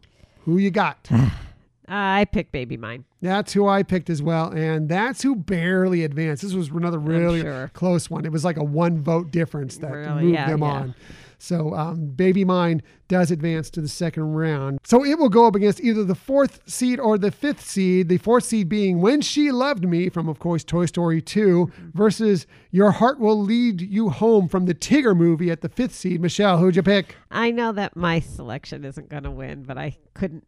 who 0.45 0.57
you 0.57 0.71
got? 0.71 1.09
I 1.89 2.25
picked 2.27 2.53
Baby 2.53 2.77
Mine. 2.77 3.05
That's 3.21 3.53
who 3.53 3.67
I 3.67 3.83
picked 3.83 4.09
as 4.11 4.23
well. 4.23 4.51
And 4.51 4.89
that's 4.89 5.23
who 5.23 5.35
barely 5.37 6.05
advanced. 6.05 6.43
This 6.43 6.55
was 6.55 6.69
another 6.71 6.99
really 6.99 7.41
sure. 7.43 7.71
close 7.75 8.09
one. 8.09 8.25
It 8.25 8.33
was 8.33 8.45
like 8.45 8.57
a 8.57 8.65
one 8.65 9.01
vote 9.01 9.31
difference 9.31 9.77
that 9.79 9.91
Really? 9.93 10.23
moved 10.25 10.35
Yeah, 10.35 10.49
them 10.49 10.61
yeah. 10.61 10.67
on. 10.67 10.95
So 11.39 11.75
um, 11.75 12.07
Baby 12.07 12.45
Mine 12.45 12.83
does 13.09 13.33
advance 13.33 13.69
to 13.71 13.81
the 13.81 13.89
second 13.89 14.33
round. 14.33 14.79
So 14.85 15.05
it 15.05 15.19
will 15.19 15.29
go 15.29 15.45
up 15.45 15.57
against 15.57 15.81
either 15.81 16.05
the 16.05 16.15
fourth 16.15 16.61
seed 16.71 17.01
or 17.01 17.19
the 17.19 17.33
fifth 17.33 17.61
seed. 17.67 18.09
The 18.09 18.19
fourth 18.19 18.45
seed 18.45 18.69
being 18.69 19.01
When 19.01 19.21
She 19.21 19.51
Loved 19.51 19.85
Me 19.85 20.09
from, 20.09 20.29
of 20.29 20.39
course, 20.39 20.63
Toy 20.63 20.87
Story 20.87 21.21
2 21.21 21.67
Mm-hmm. 21.67 21.99
versus 21.99 22.47
Your 22.71 22.93
Heart 22.93 23.19
Will 23.19 23.41
Lead 23.41 23.81
You 23.81 24.11
Home 24.11 24.47
from 24.47 24.67
the 24.67 24.75
Tigger 24.75 25.17
movie 25.17 25.51
at 25.51 25.63
the 25.63 25.69
fifth 25.69 25.95
seed. 25.97 26.21
Michelle, 26.21 26.59
who'd 26.59 26.77
you 26.77 26.83
pick? 26.85 27.17
I 27.31 27.51
know 27.51 27.73
that 27.73 27.97
my 27.97 28.21
selection 28.21 28.85
isn't 28.85 29.09
going 29.09 29.25
to 29.25 29.31
win, 29.33 29.65
but 29.65 29.77
I 29.77 29.97
couldn't 30.15 30.45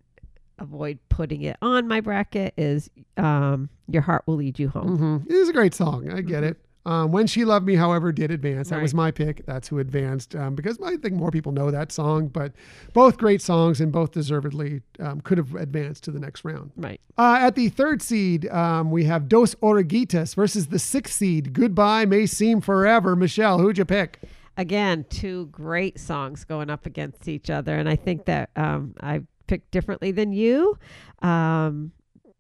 avoid 0.59 0.99
putting 1.09 1.43
it 1.43 1.57
on 1.63 1.89
my 1.89 2.01
bracket. 2.01 2.55
Is 2.57 2.91
um, 3.17 3.69
Your 3.89 4.03
Heart 4.03 4.25
Will 4.27 4.37
Lead 4.37 4.59
You 4.59 4.69
Home. 4.71 4.97
hmm 4.97 5.31
It 5.31 5.35
is 5.35 5.49
a 5.49 5.53
great 5.53 5.75
song. 5.75 6.11
I 6.11 6.21
get 6.21 6.45
it. 6.45 6.59
Um, 6.87 7.13
when 7.13 7.27
She 7.27 7.47
Loved 7.47 7.65
Me, 7.65 7.77
however, 7.77 8.13
did 8.13 8.31
advance. 8.31 8.69
That 8.69 8.83
was 8.83 8.93
my 8.93 9.11
pick. 9.11 9.47
That's 9.47 9.69
who 9.69 9.79
advanced 9.79 10.37
um, 10.37 10.55
because 10.55 10.79
I 10.85 10.97
think 10.97 11.15
more 11.15 11.31
people 11.31 11.51
know 11.51 11.71
that 11.71 11.91
song, 11.91 12.29
but 12.29 12.53
both 12.93 13.17
great 13.17 13.41
songs 13.41 13.81
and 13.81 13.91
both 13.91 14.11
deservedly 14.13 14.83
um, 15.01 15.23
could 15.23 15.39
have 15.39 15.55
advanced 15.55 16.05
to 16.05 16.11
the 16.11 16.21
next 16.21 16.45
round. 16.45 16.73
Right. 16.77 17.01
Uh, 17.17 17.39
at 17.41 17.55
the 17.55 17.71
third 17.71 18.03
seed, 18.03 18.47
um, 18.51 18.91
we 18.91 19.05
have 19.05 19.31
Dos 19.31 19.55
Oruguitas 19.57 20.35
versus 20.35 20.67
the 20.67 20.79
sixth 20.79 21.15
seed, 21.15 21.55
Goodbye 21.55 22.05
May 22.05 22.27
Seem 22.27 22.61
Forever. 22.61 23.17
Michelle, 23.17 23.59
who'd 23.61 23.79
you 23.79 23.87
pick? 23.87 24.21
Again, 24.59 25.07
two 25.09 25.47
great 25.47 25.99
songs 25.99 26.45
going 26.45 26.69
up 26.69 26.85
against 26.85 27.29
each 27.29 27.49
other, 27.49 27.75
and 27.77 27.89
I 27.89 27.97
think 27.97 28.27
that 28.27 28.51
um, 28.57 28.95
I 29.01 29.23
picked 29.47 29.71
differently 29.71 30.13
than 30.13 30.33
you. 30.33 30.79
Um, 31.23 31.93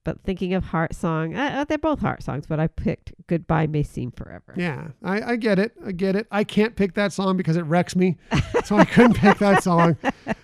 but 0.04 0.22
thinking 0.22 0.54
of 0.54 0.64
heart 0.64 0.94
song, 0.94 1.34
uh, 1.34 1.40
uh, 1.60 1.64
they're 1.64 1.78
both 1.78 2.00
heart 2.00 2.22
songs, 2.22 2.46
but 2.46 2.60
I 2.60 2.66
picked 2.68 3.12
"Goodbye 3.26 3.66
May 3.66 3.82
Seem 3.82 4.10
Forever." 4.12 4.54
Yeah, 4.56 4.88
I, 5.02 5.32
I 5.32 5.36
get 5.36 5.58
it. 5.58 5.72
I 5.84 5.92
get 5.92 6.14
it. 6.16 6.26
I 6.30 6.44
can't 6.44 6.76
pick 6.76 6.94
that 6.94 7.12
song 7.12 7.36
because 7.36 7.56
it 7.56 7.62
wrecks 7.62 7.96
me. 7.96 8.16
So 8.64 8.76
I 8.76 8.84
couldn't 8.84 9.14
pick 9.18 9.38
that 9.38 9.62
song. 9.62 9.96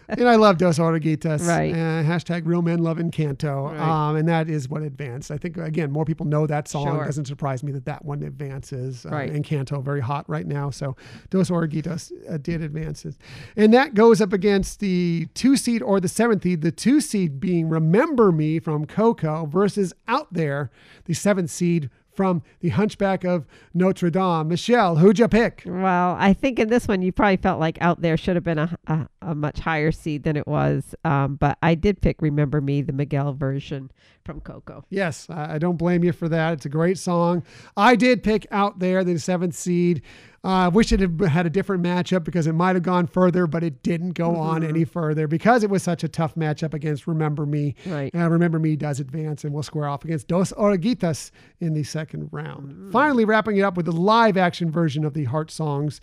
And 0.08 0.28
I 0.28 0.34
love 0.34 0.58
Dos 0.58 0.78
Oruguitas. 0.80 1.46
Right. 1.46 1.72
Uh, 1.72 2.02
hashtag 2.02 2.42
real 2.44 2.62
men 2.62 2.80
love 2.80 2.98
Encanto. 2.98 3.70
Right. 3.70 3.78
Um, 4.08 4.16
and 4.16 4.28
that 4.28 4.48
is 4.50 4.68
what 4.68 4.82
advanced. 4.82 5.30
I 5.30 5.38
think, 5.38 5.56
again, 5.56 5.92
more 5.92 6.04
people 6.04 6.26
know 6.26 6.48
that 6.48 6.66
song. 6.66 6.86
Sure. 6.86 7.02
It 7.04 7.06
doesn't 7.06 7.26
surprise 7.26 7.62
me 7.62 7.70
that 7.72 7.84
that 7.84 8.04
one 8.04 8.22
advances. 8.24 9.06
Uh, 9.06 9.10
Right. 9.10 9.32
Encanto, 9.32 9.82
very 9.84 10.00
hot 10.00 10.28
right 10.28 10.46
now. 10.46 10.70
So 10.70 10.96
Dos 11.30 11.48
Oruguitas 11.50 12.10
uh, 12.28 12.38
did 12.38 12.60
advances. 12.62 13.18
And 13.56 13.72
that 13.74 13.94
goes 13.94 14.20
up 14.20 14.32
against 14.32 14.80
the 14.80 15.28
two 15.34 15.56
seed 15.56 15.80
or 15.82 16.00
the 16.00 16.08
seventh 16.08 16.42
seed. 16.42 16.62
The 16.62 16.72
two 16.72 17.00
seed 17.00 17.38
being 17.38 17.68
Remember 17.68 18.32
Me 18.32 18.58
from 18.58 18.86
Coco 18.86 19.46
versus 19.50 19.92
Out 20.08 20.32
There, 20.32 20.70
the 21.04 21.14
seventh 21.14 21.50
seed 21.50 21.90
from 22.12 22.42
the 22.60 22.70
Hunchback 22.70 23.24
of 23.24 23.46
Notre 23.72 24.10
Dame. 24.10 24.48
Michelle, 24.48 24.96
who'd 24.96 25.18
you 25.18 25.28
pick? 25.28 25.62
Well, 25.64 26.16
I 26.18 26.32
think 26.32 26.58
in 26.58 26.68
this 26.68 26.86
one 26.88 27.02
you 27.02 27.12
probably 27.12 27.36
felt 27.36 27.60
like 27.60 27.78
out 27.80 28.02
there 28.02 28.16
should 28.16 28.36
have 28.36 28.44
been 28.44 28.58
a, 28.58 28.76
a, 28.86 29.08
a 29.22 29.34
much 29.34 29.60
higher 29.60 29.92
seed 29.92 30.24
than 30.24 30.36
it 30.36 30.46
was. 30.46 30.94
Um, 31.04 31.36
but 31.36 31.56
I 31.62 31.74
did 31.74 32.02
pick 32.02 32.20
"Remember 32.20 32.60
Me," 32.60 32.82
the 32.82 32.92
Miguel 32.92 33.32
version 33.32 33.90
from 34.24 34.40
Coco. 34.40 34.84
Yes, 34.90 35.28
I 35.30 35.54
I 35.54 35.58
don't 35.58 35.76
blame 35.76 36.04
you 36.04 36.12
for 36.12 36.28
that. 36.28 36.54
It's 36.54 36.66
a 36.66 36.70
great 36.70 36.98
song. 36.98 37.42
I 37.76 37.96
did 37.96 38.22
pick 38.22 38.46
out 38.50 38.80
there 38.80 39.04
the 39.04 39.18
seventh 39.18 39.54
seed. 39.54 40.02
I 40.42 40.66
uh, 40.66 40.70
wish 40.70 40.90
it 40.90 41.00
had 41.00 41.20
had 41.20 41.44
a 41.44 41.50
different 41.50 41.82
matchup 41.82 42.24
because 42.24 42.46
it 42.46 42.54
might 42.54 42.74
have 42.74 42.82
gone 42.82 43.06
further, 43.06 43.46
but 43.46 43.62
it 43.62 43.82
didn't 43.82 44.12
go 44.12 44.36
on 44.36 44.64
any 44.64 44.84
further 44.86 45.26
because 45.26 45.62
it 45.62 45.68
was 45.68 45.82
such 45.82 46.02
a 46.02 46.08
tough 46.08 46.34
matchup 46.34 46.72
against 46.72 47.06
Remember 47.06 47.44
Me. 47.44 47.74
Right. 47.84 48.14
Uh, 48.14 48.30
Remember 48.30 48.58
Me 48.58 48.74
does 48.74 49.00
advance 49.00 49.44
and 49.44 49.52
will 49.52 49.62
square 49.62 49.86
off 49.86 50.02
against 50.02 50.28
Dos 50.28 50.50
Oruguitas 50.52 51.30
in 51.60 51.74
the 51.74 51.82
second 51.82 52.30
round. 52.32 52.90
Finally, 52.90 53.26
wrapping 53.26 53.58
it 53.58 53.62
up 53.62 53.76
with 53.76 53.84
the 53.84 53.92
live 53.92 54.38
action 54.38 54.70
version 54.70 55.04
of 55.04 55.12
the 55.12 55.24
Heart 55.24 55.50
Songs. 55.50 56.00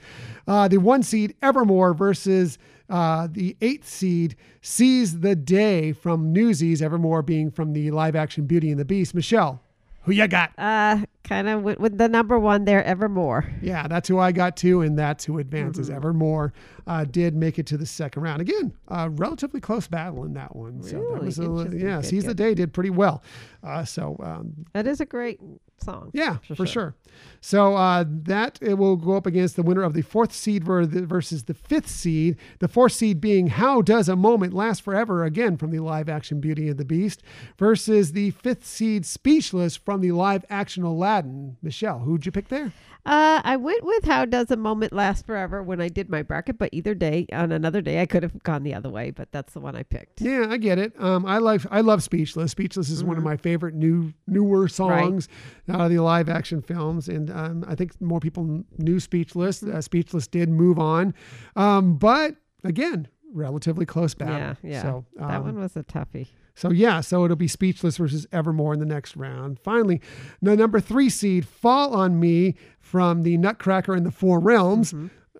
Uh, 0.47 0.67
the 0.67 0.77
one 0.77 1.01
seed 1.01 1.33
Evermore 1.41 1.95
versus 1.95 2.59
uh, 2.91 3.27
the 3.31 3.57
eighth 3.61 3.87
seed 3.87 4.35
Seize 4.61 5.19
the 5.21 5.35
Day 5.35 5.93
from 5.93 6.31
Newsies, 6.31 6.81
Evermore 6.81 7.23
being 7.23 7.49
from 7.49 7.73
the 7.73 7.89
live 7.89 8.15
action 8.15 8.45
Beauty 8.45 8.69
and 8.69 8.79
the 8.79 8.85
Beast. 8.85 9.15
Michelle, 9.15 9.63
who 10.03 10.11
you 10.11 10.27
got? 10.27 10.51
Uh, 10.57 10.99
kind 11.27 11.47
of 11.49 11.61
with, 11.63 11.79
with 11.79 11.97
the 11.97 12.07
number 12.07 12.39
one 12.39 12.65
there, 12.65 12.83
Evermore. 12.83 13.45
Yeah, 13.61 13.87
that's 13.87 14.07
who 14.07 14.19
I 14.19 14.31
got 14.31 14.55
too, 14.57 14.81
and 14.81 14.97
that's 14.97 15.25
who 15.25 15.37
advances. 15.39 15.89
Evermore 15.89 16.53
uh, 16.85 17.03
did 17.05 17.35
make 17.35 17.59
it 17.59 17.65
to 17.67 17.77
the 17.77 17.85
second 17.85 18.21
round. 18.23 18.41
Again, 18.41 18.73
uh, 18.87 19.09
relatively 19.11 19.59
close 19.59 19.87
battle 19.87 20.23
in 20.23 20.33
that 20.35 20.55
one. 20.55 20.81
So 20.83 20.91
that 20.97 20.97
Really? 20.99 21.25
was 21.25 21.39
a, 21.39 21.69
yeah, 21.73 22.01
Seize 22.01 22.23
the. 22.23 22.33
Day 22.37 22.53
did 22.53 22.71
pretty 22.73 22.91
well. 22.91 23.23
Uh, 23.63 23.83
so 23.83 24.15
um, 24.23 24.65
That 24.73 24.85
is 24.87 25.01
a 25.01 25.05
great 25.05 25.39
song. 25.83 26.11
Yeah, 26.13 26.37
For 26.47 26.55
for, 26.55 26.65
sure. 26.65 26.67
sure. 26.67 26.95
So 27.41 27.75
uh, 27.75 28.05
that 28.07 28.59
it 28.61 28.75
will 28.75 28.95
go 28.95 29.13
up 29.17 29.25
against 29.25 29.55
the 29.55 29.63
winner 29.63 29.81
of 29.83 29.93
the 29.93 30.03
fourth 30.03 30.31
seed 30.31 30.63
versus 30.63 31.43
the 31.45 31.53
fifth 31.55 31.89
seed. 31.89 32.37
The 32.59 32.67
fourth 32.67 32.91
seed 32.93 33.19
being 33.19 33.47
How 33.47 33.81
Does 33.81 34.07
a 34.07 34.15
Moment 34.15 34.53
Last 34.53 34.83
Forever, 34.83 35.23
again 35.25 35.57
from 35.57 35.71
the 35.71 35.79
live 35.79 36.07
action 36.09 36.39
Beauty 36.39 36.69
and 36.69 36.77
the 36.77 36.85
Beast, 36.85 37.23
versus 37.57 38.11
the 38.11 38.31
fifth 38.31 38.65
seed 38.65 39.05
Speechless 39.05 39.75
from 39.75 40.01
the 40.01 40.11
live 40.11 40.45
action 40.49 40.83
Aladdin. 40.83 41.16
Michelle, 41.61 41.99
who'd 41.99 42.25
you 42.25 42.31
pick 42.31 42.47
there? 42.49 42.71
Uh, 43.05 43.41
I 43.43 43.55
went 43.55 43.85
with 43.85 44.03
How 44.03 44.25
Does 44.25 44.51
a 44.51 44.57
Moment 44.57 44.91
Last 44.91 45.25
Forever 45.25 45.63
when 45.63 45.79
I 45.79 45.87
did 45.87 46.09
my 46.09 46.21
bracket, 46.21 46.57
but 46.57 46.69
either 46.73 46.93
day, 46.93 47.25
on 47.31 47.53
another 47.53 47.81
day, 47.81 48.01
I 48.01 48.05
could 48.05 48.21
have 48.21 48.43
gone 48.43 48.63
the 48.63 48.73
other 48.73 48.89
way, 48.89 49.11
but 49.11 49.31
that's 49.31 49.53
the 49.53 49.61
one 49.61 49.75
I 49.77 49.83
picked. 49.83 50.19
Yeah, 50.19 50.47
I 50.49 50.57
get 50.57 50.77
it. 50.77 50.93
Um, 50.99 51.25
I 51.25 51.37
like 51.37 51.61
I 51.71 51.81
love 51.81 52.03
Speechless. 52.03 52.51
Speechless 52.51 52.89
is 52.89 53.03
one 53.03 53.17
of 53.17 53.23
my 53.23 53.37
favorite 53.37 53.75
new 53.75 54.13
newer 54.27 54.67
songs 54.67 55.29
out 55.69 55.81
of 55.81 55.89
the 55.89 55.99
live 55.99 56.27
action 56.27 56.61
films, 56.61 57.07
and 57.07 57.31
um, 57.31 57.63
I 57.67 57.75
think 57.75 57.99
more 58.01 58.19
people 58.19 58.65
knew 58.77 58.99
Speechless. 58.99 59.63
Uh, 59.63 59.81
Speechless 59.81 60.27
did 60.27 60.49
move 60.49 60.77
on, 60.77 61.13
um, 61.55 61.97
but 61.97 62.35
again, 62.65 63.07
relatively 63.31 63.85
close 63.85 64.13
battle. 64.13 64.35
Yeah, 64.35 64.55
yeah. 64.63 64.81
So 64.81 65.05
that 65.15 65.37
um, 65.37 65.43
one 65.43 65.59
was 65.59 65.77
a 65.77 65.83
toughie. 65.83 66.27
So 66.57 66.71
yeah, 66.71 67.01
so 67.01 67.23
it'll 67.23 67.37
be 67.37 67.47
Speechless 67.47 67.97
versus 67.97 68.25
Evermore 68.31 68.73
in 68.73 68.79
the 68.79 68.85
next 68.85 69.15
round. 69.15 69.59
Finally, 69.59 70.01
the 70.41 70.55
number 70.55 70.79
three 70.79 71.07
seed, 71.07 71.47
Fall 71.47 71.93
on 71.93 72.19
Me 72.19 72.55
from 72.79 73.21
the 73.21 73.37
Nutcracker 73.37 73.93
and 73.93 74.03
the 74.03 74.11
Four 74.11 74.39
Realms. 74.39 74.91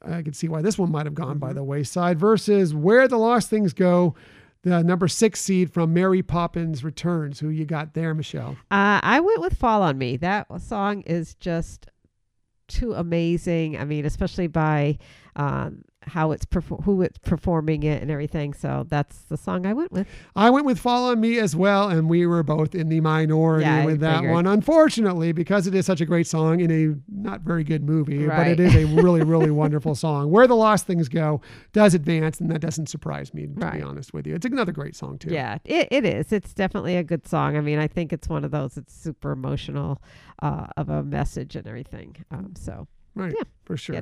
I 0.05 0.21
can 0.21 0.33
see 0.33 0.47
why 0.47 0.61
this 0.61 0.77
one 0.77 0.91
might 0.91 1.07
have 1.07 1.15
gone 1.15 1.39
by 1.39 1.53
the 1.53 1.63
wayside. 1.63 2.19
Versus 2.19 2.75
Where 2.75 3.07
the 3.07 3.17
Lost 3.17 3.49
Things 3.49 3.73
Go, 3.73 4.13
the 4.61 4.83
number 4.83 5.07
six 5.07 5.41
seed 5.41 5.73
from 5.73 5.91
Mary 5.91 6.21
Poppins 6.21 6.83
Returns. 6.83 7.39
Who 7.39 7.49
you 7.49 7.65
got 7.65 7.95
there, 7.95 8.13
Michelle? 8.13 8.55
Uh, 8.69 9.01
I 9.01 9.19
went 9.19 9.41
with 9.41 9.57
Fall 9.57 9.81
on 9.81 9.97
Me. 9.97 10.17
That 10.17 10.45
song 10.61 11.01
is 11.01 11.33
just 11.33 11.87
too 12.67 12.93
amazing. 12.93 13.75
I 13.75 13.85
mean, 13.85 14.05
especially 14.05 14.47
by 14.47 14.99
um, 15.35 15.81
how 16.07 16.31
it's 16.31 16.45
perfor- 16.45 16.83
who 16.83 17.01
it's 17.01 17.17
performing 17.19 17.83
it 17.83 18.01
and 18.01 18.09
everything. 18.09 18.53
So 18.53 18.85
that's 18.89 19.17
the 19.23 19.37
song 19.37 19.65
I 19.65 19.73
went 19.73 19.91
with. 19.91 20.07
I 20.35 20.49
went 20.49 20.65
with 20.65 20.79
Fall 20.79 21.09
on 21.09 21.19
Me 21.19 21.37
as 21.39 21.55
well, 21.55 21.89
and 21.89 22.09
we 22.09 22.25
were 22.25 22.43
both 22.43 22.73
in 22.73 22.89
the 22.89 22.99
minority 23.01 23.63
Yeah, 23.65 23.85
with 23.85 23.99
that 23.99 24.17
figured. 24.17 24.33
one. 24.33 24.47
Unfortunately, 24.47 25.31
because 25.31 25.67
it 25.67 25.75
is 25.75 25.85
such 25.85 26.01
a 26.01 26.05
great 26.05 26.27
song 26.27 26.59
in 26.59 26.71
a 26.71 26.95
not 27.09 27.41
very 27.41 27.63
good 27.63 27.83
movie, 27.83 28.25
but 28.27 28.47
it 28.47 28.59
is 28.59 28.75
a 28.75 28.85
really, 28.85 29.21
really 29.23 29.51
wonderful 29.63 29.95
song. 29.95 30.31
Where 30.31 30.47
the 30.47 30.55
Lost 30.55 30.87
Things 30.87 31.09
Go 31.09 31.41
does 31.73 31.93
advance, 31.93 32.39
and 32.39 32.49
that 32.51 32.61
doesn't 32.61 32.87
surprise 32.87 33.33
me, 33.33 33.47
to 33.47 33.53
Right. 33.53 33.73
be 33.75 33.81
honest 33.81 34.13
with 34.13 34.25
you. 34.27 34.35
It's 34.35 34.45
another 34.45 34.71
great 34.71 34.95
song, 34.95 35.17
too. 35.17 35.29
Yeah, 35.31 35.57
it, 35.65 35.87
it 35.91 36.05
is. 36.05 36.31
It's 36.31 36.53
definitely 36.53 36.95
a 36.95 37.03
good 37.03 37.27
song. 37.27 37.57
I 37.57 37.61
mean, 37.61 37.79
I 37.79 37.87
think 37.87 38.13
it's 38.13 38.29
one 38.29 38.43
of 38.45 38.51
those. 38.51 38.77
It's 38.77 38.93
super 38.93 39.31
emotional 39.31 40.01
uh, 40.41 40.67
of 40.77 40.89
a 40.89 41.03
message 41.03 41.55
and 41.55 41.67
everything. 41.67 42.15
Um, 42.31 42.53
so 42.57 42.87
Right, 43.15 43.33
Yeah, 43.35 43.43
for 43.65 43.75
sure. 43.77 43.99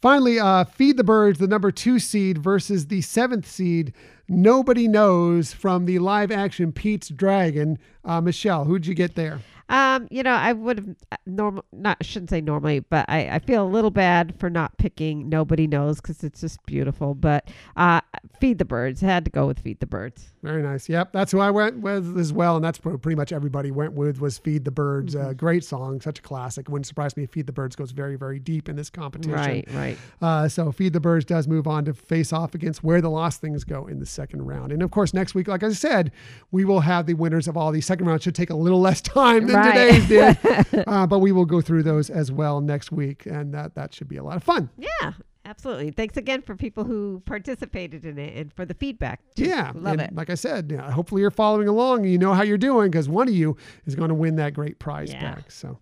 Finally, 0.00 0.38
uh, 0.38 0.64
Feed 0.64 0.96
the 0.96 1.04
Birds, 1.04 1.38
the 1.38 1.46
number 1.46 1.70
two 1.70 1.98
seed 1.98 2.38
versus 2.38 2.86
the 2.86 3.02
seventh 3.02 3.46
seed. 3.46 3.92
Nobody 4.28 4.88
knows 4.88 5.52
from 5.52 5.84
the 5.84 5.98
live 5.98 6.30
action 6.30 6.72
Pete's 6.72 7.08
Dragon. 7.08 7.78
Uh, 8.04 8.20
Michelle, 8.20 8.64
who'd 8.64 8.86
you 8.86 8.94
get 8.94 9.14
there? 9.14 9.40
Um, 9.70 10.08
you 10.10 10.24
know, 10.24 10.32
I 10.32 10.52
would 10.52 10.78
have 10.78 10.88
normal 11.26 11.64
not 11.72 12.04
shouldn't 12.04 12.28
say 12.28 12.40
normally, 12.40 12.80
but 12.80 13.06
I, 13.08 13.28
I 13.28 13.38
feel 13.38 13.64
a 13.64 13.70
little 13.70 13.92
bad 13.92 14.34
for 14.38 14.50
not 14.50 14.76
picking 14.78 15.28
Nobody 15.28 15.68
Knows 15.68 16.00
because 16.00 16.24
it's 16.24 16.40
just 16.40 16.64
beautiful. 16.66 17.14
But 17.14 17.48
uh, 17.76 18.00
Feed 18.40 18.58
the 18.58 18.64
Birds 18.64 19.00
had 19.00 19.24
to 19.26 19.30
go 19.30 19.46
with 19.46 19.60
Feed 19.60 19.78
the 19.78 19.86
Birds. 19.86 20.26
Very 20.42 20.62
nice. 20.62 20.88
Yep, 20.88 21.12
that's 21.12 21.30
who 21.30 21.38
I 21.38 21.50
went 21.50 21.78
with 21.78 22.18
as 22.18 22.32
well, 22.32 22.56
and 22.56 22.64
that's 22.64 22.78
pretty 22.78 23.14
much 23.14 23.30
everybody 23.30 23.70
went 23.70 23.92
with 23.92 24.20
was 24.20 24.38
"Feed 24.38 24.64
the 24.64 24.72
Birds." 24.72 25.14
Mm-hmm. 25.14 25.28
Uh, 25.28 25.32
great 25.34 25.62
song, 25.62 26.00
such 26.00 26.18
a 26.18 26.22
classic. 26.22 26.68
Wouldn't 26.68 26.86
surprise 26.86 27.16
me 27.16 27.22
if 27.22 27.30
"Feed 27.30 27.46
the 27.46 27.52
Birds" 27.52 27.76
goes 27.76 27.92
very, 27.92 28.16
very 28.16 28.40
deep 28.40 28.68
in 28.68 28.74
this 28.74 28.90
competition. 28.90 29.32
Right, 29.34 29.68
right. 29.72 29.98
Uh, 30.20 30.48
so 30.48 30.72
"Feed 30.72 30.94
the 30.94 31.00
Birds" 31.00 31.24
does 31.24 31.46
move 31.46 31.68
on 31.68 31.84
to 31.84 31.94
face 31.94 32.32
off 32.32 32.56
against 32.56 32.82
"Where 32.82 33.00
the 33.00 33.10
Lost 33.10 33.40
Things 33.40 33.62
Go" 33.62 33.86
in 33.86 34.00
the 34.00 34.06
second 34.06 34.46
round, 34.46 34.72
and 34.72 34.82
of 34.82 34.90
course 34.90 35.14
next 35.14 35.36
week, 35.36 35.46
like 35.46 35.62
I 35.62 35.70
said, 35.70 36.10
we 36.50 36.64
will 36.64 36.80
have 36.80 37.06
the 37.06 37.14
winners 37.14 37.46
of 37.46 37.56
all 37.56 37.70
these 37.70 37.86
second 37.86 38.06
rounds. 38.06 38.24
Should 38.24 38.34
take 38.34 38.50
a 38.50 38.56
little 38.56 38.80
less 38.80 39.00
time 39.00 39.46
than 39.46 39.59
Right. 39.59 39.59
Today's 39.64 40.08
did, 40.08 40.84
uh, 40.86 41.06
but 41.06 41.18
we 41.18 41.32
will 41.32 41.44
go 41.44 41.60
through 41.60 41.82
those 41.82 42.10
as 42.10 42.30
well 42.32 42.60
next 42.60 42.92
week, 42.92 43.26
and 43.26 43.52
that 43.54 43.74
that 43.74 43.94
should 43.94 44.08
be 44.08 44.16
a 44.16 44.22
lot 44.22 44.36
of 44.36 44.42
fun. 44.42 44.70
Yeah, 44.76 45.12
absolutely. 45.50 45.90
Thanks 45.90 46.16
again 46.16 46.42
for 46.42 46.54
people 46.54 46.84
who 46.84 47.22
participated 47.26 48.04
in 48.04 48.18
it 48.18 48.36
and 48.36 48.52
for 48.52 48.64
the 48.64 48.74
feedback. 48.74 49.20
too. 49.34 49.44
Yeah, 49.44 49.72
love 49.74 49.98
it. 49.98 50.14
Like 50.14 50.30
I 50.30 50.34
said, 50.34 50.70
yeah, 50.72 50.90
hopefully 50.90 51.20
you're 51.22 51.30
following 51.30 51.68
along 51.68 52.02
and 52.02 52.12
you 52.12 52.18
know 52.18 52.32
how 52.32 52.42
you're 52.42 52.56
doing 52.58 52.90
because 52.90 53.08
one 53.08 53.28
of 53.28 53.34
you 53.34 53.56
is 53.86 53.94
going 53.94 54.08
to 54.10 54.14
win 54.14 54.36
that 54.36 54.54
great 54.54 54.78
prize 54.78 55.12
Yeah. 55.12 55.34
back. 55.34 55.50
So, 55.50 55.78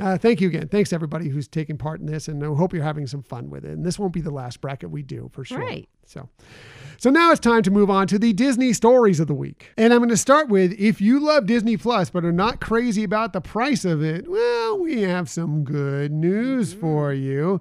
uh, 0.00 0.16
thank 0.16 0.40
you 0.40 0.48
again. 0.48 0.68
Thanks 0.68 0.92
everybody 0.92 1.28
who's 1.28 1.48
taking 1.48 1.76
part 1.76 2.00
in 2.00 2.06
this, 2.06 2.28
and 2.28 2.42
I 2.42 2.46
hope 2.46 2.72
you're 2.72 2.82
having 2.84 3.06
some 3.08 3.22
fun 3.22 3.50
with 3.50 3.64
it. 3.64 3.72
And 3.72 3.84
this 3.84 3.98
won't 3.98 4.12
be 4.12 4.20
the 4.20 4.30
last 4.30 4.60
bracket 4.60 4.90
we 4.90 5.02
do 5.02 5.28
for 5.32 5.44
sure. 5.44 5.58
Right. 5.58 5.88
So, 6.06 6.28
so 6.96 7.10
now 7.10 7.30
it's 7.32 7.40
time 7.40 7.62
to 7.64 7.70
move 7.70 7.90
on 7.90 8.06
to 8.06 8.18
the 8.18 8.32
Disney 8.32 8.72
stories 8.72 9.20
of 9.20 9.26
the 9.26 9.34
week. 9.34 9.72
And 9.76 9.92
I'm 9.92 9.98
going 9.98 10.08
to 10.08 10.16
start 10.16 10.48
with 10.48 10.72
if 10.78 11.00
you 11.02 11.20
love 11.20 11.44
Disney 11.46 11.76
Plus 11.76 12.08
but 12.08 12.24
are 12.24 12.32
not 12.32 12.60
crazy 12.60 13.04
about 13.04 13.34
the 13.34 13.40
price 13.42 13.84
of 13.84 14.02
it, 14.02 14.26
well, 14.26 14.78
we 14.78 15.02
have 15.02 15.28
some 15.28 15.64
good 15.64 16.12
news 16.12 16.72
for 16.72 17.12
you. 17.12 17.60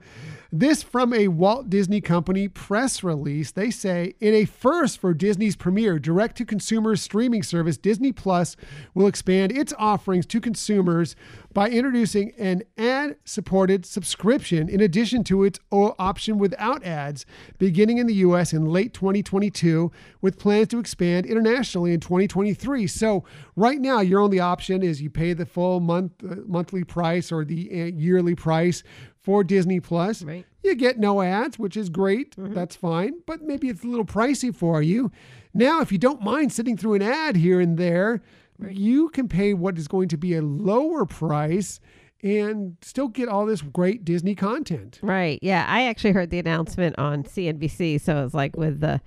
This 0.52 0.82
from 0.82 1.14
a 1.14 1.28
Walt 1.28 1.70
Disney 1.70 2.00
Company 2.00 2.48
press 2.48 3.04
release. 3.04 3.52
They 3.52 3.70
say, 3.70 4.16
in 4.22 4.34
a 4.34 4.46
first 4.46 4.98
for 4.98 5.14
Disney's 5.14 5.58
premier 5.58 6.00
direct 6.00 6.38
to 6.38 6.46
consumer 6.46 6.96
streaming 6.96 7.44
service, 7.44 7.78
Disney 7.78 8.14
Plus 8.14 8.56
will 8.94 9.08
expand 9.08 9.52
its 9.52 9.74
offerings 9.78 10.26
to 10.28 10.40
consumers 10.40 11.18
by 11.54 11.70
introducing 11.70 12.32
an 12.38 12.64
ad 12.78 13.18
supported 13.26 13.86
subscription 13.86 14.70
in 14.70 14.80
addition 14.80 15.24
to 15.26 15.44
its 15.44 15.60
option 15.72 16.38
without 16.38 16.84
ads, 16.86 17.26
beginning 17.58 17.98
in 17.98 18.08
the 18.08 18.14
U.S. 18.16 18.54
in 18.54 18.66
late 18.66 18.94
2022, 18.94 19.92
with 20.22 20.40
plans 20.40 20.70
to 20.70 20.80
expand 20.80 21.26
internationally 21.26 21.94
in 21.94 22.00
2023. 22.00 22.88
So, 22.88 23.26
right 23.58 23.82
now, 23.82 24.00
your 24.00 24.22
only 24.22 24.40
option 24.40 24.82
is 24.82 25.02
you 25.02 25.10
pay 25.10 25.34
the 25.34 25.46
full 25.46 25.82
month 25.82 26.14
uh, 26.24 26.36
monthly 26.46 26.86
price 26.86 27.32
or 27.32 27.44
the 27.44 27.70
uh, 27.70 27.86
yearly 27.86 28.36
price 28.36 28.84
for 29.28 29.44
Disney 29.44 29.82
Plus. 29.82 30.22
Right. 30.22 30.46
You 30.64 30.74
get 30.74 31.00
no 31.00 31.22
ads, 31.22 31.60
which 31.60 31.76
is 31.76 31.90
great. 31.90 32.38
Mm-hmm. 32.38 32.54
That's 32.54 32.78
fine, 32.78 33.16
but 33.26 33.42
maybe 33.42 33.68
it's 33.68 33.84
a 33.84 33.88
little 33.88 34.06
pricey 34.06 34.56
for 34.56 34.82
you. 34.82 35.12
Now, 35.54 35.82
if 35.82 35.92
you 35.92 35.98
don't 35.98 36.22
mind 36.22 36.54
sitting 36.54 36.78
through 36.78 36.94
an 36.94 37.02
ad 37.02 37.36
here 37.36 37.60
and 37.60 37.78
there, 37.78 38.22
you 38.70 39.10
can 39.10 39.28
pay 39.28 39.54
what 39.54 39.78
is 39.78 39.90
going 39.90 40.08
to 40.08 40.18
be 40.18 40.34
a 40.34 40.42
lower 40.42 41.06
price 41.06 41.82
and 42.24 42.78
still 42.82 43.10
get 43.10 43.28
all 43.28 43.46
this 43.46 43.62
great 43.62 44.06
Disney 44.06 44.34
content. 44.34 44.98
Right. 45.02 45.40
Yeah. 45.42 45.66
I 45.68 45.88
actually 45.88 46.14
heard 46.14 46.30
the 46.30 46.40
announcement 46.40 46.98
on 46.98 47.24
CNBC. 47.24 48.00
So 48.00 48.24
it's 48.24 48.34
like 48.34 48.56
with 48.56 48.80
the 48.80 49.02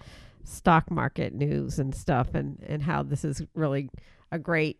stock 0.45 0.91
market 0.91 1.33
news 1.33 1.79
and 1.79 1.95
stuff 1.95 2.35
and, 2.35 2.63
and 2.69 2.83
how 2.83 3.05
this 3.05 3.25
is 3.25 3.43
really 3.55 3.89
a 4.31 4.39
great 4.39 4.79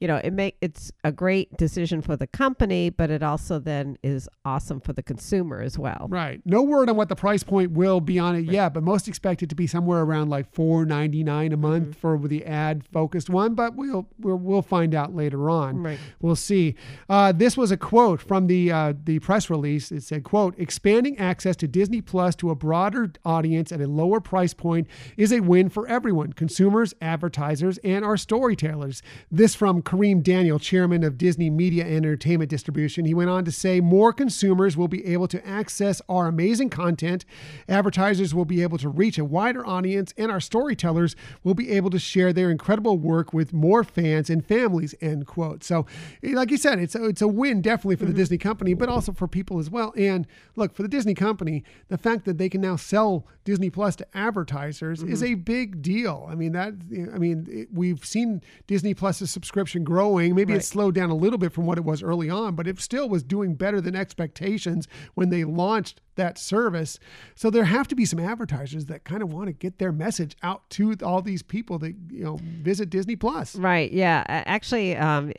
you 0.00 0.08
know, 0.08 0.16
it 0.16 0.32
make 0.32 0.56
it's 0.60 0.90
a 1.04 1.12
great 1.12 1.56
decision 1.56 2.00
for 2.02 2.16
the 2.16 2.26
company, 2.26 2.90
but 2.90 3.10
it 3.10 3.22
also 3.22 3.58
then 3.58 3.98
is 4.02 4.28
awesome 4.44 4.80
for 4.80 4.92
the 4.94 5.02
consumer 5.02 5.60
as 5.60 5.78
well. 5.78 6.06
Right. 6.08 6.40
No 6.44 6.62
word 6.62 6.88
on 6.88 6.96
what 6.96 7.08
the 7.10 7.16
price 7.16 7.42
point 7.42 7.72
will 7.72 8.00
be 8.00 8.18
on 8.18 8.34
it 8.34 8.46
yet, 8.46 8.72
but 8.74 8.82
most 8.82 9.08
expect 9.08 9.42
it 9.42 9.48
to 9.50 9.54
be 9.54 9.66
somewhere 9.66 10.00
around 10.00 10.30
like 10.30 10.52
four 10.54 10.84
ninety 10.86 11.22
nine 11.22 11.52
a 11.52 11.56
month 11.56 11.70
Mm-hmm. 11.70 11.92
for 12.00 12.18
the 12.28 12.44
ad 12.46 12.84
focused 12.92 13.30
one. 13.30 13.54
But 13.54 13.76
we'll, 13.76 14.08
we'll 14.18 14.36
we'll 14.38 14.62
find 14.62 14.94
out 14.94 15.14
later 15.14 15.48
on. 15.50 15.82
Right. 15.82 15.98
We'll 16.20 16.34
see. 16.36 16.74
Uh, 17.08 17.32
this 17.32 17.56
was 17.56 17.70
a 17.70 17.76
quote 17.76 18.20
from 18.20 18.46
the 18.46 18.72
uh, 18.72 18.94
the 19.04 19.18
press 19.18 19.50
release. 19.50 19.92
It 19.92 20.02
said, 20.02 20.24
"quote 20.24 20.54
Expanding 20.58 21.18
access 21.18 21.56
to 21.56 21.68
Disney 21.68 22.00
Plus 22.00 22.34
to 22.36 22.50
a 22.50 22.54
broader 22.54 23.12
audience 23.24 23.70
at 23.70 23.80
a 23.80 23.86
lower 23.86 24.20
price 24.20 24.54
point 24.54 24.86
is 25.16 25.32
a 25.32 25.40
win 25.40 25.68
for 25.68 25.86
everyone: 25.88 26.32
consumers, 26.32 26.94
advertisers, 27.02 27.78
and 27.78 28.04
our 28.04 28.16
storytellers." 28.16 29.02
This 29.30 29.54
from 29.54 29.82
Kareem 29.90 30.22
Daniel, 30.22 30.60
chairman 30.60 31.02
of 31.02 31.18
Disney 31.18 31.50
Media 31.50 31.84
and 31.84 31.96
Entertainment 31.96 32.48
Distribution. 32.48 33.06
He 33.06 33.12
went 33.12 33.28
on 33.28 33.44
to 33.44 33.50
say, 33.50 33.80
"More 33.80 34.12
consumers 34.12 34.76
will 34.76 34.86
be 34.86 35.04
able 35.04 35.26
to 35.26 35.44
access 35.44 36.00
our 36.08 36.28
amazing 36.28 36.70
content. 36.70 37.24
Advertisers 37.68 38.32
will 38.32 38.44
be 38.44 38.62
able 38.62 38.78
to 38.78 38.88
reach 38.88 39.18
a 39.18 39.24
wider 39.24 39.66
audience, 39.66 40.14
and 40.16 40.30
our 40.30 40.38
storytellers 40.38 41.16
will 41.42 41.54
be 41.54 41.70
able 41.70 41.90
to 41.90 41.98
share 41.98 42.32
their 42.32 42.52
incredible 42.52 42.98
work 42.98 43.32
with 43.32 43.52
more 43.52 43.82
fans 43.82 44.30
and 44.30 44.46
families." 44.46 44.94
End 45.00 45.26
quote. 45.26 45.64
So, 45.64 45.86
eh, 46.22 46.34
like 46.34 46.52
you 46.52 46.56
said, 46.56 46.78
it's 46.78 46.94
a, 46.94 47.06
it's 47.06 47.22
a 47.22 47.26
win 47.26 47.60
definitely 47.60 47.96
for 47.96 48.04
the 48.04 48.12
mm-hmm. 48.12 48.18
Disney 48.18 48.38
company, 48.38 48.74
but 48.74 48.88
also 48.88 49.10
for 49.10 49.26
people 49.26 49.58
as 49.58 49.70
well. 49.70 49.92
And 49.96 50.24
look, 50.54 50.72
for 50.72 50.82
the 50.82 50.88
Disney 50.88 51.14
company, 51.14 51.64
the 51.88 51.98
fact 51.98 52.26
that 52.26 52.38
they 52.38 52.48
can 52.48 52.60
now 52.60 52.76
sell 52.76 53.26
Disney 53.44 53.70
Plus 53.70 53.96
to 53.96 54.06
advertisers 54.16 55.02
is 55.02 55.22
mm-hmm. 55.22 55.32
a 55.32 55.34
big 55.34 55.82
deal. 55.82 56.28
I 56.30 56.36
mean 56.36 56.52
that 56.52 56.74
eh, 56.94 57.06
I 57.12 57.18
mean 57.18 57.48
it, 57.50 57.68
we've 57.72 58.04
seen 58.04 58.40
Disney 58.68 58.94
Plus's 58.94 59.32
subscription 59.32 59.79
growing. 59.84 60.34
Maybe 60.34 60.52
Right. 60.52 60.60
it 60.62 60.64
slowed 60.64 60.94
down 60.94 61.10
a 61.10 61.14
little 61.14 61.38
bit 61.38 61.52
from 61.52 61.66
what 61.66 61.78
it 61.78 61.84
was 61.84 62.02
early 62.02 62.28
on, 62.30 62.54
but 62.54 62.66
it 62.66 62.80
still 62.80 63.08
was 63.08 63.22
doing 63.22 63.54
better 63.54 63.80
than 63.80 63.94
expectations 63.96 64.88
when 65.14 65.30
they 65.30 65.44
launched 65.44 66.00
that 66.16 66.38
service. 66.38 66.98
So 67.34 67.50
there 67.50 67.64
have 67.64 67.88
to 67.88 67.94
be 67.94 68.04
some 68.04 68.18
advertisers 68.18 68.86
that 68.86 69.04
kind 69.04 69.22
of 69.22 69.32
want 69.32 69.46
to 69.46 69.52
get 69.52 69.78
their 69.78 69.92
message 69.92 70.36
out 70.42 70.68
to 70.70 70.94
all 71.02 71.22
these 71.22 71.42
people 71.42 71.78
that 71.78 71.94
you 72.10 72.24
know 72.24 72.38
visit 72.42 72.90
Disney 72.90 73.16
Plus. 73.16 73.56
Right. 73.56 73.90
Yeah. 73.92 74.24
Actually, 74.28 74.96
um, 74.96 75.32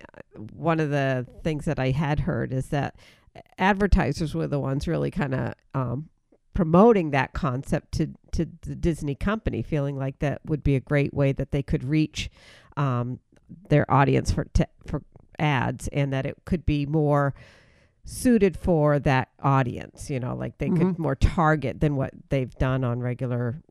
one 0.54 0.80
of 0.80 0.90
the 0.90 1.28
things 1.44 1.66
that 1.66 1.80
I 1.80 1.92
had 1.92 2.22
heard 2.22 2.52
is 2.54 2.68
that 2.68 2.96
advertisers 3.58 4.34
were 4.36 4.48
the 4.48 4.60
ones 4.60 4.88
really 4.88 5.12
kind 5.12 5.34
of 5.34 5.54
um, 5.74 6.10
promoting 6.54 7.12
that 7.12 7.34
concept 7.34 7.92
to 7.94 8.08
to 8.34 8.48
the 8.62 8.76
Disney 8.76 9.14
company, 9.14 9.62
feeling 9.62 9.98
like 9.98 10.20
that 10.20 10.40
would 10.46 10.64
be 10.64 10.76
a 10.76 10.80
great 10.80 11.14
way 11.14 11.32
that 11.34 11.52
they 11.52 11.62
could 11.62 11.84
reach 11.84 12.30
um, 12.78 13.20
their 13.70 13.90
audience 13.92 14.32
for 14.32 14.46
te- 14.54 14.66
for 14.86 15.04
ads, 15.40 15.88
and 15.90 16.12
that 16.14 16.26
it 16.26 16.38
could 16.46 16.66
be 16.66 16.86
more 16.86 17.34
suited 18.04 18.58
for 18.58 19.00
that 19.00 19.30
audience. 19.42 20.10
You 20.10 20.20
know, 20.20 20.36
like 20.36 20.58
they 20.58 20.70
Mhm. 20.70 20.78
could 20.78 21.00
more 21.00 21.16
target 21.16 21.80
than 21.82 21.96
what 21.96 22.14
they've 22.30 22.54
done 22.56 22.84
on 22.84 23.00
regular 23.00 23.62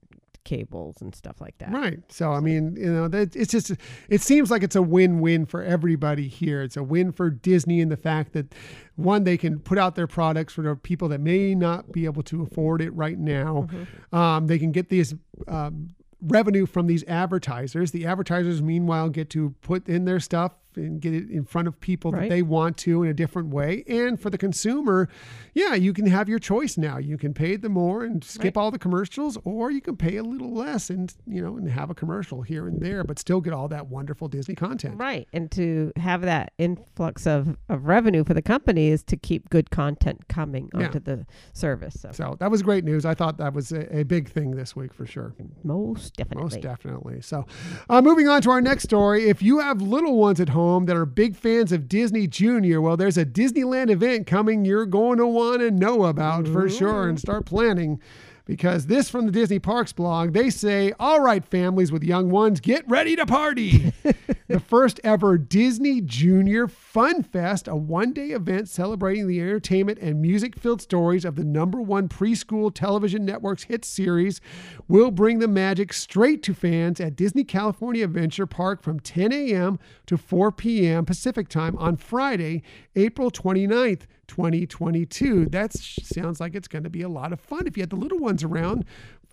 cables 0.43 1.03
and 1.03 1.15
stuff 1.15 1.39
like 1.41 1.57
that. 1.59 1.71
Right. 1.71 2.01
So 2.09 2.33
I 2.33 2.41
mean, 2.41 2.75
you 2.77 2.91
know, 2.91 3.09
that 3.09 3.37
it's 3.37 3.53
just 3.53 3.73
it 4.09 4.23
seems 4.23 4.51
like 4.51 4.63
it's 4.63 4.75
a 4.75 4.81
win-win 4.83 5.45
for 5.47 5.63
everybody 5.63 6.29
here. 6.29 6.63
It's 6.63 6.79
a 6.79 6.83
win 6.83 7.13
for 7.13 7.29
Disney 7.29 7.81
in 7.81 7.91
the 7.91 7.97
fact 7.97 8.33
that 8.33 8.55
one 8.97 9.25
they 9.25 9.37
can 9.37 9.59
put 9.59 9.77
out 9.79 9.97
their 9.97 10.07
products 10.07 10.55
for 10.55 10.75
people 10.77 11.09
that 11.09 11.21
may 11.21 11.55
not 11.55 11.93
be 11.93 12.07
able 12.07 12.23
to 12.25 12.43
afford 12.43 12.81
it 12.81 12.91
right 12.95 13.19
now. 13.19 13.69
Um, 14.13 14.47
they 14.47 14.59
can 14.59 14.73
get 14.73 14.89
these 14.89 15.15
um, 15.47 15.91
revenue 16.23 16.67
from 16.67 16.87
these 16.87 17.05
advertisers. 17.05 17.91
The 17.91 18.07
advertisers, 18.07 18.63
meanwhile, 18.63 19.09
get 19.09 19.31
to 19.31 19.55
put 19.63 19.89
in 19.89 20.05
their 20.05 20.21
stuff 20.21 20.53
and 20.77 21.01
get 21.01 21.15
it 21.15 21.31
in 21.31 21.45
front 21.45 21.69
of 21.69 21.81
people 21.81 22.11
that 22.13 22.29
they 22.29 22.43
want 22.43 22.77
to 22.79 23.03
in 23.03 23.09
a 23.09 23.15
different 23.15 23.49
way. 23.49 23.85
And 23.89 24.21
for 24.21 24.31
the 24.31 24.39
consumer, 24.39 25.09
yeah, 25.55 25.75
you 25.75 25.93
can 25.93 26.07
have 26.07 26.29
your 26.29 26.39
choice 26.39 26.77
now. 26.79 26.99
You 26.99 27.19
can 27.19 27.35
pay 27.35 27.57
the 27.57 27.69
more 27.69 28.05
and 28.05 28.23
skip 28.23 28.57
all 28.57 28.71
the 28.71 28.79
commercials, 28.79 29.39
or 29.45 29.71
you 29.71 29.81
can 29.81 29.97
pay 29.97 30.17
a 30.17 30.23
little 30.23 30.53
less 30.53 30.91
and 30.91 31.13
you 31.27 31.43
know 31.43 31.57
and 31.57 31.69
have 31.69 31.91
a 31.91 31.95
commercial 31.95 32.43
here 32.43 32.67
and 32.69 32.81
there, 32.81 33.05
but 33.05 33.19
still 33.19 33.41
get 33.41 33.53
all 33.53 33.69
that 33.69 33.87
wonderful 33.89 34.29
Disney 34.29 34.55
content. 34.55 34.97
Right. 34.99 35.27
And 35.33 35.51
to 35.53 35.93
have 35.97 36.23
that 36.23 36.53
influx 36.59 37.27
of, 37.27 37.57
of 37.69 37.87
revenue 37.87 38.25
for 38.25 38.35
the 38.35 38.43
company 38.43 38.89
is 38.89 39.03
to 39.05 39.17
keep 39.17 39.51
good 39.51 39.71
content 39.71 40.29
coming 40.29 40.71
Yeah. 40.75 40.87
onto 40.87 41.01
the 41.01 41.27
service. 41.53 41.97
So, 42.01 42.11
So 42.13 42.37
that 42.41 42.51
was 42.51 42.63
great 42.63 42.85
news. 42.85 43.05
I 43.05 43.15
thought 43.15 43.39
that 43.39 43.53
was 43.55 43.73
a, 43.73 43.99
a 44.01 44.03
big 44.05 44.29
thing 44.29 44.53
this 44.53 44.77
week 44.77 44.93
for 44.95 45.07
sure. 45.07 45.35
most 45.65 46.15
definitely. 46.15 46.43
Most 46.45 46.61
definitely. 46.61 47.21
So, 47.23 47.47
uh, 47.89 48.01
moving 48.03 48.29
on 48.29 48.43
to 48.43 48.51
our 48.51 48.61
next 48.61 48.85
story. 48.85 49.29
If 49.29 49.43
you 49.43 49.59
have 49.59 49.81
little 49.83 50.17
ones 50.17 50.41
at 50.41 50.49
home 50.51 50.60
that 50.87 50.97
are 50.97 51.07
big 51.07 51.37
fans 51.37 51.73
of 51.73 51.89
Disney 51.89 52.27
Junior, 52.27 52.81
well, 52.81 52.97
there's 52.97 53.19
a 53.19 53.25
Disneyland 53.25 53.91
event 53.91 54.27
coming 54.27 54.65
you're 54.65 54.87
going 54.87 55.19
to 55.19 55.27
want 55.27 55.61
to 55.61 55.71
know 55.71 56.05
about 56.05 56.47
for 56.47 56.69
sure 56.69 57.09
and 57.09 57.19
start 57.19 57.47
planning. 57.47 58.01
Because 58.45 58.87
this 58.87 59.09
from 59.09 59.27
the 59.27 59.33
Disney 59.33 59.59
Parks 59.59 59.93
blog, 59.93 60.33
they 60.33 60.51
say, 60.51 60.93
All 60.99 61.21
right, 61.21 61.45
families 61.45 61.93
with 61.93 62.03
young 62.03 62.31
ones, 62.31 62.61
get 62.61 62.89
ready 62.89 63.17
to 63.17 63.27
party. 63.27 63.93
the 64.49 64.61
first 64.61 65.01
ever 65.05 65.39
Disney 65.39 66.01
Junior 66.01 66.67
Fun 66.67 67.23
Fest, 67.23 67.69
a 67.69 67.77
one 67.77 68.13
day 68.13 68.31
event 68.31 68.69
celebrating 68.69 69.29
the 69.29 69.41
entertainment 69.41 69.99
and 70.01 70.21
music 70.21 70.59
filled 70.59 70.83
stories 70.83 71.25
of 71.25 71.37
the 71.37 71.45
number 71.45 71.81
one 71.81 72.09
preschool 72.09 72.75
television 72.75 73.25
network's 73.25 73.65
hit 73.65 73.85
series, 73.85 74.41
will 74.89 75.11
bring 75.11 75.39
the 75.39 75.49
magic 75.49 75.93
straight 75.93 76.43
to 76.43 76.55
fans 76.55 77.01
at 77.01 77.17
Disney 77.17 77.45
California 77.45 78.05
Adventure 78.05 78.47
Park 78.47 78.83
from 78.83 79.01
10 79.01 79.33
a.m. 79.33 79.79
to 80.07 80.17
4 80.17 80.51
p.m. 80.53 81.05
Pacific 81.05 81.49
time 81.49 81.77
on 81.77 81.97
Friday, 81.97 82.63
April 82.97 83.31
29th. 83.31 84.03
2022. 84.31 85.47
That 85.47 85.73
sounds 85.73 86.41
like 86.41 86.55
it's 86.55 86.69
going 86.69 86.85
to 86.85 86.91
be 86.91 87.03
a 87.03 87.09
lot 87.09 87.33
of 87.33 87.41
fun 87.41 87.67
if 87.67 87.77
you 87.77 87.83
had 87.83 87.91
the 87.91 87.97
little 87.97 88.19
ones 88.19 88.43
around 88.45 88.85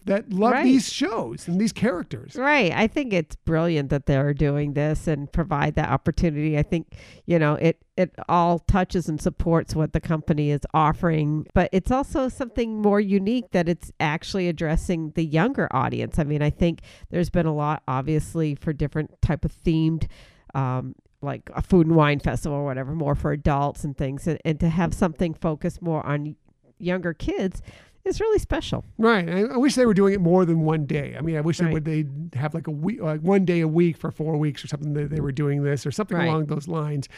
that 0.06 0.32
love 0.32 0.54
Right. 0.54 0.64
these 0.64 0.92
shows 0.92 1.48
and 1.50 1.60
these 1.60 1.74
characters. 1.74 2.36
Right. 2.38 2.72
I 2.72 2.88
think 2.88 3.12
it's 3.12 3.36
brilliant 3.36 3.90
that 3.90 4.06
they're 4.06 4.34
doing 4.34 4.74
this 4.74 5.06
and 5.06 5.30
provide 5.32 5.76
that 5.76 5.90
opportunity. 5.90 6.58
I 6.58 6.64
think, 6.64 6.94
you 7.26 7.38
know, 7.38 7.56
it 7.56 7.78
it 7.98 8.14
all 8.30 8.60
touches 8.60 9.10
and 9.10 9.20
supports 9.22 9.76
what 9.76 9.92
the 9.94 10.00
company 10.00 10.52
is 10.52 10.62
offering, 10.74 11.46
but 11.54 11.68
it's 11.74 11.92
also 11.92 12.30
something 12.30 12.80
more 12.82 13.02
unique 13.02 13.52
that 13.52 13.68
it's 13.68 13.92
actually 14.00 14.48
addressing 14.48 15.12
the 15.16 15.26
younger 15.26 15.68
audience. 15.72 16.20
I 16.20 16.24
mean, 16.24 16.42
I 16.42 16.52
think 16.52 16.82
there's 17.10 17.30
been 17.32 17.48
a 17.48 17.54
lot 17.56 17.84
obviously 17.88 18.56
for 18.56 18.72
different 18.72 19.22
type 19.22 19.44
of 19.46 19.52
themed 19.64 20.08
um 20.56 20.96
like 21.22 21.50
a 21.56 21.62
food 21.62 21.88
and 21.88 21.96
wine 21.96 22.20
festival 22.20 22.58
or 22.58 22.66
whatever, 22.66 22.94
more 22.94 23.16
for 23.16 23.32
adults 23.32 23.84
and 23.84 23.98
things 23.98 24.28
and, 24.28 24.40
and 24.46 24.60
to 24.60 24.70
have 24.70 24.94
something 24.94 25.34
focused 25.34 25.82
more 25.82 26.06
on 26.06 26.36
younger 26.80 27.14
kids 27.14 27.62
is 28.06 28.22
really 28.22 28.40
special. 28.40 28.86
Right. 28.98 29.28
I, 29.28 29.42
I 29.42 29.58
wish 29.58 29.76
they 29.76 29.86
were 29.86 29.94
doing 29.94 30.14
it 30.14 30.22
more 30.22 30.46
than 30.46 30.62
one 30.62 30.86
day. 30.86 31.16
I 31.18 31.22
mean, 31.22 31.36
I 31.36 31.42
wish 31.42 31.58
they 31.58 31.66
would 31.66 31.84
they 31.84 32.06
have 32.36 32.54
like 32.54 32.68
a 32.68 32.72
week, 32.72 33.02
like 33.02 33.20
uh, 33.20 33.22
one 33.22 33.44
day 33.44 33.60
a 33.60 33.68
week 33.68 33.98
for 33.98 34.12
four 34.12 34.38
weeks 34.38 34.64
or 34.64 34.68
something. 34.68 34.94
That 34.94 35.10
they 35.10 35.20
were 35.20 35.34
doing 35.34 35.64
this 35.64 35.86
or 35.86 35.92
something 35.92 36.16
Right. 36.16 36.28
along 36.28 36.46
those 36.46 36.68
lines, 36.70 37.10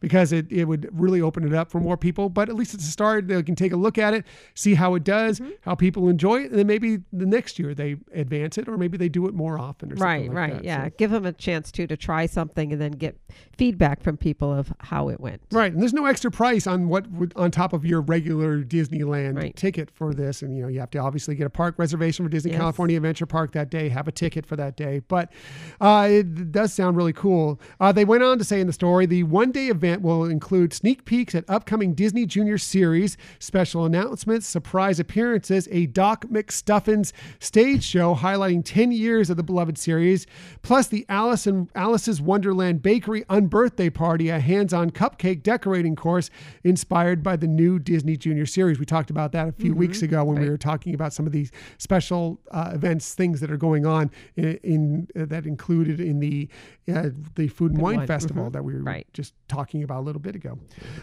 because 0.00 0.32
it, 0.32 0.46
it 0.50 0.64
would 0.66 0.88
really 0.92 1.20
open 1.20 1.44
it 1.46 1.54
up 1.54 1.70
for 1.70 1.80
more 1.80 1.96
people. 1.96 2.28
But 2.28 2.48
at 2.48 2.54
least 2.54 2.74
it's 2.74 2.86
a 2.86 2.90
start. 2.90 3.28
They 3.28 3.42
can 3.42 3.54
take 3.56 3.72
a 3.72 3.76
look 3.76 3.98
at 3.98 4.14
it, 4.14 4.24
see 4.54 4.74
how 4.74 4.94
it 4.94 5.04
does, 5.04 5.40
Mm-hmm. 5.40 5.50
how 5.62 5.74
people 5.74 6.08
enjoy 6.08 6.42
it, 6.42 6.50
and 6.50 6.58
then 6.58 6.66
maybe 6.66 6.98
the 7.12 7.26
next 7.26 7.58
year 7.58 7.74
they 7.74 7.96
advance 8.14 8.58
it, 8.58 8.68
or 8.68 8.76
maybe 8.76 8.96
they 8.96 9.08
do 9.08 9.26
it 9.26 9.34
more 9.34 9.58
often. 9.58 9.92
Or 9.92 9.96
Right, 9.96 10.18
something 10.26 10.28
like 10.34 10.36
right. 10.36 10.52
that. 10.54 10.64
Yeah. 10.64 10.84
So- 10.86 10.90
Give 10.98 11.10
them 11.10 11.26
a 11.26 11.32
chance 11.32 11.70
too 11.70 11.86
to 11.86 11.96
try 11.96 12.26
something 12.26 12.72
and 12.72 12.80
then 12.80 12.92
get 12.92 13.18
feedback 13.56 14.02
from 14.02 14.16
people 14.16 14.52
of 14.52 14.72
how 14.80 15.08
it 15.08 15.20
went. 15.20 15.42
Right, 15.52 15.72
and 15.72 15.80
there's 15.82 15.92
no 15.92 16.06
extra 16.06 16.30
price 16.30 16.66
on 16.66 16.88
what 16.88 17.10
would 17.10 17.32
on 17.36 17.50
top 17.50 17.72
of 17.72 17.84
your 17.84 18.00
regular 18.00 18.62
Disneyland 18.62 19.36
Right. 19.36 19.54
ticket 19.56 19.90
for 19.90 20.14
this, 20.14 20.42
and 20.42 20.54
you 20.56 20.62
know 20.62 20.68
you 20.68 20.80
have 20.80 20.90
to 20.92 20.98
obviously 20.98 21.34
get 21.34 21.46
a 21.46 21.50
park 21.50 21.74
reservation 21.78 22.24
for 22.24 22.28
Disney 22.30 22.52
Yes. 22.52 22.60
California 22.60 22.96
Adventure 22.96 23.26
Park 23.26 23.52
that 23.52 23.70
day, 23.70 23.88
have 23.88 24.06
a 24.08 24.12
ticket 24.12 24.46
for 24.46 24.56
that 24.56 24.76
day. 24.76 25.00
But 25.08 25.32
uh, 25.80 26.06
it 26.10 26.52
does 26.52 26.72
sound 26.72 26.96
really 26.96 27.12
cool. 27.12 27.60
Uh, 27.80 27.92
they 27.92 28.04
went 28.04 28.22
on 28.22 28.38
to 28.38 28.44
say 28.44 28.60
in 28.60 28.66
the 28.66 28.72
story, 28.72 29.06
the 29.06 29.22
one-day 29.24 29.66
event 29.68 29.87
event 29.88 30.02
will 30.02 30.24
include 30.24 30.72
sneak 30.72 31.04
peeks 31.04 31.34
at 31.34 31.48
upcoming 31.48 31.94
Disney 31.94 32.26
Junior 32.26 32.58
series, 32.58 33.16
special 33.38 33.84
announcements, 33.84 34.46
surprise 34.46 35.00
appearances, 35.00 35.66
a 35.70 35.86
Doc 35.86 36.26
McStuffins 36.26 37.12
stage 37.40 37.82
show 37.82 38.14
highlighting 38.14 38.62
10 38.64 38.92
years 38.92 39.30
of 39.30 39.36
the 39.36 39.42
beloved 39.42 39.78
series, 39.78 40.26
plus 40.62 40.88
the 40.88 41.06
Alice 41.08 41.46
and 41.46 41.70
Alice's 41.74 42.20
Wonderland 42.20 42.82
Bakery 42.82 43.24
Unbirthday 43.30 43.92
Party, 43.92 44.28
a 44.28 44.38
hands-on 44.38 44.90
cupcake 44.90 45.42
decorating 45.42 45.96
course 45.96 46.30
inspired 46.64 47.22
by 47.22 47.36
the 47.36 47.46
new 47.46 47.78
Disney 47.78 48.16
Junior 48.16 48.46
series. 48.46 48.78
We 48.78 48.84
talked 48.84 49.10
about 49.10 49.32
that 49.32 49.48
a 49.48 49.52
few 49.52 49.74
weeks 49.74 50.02
ago 50.02 50.24
when 50.24 50.40
we 50.40 50.50
were 50.50 50.58
talking 50.58 50.94
about 50.94 51.12
some 51.12 51.26
of 51.26 51.32
these 51.32 51.50
special 51.78 52.40
uh, 52.50 52.72
events, 52.74 53.14
things 53.14 53.40
that 53.40 53.50
are 53.50 53.56
going 53.56 53.86
on 53.86 54.10
in, 54.36 54.58
in 54.62 55.08
uh, 55.18 55.24
that 55.26 55.46
included 55.46 56.00
in 56.00 56.20
the 56.20 56.48
uh, 56.92 57.10
the 57.34 57.48
Food 57.48 57.72
and 57.72 57.80
Wine 57.82 57.98
wine, 57.98 58.06
Festival 58.06 58.44
mhm. 58.46 58.52
that 58.52 58.64
we 58.64 58.74
were 58.74 58.82
Right. 58.82 59.06
just 59.12 59.34
talking 59.48 59.77
about 59.84 60.00
a 60.00 60.06
little 60.06 60.20
bit 60.20 60.34
ago. 60.34 60.58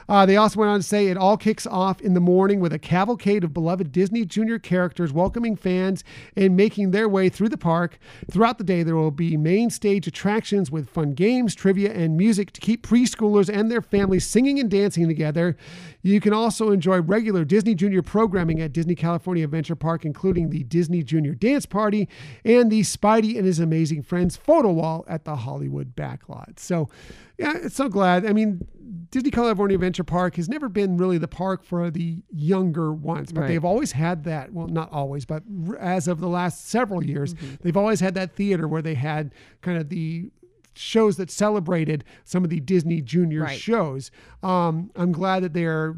Uh, 0.07 0.25
they 0.25 0.37
also 0.37 0.59
went 0.59 0.69
on 0.69 0.79
to 0.79 0.83
say 0.83 1.07
it 1.07 1.17
all 1.17 1.37
kicks 1.37 1.65
off 1.67 2.01
in 2.01 2.13
the 2.13 2.19
morning 2.19 2.59
with 2.59 2.73
a 2.73 2.79
cavalcade 2.79 3.43
of 3.43 3.53
beloved 3.53 3.91
Disney 3.91 4.25
Junior 4.25 4.59
characters 4.59 5.13
welcoming 5.13 5.55
fans 5.55 6.03
and 6.35 6.55
making 6.55 6.91
their 6.91 7.09
way 7.09 7.29
through 7.29 7.49
the 7.49 7.57
park. 7.57 7.97
Throughout 8.29 8.57
the 8.57 8.63
day, 8.63 8.83
there 8.83 8.95
will 8.95 9.11
be 9.11 9.37
main 9.37 9.69
stage 9.69 10.07
attractions 10.07 10.71
with 10.71 10.89
fun 10.89 11.13
games, 11.13 11.55
trivia, 11.55 11.93
and 11.93 12.17
music 12.17 12.51
to 12.51 12.61
keep 12.61 12.85
preschoolers 12.85 13.49
and 13.53 13.71
their 13.71 13.81
families 13.81 14.25
singing 14.25 14.59
and 14.59 14.69
dancing 14.69 15.07
together. 15.07 15.57
You 16.05 16.21
can 16.21 16.33
also 16.33 16.69
enjoy 16.69 17.01
regular 17.01 17.43
Disney 17.43 17.73
Junior 17.73 18.03
programming 18.03 18.61
at 18.61 18.71
Disney 18.71 18.93
California 18.93 19.43
Adventure 19.43 19.75
Park, 19.75 20.05
including 20.05 20.51
the 20.51 20.63
Disney 20.63 21.01
Junior 21.01 21.33
Dance 21.33 21.65
Party 21.65 22.07
and 22.43 22.71
the 22.71 22.81
Spidey 22.81 23.37
and 23.37 23.45
His 23.47 23.59
Amazing 23.59 24.03
Friends 24.03 24.35
photo 24.37 24.71
wall 24.71 25.03
at 25.07 25.25
the 25.25 25.35
Hollywood 25.35 25.95
backlot. 25.95 26.59
So, 26.59 26.89
yeah, 27.39 27.53
it's 27.57 27.73
so 27.75 27.89
glad. 27.89 28.23
I 28.23 28.33
mean, 28.33 28.67
Disney 29.09 29.31
California 29.31 29.73
Adventure 29.73 30.03
Park 30.03 30.35
has 30.35 30.47
never 30.47 30.69
been 30.69 30.95
really 30.95 31.17
the 31.17 31.27
park 31.27 31.63
for 31.63 31.89
the 31.89 32.21
younger 32.29 32.93
ones, 32.93 33.31
but 33.31 33.41
Right. 33.41 33.47
they've 33.47 33.65
always 33.65 33.93
had 33.93 34.25
that. 34.25 34.53
Well, 34.53 34.67
not 34.67 34.91
always, 34.91 35.25
but 35.25 35.41
as 35.79 36.07
of 36.07 36.19
the 36.19 36.29
last 36.29 36.67
several 36.67 37.03
years, 37.03 37.33
Mm-hmm. 37.33 37.55
they've 37.63 37.77
always 37.77 37.99
had 37.99 38.13
that 38.13 38.35
theater 38.35 38.67
where 38.67 38.83
they 38.83 38.93
had 38.93 39.33
kind 39.63 39.79
of 39.79 39.89
the 39.89 40.29
shows 40.77 41.17
that 41.17 41.31
celebrated 41.31 42.03
some 42.23 42.43
of 42.43 42.49
the 42.49 42.59
Disney 42.59 43.01
Junior 43.01 43.41
Right. 43.43 43.59
shows. 43.59 44.11
Um, 44.43 44.91
I'm 44.95 45.11
glad 45.11 45.43
that 45.43 45.53
they're, 45.53 45.97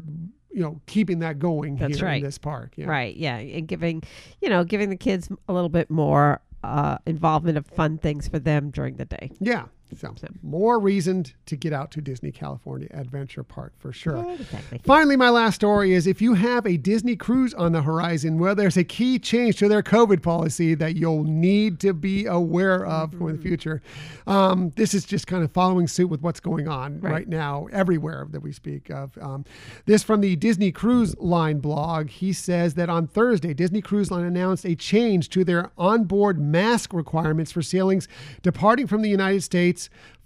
you 0.50 0.60
know, 0.62 0.80
keeping 0.86 1.18
that 1.20 1.38
going 1.38 1.76
That's 1.76 1.98
here 1.98 2.08
in 2.08 2.22
this 2.22 2.38
park. 2.38 2.72
Yeah. 2.76 2.86
Right. 2.86 3.14
Yeah. 3.16 3.36
And 3.36 3.66
giving, 3.68 4.02
you 4.40 4.48
know, 4.48 4.64
giving 4.64 4.90
the 4.90 4.96
kids 4.96 5.28
a 5.48 5.52
little 5.52 5.68
bit 5.68 5.90
more 5.90 6.40
uh, 6.64 6.98
involvement 7.06 7.58
of 7.58 7.66
fun 7.66 7.98
things 7.98 8.28
for 8.28 8.38
them 8.38 8.70
during 8.70 8.96
the 8.96 9.04
day. 9.04 9.30
Yeah. 9.40 9.66
So, 9.96 10.14
more 10.42 10.78
reason 10.78 11.24
to 11.46 11.56
get 11.56 11.72
out 11.72 11.90
to 11.92 12.00
Disney 12.00 12.30
California 12.30 12.88
Adventure 12.92 13.42
Park 13.42 13.72
for 13.78 13.92
sure. 13.92 14.24
Exactly. 14.38 14.80
Finally, 14.84 15.16
my 15.16 15.30
last 15.30 15.54
story 15.56 15.92
is 15.92 16.06
if 16.06 16.20
you 16.22 16.34
have 16.34 16.66
a 16.66 16.76
Disney 16.76 17.16
cruise 17.16 17.54
on 17.54 17.72
the 17.72 17.82
horizon, 17.82 18.38
well, 18.38 18.54
there's 18.54 18.76
a 18.76 18.84
key 18.84 19.18
change 19.18 19.56
to 19.58 19.68
their 19.68 19.82
COVID 19.82 20.22
policy 20.22 20.74
that 20.74 20.96
you'll 20.96 21.24
need 21.24 21.80
to 21.80 21.92
be 21.94 22.26
aware 22.26 22.84
of 22.86 23.12
for 23.14 23.32
the 23.32 23.38
future. 23.38 23.80
Um, 24.26 24.72
this 24.76 24.94
is 24.94 25.04
just 25.04 25.26
kind 25.26 25.42
of 25.42 25.52
following 25.52 25.86
suit 25.88 26.08
with 26.08 26.20
what's 26.20 26.40
going 26.40 26.68
on 26.68 27.00
right, 27.00 27.12
Right. 27.12 27.28
now, 27.28 27.66
everywhere 27.72 28.26
that 28.30 28.40
we 28.40 28.52
speak 28.52 28.90
of. 28.90 29.16
Um, 29.20 29.44
this 29.86 30.02
from 30.02 30.20
the 30.20 30.36
Disney 30.36 30.70
Cruise 30.72 31.16
Line 31.18 31.58
blog. 31.60 32.08
He 32.10 32.32
says 32.32 32.74
that 32.74 32.88
on 32.90 33.06
Thursday, 33.06 33.54
Disney 33.54 33.80
Cruise 33.80 34.10
Line 34.10 34.24
announced 34.24 34.64
a 34.66 34.74
change 34.74 35.28
to 35.30 35.44
their 35.44 35.70
onboard 35.78 36.38
mask 36.38 36.92
requirements 36.92 37.52
for 37.52 37.62
sailings 37.62 38.06
departing 38.42 38.86
from 38.86 39.02
the 39.02 39.08
United 39.08 39.42
States 39.42 39.77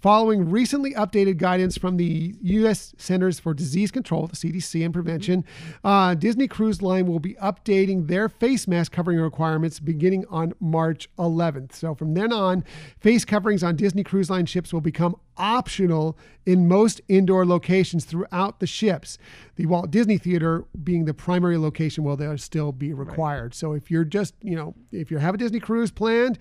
following 0.03 0.49
recently 0.49 0.93
updated 0.95 1.37
guidance 1.37 1.77
from 1.77 1.95
the 1.95 2.35
U.S. 2.41 2.93
Centers 2.97 3.39
for 3.39 3.53
Disease 3.53 3.89
Control, 3.89 4.27
the 4.27 4.35
CDC, 4.35 4.83
and 4.83 4.93
Prevention. 4.93 5.45
Uh, 5.81 6.13
Disney 6.13 6.47
Cruise 6.47 6.81
Line 6.81 7.07
will 7.07 7.19
be 7.19 7.35
updating 7.35 8.07
their 8.07 8.27
face 8.27 8.67
mask 8.67 8.91
covering 8.91 9.19
requirements 9.19 9.79
beginning 9.79 10.25
on 10.29 10.53
March 10.59 11.07
11th. 11.17 11.73
So 11.73 11.95
from 11.95 12.15
then 12.15 12.33
on, 12.33 12.65
face 12.99 13.23
coverings 13.23 13.63
on 13.63 13.77
Disney 13.77 14.03
Cruise 14.03 14.29
Line 14.29 14.45
ships 14.45 14.73
will 14.73 14.81
become 14.81 15.15
optional 15.37 16.17
in 16.45 16.67
most 16.67 16.99
indoor 17.07 17.45
locations 17.45 18.03
throughout 18.03 18.59
the 18.59 18.67
ships. 18.67 19.17
The 19.55 19.67
Walt 19.67 19.89
Disney 19.89 20.17
Theater 20.17 20.65
being 20.83 21.05
the 21.05 21.13
primary 21.13 21.57
location 21.57 22.03
will 22.03 22.17
there 22.17 22.35
still 22.37 22.73
be 22.73 22.93
required. 22.93 23.53
So 23.53 23.71
if 23.71 23.89
you're 23.89 24.03
just, 24.03 24.35
you 24.41 24.55
know, 24.55 24.75
if 24.91 25.11
you 25.11 25.17
have 25.19 25.35
a 25.35 25.37
Disney 25.37 25.59
cruise 25.59 25.91
planned, 25.91 26.39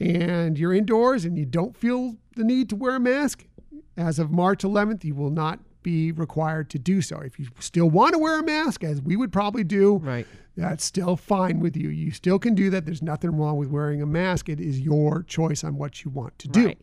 and 0.00 0.58
you're 0.58 0.72
indoors 0.72 1.24
and 1.24 1.36
you 1.36 1.44
don't 1.44 1.76
feel 1.76 2.16
the 2.38 2.44
need 2.44 2.68
to 2.70 2.76
wear 2.76 2.96
a 2.96 3.00
mask, 3.00 3.44
as 3.96 4.18
of 4.18 4.30
March 4.30 4.62
11th, 4.62 5.04
you 5.04 5.14
will 5.14 5.30
not 5.30 5.60
be 5.82 6.12
required 6.12 6.70
to 6.70 6.78
do 6.78 7.00
so. 7.02 7.18
If 7.18 7.38
you 7.38 7.48
still 7.60 7.90
want 7.90 8.12
to 8.14 8.18
wear 8.18 8.40
a 8.40 8.42
mask, 8.42 8.82
as 8.84 9.00
we 9.02 9.16
would 9.16 9.32
probably 9.32 9.64
do, 9.64 9.96
Right. 9.98 10.26
that's 10.56 10.84
still 10.84 11.16
fine 11.16 11.60
with 11.60 11.76
you. 11.76 11.88
You 11.88 12.10
still 12.10 12.38
can 12.38 12.54
do 12.54 12.68
that. 12.70 12.84
There's 12.84 13.02
nothing 13.02 13.36
wrong 13.36 13.56
with 13.58 13.68
wearing 13.70 14.02
a 14.02 14.06
mask. 14.06 14.48
It 14.48 14.60
is 14.60 14.80
your 14.80 15.22
choice 15.22 15.62
on 15.64 15.76
what 15.76 16.04
you 16.04 16.10
want 16.10 16.38
to 16.40 16.48
do. 16.48 16.66
Right. 16.66 16.78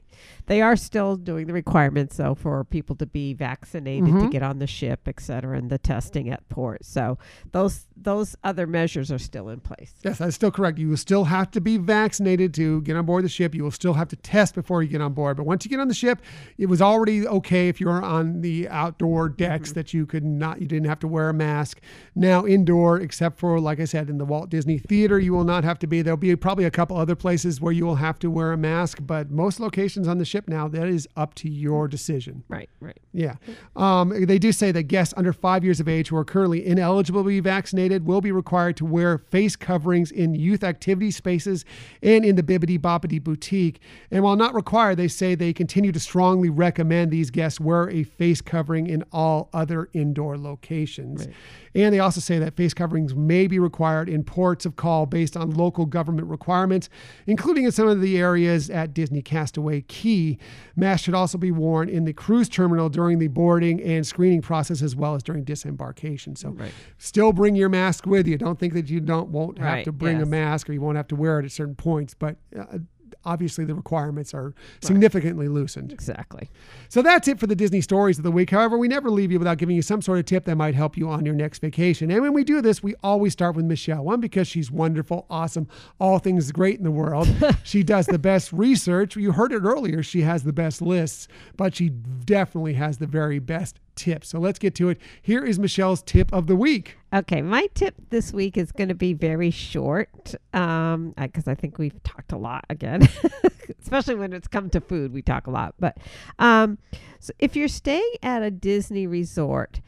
They 0.48 0.62
are 0.62 0.76
still 0.76 1.16
doing 1.16 1.48
the 1.48 1.54
requirements, 1.54 2.18
though, 2.18 2.36
for 2.36 2.64
people 2.64 2.96
to 2.98 3.06
be 3.06 3.34
vaccinated 3.34 3.96
Mm-hmm. 4.06 4.20
to 4.26 4.30
get 4.30 4.44
on 4.44 4.60
the 4.60 4.68
ship, 4.68 5.08
et 5.08 5.20
cetera, 5.20 5.58
and 5.58 5.70
the 5.70 5.78
testing 5.78 6.30
at 6.30 6.48
port. 6.50 6.86
So 6.86 7.18
those 7.52 7.88
those 7.98 8.36
other 8.44 8.68
measures 8.68 9.12
are 9.12 9.18
still 9.18 9.50
in 9.50 9.60
place. 9.60 9.94
Yes, 10.04 10.18
that's 10.20 10.36
still 10.36 10.52
correct. 10.52 10.78
You 10.78 10.90
will 10.90 10.98
still 10.98 11.24
have 11.26 11.50
to 11.52 11.62
be 11.62 11.78
vaccinated 11.78 12.54
to 12.56 12.82
get 12.82 12.96
on 12.96 13.06
board 13.06 13.24
the 13.24 13.30
ship. 13.30 13.56
You 13.56 13.64
will 13.64 13.72
still 13.72 13.94
have 13.94 14.08
to 14.10 14.16
test 14.18 14.54
before 14.54 14.84
you 14.84 14.90
get 14.90 15.02
on 15.02 15.14
board. 15.14 15.38
But 15.38 15.46
once 15.46 15.66
you 15.66 15.70
get 15.70 15.80
on 15.80 15.88
the 15.88 15.94
ship, 15.94 16.22
it 16.58 16.68
was 16.68 16.82
already 16.82 17.28
okay 17.28 17.68
if 17.70 17.80
you 17.80 17.88
were 17.88 18.04
on 18.04 18.42
the 18.42 18.68
outdoor 18.70 19.30
decks 19.30 19.72
that 19.74 19.94
you 19.94 20.06
could 20.06 20.24
not, 20.24 20.62
you 20.62 20.68
didn't 20.68 20.88
have 20.88 21.00
to 21.00 21.08
wear 21.08 21.30
a 21.30 21.34
mask. 21.34 21.80
Now 22.16 22.46
indoor, 22.46 23.00
except 23.00 23.40
for 23.40 23.60
like 23.60 23.80
I 23.80 23.86
said, 23.86 24.10
in 24.10 24.18
the 24.18 24.26
Walt 24.26 24.50
Disney 24.50 24.78
Theater, 24.78 25.20
you 25.20 25.34
will 25.34 25.44
not 25.46 25.64
have 25.64 25.80
to 25.80 25.88
be. 25.88 26.02
There'll 26.02 26.18
be 26.18 26.36
probably 26.36 26.66
a 26.66 26.72
couple 26.72 26.98
other 26.98 27.16
places 27.16 27.60
where 27.62 27.74
you 27.74 27.86
will 27.86 27.96
have 27.96 28.20
to 28.20 28.30
wear 28.30 28.52
a 28.52 28.58
mask, 28.58 29.00
but 29.02 29.32
most 29.32 29.60
locations 29.60 30.05
on 30.08 30.18
the 30.18 30.26
ship 30.26 30.48
now, 30.48 30.68
that 30.68 30.88
is 30.88 31.08
up 31.16 31.34
to 31.36 31.50
your 31.50 31.88
decision. 31.88 32.44
Right. 32.48 32.70
Right. 32.80 33.00
Yeah. 33.14 33.36
Um, 33.76 34.26
they 34.26 34.40
do 34.40 34.52
say 34.52 34.72
that 34.72 34.84
guests 34.84 35.14
under 35.18 35.34
five 35.34 35.64
years 35.64 35.80
of 35.80 35.88
age 35.88 36.10
who 36.10 36.18
are 36.18 36.26
currently 36.26 36.66
ineligible 36.66 37.24
to 37.24 37.28
be 37.28 37.40
vaccinated 37.40 38.06
will 38.06 38.22
be 38.22 38.32
required 38.32 38.78
to 38.78 38.86
wear 38.86 39.18
face 39.18 39.56
coverings 39.56 40.12
in 40.12 40.36
youth 40.36 40.64
activity 40.64 41.12
spaces 41.12 41.66
and 42.04 42.26
in 42.26 42.36
the 42.36 42.44
Bibbidi 42.44 42.80
Bobbidi 42.80 43.24
Boutique. 43.24 43.80
And 44.12 44.24
while 44.24 44.36
not 44.36 44.54
required, 44.54 44.98
they 44.98 45.08
say 45.08 45.36
they 45.36 45.54
continue 45.54 45.92
to 45.92 46.00
strongly 46.00 46.50
recommend 46.50 47.12
these 47.12 47.32
guests 47.32 47.60
wear 47.60 47.90
a 47.90 48.04
face 48.04 48.42
covering 48.42 48.88
in 48.88 49.04
all 49.12 49.50
other 49.54 49.90
indoor 49.94 50.38
locations. 50.38 51.28
And 51.74 51.94
they 51.94 52.00
also 52.00 52.22
say 52.22 52.40
that 52.40 52.56
face 52.56 52.74
coverings 52.74 53.14
may 53.14 53.48
be 53.48 53.60
required 53.60 54.08
in 54.08 54.24
ports 54.24 54.66
of 54.66 54.78
call 54.78 55.06
based 55.06 55.36
on 55.36 55.52
local 55.52 55.86
government 55.86 56.28
requirements, 56.28 56.90
including 57.28 57.66
in 57.66 57.72
some 57.72 57.88
of 57.88 58.00
the 58.00 58.18
areas 58.18 58.70
at 58.70 58.94
Disney 58.94 59.22
Castaway 59.22 59.82
Cay. 59.96 60.38
Masks 60.76 61.06
should 61.06 61.14
also 61.14 61.38
be 61.38 61.52
worn 61.52 61.88
in 61.88 62.04
the 62.04 62.12
cruise 62.14 62.50
terminal 62.50 62.90
during 62.90 63.18
the 63.20 63.28
boarding 63.28 63.82
and 63.82 64.06
screening 64.06 64.42
process, 64.42 64.82
as 64.82 64.94
well 64.96 65.16
as 65.16 65.24
during 65.24 65.44
disembarkation. 65.46 66.36
So, 66.36 66.50
Right. 66.50 66.72
still 66.98 67.32
bring 67.32 67.56
your 67.56 67.70
mask 67.70 68.06
with 68.06 68.28
you. 68.28 68.38
Don't 68.38 68.60
think 68.60 68.74
that 68.74 68.90
you 68.90 69.00
don't 69.00 69.30
won't 69.30 69.58
have 69.60 69.68
Right, 69.74 69.86
to 69.86 69.92
bring 69.92 70.22
a 70.22 70.26
mask 70.26 70.70
or 70.70 70.74
you 70.74 70.82
won't 70.82 70.98
have 70.98 71.08
to 71.08 71.16
wear 71.16 71.40
it 71.40 71.46
at 71.46 71.52
certain 71.52 71.76
points, 71.76 72.14
but. 72.14 72.36
Uh, 72.58 72.80
Obviously, 73.26 73.66
the 73.66 73.76
requirements 73.76 74.34
are 74.34 74.54
significantly 74.82 75.48
loosened. 75.48 75.92
Exactly. 75.92 76.50
So 76.90 77.02
that's 77.02 77.28
it 77.28 77.40
for 77.40 77.48
the 77.48 77.56
Disney 77.56 77.82
stories 77.82 78.18
of 78.18 78.24
the 78.24 78.32
week. 78.32 78.50
However, 78.50 78.78
we 78.78 78.88
never 78.88 79.10
leave 79.10 79.32
you 79.32 79.40
without 79.40 79.58
giving 79.58 79.76
you 79.76 79.82
some 79.82 80.02
sort 80.02 80.20
of 80.20 80.26
tip 80.26 80.46
that 80.46 80.56
might 80.56 80.76
help 80.76 80.98
you 80.98 81.10
on 81.10 81.26
your 81.26 81.36
next 81.36 81.60
vacation. 81.60 82.12
And 82.12 82.22
when 82.22 82.34
we 82.34 82.44
do 82.44 82.62
this, 82.62 82.84
we 82.84 82.96
always 83.04 83.34
start 83.34 83.56
with 83.56 83.66
Michelle. 83.66 84.04
One, 84.04 84.20
because 84.20 84.48
she's 84.48 84.72
wonderful, 84.72 85.26
awesome, 85.30 85.68
all 86.00 86.20
things 86.20 86.52
great 86.52 86.78
in 86.78 86.84
the 86.84 86.92
world. 86.92 87.28
she 87.64 87.84
does 87.84 88.06
the 88.06 88.20
best 88.20 88.54
research. 88.54 89.16
You 89.16 89.32
heard 89.32 89.52
it 89.52 89.64
earlier. 89.64 90.04
She 90.04 90.22
has 90.22 90.44
the 90.44 90.54
best 90.54 90.82
lists, 90.82 91.28
but 91.58 91.76
she 91.76 91.90
definitely 91.90 92.74
has 92.74 92.98
the 92.98 93.08
very 93.08 93.40
best 93.40 93.80
tips. 93.96 94.30
So 94.30 94.40
let's 94.40 94.60
get 94.60 94.76
to 94.76 94.90
it. 94.90 95.00
Here 95.22 95.44
is 95.44 95.60
Michelle's 95.60 96.02
tip 96.02 96.32
of 96.34 96.48
the 96.48 96.56
week. 96.56 96.98
Okay, 97.14 97.42
my 97.42 97.68
tip 97.74 97.96
this 98.10 98.34
week 98.34 98.58
is 98.58 98.72
going 98.72 98.90
to 98.90 98.96
be 98.96 99.14
very 99.14 99.52
short 99.52 100.36
um 100.54 101.14
because 101.18 101.48
I 101.48 101.56
think 101.56 101.78
we've 101.78 102.02
talked 102.04 102.32
a 102.32 102.38
lot 102.38 102.66
again, 102.70 103.08
especially 103.82 104.16
when 104.16 104.34
it's 104.34 104.48
come 104.48 104.70
to 104.72 104.82
food. 104.82 105.14
We 105.14 105.22
talk 105.22 105.48
a 105.48 105.52
lot, 105.52 105.76
but 105.80 105.98
um, 106.40 106.78
so 107.20 107.34
if 107.40 107.56
you're 107.56 107.68
staying 107.68 108.14
at 108.22 108.44
a 108.44 108.52
Disney 108.52 109.08
resort, 109.08 109.82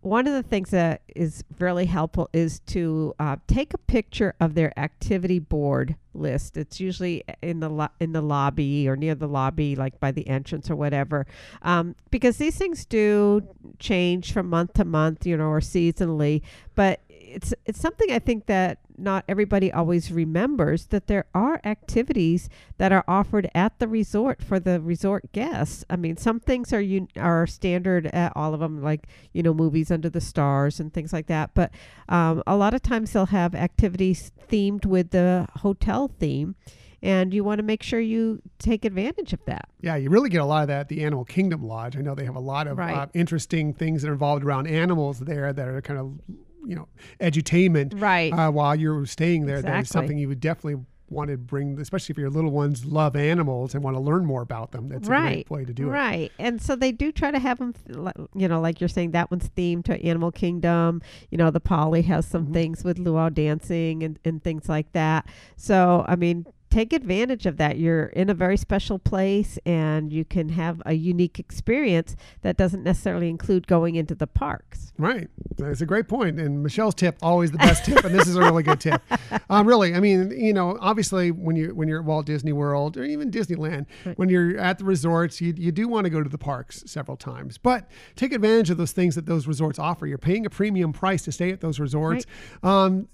one 0.00 0.26
of 0.26 0.32
the 0.32 0.42
things 0.42 0.70
that 0.70 1.02
is 1.14 1.44
really 1.58 1.86
helpful 1.86 2.28
is 2.32 2.60
to 2.60 3.14
uh, 3.18 3.36
take 3.46 3.74
a 3.74 3.78
picture 3.78 4.34
of 4.40 4.54
their 4.54 4.78
activity 4.78 5.38
board 5.38 5.96
list. 6.14 6.56
It's 6.56 6.80
usually 6.80 7.24
in 7.42 7.60
the 7.60 7.68
lo- 7.68 7.88
in 8.00 8.12
the 8.12 8.20
lobby 8.22 8.88
or 8.88 8.96
near 8.96 9.14
the 9.14 9.28
lobby, 9.28 9.76
like 9.76 9.98
by 10.00 10.10
the 10.10 10.26
entrance 10.28 10.70
or 10.70 10.76
whatever, 10.76 11.26
um, 11.62 11.94
because 12.10 12.36
these 12.36 12.56
things 12.56 12.84
do 12.86 13.42
change 13.78 14.32
from 14.32 14.48
month 14.48 14.74
to 14.74 14.84
month, 14.84 15.26
you 15.26 15.36
know, 15.36 15.48
or 15.48 15.60
seasonally. 15.60 16.42
But 16.74 17.00
it's 17.08 17.52
it's 17.66 17.80
something 17.80 18.10
I 18.10 18.18
think 18.18 18.46
that 18.46 18.78
not 18.96 19.24
everybody 19.28 19.72
always 19.72 20.10
remembers 20.12 20.86
that 20.86 21.06
there 21.06 21.24
are 21.34 21.60
activities 21.64 22.48
that 22.78 22.92
are 22.92 23.04
offered 23.08 23.48
at 23.54 23.78
the 23.78 23.88
resort 23.88 24.42
for 24.42 24.58
the 24.60 24.80
resort 24.80 25.32
guests. 25.32 25.84
I 25.90 25.96
mean, 25.96 26.16
some 26.16 26.40
things 26.40 26.72
are 26.72 26.80
un- 26.80 27.08
are 27.16 27.46
standard 27.46 28.06
at 28.06 28.32
all 28.36 28.54
of 28.54 28.60
them, 28.60 28.82
like 28.82 29.06
you 29.32 29.42
know, 29.42 29.54
movies 29.54 29.90
under 29.90 30.08
the 30.10 30.20
stars 30.20 30.80
and 30.80 30.92
things 30.92 31.12
like 31.12 31.26
that. 31.26 31.50
But 31.54 31.72
um, 32.08 32.42
a 32.46 32.56
lot 32.56 32.74
of 32.74 32.82
times 32.82 33.12
they'll 33.12 33.26
have 33.26 33.54
activities 33.54 34.32
themed 34.48 34.84
with 34.86 35.10
the 35.10 35.46
hotel 35.56 36.08
theme 36.18 36.54
and 37.02 37.34
you 37.34 37.44
want 37.44 37.58
to 37.58 37.62
make 37.62 37.82
sure 37.82 38.00
you 38.00 38.40
take 38.58 38.86
advantage 38.86 39.34
of 39.34 39.40
that. 39.44 39.68
Yeah, 39.82 39.96
you 39.96 40.08
really 40.08 40.30
get 40.30 40.40
a 40.40 40.44
lot 40.46 40.62
of 40.62 40.68
that 40.68 40.80
at 40.80 40.88
the 40.88 41.04
Animal 41.04 41.26
Kingdom 41.26 41.62
Lodge. 41.62 41.98
I 41.98 42.00
know 42.00 42.14
they 42.14 42.24
have 42.24 42.34
a 42.34 42.40
lot 42.40 42.66
of 42.66 42.78
Right. 42.78 42.96
uh, 42.96 43.06
interesting 43.12 43.74
things 43.74 44.00
that 44.00 44.08
are 44.08 44.14
involved 44.14 44.42
around 44.42 44.68
animals 44.68 45.18
there 45.20 45.52
that 45.52 45.68
are 45.68 45.82
kind 45.82 46.00
of, 46.00 46.12
you 46.66 46.74
know, 46.74 46.88
edutainment 47.20 48.00
Right. 48.00 48.32
uh, 48.32 48.50
while 48.50 48.74
you're 48.74 49.06
staying 49.06 49.46
there. 49.46 49.62
That 49.62 49.82
is 49.82 49.88
something 49.88 50.18
you 50.18 50.28
would 50.28 50.40
definitely 50.40 50.84
want 51.10 51.30
to 51.30 51.36
bring, 51.36 51.78
especially 51.78 52.12
if 52.14 52.18
your 52.18 52.30
little 52.30 52.50
ones 52.50 52.84
love 52.86 53.14
animals 53.14 53.74
and 53.74 53.84
want 53.84 53.94
to 53.94 54.00
learn 54.00 54.24
more 54.24 54.40
about 54.42 54.72
them. 54.72 54.88
That's 54.88 55.06
a 55.06 55.10
right. 55.10 55.46
great 55.46 55.50
way 55.50 55.64
to 55.66 55.72
do 55.72 55.88
it. 55.88 55.90
Right. 55.92 56.32
And 56.38 56.60
so 56.62 56.74
they 56.74 56.92
do 56.92 57.12
try 57.12 57.30
to 57.30 57.38
have 57.38 57.58
them, 57.58 57.74
you 58.34 58.48
know, 58.48 58.60
like 58.60 58.80
you're 58.80 58.88
saying, 58.88 59.10
that 59.12 59.30
one's 59.30 59.48
themed 59.50 59.84
to 59.84 60.02
Animal 60.04 60.32
Kingdom. 60.32 61.02
You 61.30 61.38
know, 61.38 61.50
the 61.50 61.60
Poly 61.60 62.02
has 62.02 62.26
some 62.26 62.46
Mhm. 62.48 62.52
things 62.54 62.84
with 62.84 62.98
luau 62.98 63.28
dancing 63.28 64.02
and, 64.02 64.18
and 64.24 64.42
things 64.42 64.68
like 64.68 64.90
that. 64.92 65.26
So, 65.56 66.04
I 66.08 66.16
mean, 66.16 66.46
take 66.74 66.92
advantage 66.92 67.46
of 67.46 67.56
that. 67.56 67.78
You're 67.78 68.06
in 68.06 68.28
a 68.28 68.34
very 68.34 68.56
special 68.56 68.98
place 68.98 69.58
and 69.64 70.12
you 70.12 70.24
can 70.24 70.48
have 70.48 70.82
a 70.84 70.94
unique 70.94 71.38
experience 71.38 72.16
that 72.42 72.56
doesn't 72.56 72.82
necessarily 72.82 73.28
include 73.30 73.68
going 73.68 73.94
into 73.94 74.14
the 74.14 74.26
parks. 74.26 74.92
Right. 74.98 75.28
That's 75.56 75.80
a 75.80 75.86
great 75.86 76.08
point. 76.08 76.40
And 76.40 76.64
Michelle's 76.64 76.96
tip, 76.96 77.16
always 77.22 77.52
the 77.52 77.58
best 77.58 77.84
tip. 77.84 78.04
And 78.04 78.12
this 78.12 78.26
is 78.26 78.34
a 78.34 78.40
really 78.40 78.62
good 78.62 78.80
tip. 78.80 79.00
Um, 79.50 79.66
really, 79.66 79.94
I 79.94 80.00
mean, 80.00 80.30
you 80.30 80.52
know, 80.52 80.78
obviously 80.80 81.30
when 81.30 81.54
you 81.54 81.74
when 81.74 81.86
you're 81.86 82.00
at 82.00 82.04
Walt 82.04 82.24
Disney 82.24 82.52
World 82.52 82.96
or 82.96 83.04
even 83.04 83.30
Disneyland, 83.30 83.86
Right. 84.04 84.16
when 84.18 84.28
you're 84.28 84.58
at 84.58 84.78
the 84.78 84.84
resorts, 84.84 85.40
you, 85.40 85.52
you 85.56 85.70
do 85.70 85.86
want 85.86 86.04
to 86.04 86.10
go 86.10 86.22
to 86.22 86.28
the 86.28 86.38
parks 86.38 86.82
several 86.86 87.16
times. 87.16 87.58
But 87.58 87.88
take 88.16 88.32
advantage 88.32 88.70
of 88.70 88.78
those 88.78 88.92
things 88.92 89.16
that 89.16 89.26
those 89.26 89.46
resorts 89.46 89.78
offer. 89.78 90.06
You're 90.06 90.18
paying 90.18 90.46
a 90.46 90.50
premium 90.50 90.92
price 90.92 91.22
to 91.24 91.32
stay 91.32 91.50
at 91.50 91.60
those 91.60 91.78
resorts. 91.78 92.26
Um, 92.62 93.08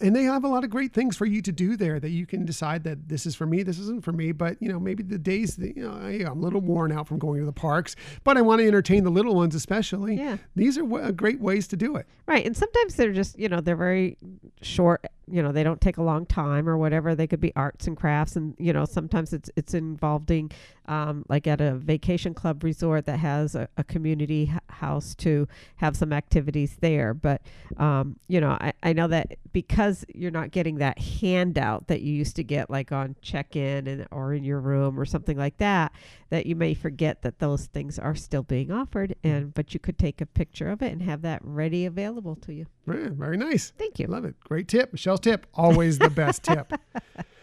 and 0.00 0.14
they 0.16 0.24
have 0.24 0.44
a 0.44 0.48
lot 0.48 0.64
of 0.64 0.70
great 0.70 0.92
things 0.92 1.16
for 1.16 1.26
you 1.26 1.42
to 1.42 1.52
do 1.52 1.76
there 1.76 2.00
that 2.00 2.10
you 2.10 2.26
can 2.26 2.44
decide 2.44 2.84
that 2.84 2.95
this 3.06 3.26
is 3.26 3.34
for 3.34 3.46
me, 3.46 3.62
this 3.62 3.78
isn't 3.78 4.04
for 4.04 4.12
me. 4.12 4.32
But 4.32 4.60
you 4.60 4.68
know, 4.68 4.78
maybe 4.78 5.02
the 5.02 5.18
days 5.18 5.56
that 5.56 5.76
you 5.76 5.88
know, 5.88 5.98
hey, 6.00 6.22
I'm 6.22 6.38
a 6.38 6.42
little 6.42 6.60
worn 6.60 6.92
out 6.92 7.06
from 7.08 7.18
going 7.18 7.40
to 7.40 7.46
the 7.46 7.52
parks, 7.52 7.96
but 8.24 8.36
I 8.36 8.42
want 8.42 8.60
to 8.60 8.66
entertain 8.66 9.04
the 9.04 9.10
little 9.10 9.34
ones 9.34 9.54
especially. 9.54 10.16
Yeah. 10.16 10.38
These 10.54 10.78
are 10.78 10.82
w- 10.82 11.12
great 11.12 11.40
ways 11.40 11.68
to 11.68 11.76
do 11.76 11.96
it. 11.96 12.06
Right. 12.26 12.44
And 12.44 12.56
sometimes 12.56 12.96
they're 12.96 13.12
just, 13.12 13.38
you 13.38 13.48
know, 13.48 13.60
they're 13.60 13.76
very 13.76 14.16
short, 14.62 15.06
you 15.30 15.42
know, 15.42 15.52
they 15.52 15.62
don't 15.62 15.80
take 15.80 15.96
a 15.96 16.02
long 16.02 16.26
time 16.26 16.68
or 16.68 16.76
whatever. 16.76 17.14
They 17.14 17.26
could 17.26 17.40
be 17.40 17.52
arts 17.56 17.86
and 17.86 17.96
crafts 17.96 18.36
and, 18.36 18.54
you 18.58 18.72
know, 18.72 18.84
sometimes 18.84 19.32
it's 19.32 19.50
it's 19.56 19.74
involving 19.74 20.50
um, 20.88 21.24
like 21.28 21.46
at 21.46 21.60
a 21.60 21.74
vacation 21.74 22.34
club 22.34 22.64
resort 22.64 23.06
that 23.06 23.18
has 23.18 23.54
a, 23.54 23.68
a 23.76 23.84
community 23.84 24.50
h- 24.54 24.60
house 24.68 25.14
to 25.16 25.46
have 25.76 25.96
some 25.96 26.12
activities 26.12 26.76
there. 26.80 27.14
But 27.14 27.42
um, 27.76 28.16
you 28.28 28.40
know, 28.40 28.50
I, 28.60 28.72
I 28.82 28.92
know 28.92 29.08
that 29.08 29.36
because 29.52 30.04
you're 30.14 30.30
not 30.30 30.50
getting 30.50 30.76
that 30.76 30.98
handout 30.98 31.88
that 31.88 32.02
you 32.02 32.12
used 32.12 32.36
to 32.36 32.44
get 32.44 32.70
like 32.70 32.92
on 32.92 33.16
check-in 33.22 33.86
and 33.86 34.06
or 34.10 34.34
in 34.34 34.44
your 34.44 34.60
room 34.60 34.98
or 34.98 35.04
something 35.04 35.36
like 35.36 35.56
that, 35.58 35.92
that 36.30 36.46
you 36.46 36.56
may 36.56 36.74
forget 36.74 37.22
that 37.22 37.38
those 37.38 37.66
things 37.66 37.98
are 37.98 38.14
still 38.14 38.42
being 38.42 38.70
offered 38.70 39.14
and 39.22 39.54
but 39.54 39.74
you 39.74 39.80
could 39.80 39.98
take 39.98 40.20
a 40.20 40.26
picture 40.26 40.70
of 40.70 40.82
it 40.82 40.92
and 40.92 41.02
have 41.02 41.22
that 41.22 41.40
ready 41.42 41.86
available 41.86 42.36
to 42.36 42.52
you. 42.52 42.66
Yeah, 42.86 43.08
very 43.10 43.36
nice. 43.36 43.72
Thank 43.78 43.98
you. 43.98 44.06
Love 44.06 44.24
it. 44.24 44.38
Great 44.40 44.68
tip. 44.68 44.92
Michelle's 44.92 45.20
tip. 45.20 45.46
Always 45.54 45.98
the 45.98 46.10
best 46.10 46.42
tip. 46.42 46.72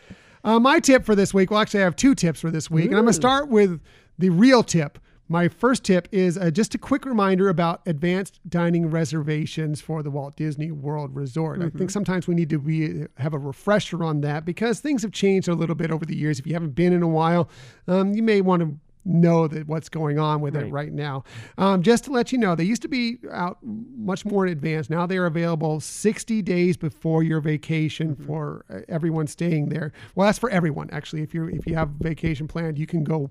Uh, 0.44 0.60
my 0.60 0.80
tip 0.80 1.06
for 1.06 1.16
this 1.16 1.34
week, 1.34 1.52
well, 1.52 1.62
actually, 1.62 1.82
I 1.82 1.86
have 1.86 1.96
two 1.96 2.16
tips 2.16 2.42
for 2.42 2.52
this 2.52 2.70
week. 2.70 2.86
And 2.88 2.96
I'm 2.96 3.04
going 3.04 3.08
to 3.08 3.14
start 3.14 3.48
with 3.48 3.82
the 4.18 4.30
real 4.30 4.64
tip. 4.64 5.00
My 5.30 5.48
first 5.48 5.86
tip 5.86 6.10
is 6.12 6.38
uh, 6.38 6.52
just 6.52 6.76
a 6.76 6.78
quick 6.78 7.06
reminder 7.06 7.48
about 7.48 7.82
advanced 7.86 8.42
dining 8.48 8.90
reservations 8.90 9.80
for 9.80 10.04
the 10.04 10.12
Walt 10.12 10.36
Disney 10.36 10.70
World 10.70 11.16
Resort. 11.16 11.62
I 11.62 11.70
think 11.70 11.90
sometimes 11.92 12.28
we 12.28 12.36
need 12.36 12.50
to 12.50 12.60
be, 12.60 13.06
have 13.18 13.34
a 13.34 13.38
refresher 13.38 14.04
on 14.04 14.20
that 14.22 14.44
because 14.44 14.82
things 14.82 15.02
have 15.02 15.14
changed 15.14 15.48
a 15.48 15.56
little 15.56 15.76
bit 15.76 15.92
over 15.92 16.06
the 16.06 16.16
years. 16.16 16.40
If 16.40 16.46
you 16.46 16.54
haven't 16.54 16.76
been 16.76 16.92
in 16.92 17.02
a 17.04 17.08
while, 17.08 17.50
um, 17.88 18.14
you 18.14 18.22
may 18.22 18.42
want 18.42 18.62
to 18.62 18.78
know 19.06 19.48
that 19.48 19.68
what's 19.68 19.90
going 19.90 20.18
on 20.20 20.40
with 20.42 20.56
it 20.56 20.64
Right. 20.64 20.72
right 20.72 20.94
now. 20.94 21.24
Um, 21.58 21.82
just 21.84 22.06
to 22.06 22.12
let 22.12 22.32
you 22.32 22.38
know, 22.38 22.56
they 22.56 22.64
used 22.64 22.82
to 22.84 22.88
be 22.88 23.18
out 23.32 23.58
much 23.62 24.26
more 24.26 24.46
in 24.46 24.52
advance. 24.52 24.90
Now 24.90 25.06
they 25.06 25.18
are 25.18 25.26
available 25.26 25.80
60 25.80 26.42
days 26.42 26.78
before 26.78 27.24
your 27.24 27.42
vacation 27.42 28.16
for 28.16 28.66
uh, 28.70 28.80
everyone 28.88 29.28
staying 29.28 29.70
there. 29.70 29.92
Well, 30.16 30.26
that's 30.28 30.40
for 30.40 30.50
everyone 30.50 30.90
actually. 30.92 31.22
If 31.22 31.34
you 31.34 31.48
if 31.50 31.68
you 31.68 31.76
have 31.76 31.90
vacation 32.00 32.48
planned, 32.48 32.78
you 32.80 32.88
can 32.88 33.04
go 33.04 33.30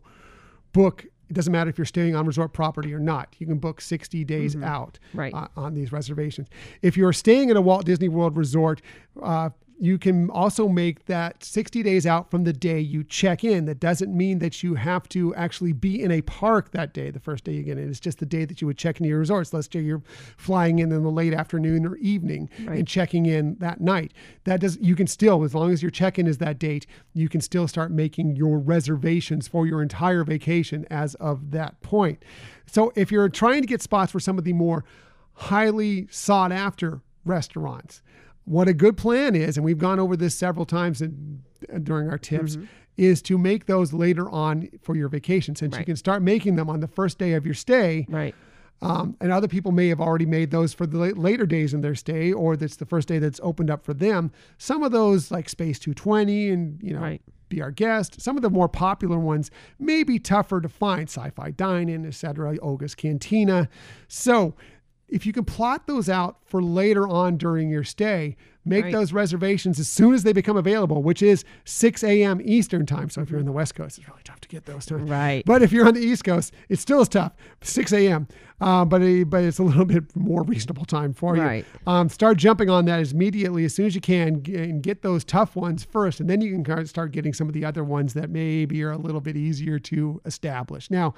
book. 0.72 1.06
It 1.28 1.34
doesn't 1.34 1.52
matter 1.52 1.70
if 1.70 1.78
you're 1.78 1.86
staying 1.86 2.14
on 2.14 2.26
resort 2.26 2.52
property 2.52 2.92
or 2.92 2.98
not. 2.98 3.34
You 3.38 3.46
can 3.46 3.56
book 3.58 3.80
60 3.80 4.22
days 4.24 4.54
out 4.56 4.98
Right. 5.14 5.32
uh, 5.32 5.48
on 5.56 5.72
these 5.72 5.90
reservations. 5.90 6.48
If 6.82 6.94
you're 6.98 7.14
staying 7.14 7.50
at 7.50 7.56
a 7.56 7.60
Walt 7.62 7.86
Disney 7.86 8.08
World 8.10 8.36
resort, 8.36 8.82
uh, 9.22 9.48
you 9.82 9.98
can 9.98 10.30
also 10.30 10.68
make 10.68 11.06
that 11.06 11.42
60 11.42 11.82
days 11.82 12.06
out 12.06 12.30
from 12.30 12.44
the 12.44 12.52
day 12.52 12.78
you 12.78 13.02
check 13.02 13.42
in. 13.42 13.64
That 13.64 13.80
doesn't 13.80 14.16
mean 14.16 14.38
that 14.38 14.62
you 14.62 14.76
have 14.76 15.08
to 15.08 15.34
actually 15.34 15.72
be 15.72 16.00
in 16.00 16.12
a 16.12 16.22
park 16.22 16.70
that 16.70 16.94
day, 16.94 17.10
the 17.10 17.18
first 17.18 17.42
day 17.42 17.54
you 17.54 17.64
get 17.64 17.78
in. 17.78 17.90
It's 17.90 17.98
just 17.98 18.20
the 18.20 18.26
day 18.26 18.44
that 18.44 18.60
you 18.60 18.68
would 18.68 18.78
check 18.78 19.00
into 19.00 19.08
your 19.08 19.18
resorts. 19.18 19.52
Let's 19.52 19.68
say 19.72 19.80
you're 19.80 20.04
flying 20.36 20.78
in 20.78 20.92
in 20.92 21.02
the 21.02 21.10
late 21.10 21.34
afternoon 21.34 21.84
or 21.84 21.96
evening 21.96 22.48
Right. 22.64 22.78
and 22.78 22.86
checking 22.86 23.26
in 23.26 23.56
that 23.58 23.80
night. 23.80 24.12
That 24.44 24.60
does 24.60 24.78
you 24.80 24.94
can 24.94 25.08
still, 25.08 25.42
as 25.42 25.52
long 25.52 25.72
as 25.72 25.82
your 25.82 25.90
check-in 25.90 26.28
is 26.28 26.38
that 26.38 26.60
date, 26.60 26.86
you 27.12 27.28
can 27.28 27.40
still 27.40 27.66
start 27.66 27.90
making 27.90 28.36
your 28.36 28.60
reservations 28.60 29.48
for 29.48 29.66
your 29.66 29.82
entire 29.82 30.22
vacation 30.22 30.86
as 30.92 31.16
of 31.16 31.50
that 31.50 31.82
point. 31.82 32.24
So 32.66 32.92
if 32.94 33.10
you're 33.10 33.28
trying 33.28 33.62
to 33.62 33.66
get 33.66 33.82
spots 33.82 34.12
for 34.12 34.20
some 34.20 34.38
of 34.38 34.44
the 34.44 34.52
more 34.52 34.84
highly 35.32 36.06
sought 36.08 36.52
after 36.52 37.00
restaurants. 37.24 38.00
What 38.44 38.68
a 38.68 38.74
good 38.74 38.96
plan 38.96 39.34
is, 39.36 39.56
and 39.56 39.64
we've 39.64 39.78
gone 39.78 40.00
over 40.00 40.16
this 40.16 40.34
several 40.34 40.66
times 40.66 41.00
in, 41.00 41.42
during 41.82 42.08
our 42.10 42.18
tips, 42.18 42.58
is 42.96 43.22
to 43.22 43.38
make 43.38 43.66
those 43.66 43.92
later 43.92 44.28
on 44.30 44.68
for 44.82 44.96
your 44.96 45.08
vacation. 45.08 45.54
Since 45.54 45.78
you 45.78 45.84
can 45.84 45.96
start 45.96 46.22
making 46.22 46.56
them 46.56 46.68
on 46.68 46.80
the 46.80 46.88
first 46.88 47.18
day 47.18 47.32
of 47.32 47.44
your 47.46 47.54
stay, 47.54 48.04
Right. 48.08 48.34
um, 48.82 49.16
and 49.20 49.30
other 49.32 49.48
people 49.48 49.70
may 49.72 49.88
have 49.88 50.00
already 50.00 50.26
made 50.26 50.50
those 50.50 50.74
for 50.74 50.86
the 50.86 50.98
later 51.14 51.46
days 51.46 51.72
in 51.72 51.80
their 51.82 51.94
stay, 51.94 52.32
or 52.32 52.56
that's 52.56 52.76
the 52.76 52.84
first 52.84 53.06
day 53.08 53.18
that's 53.18 53.40
opened 53.42 53.70
up 53.70 53.84
for 53.84 53.94
them. 53.94 54.30
Some 54.58 54.82
of 54.82 54.90
those, 54.92 55.30
like 55.30 55.48
Space 55.48 55.78
220 55.78 56.50
and 56.50 56.82
you 56.82 56.92
know, 56.94 57.00
Right. 57.00 57.22
Be 57.48 57.60
Our 57.62 57.70
Guest, 57.70 58.18
some 58.20 58.36
of 58.36 58.42
the 58.42 58.48
more 58.50 58.68
popular 58.68 59.18
ones 59.18 59.50
may 59.78 60.02
be 60.02 60.18
tougher 60.18 60.60
to 60.62 60.68
find. 60.70 61.02
Sci-Fi 61.08 61.50
Dine-In, 61.52 62.06
etc. 62.06 62.56
Oga's 62.62 62.94
Cantina. 62.94 63.68
So 64.08 64.54
if 65.12 65.26
you 65.26 65.32
can 65.32 65.44
plot 65.44 65.86
those 65.86 66.08
out 66.08 66.38
for 66.44 66.62
later 66.62 67.06
on 67.06 67.36
during 67.36 67.68
your 67.68 67.84
stay, 67.84 68.36
make 68.64 68.84
Right. 68.84 68.92
those 68.92 69.12
reservations 69.12 69.80
as 69.80 69.88
soon 69.88 70.14
as 70.14 70.22
they 70.22 70.32
become 70.32 70.56
available, 70.56 71.02
which 71.02 71.20
is 71.20 71.44
6 71.64 72.04
a.m. 72.04 72.40
Eastern 72.44 72.86
time. 72.86 73.10
So 73.10 73.20
if 73.20 73.28
you're 73.30 73.40
in 73.40 73.46
the 73.46 73.50
West 73.52 73.74
Coast, 73.74 73.98
it's 73.98 74.08
really 74.08 74.20
tough 74.22 74.40
to 74.40 74.48
get 74.48 74.66
those 74.66 74.86
times. 74.86 75.10
Right. 75.10 75.42
But 75.44 75.62
if 75.62 75.72
you're 75.72 75.86
on 75.86 75.94
the 75.94 76.00
East 76.00 76.22
Coast, 76.24 76.54
it 76.68 76.78
still 76.78 77.00
is 77.02 77.08
tough. 77.08 77.32
6 77.62 77.92
a.m. 77.92 78.28
Uh, 78.60 78.84
but 78.84 79.02
it, 79.02 79.28
but 79.28 79.42
it's 79.42 79.58
a 79.58 79.64
little 79.64 79.84
bit 79.96 80.04
more 80.14 80.44
reasonable 80.44 80.84
time 80.84 81.12
for 81.12 81.34
you. 81.36 81.42
Right. 81.42 81.64
Um, 81.88 82.08
start 82.08 82.36
jumping 82.36 82.70
on 82.70 82.84
that 82.84 83.00
as 83.00 83.12
immediately 83.12 83.64
as 83.64 83.74
soon 83.74 83.86
as 83.86 83.96
you 83.96 84.00
can 84.00 84.42
g- 84.44 84.54
and 84.54 84.80
get 84.80 85.02
those 85.02 85.24
tough 85.24 85.56
ones 85.56 85.82
first, 85.82 86.20
and 86.20 86.30
then 86.30 86.40
you 86.40 86.62
can 86.62 86.86
start 86.86 87.10
getting 87.10 87.32
some 87.32 87.48
of 87.48 87.54
the 87.54 87.64
other 87.64 87.82
ones 87.82 88.14
that 88.14 88.30
maybe 88.30 88.80
are 88.84 88.92
a 88.92 88.98
little 88.98 89.20
bit 89.20 89.36
easier 89.36 89.78
to 89.80 90.20
establish. 90.24 90.88
Now. 90.90 91.14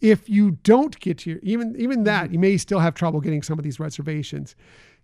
If 0.00 0.28
you 0.28 0.52
don't 0.62 0.98
get 1.00 1.26
your 1.26 1.38
even 1.42 1.74
even 1.78 2.04
that, 2.04 2.32
you 2.32 2.38
may 2.38 2.56
still 2.56 2.78
have 2.80 2.94
trouble 2.94 3.20
getting 3.20 3.42
some 3.42 3.58
of 3.58 3.64
these 3.64 3.80
reservations 3.80 4.54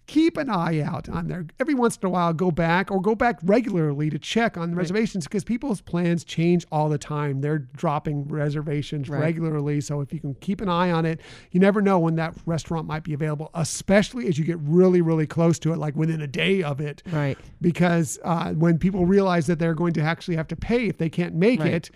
keep 0.06 0.36
an 0.36 0.50
eye 0.50 0.82
out 0.82 1.08
on 1.08 1.28
there. 1.28 1.46
Every 1.58 1.72
once 1.72 1.96
in 1.96 2.06
a 2.06 2.10
while, 2.10 2.34
go 2.34 2.50
back 2.50 2.90
or 2.90 3.00
go 3.00 3.14
back 3.14 3.38
regularly 3.42 4.10
to 4.10 4.18
check 4.18 4.58
on 4.58 4.70
the 4.70 4.76
reservations 4.76 5.24
because 5.24 5.44
people's 5.44 5.80
plans 5.80 6.24
change 6.24 6.66
all 6.70 6.90
the 6.90 6.98
time. 6.98 7.40
They're 7.40 7.60
dropping 7.60 8.28
reservations 8.28 9.08
Right. 9.08 9.18
regularly. 9.20 9.80
So 9.80 10.02
if 10.02 10.12
you 10.12 10.20
can 10.20 10.34
keep 10.42 10.60
an 10.60 10.68
eye 10.68 10.90
on 10.90 11.06
it, 11.06 11.20
you 11.52 11.58
never 11.60 11.80
know 11.80 11.98
when 11.98 12.16
that 12.16 12.34
restaurant 12.44 12.86
might 12.86 13.02
be 13.02 13.14
available, 13.14 13.48
especially 13.54 14.28
as 14.28 14.38
you 14.38 14.44
get 14.44 14.58
really, 14.60 15.00
really 15.00 15.26
close 15.26 15.58
to 15.60 15.72
it, 15.72 15.78
like 15.78 15.96
within 15.96 16.20
a 16.20 16.26
day 16.26 16.62
of 16.62 16.82
it. 16.82 17.02
Right. 17.10 17.38
Because 17.62 18.18
uh, 18.24 18.52
when 18.52 18.78
people 18.78 19.06
realize 19.06 19.46
that 19.46 19.58
they're 19.58 19.72
going 19.72 19.94
to 19.94 20.02
actually 20.02 20.36
have 20.36 20.48
to 20.48 20.56
pay 20.56 20.86
if 20.86 20.98
they 20.98 21.08
can't 21.08 21.34
make 21.34 21.60
Right. 21.60 21.72
it, 21.72 21.90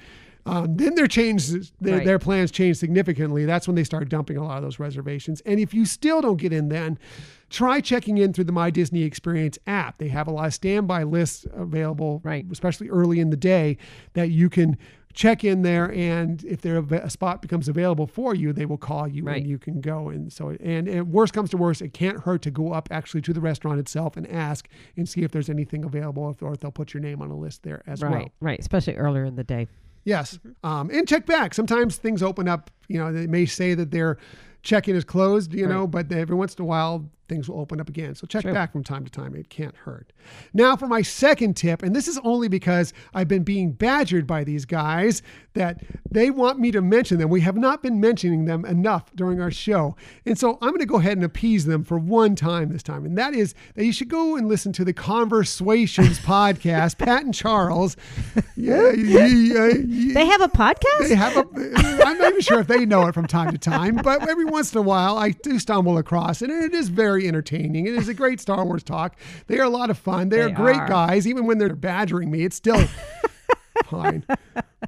um, 0.48 0.76
then 0.76 0.94
their 0.94 1.06
change, 1.06 1.48
their, 1.80 1.96
Right. 1.98 2.04
their 2.04 2.18
plans 2.18 2.50
change 2.50 2.76
significantly. 2.78 3.44
That's 3.44 3.66
when 3.68 3.74
they 3.76 3.84
start 3.84 4.08
dumping 4.08 4.36
a 4.36 4.42
lot 4.44 4.56
of 4.58 4.62
those 4.62 4.78
reservations. 4.78 5.40
And 5.42 5.60
if 5.60 5.72
you 5.74 5.84
still 5.84 6.20
don't 6.20 6.36
get 6.38 6.52
in, 6.52 6.68
then 6.68 6.98
try 7.50 7.80
checking 7.80 8.18
in 8.18 8.32
through 8.32 8.44
the 8.44 8.52
My 8.52 8.70
Disney 8.70 9.02
Experience 9.02 9.58
app. 9.66 9.98
They 9.98 10.08
have 10.08 10.26
a 10.26 10.30
lot 10.30 10.46
of 10.46 10.54
standby 10.54 11.04
lists 11.04 11.46
available, 11.52 12.20
Right. 12.24 12.44
especially 12.50 12.88
early 12.88 13.20
in 13.20 13.30
the 13.30 13.36
day, 13.36 13.76
that 14.14 14.30
you 14.30 14.48
can 14.48 14.76
check 15.14 15.42
in 15.42 15.62
there, 15.62 15.90
and 15.92 16.44
if 16.44 16.60
there 16.60 16.78
a 16.78 17.10
spot 17.10 17.42
becomes 17.42 17.66
available 17.68 18.06
for 18.06 18.36
you, 18.36 18.52
they 18.52 18.66
will 18.66 18.76
call 18.78 19.08
you 19.08 19.24
Right. 19.24 19.38
and 19.38 19.46
you 19.50 19.58
can 19.58 19.80
go. 19.80 20.10
And 20.10 20.32
so, 20.32 20.50
and, 20.60 20.86
and 20.86 21.10
worst 21.10 21.32
comes 21.32 21.50
to 21.50 21.56
worst, 21.56 21.82
it 21.82 21.92
can't 21.92 22.20
hurt 22.20 22.42
to 22.42 22.52
go 22.52 22.72
up 22.72 22.88
actually 22.92 23.22
to 23.22 23.32
the 23.32 23.40
restaurant 23.40 23.80
itself 23.80 24.16
and 24.16 24.30
ask 24.30 24.68
and 24.96 25.08
see 25.08 25.22
if 25.22 25.32
there's 25.32 25.50
anything 25.50 25.82
available, 25.82 26.36
or 26.40 26.52
if 26.52 26.60
they'll 26.60 26.70
put 26.70 26.94
your 26.94 27.00
name 27.00 27.20
on 27.20 27.30
a 27.30 27.36
list 27.36 27.64
there 27.64 27.82
as 27.86 28.00
well. 28.02 28.12
right, 28.12 28.18
well. 28.20 28.32
right. 28.40 28.60
Especially 28.60 28.94
earlier 28.94 29.24
in 29.24 29.34
the 29.34 29.42
day. 29.42 29.66
Yes. 30.08 30.38
Um, 30.64 30.88
and 30.90 31.06
check 31.06 31.26
back. 31.26 31.52
Sometimes 31.52 31.98
things 31.98 32.22
open 32.22 32.48
up. 32.48 32.70
You 32.88 32.98
know, 32.98 33.12
they 33.12 33.26
may 33.26 33.44
say 33.44 33.74
that 33.74 33.90
their 33.90 34.16
check-in 34.62 34.96
is 34.96 35.04
closed. 35.04 35.52
You 35.52 35.66
know, 35.66 35.86
but 35.86 36.10
every 36.10 36.34
once 36.34 36.54
in 36.54 36.62
a 36.62 36.66
while 36.66 37.10
things 37.28 37.48
will 37.48 37.60
open 37.60 37.80
up 37.80 37.88
again. 37.88 38.14
So 38.14 38.26
check 38.26 38.42
True. 38.42 38.52
back 38.52 38.72
from 38.72 38.82
time 38.82 39.04
to 39.04 39.10
time. 39.10 39.34
It 39.34 39.50
can't 39.50 39.74
hurt. 39.76 40.12
Now 40.52 40.76
for 40.76 40.86
my 40.86 41.02
second 41.02 41.54
tip, 41.56 41.82
and 41.82 41.94
this 41.94 42.08
is 42.08 42.18
only 42.24 42.48
because 42.48 42.92
I've 43.14 43.28
been 43.28 43.44
being 43.44 43.72
badgered 43.72 44.26
by 44.26 44.44
these 44.44 44.64
guys 44.64 45.22
that 45.54 45.82
they 46.10 46.30
want 46.30 46.58
me 46.58 46.70
to 46.70 46.80
mention 46.80 47.18
them. 47.18 47.28
We 47.28 47.40
have 47.42 47.56
not 47.56 47.82
been 47.82 48.00
mentioning 48.00 48.46
them 48.46 48.64
enough 48.64 49.14
during 49.14 49.40
our 49.40 49.50
show, 49.50 49.96
and 50.24 50.38
so 50.38 50.58
I'm 50.62 50.70
going 50.70 50.80
to 50.80 50.86
go 50.86 50.96
ahead 50.98 51.18
and 51.18 51.24
appease 51.24 51.66
them 51.66 51.84
for 51.84 51.98
one 51.98 52.34
time 52.34 52.70
this 52.70 52.82
time, 52.82 53.04
and 53.04 53.16
that 53.18 53.34
is 53.34 53.54
that 53.74 53.84
you 53.84 53.92
should 53.92 54.08
go 54.08 54.36
and 54.36 54.48
listen 54.48 54.72
to 54.74 54.84
the 54.84 54.92
Conversations 54.92 56.18
podcast. 56.20 56.98
Pat 56.98 57.24
and 57.24 57.34
Charles. 57.34 57.96
Yeah, 58.56 58.92
yeah, 58.92 59.26
yeah, 59.26 59.66
yeah. 59.86 60.14
They 60.14 60.26
have 60.26 60.40
a 60.40 60.48
podcast? 60.48 61.08
They 61.08 61.14
have 61.14 61.36
a. 61.36 61.44
I'm 62.04 62.18
not 62.18 62.30
even 62.30 62.40
sure 62.40 62.60
if 62.60 62.66
they 62.66 62.86
know 62.86 63.06
it 63.06 63.14
from 63.14 63.26
time 63.26 63.52
to 63.52 63.58
time, 63.58 63.96
but 63.96 64.28
every 64.28 64.44
once 64.44 64.72
in 64.72 64.78
a 64.78 64.82
while 64.82 65.16
I 65.18 65.30
do 65.30 65.58
stumble 65.58 65.98
across 65.98 66.42
it, 66.42 66.50
and 66.50 66.64
it 66.64 66.74
is 66.74 66.88
very 66.88 67.17
entertaining. 67.26 67.86
It 67.86 67.94
is 67.94 68.08
a 68.08 68.14
great 68.14 68.40
Star 68.40 68.64
Wars 68.64 68.82
talk. 68.82 69.16
They 69.46 69.58
are 69.58 69.64
a 69.64 69.70
lot 69.70 69.90
of 69.90 69.98
fun. 69.98 70.28
They, 70.28 70.40
are 70.40 70.50
great 70.50 70.76
are. 70.76 70.88
guys, 70.88 71.26
even 71.26 71.46
when 71.46 71.58
they're 71.58 71.74
badgering 71.74 72.30
me. 72.30 72.44
It's 72.44 72.56
still 72.56 72.86
fine, 73.86 74.24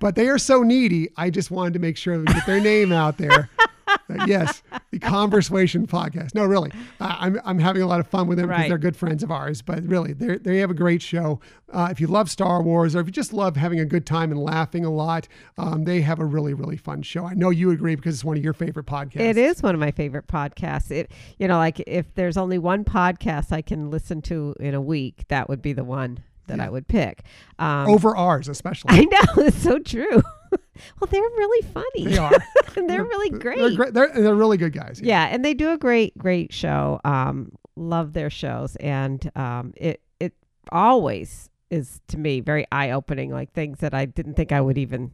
but 0.01 0.15
they 0.15 0.29
are 0.29 0.39
so 0.39 0.63
needy. 0.63 1.09
I 1.17 1.31
just 1.31 1.51
wanted 1.51 1.73
to 1.75 1.79
make 1.79 1.97
sure 1.97 2.19
we 2.19 2.27
get 2.27 2.47
their 2.47 2.61
name 2.61 2.93
out 2.93 3.19
there. 3.19 3.49
Uh, 4.09 4.25
yes, 4.27 4.63
the 4.91 4.99
Conversation 4.99 5.87
podcast. 5.87 6.35
No, 6.35 6.45
really, 6.45 6.71
uh, 7.01 7.17
I'm, 7.21 7.41
I'm 7.45 7.59
having 7.59 7.83
a 7.83 7.87
lot 7.87 8.01
of 8.01 8.07
fun 8.09 8.27
with 8.27 8.39
them 8.39 8.49
because 8.49 8.61
Right. 8.63 8.69
they're 8.69 8.79
good 8.79 8.97
friends 8.97 9.23
of 9.23 9.31
ours. 9.31 9.63
But 9.63 9.85
really, 9.85 10.13
they 10.13 10.39
they 10.39 10.59
have 10.59 10.71
a 10.71 10.75
great 10.75 11.03
show. 11.03 11.41
Uh, 11.73 11.89
if 11.91 12.01
you 12.01 12.07
love 12.09 12.29
Star 12.31 12.63
Wars 12.63 12.97
or 12.97 13.01
if 13.01 13.07
you 13.07 13.13
just 13.13 13.33
love 13.33 13.57
having 13.57 13.79
a 13.81 13.85
good 13.85 14.05
time 14.07 14.31
and 14.33 14.41
laughing 14.41 14.85
a 14.85 14.91
lot, 14.91 15.29
um, 15.59 15.85
they 15.85 16.01
have 16.01 16.19
a 16.19 16.25
really 16.25 16.55
really 16.55 16.77
fun 16.77 17.03
show. 17.03 17.25
I 17.27 17.35
know 17.35 17.51
you 17.51 17.71
agree 17.71 17.95
because 17.95 18.15
it's 18.15 18.25
one 18.25 18.37
of 18.37 18.43
your 18.45 18.53
favorite 18.53 18.87
podcasts. 18.87 19.21
It 19.21 19.37
is 19.37 19.63
one 19.63 19.75
of 19.75 19.81
my 19.81 19.91
favorite 19.93 20.27
podcasts. 20.27 20.91
It, 20.91 21.11
you 21.39 21.47
know, 21.49 21.59
like 21.59 21.81
if 21.87 22.13
there's 22.15 22.37
only 22.37 22.59
one 22.59 22.85
podcast 22.85 23.53
I 23.53 23.63
can 23.63 23.91
listen 23.91 24.23
to 24.23 24.55
in 24.61 24.75
a 24.75 24.81
week, 24.81 25.25
that 25.29 25.49
would 25.49 25.63
be 25.63 25.73
the 25.73 25.85
one 25.85 26.19
that 26.49 26.59
Yeah. 26.59 26.67
I 26.67 26.71
would 26.71 26.89
pick. 26.89 27.23
Um, 27.61 27.89
over 27.89 28.17
ours, 28.17 28.49
especially. 28.49 28.91
I 28.99 29.05
know 29.05 29.21
it's 29.45 29.63
so 29.63 29.79
true. 29.79 30.23
well, 31.01 31.09
they're 31.11 31.21
really 31.21 31.67
funny. 31.69 32.05
They 32.07 32.19
are. 32.19 32.33
and 32.77 32.89
they're 32.89 33.05
really 33.05 33.31
great. 33.31 33.59
They're 33.59 33.77
great. 33.77 33.95
They're, 33.95 34.13
they're 34.13 34.35
really 34.35 34.57
good 34.57 34.73
guys. 34.73 35.01
Yeah, 35.03 35.27
and 35.27 35.45
they 35.45 35.55
do 35.55 35.71
a 35.73 35.79
great, 35.79 36.17
great 36.19 36.53
show. 36.53 37.01
Um, 37.05 37.53
love 37.77 38.13
their 38.13 38.31
shows, 38.31 38.77
and 38.77 39.31
um, 39.37 39.73
it 39.77 40.03
it 40.19 40.35
always 40.73 41.51
is 41.71 42.01
to 42.09 42.19
me 42.19 42.41
very 42.41 42.67
eye 42.73 42.91
opening. 42.91 43.31
Like 43.31 43.53
things 43.53 43.79
that 43.81 43.95
I 43.95 44.05
didn't 44.07 44.35
think 44.35 44.53
I 44.53 44.61
would 44.61 44.79
even 44.79 45.13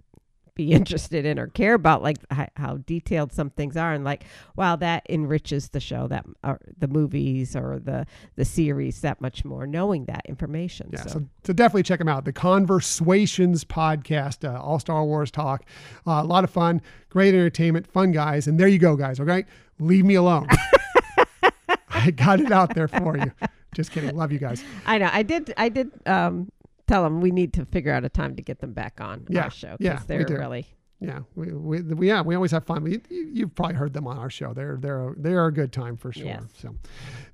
be 0.56 0.72
interested 0.72 1.24
in 1.24 1.38
or 1.38 1.46
care 1.46 1.74
about, 1.74 2.02
like 2.02 2.18
how 2.56 2.78
detailed 2.78 3.32
some 3.32 3.50
things 3.50 3.76
are, 3.76 3.92
and 3.92 4.04
like 4.04 4.24
wow, 4.56 4.74
that 4.74 5.06
enriches 5.08 5.68
the 5.68 5.80
show 5.80 6.08
that 6.08 6.26
or 6.42 6.58
the 6.78 6.88
movies 6.88 7.54
or 7.54 7.78
the 7.78 8.06
the 8.34 8.44
series 8.44 9.00
that 9.02 9.20
much 9.20 9.44
more, 9.44 9.66
knowing 9.66 10.06
that 10.06 10.22
information. 10.26 10.90
Yeah, 10.92 11.02
so. 11.02 11.08
so, 11.08 11.26
so 11.44 11.52
definitely 11.52 11.84
check 11.84 12.00
them 12.00 12.08
out. 12.08 12.24
The 12.24 12.32
Conversations 12.32 13.64
podcast, 13.64 14.48
uh, 14.48 14.60
all 14.60 14.80
Star 14.80 15.04
Wars 15.04 15.30
talk, 15.30 15.64
uh, 16.06 16.20
a 16.22 16.24
lot 16.24 16.42
of 16.42 16.50
fun, 16.50 16.82
great 17.10 17.34
entertainment, 17.34 17.86
fun 17.86 18.10
guys. 18.10 18.48
And 18.48 18.58
there 18.58 18.68
you 18.68 18.78
go, 18.78 18.96
guys. 18.96 19.20
Okay, 19.20 19.44
leave 19.78 20.04
me 20.04 20.16
alone. 20.16 20.48
I 21.90 22.10
got 22.10 22.40
it 22.40 22.50
out 22.50 22.74
there 22.74 22.88
for 22.88 23.16
you. 23.16 23.32
Just 23.74 23.90
kidding. 23.90 24.16
Love 24.16 24.32
you 24.32 24.38
guys. 24.38 24.64
I 24.86 24.96
know. 24.96 25.10
I 25.12 25.22
did. 25.22 25.52
I 25.58 25.68
did. 25.68 25.90
Um, 26.06 26.50
tell 26.86 27.02
them 27.02 27.20
we 27.20 27.30
need 27.30 27.52
to 27.54 27.64
figure 27.66 27.92
out 27.92 28.04
a 28.04 28.08
time 28.08 28.36
to 28.36 28.42
get 28.42 28.60
them 28.60 28.72
back 28.72 29.00
on 29.00 29.26
Yeah, 29.28 29.44
our 29.44 29.50
show 29.50 29.76
because 29.78 30.00
we 30.00 30.06
they're 30.06 30.26
really 30.38 30.66
Yeah, 30.98 31.20
we, 31.34 31.52
we, 31.52 31.82
we 31.82 32.08
yeah 32.08 32.22
we 32.22 32.34
always 32.34 32.52
have 32.52 32.64
fun. 32.64 32.86
You, 32.90 33.00
you've 33.10 33.54
probably 33.54 33.74
heard 33.76 33.92
them 33.92 34.06
on 34.06 34.16
our 34.16 34.30
show. 34.30 34.54
They're 34.54 34.78
they're 34.80 35.14
they're 35.18 35.44
a 35.46 35.52
good 35.52 35.70
time 35.70 35.98
for 35.98 36.10
sure. 36.10 36.24
Yes. 36.24 36.44
So 36.58 36.74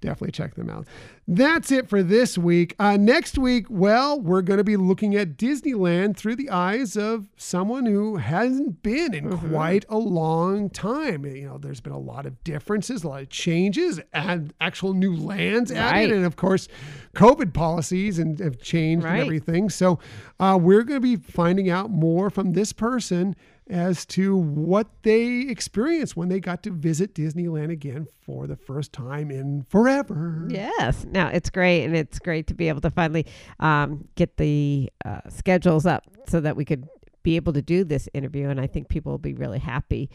definitely 0.00 0.32
check 0.32 0.56
them 0.56 0.68
out. 0.68 0.86
That's 1.28 1.70
it 1.70 1.88
for 1.88 2.02
this 2.02 2.36
week. 2.36 2.74
Uh, 2.80 2.96
next 2.96 3.38
week, 3.38 3.66
well, 3.70 4.20
we're 4.20 4.42
going 4.42 4.58
to 4.58 4.64
be 4.64 4.76
looking 4.76 5.14
at 5.14 5.36
Disneyland 5.36 6.16
through 6.16 6.34
the 6.34 6.50
eyes 6.50 6.96
of 6.96 7.28
someone 7.36 7.86
who 7.86 8.16
hasn't 8.16 8.82
been 8.82 9.14
in 9.14 9.22
Mm-hmm. 9.30 9.50
quite 9.50 9.84
a 9.88 9.96
long 9.98 10.68
time. 10.68 11.24
You 11.24 11.46
know, 11.46 11.58
there's 11.58 11.80
been 11.80 11.92
a 11.92 11.98
lot 11.98 12.26
of 12.26 12.42
differences, 12.42 13.04
a 13.04 13.08
lot 13.08 13.22
of 13.22 13.28
changes, 13.28 14.00
and 14.12 14.52
actual 14.60 14.94
new 14.94 15.14
lands 15.14 15.70
Right. 15.70 15.78
added, 15.78 16.16
and 16.16 16.26
of 16.26 16.34
course, 16.34 16.66
COVID 17.14 17.52
policies 17.54 18.18
and 18.18 18.40
have 18.40 18.58
changed 18.60 19.06
and 19.06 19.20
everything. 19.20 19.70
So 19.70 20.00
uh, 20.42 20.56
we're 20.56 20.82
going 20.82 21.00
to 21.00 21.00
be 21.00 21.14
finding 21.14 21.70
out 21.70 21.88
more 21.88 22.28
from 22.28 22.52
this 22.52 22.72
person 22.72 23.36
as 23.70 24.04
to 24.04 24.36
what 24.36 24.88
they 25.02 25.42
experienced 25.42 26.16
when 26.16 26.28
they 26.28 26.40
got 26.40 26.64
to 26.64 26.72
visit 26.72 27.14
Disneyland 27.14 27.70
again 27.70 28.08
for 28.26 28.48
the 28.48 28.56
first 28.56 28.92
time 28.92 29.30
in 29.30 29.64
forever. 29.68 30.48
Yes. 30.50 31.06
Now 31.08 31.28
it's 31.28 31.48
great, 31.48 31.84
and 31.84 31.96
it's 31.96 32.18
great 32.18 32.48
to 32.48 32.54
be 32.54 32.68
able 32.68 32.80
to 32.80 32.90
finally 32.90 33.24
um, 33.60 34.08
get 34.16 34.36
the 34.36 34.90
uh, 35.04 35.20
schedules 35.28 35.86
up 35.86 36.02
so 36.26 36.40
that 36.40 36.56
we 36.56 36.64
could 36.64 36.88
be 37.22 37.36
able 37.36 37.52
to 37.52 37.62
do 37.62 37.84
this 37.84 38.08
interview. 38.12 38.48
And 38.48 38.60
I 38.60 38.66
think 38.66 38.88
people 38.88 39.12
will 39.12 39.18
be 39.18 39.34
really 39.34 39.60
happy, 39.60 40.10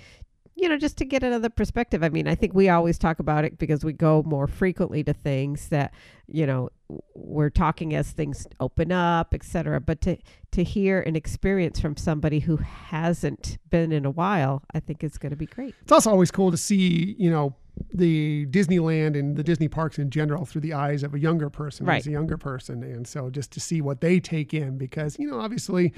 you 0.58 0.68
know, 0.68 0.76
just 0.76 0.98
to 0.98 1.06
get 1.06 1.22
another 1.22 1.50
perspective. 1.50 2.04
I 2.04 2.10
mean, 2.10 2.28
I 2.28 2.34
think 2.34 2.56
we 2.56 2.68
always 2.68 2.98
talk 2.98 3.20
about 3.20 3.46
it 3.46 3.60
because 3.60 3.86
we 3.86 3.94
go 3.94 4.24
more 4.26 4.48
frequently 4.48 5.04
to 5.04 5.14
things 5.14 5.70
that, 5.70 5.94
you 6.28 6.48
know, 6.48 6.70
we're 7.14 7.52
talking 7.52 7.94
as 7.94 8.12
things 8.12 8.48
open 8.60 8.92
up, 8.92 9.36
et 9.36 9.44
cetera. 9.44 9.80
But 9.80 10.02
to 10.02 10.18
to 10.52 10.64
hear 10.64 11.02
an 11.02 11.16
experience 11.16 11.80
from 11.80 11.96
somebody 11.96 12.40
who 12.40 12.58
hasn't 12.58 13.60
been 13.70 13.92
in 13.92 14.04
a 14.04 14.10
while, 14.10 14.64
I 14.74 14.80
think 14.80 15.04
is 15.04 15.20
going 15.20 15.30
to 15.30 15.36
be 15.36 15.46
great. 15.46 15.76
It's 15.84 15.92
also 15.92 16.10
always 16.10 16.32
cool 16.32 16.50
to 16.50 16.58
see, 16.58 17.16
you 17.20 17.30
know, 17.30 17.54
the 17.94 18.46
Disneyland 18.48 19.18
and 19.18 19.36
the 19.36 19.44
Disney 19.44 19.68
parks 19.68 19.98
in 20.00 20.10
general 20.10 20.46
through 20.46 20.62
the 20.62 20.74
eyes 20.74 21.04
of 21.04 21.14
a 21.14 21.20
younger 21.20 21.50
person 21.50 21.86
Right. 21.86 21.98
as 21.98 22.08
a 22.08 22.12
younger 22.12 22.38
person. 22.38 22.84
And 22.84 23.08
so 23.08 23.30
just 23.30 23.52
to 23.52 23.60
see 23.60 23.82
what 23.82 24.02
they 24.02 24.20
take 24.20 24.54
in 24.54 24.78
because, 24.78 25.18
you 25.20 25.30
know, 25.30 25.40
obviously, 25.40 25.94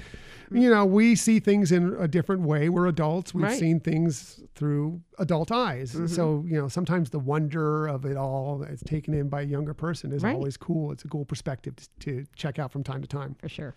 mm. 0.50 0.60
you 0.60 0.70
know, 0.70 0.84
we 0.84 1.14
see 1.14 1.40
things 1.40 1.72
in 1.72 1.96
a 1.98 2.08
different 2.08 2.42
way. 2.42 2.68
We're 2.68 2.86
adults. 2.86 3.34
We've 3.34 3.44
Right. 3.44 3.58
seen 3.58 3.80
things 3.80 4.42
through 4.54 5.00
adult 5.18 5.52
eyes. 5.52 5.92
So, 5.92 5.98
mm-hmm. 6.38 6.48
you 6.48 6.60
know, 6.60 6.68
sometimes 6.68 7.10
the 7.10 7.18
wonder 7.18 7.86
of 7.86 8.04
it 8.04 8.16
all 8.16 8.58
that's 8.58 8.82
taken 8.82 9.14
in 9.14 9.28
by 9.28 9.42
a 9.42 9.46
younger 9.46 9.74
person 9.74 10.12
is 10.12 10.22
Right. 10.22 10.34
always 10.34 10.56
cool. 10.56 10.92
It's 10.92 11.04
a 11.04 11.08
cool 11.08 11.24
perspective 11.24 11.76
to, 11.76 11.88
to 12.00 12.24
check 12.36 12.58
out 12.58 12.72
from 12.72 12.82
time 12.82 13.02
to 13.02 13.08
time. 13.08 13.36
For 13.40 13.48
sure. 13.48 13.74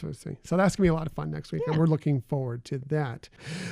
So, 0.00 0.10
see. 0.12 0.36
so 0.42 0.56
that's 0.56 0.74
gonna 0.76 0.84
be 0.86 0.88
a 0.88 0.94
lot 0.94 1.06
of 1.06 1.12
fun 1.12 1.30
next 1.30 1.52
week, 1.52 1.62
and 1.68 1.76
we're 1.76 1.86
looking 1.86 2.22
forward 2.22 2.64
to 2.66 2.78
that. 2.88 3.28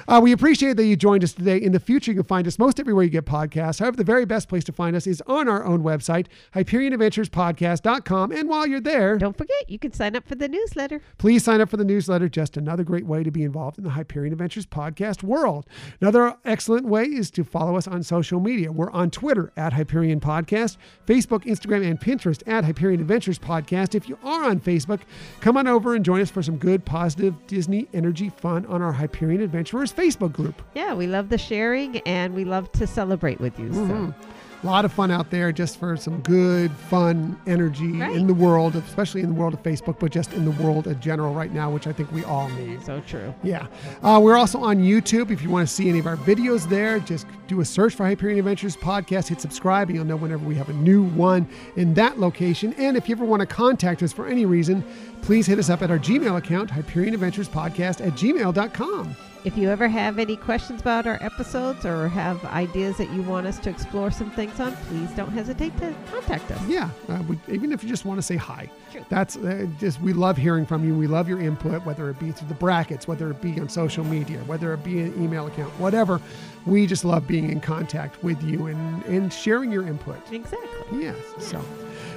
Uh, 0.07 0.21
we 0.23 0.33
appreciate 0.33 0.77
that 0.77 0.85
you 0.85 0.95
joined 0.97 1.25
us 1.25 1.33
today. 1.33 1.57
In 1.57 1.73
the 1.73 1.81
future, 1.81 2.13
you 2.13 2.17
can 2.19 2.25
find 2.27 2.47
us 2.47 2.59
most 2.59 2.79
everywhere 2.79 3.03
you 3.05 3.11
get 3.11 3.25
podcasts. 3.25 3.81
However, 3.81 3.97
the 3.97 4.05
very 4.05 4.25
best 4.25 4.49
place 4.49 4.63
to 4.65 4.73
find 4.73 4.95
us 4.95 5.07
is 5.07 5.23
on 5.27 5.49
our 5.49 5.65
own 5.65 5.83
website, 5.83 6.27
HyperionAdventuresPodcast.com. 6.55 8.33
And 8.33 8.49
while 8.49 8.67
you're 8.67 8.81
there, 8.81 9.19
Don't 9.19 9.37
forget, 9.37 9.69
you 9.69 9.79
can 9.79 9.93
sign 9.93 10.17
up 10.17 10.27
for 10.27 10.35
the 10.35 10.49
newsletter. 10.49 11.01
please 11.19 11.45
sign 11.45 11.61
up 11.61 11.69
for 11.69 11.77
the 11.77 11.85
newsletter. 11.85 12.29
Just 12.29 12.57
another 12.57 12.85
great 12.85 13.07
way 13.07 13.23
to 13.23 13.31
be 13.31 13.43
involved 13.43 13.79
in 13.79 13.85
the 13.85 13.91
Hyperion 13.91 14.33
Adventures 14.33 14.67
podcast 14.67 15.23
world. 15.23 15.67
Another 16.01 16.37
excellent 16.45 16.87
way 16.87 17.05
is 17.05 17.31
to 17.33 17.45
follow 17.45 17.77
us 17.77 17.87
on 17.89 18.03
social 18.03 18.41
media. 18.41 18.71
We're 18.73 18.91
on 18.91 19.11
Twitter 19.11 19.53
at 19.57 19.73
Hyperion 19.73 20.21
Podcast, 20.21 20.77
Facebook, 21.07 21.45
Instagram, 21.45 21.89
and 21.89 22.01
Pinterest 22.01 22.43
at 22.47 22.65
Hyperion 22.65 23.01
Adventures 23.01 23.39
Podcast. 23.39 23.95
If 23.95 24.09
you 24.09 24.19
are 24.23 24.45
on 24.45 24.61
Facebook, 24.61 25.01
come 25.41 25.57
on 25.57 25.67
over 25.67 25.95
and 25.95 26.05
join 26.05 26.10
us 26.19 26.31
for 26.31 26.43
some 26.43 26.57
good, 26.57 26.85
positive 26.85 27.35
Disney 27.47 27.89
energy 27.95 28.31
fun 28.31 28.67
on 28.67 28.83
our 28.83 28.93
Hyperion 28.93 29.41
Adventurers 29.43 29.93
Facebook 29.93 30.33
group. 30.33 30.61
Yeah, 30.75 30.95
we 30.95 31.07
love 31.07 31.29
the 31.29 31.39
sharing 31.39 31.99
and 32.01 32.35
we 32.35 32.45
love 32.45 32.73
to 32.73 32.87
celebrate 32.87 33.41
with 33.41 33.59
you. 33.59 33.73
So 33.73 34.15
A 34.63 34.67
lot 34.67 34.85
of 34.85 34.93
fun 34.93 35.11
out 35.11 35.31
there 35.31 35.53
just 35.53 35.79
for 35.79 35.97
some 35.97 36.21
good, 36.21 36.71
fun 36.71 37.41
energy 37.47 37.93
Right. 37.93 38.15
in 38.15 38.27
the 38.27 38.35
world, 38.35 38.77
especially 38.77 39.23
in 39.23 39.29
the 39.29 39.35
world 39.35 39.55
of 39.55 39.63
Facebook, 39.63 39.99
but 39.99 40.11
just 40.13 40.35
in 40.35 40.45
the 40.45 40.51
world 40.63 40.87
in 40.87 41.01
general 41.01 41.33
right 41.33 41.51
now, 41.55 41.71
which 41.71 41.87
I 41.87 41.93
think 41.95 42.13
we 42.13 42.25
all 42.25 42.47
need. 42.51 42.83
so 42.85 43.01
true. 43.07 43.33
Yeah. 43.43 43.69
Uh, 44.03 44.21
we're 44.23 44.37
also 44.37 44.59
on 44.59 44.77
YouTube. 44.81 45.31
If 45.31 45.41
you 45.43 45.49
want 45.49 45.67
to 45.67 45.75
see 45.75 45.89
any 45.89 45.99
of 45.99 46.07
our 46.07 46.19
videos 46.19 46.69
there, 46.69 46.99
just 47.01 47.27
do 47.47 47.63
a 47.63 47.65
search 47.65 47.95
for 47.95 48.05
Hyperion 48.05 48.39
Adventures 48.39 48.77
Podcast, 48.77 49.29
hit 49.29 49.41
subscribe, 49.41 49.89
and 49.89 49.97
you'll 49.97 50.05
know 50.05 50.17
whenever 50.17 50.45
we 50.45 50.57
have 50.57 50.69
a 50.69 50.75
new 50.75 51.05
one 51.05 51.49
in 51.77 51.95
that 51.95 52.21
location. 52.21 52.75
And 52.77 52.99
if 52.99 53.09
you 53.09 53.15
ever 53.17 53.25
want 53.25 53.41
to 53.41 53.47
contact 53.47 54.03
us 54.03 54.13
for 54.13 54.27
any 54.27 54.45
reason, 54.45 54.85
please 55.23 55.47
hit 55.47 55.59
us 55.59 55.71
up 55.71 55.83
at 55.83 55.91
our 55.91 55.99
Gmail 55.99 56.37
account, 56.37 56.71
Hyperion 56.71 57.15
Adventures 57.15 57.49
Podcast 57.49 58.05
at 58.05 58.15
gmail.com. 58.15 59.17
If 59.43 59.57
you 59.57 59.71
ever 59.71 59.89
have 59.89 60.19
any 60.19 60.37
questions 60.37 60.83
about 60.83 61.07
our 61.07 61.19
episodes 61.23 61.87
or 61.87 62.09
have 62.09 62.45
ideas 62.45 62.99
that 62.99 63.11
you 63.11 63.23
want 63.23 63.47
us 63.47 63.59
to 63.61 63.71
explore 63.71 64.11
some 64.11 64.31
things 64.33 64.61
on, 64.61 64.77
please 64.89 65.11
don't 65.13 65.33
hesitate 65.33 65.75
to 65.79 65.95
contact 66.11 66.51
us. 66.51 66.61
Yeah, 66.69 66.91
uh, 67.09 67.23
we, 67.27 67.39
even 67.49 67.73
if 67.73 67.83
you 67.83 67.89
just 67.89 68.05
want 68.05 68.19
to 68.19 68.23
say 68.23 68.37
hi. 68.37 68.71
True. 68.93 69.03
That's 69.09 69.37
uh, 69.39 69.67
just 69.79 69.99
we 70.03 70.13
love 70.13 70.37
hearing 70.37 70.67
from 70.67 70.85
you. 70.87 70.95
We 70.95 71.07
love 71.07 71.27
your 71.27 71.41
input, 71.41 71.87
whether 71.87 72.11
it 72.11 72.19
be 72.19 72.33
through 72.33 72.49
the 72.49 72.55
brackets, 72.55 73.09
whether 73.09 73.31
it 73.31 73.41
be 73.41 73.59
on 73.59 73.71
social 73.71 74.05
media, 74.05 74.41
whether 74.41 74.75
it 74.75 74.85
be 74.85 75.01
an 75.01 75.23
email 75.23 75.47
account, 75.47 75.73
whatever. 75.81 76.21
We 76.67 76.87
just 76.87 77.07
love 77.07 77.27
being 77.27 77.51
in 77.51 77.63
contact 77.63 78.23
with 78.23 78.43
you 78.43 78.67
and 78.67 79.03
and 79.05 79.33
sharing 79.33 79.73
your 79.73 79.87
input. 79.87 80.21
Exactly. 80.31 81.01
Yes. 81.01 81.17
So 81.39 81.65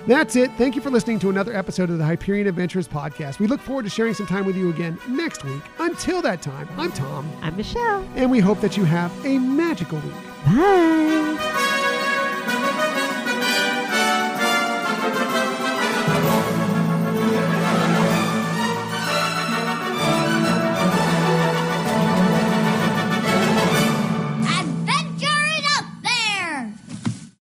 that's 0.08 0.36
it. 0.36 0.52
Thank 0.58 0.76
you 0.76 0.82
for 0.82 0.90
listening 0.90 1.20
to 1.20 1.30
another 1.30 1.56
episode 1.56 1.90
of 1.90 1.98
the 1.98 2.04
Hyperion 2.06 2.48
Adventures 2.48 2.88
podcast. 2.88 3.40
We 3.40 3.48
look 3.48 3.62
forward 3.62 3.84
to 3.84 3.90
sharing 3.90 4.14
some 4.14 4.28
time 4.28 4.46
with 4.46 4.56
you 4.56 4.70
again 4.70 4.98
next 5.08 5.44
week. 5.44 5.62
Until 5.80 6.22
that 6.22 6.42
time, 6.42 6.68
I'm 6.78 6.92
Tom, 6.92 7.30
I'm 7.42 7.56
Michelle. 7.56 8.08
and 8.16 8.30
we 8.30 8.40
hope 8.40 8.60
that 8.62 8.78
you 8.78 8.86
have 8.86 9.12
a 9.26 9.38
magical 9.40 10.00
week. 10.00 10.14
Bye. 10.46 11.80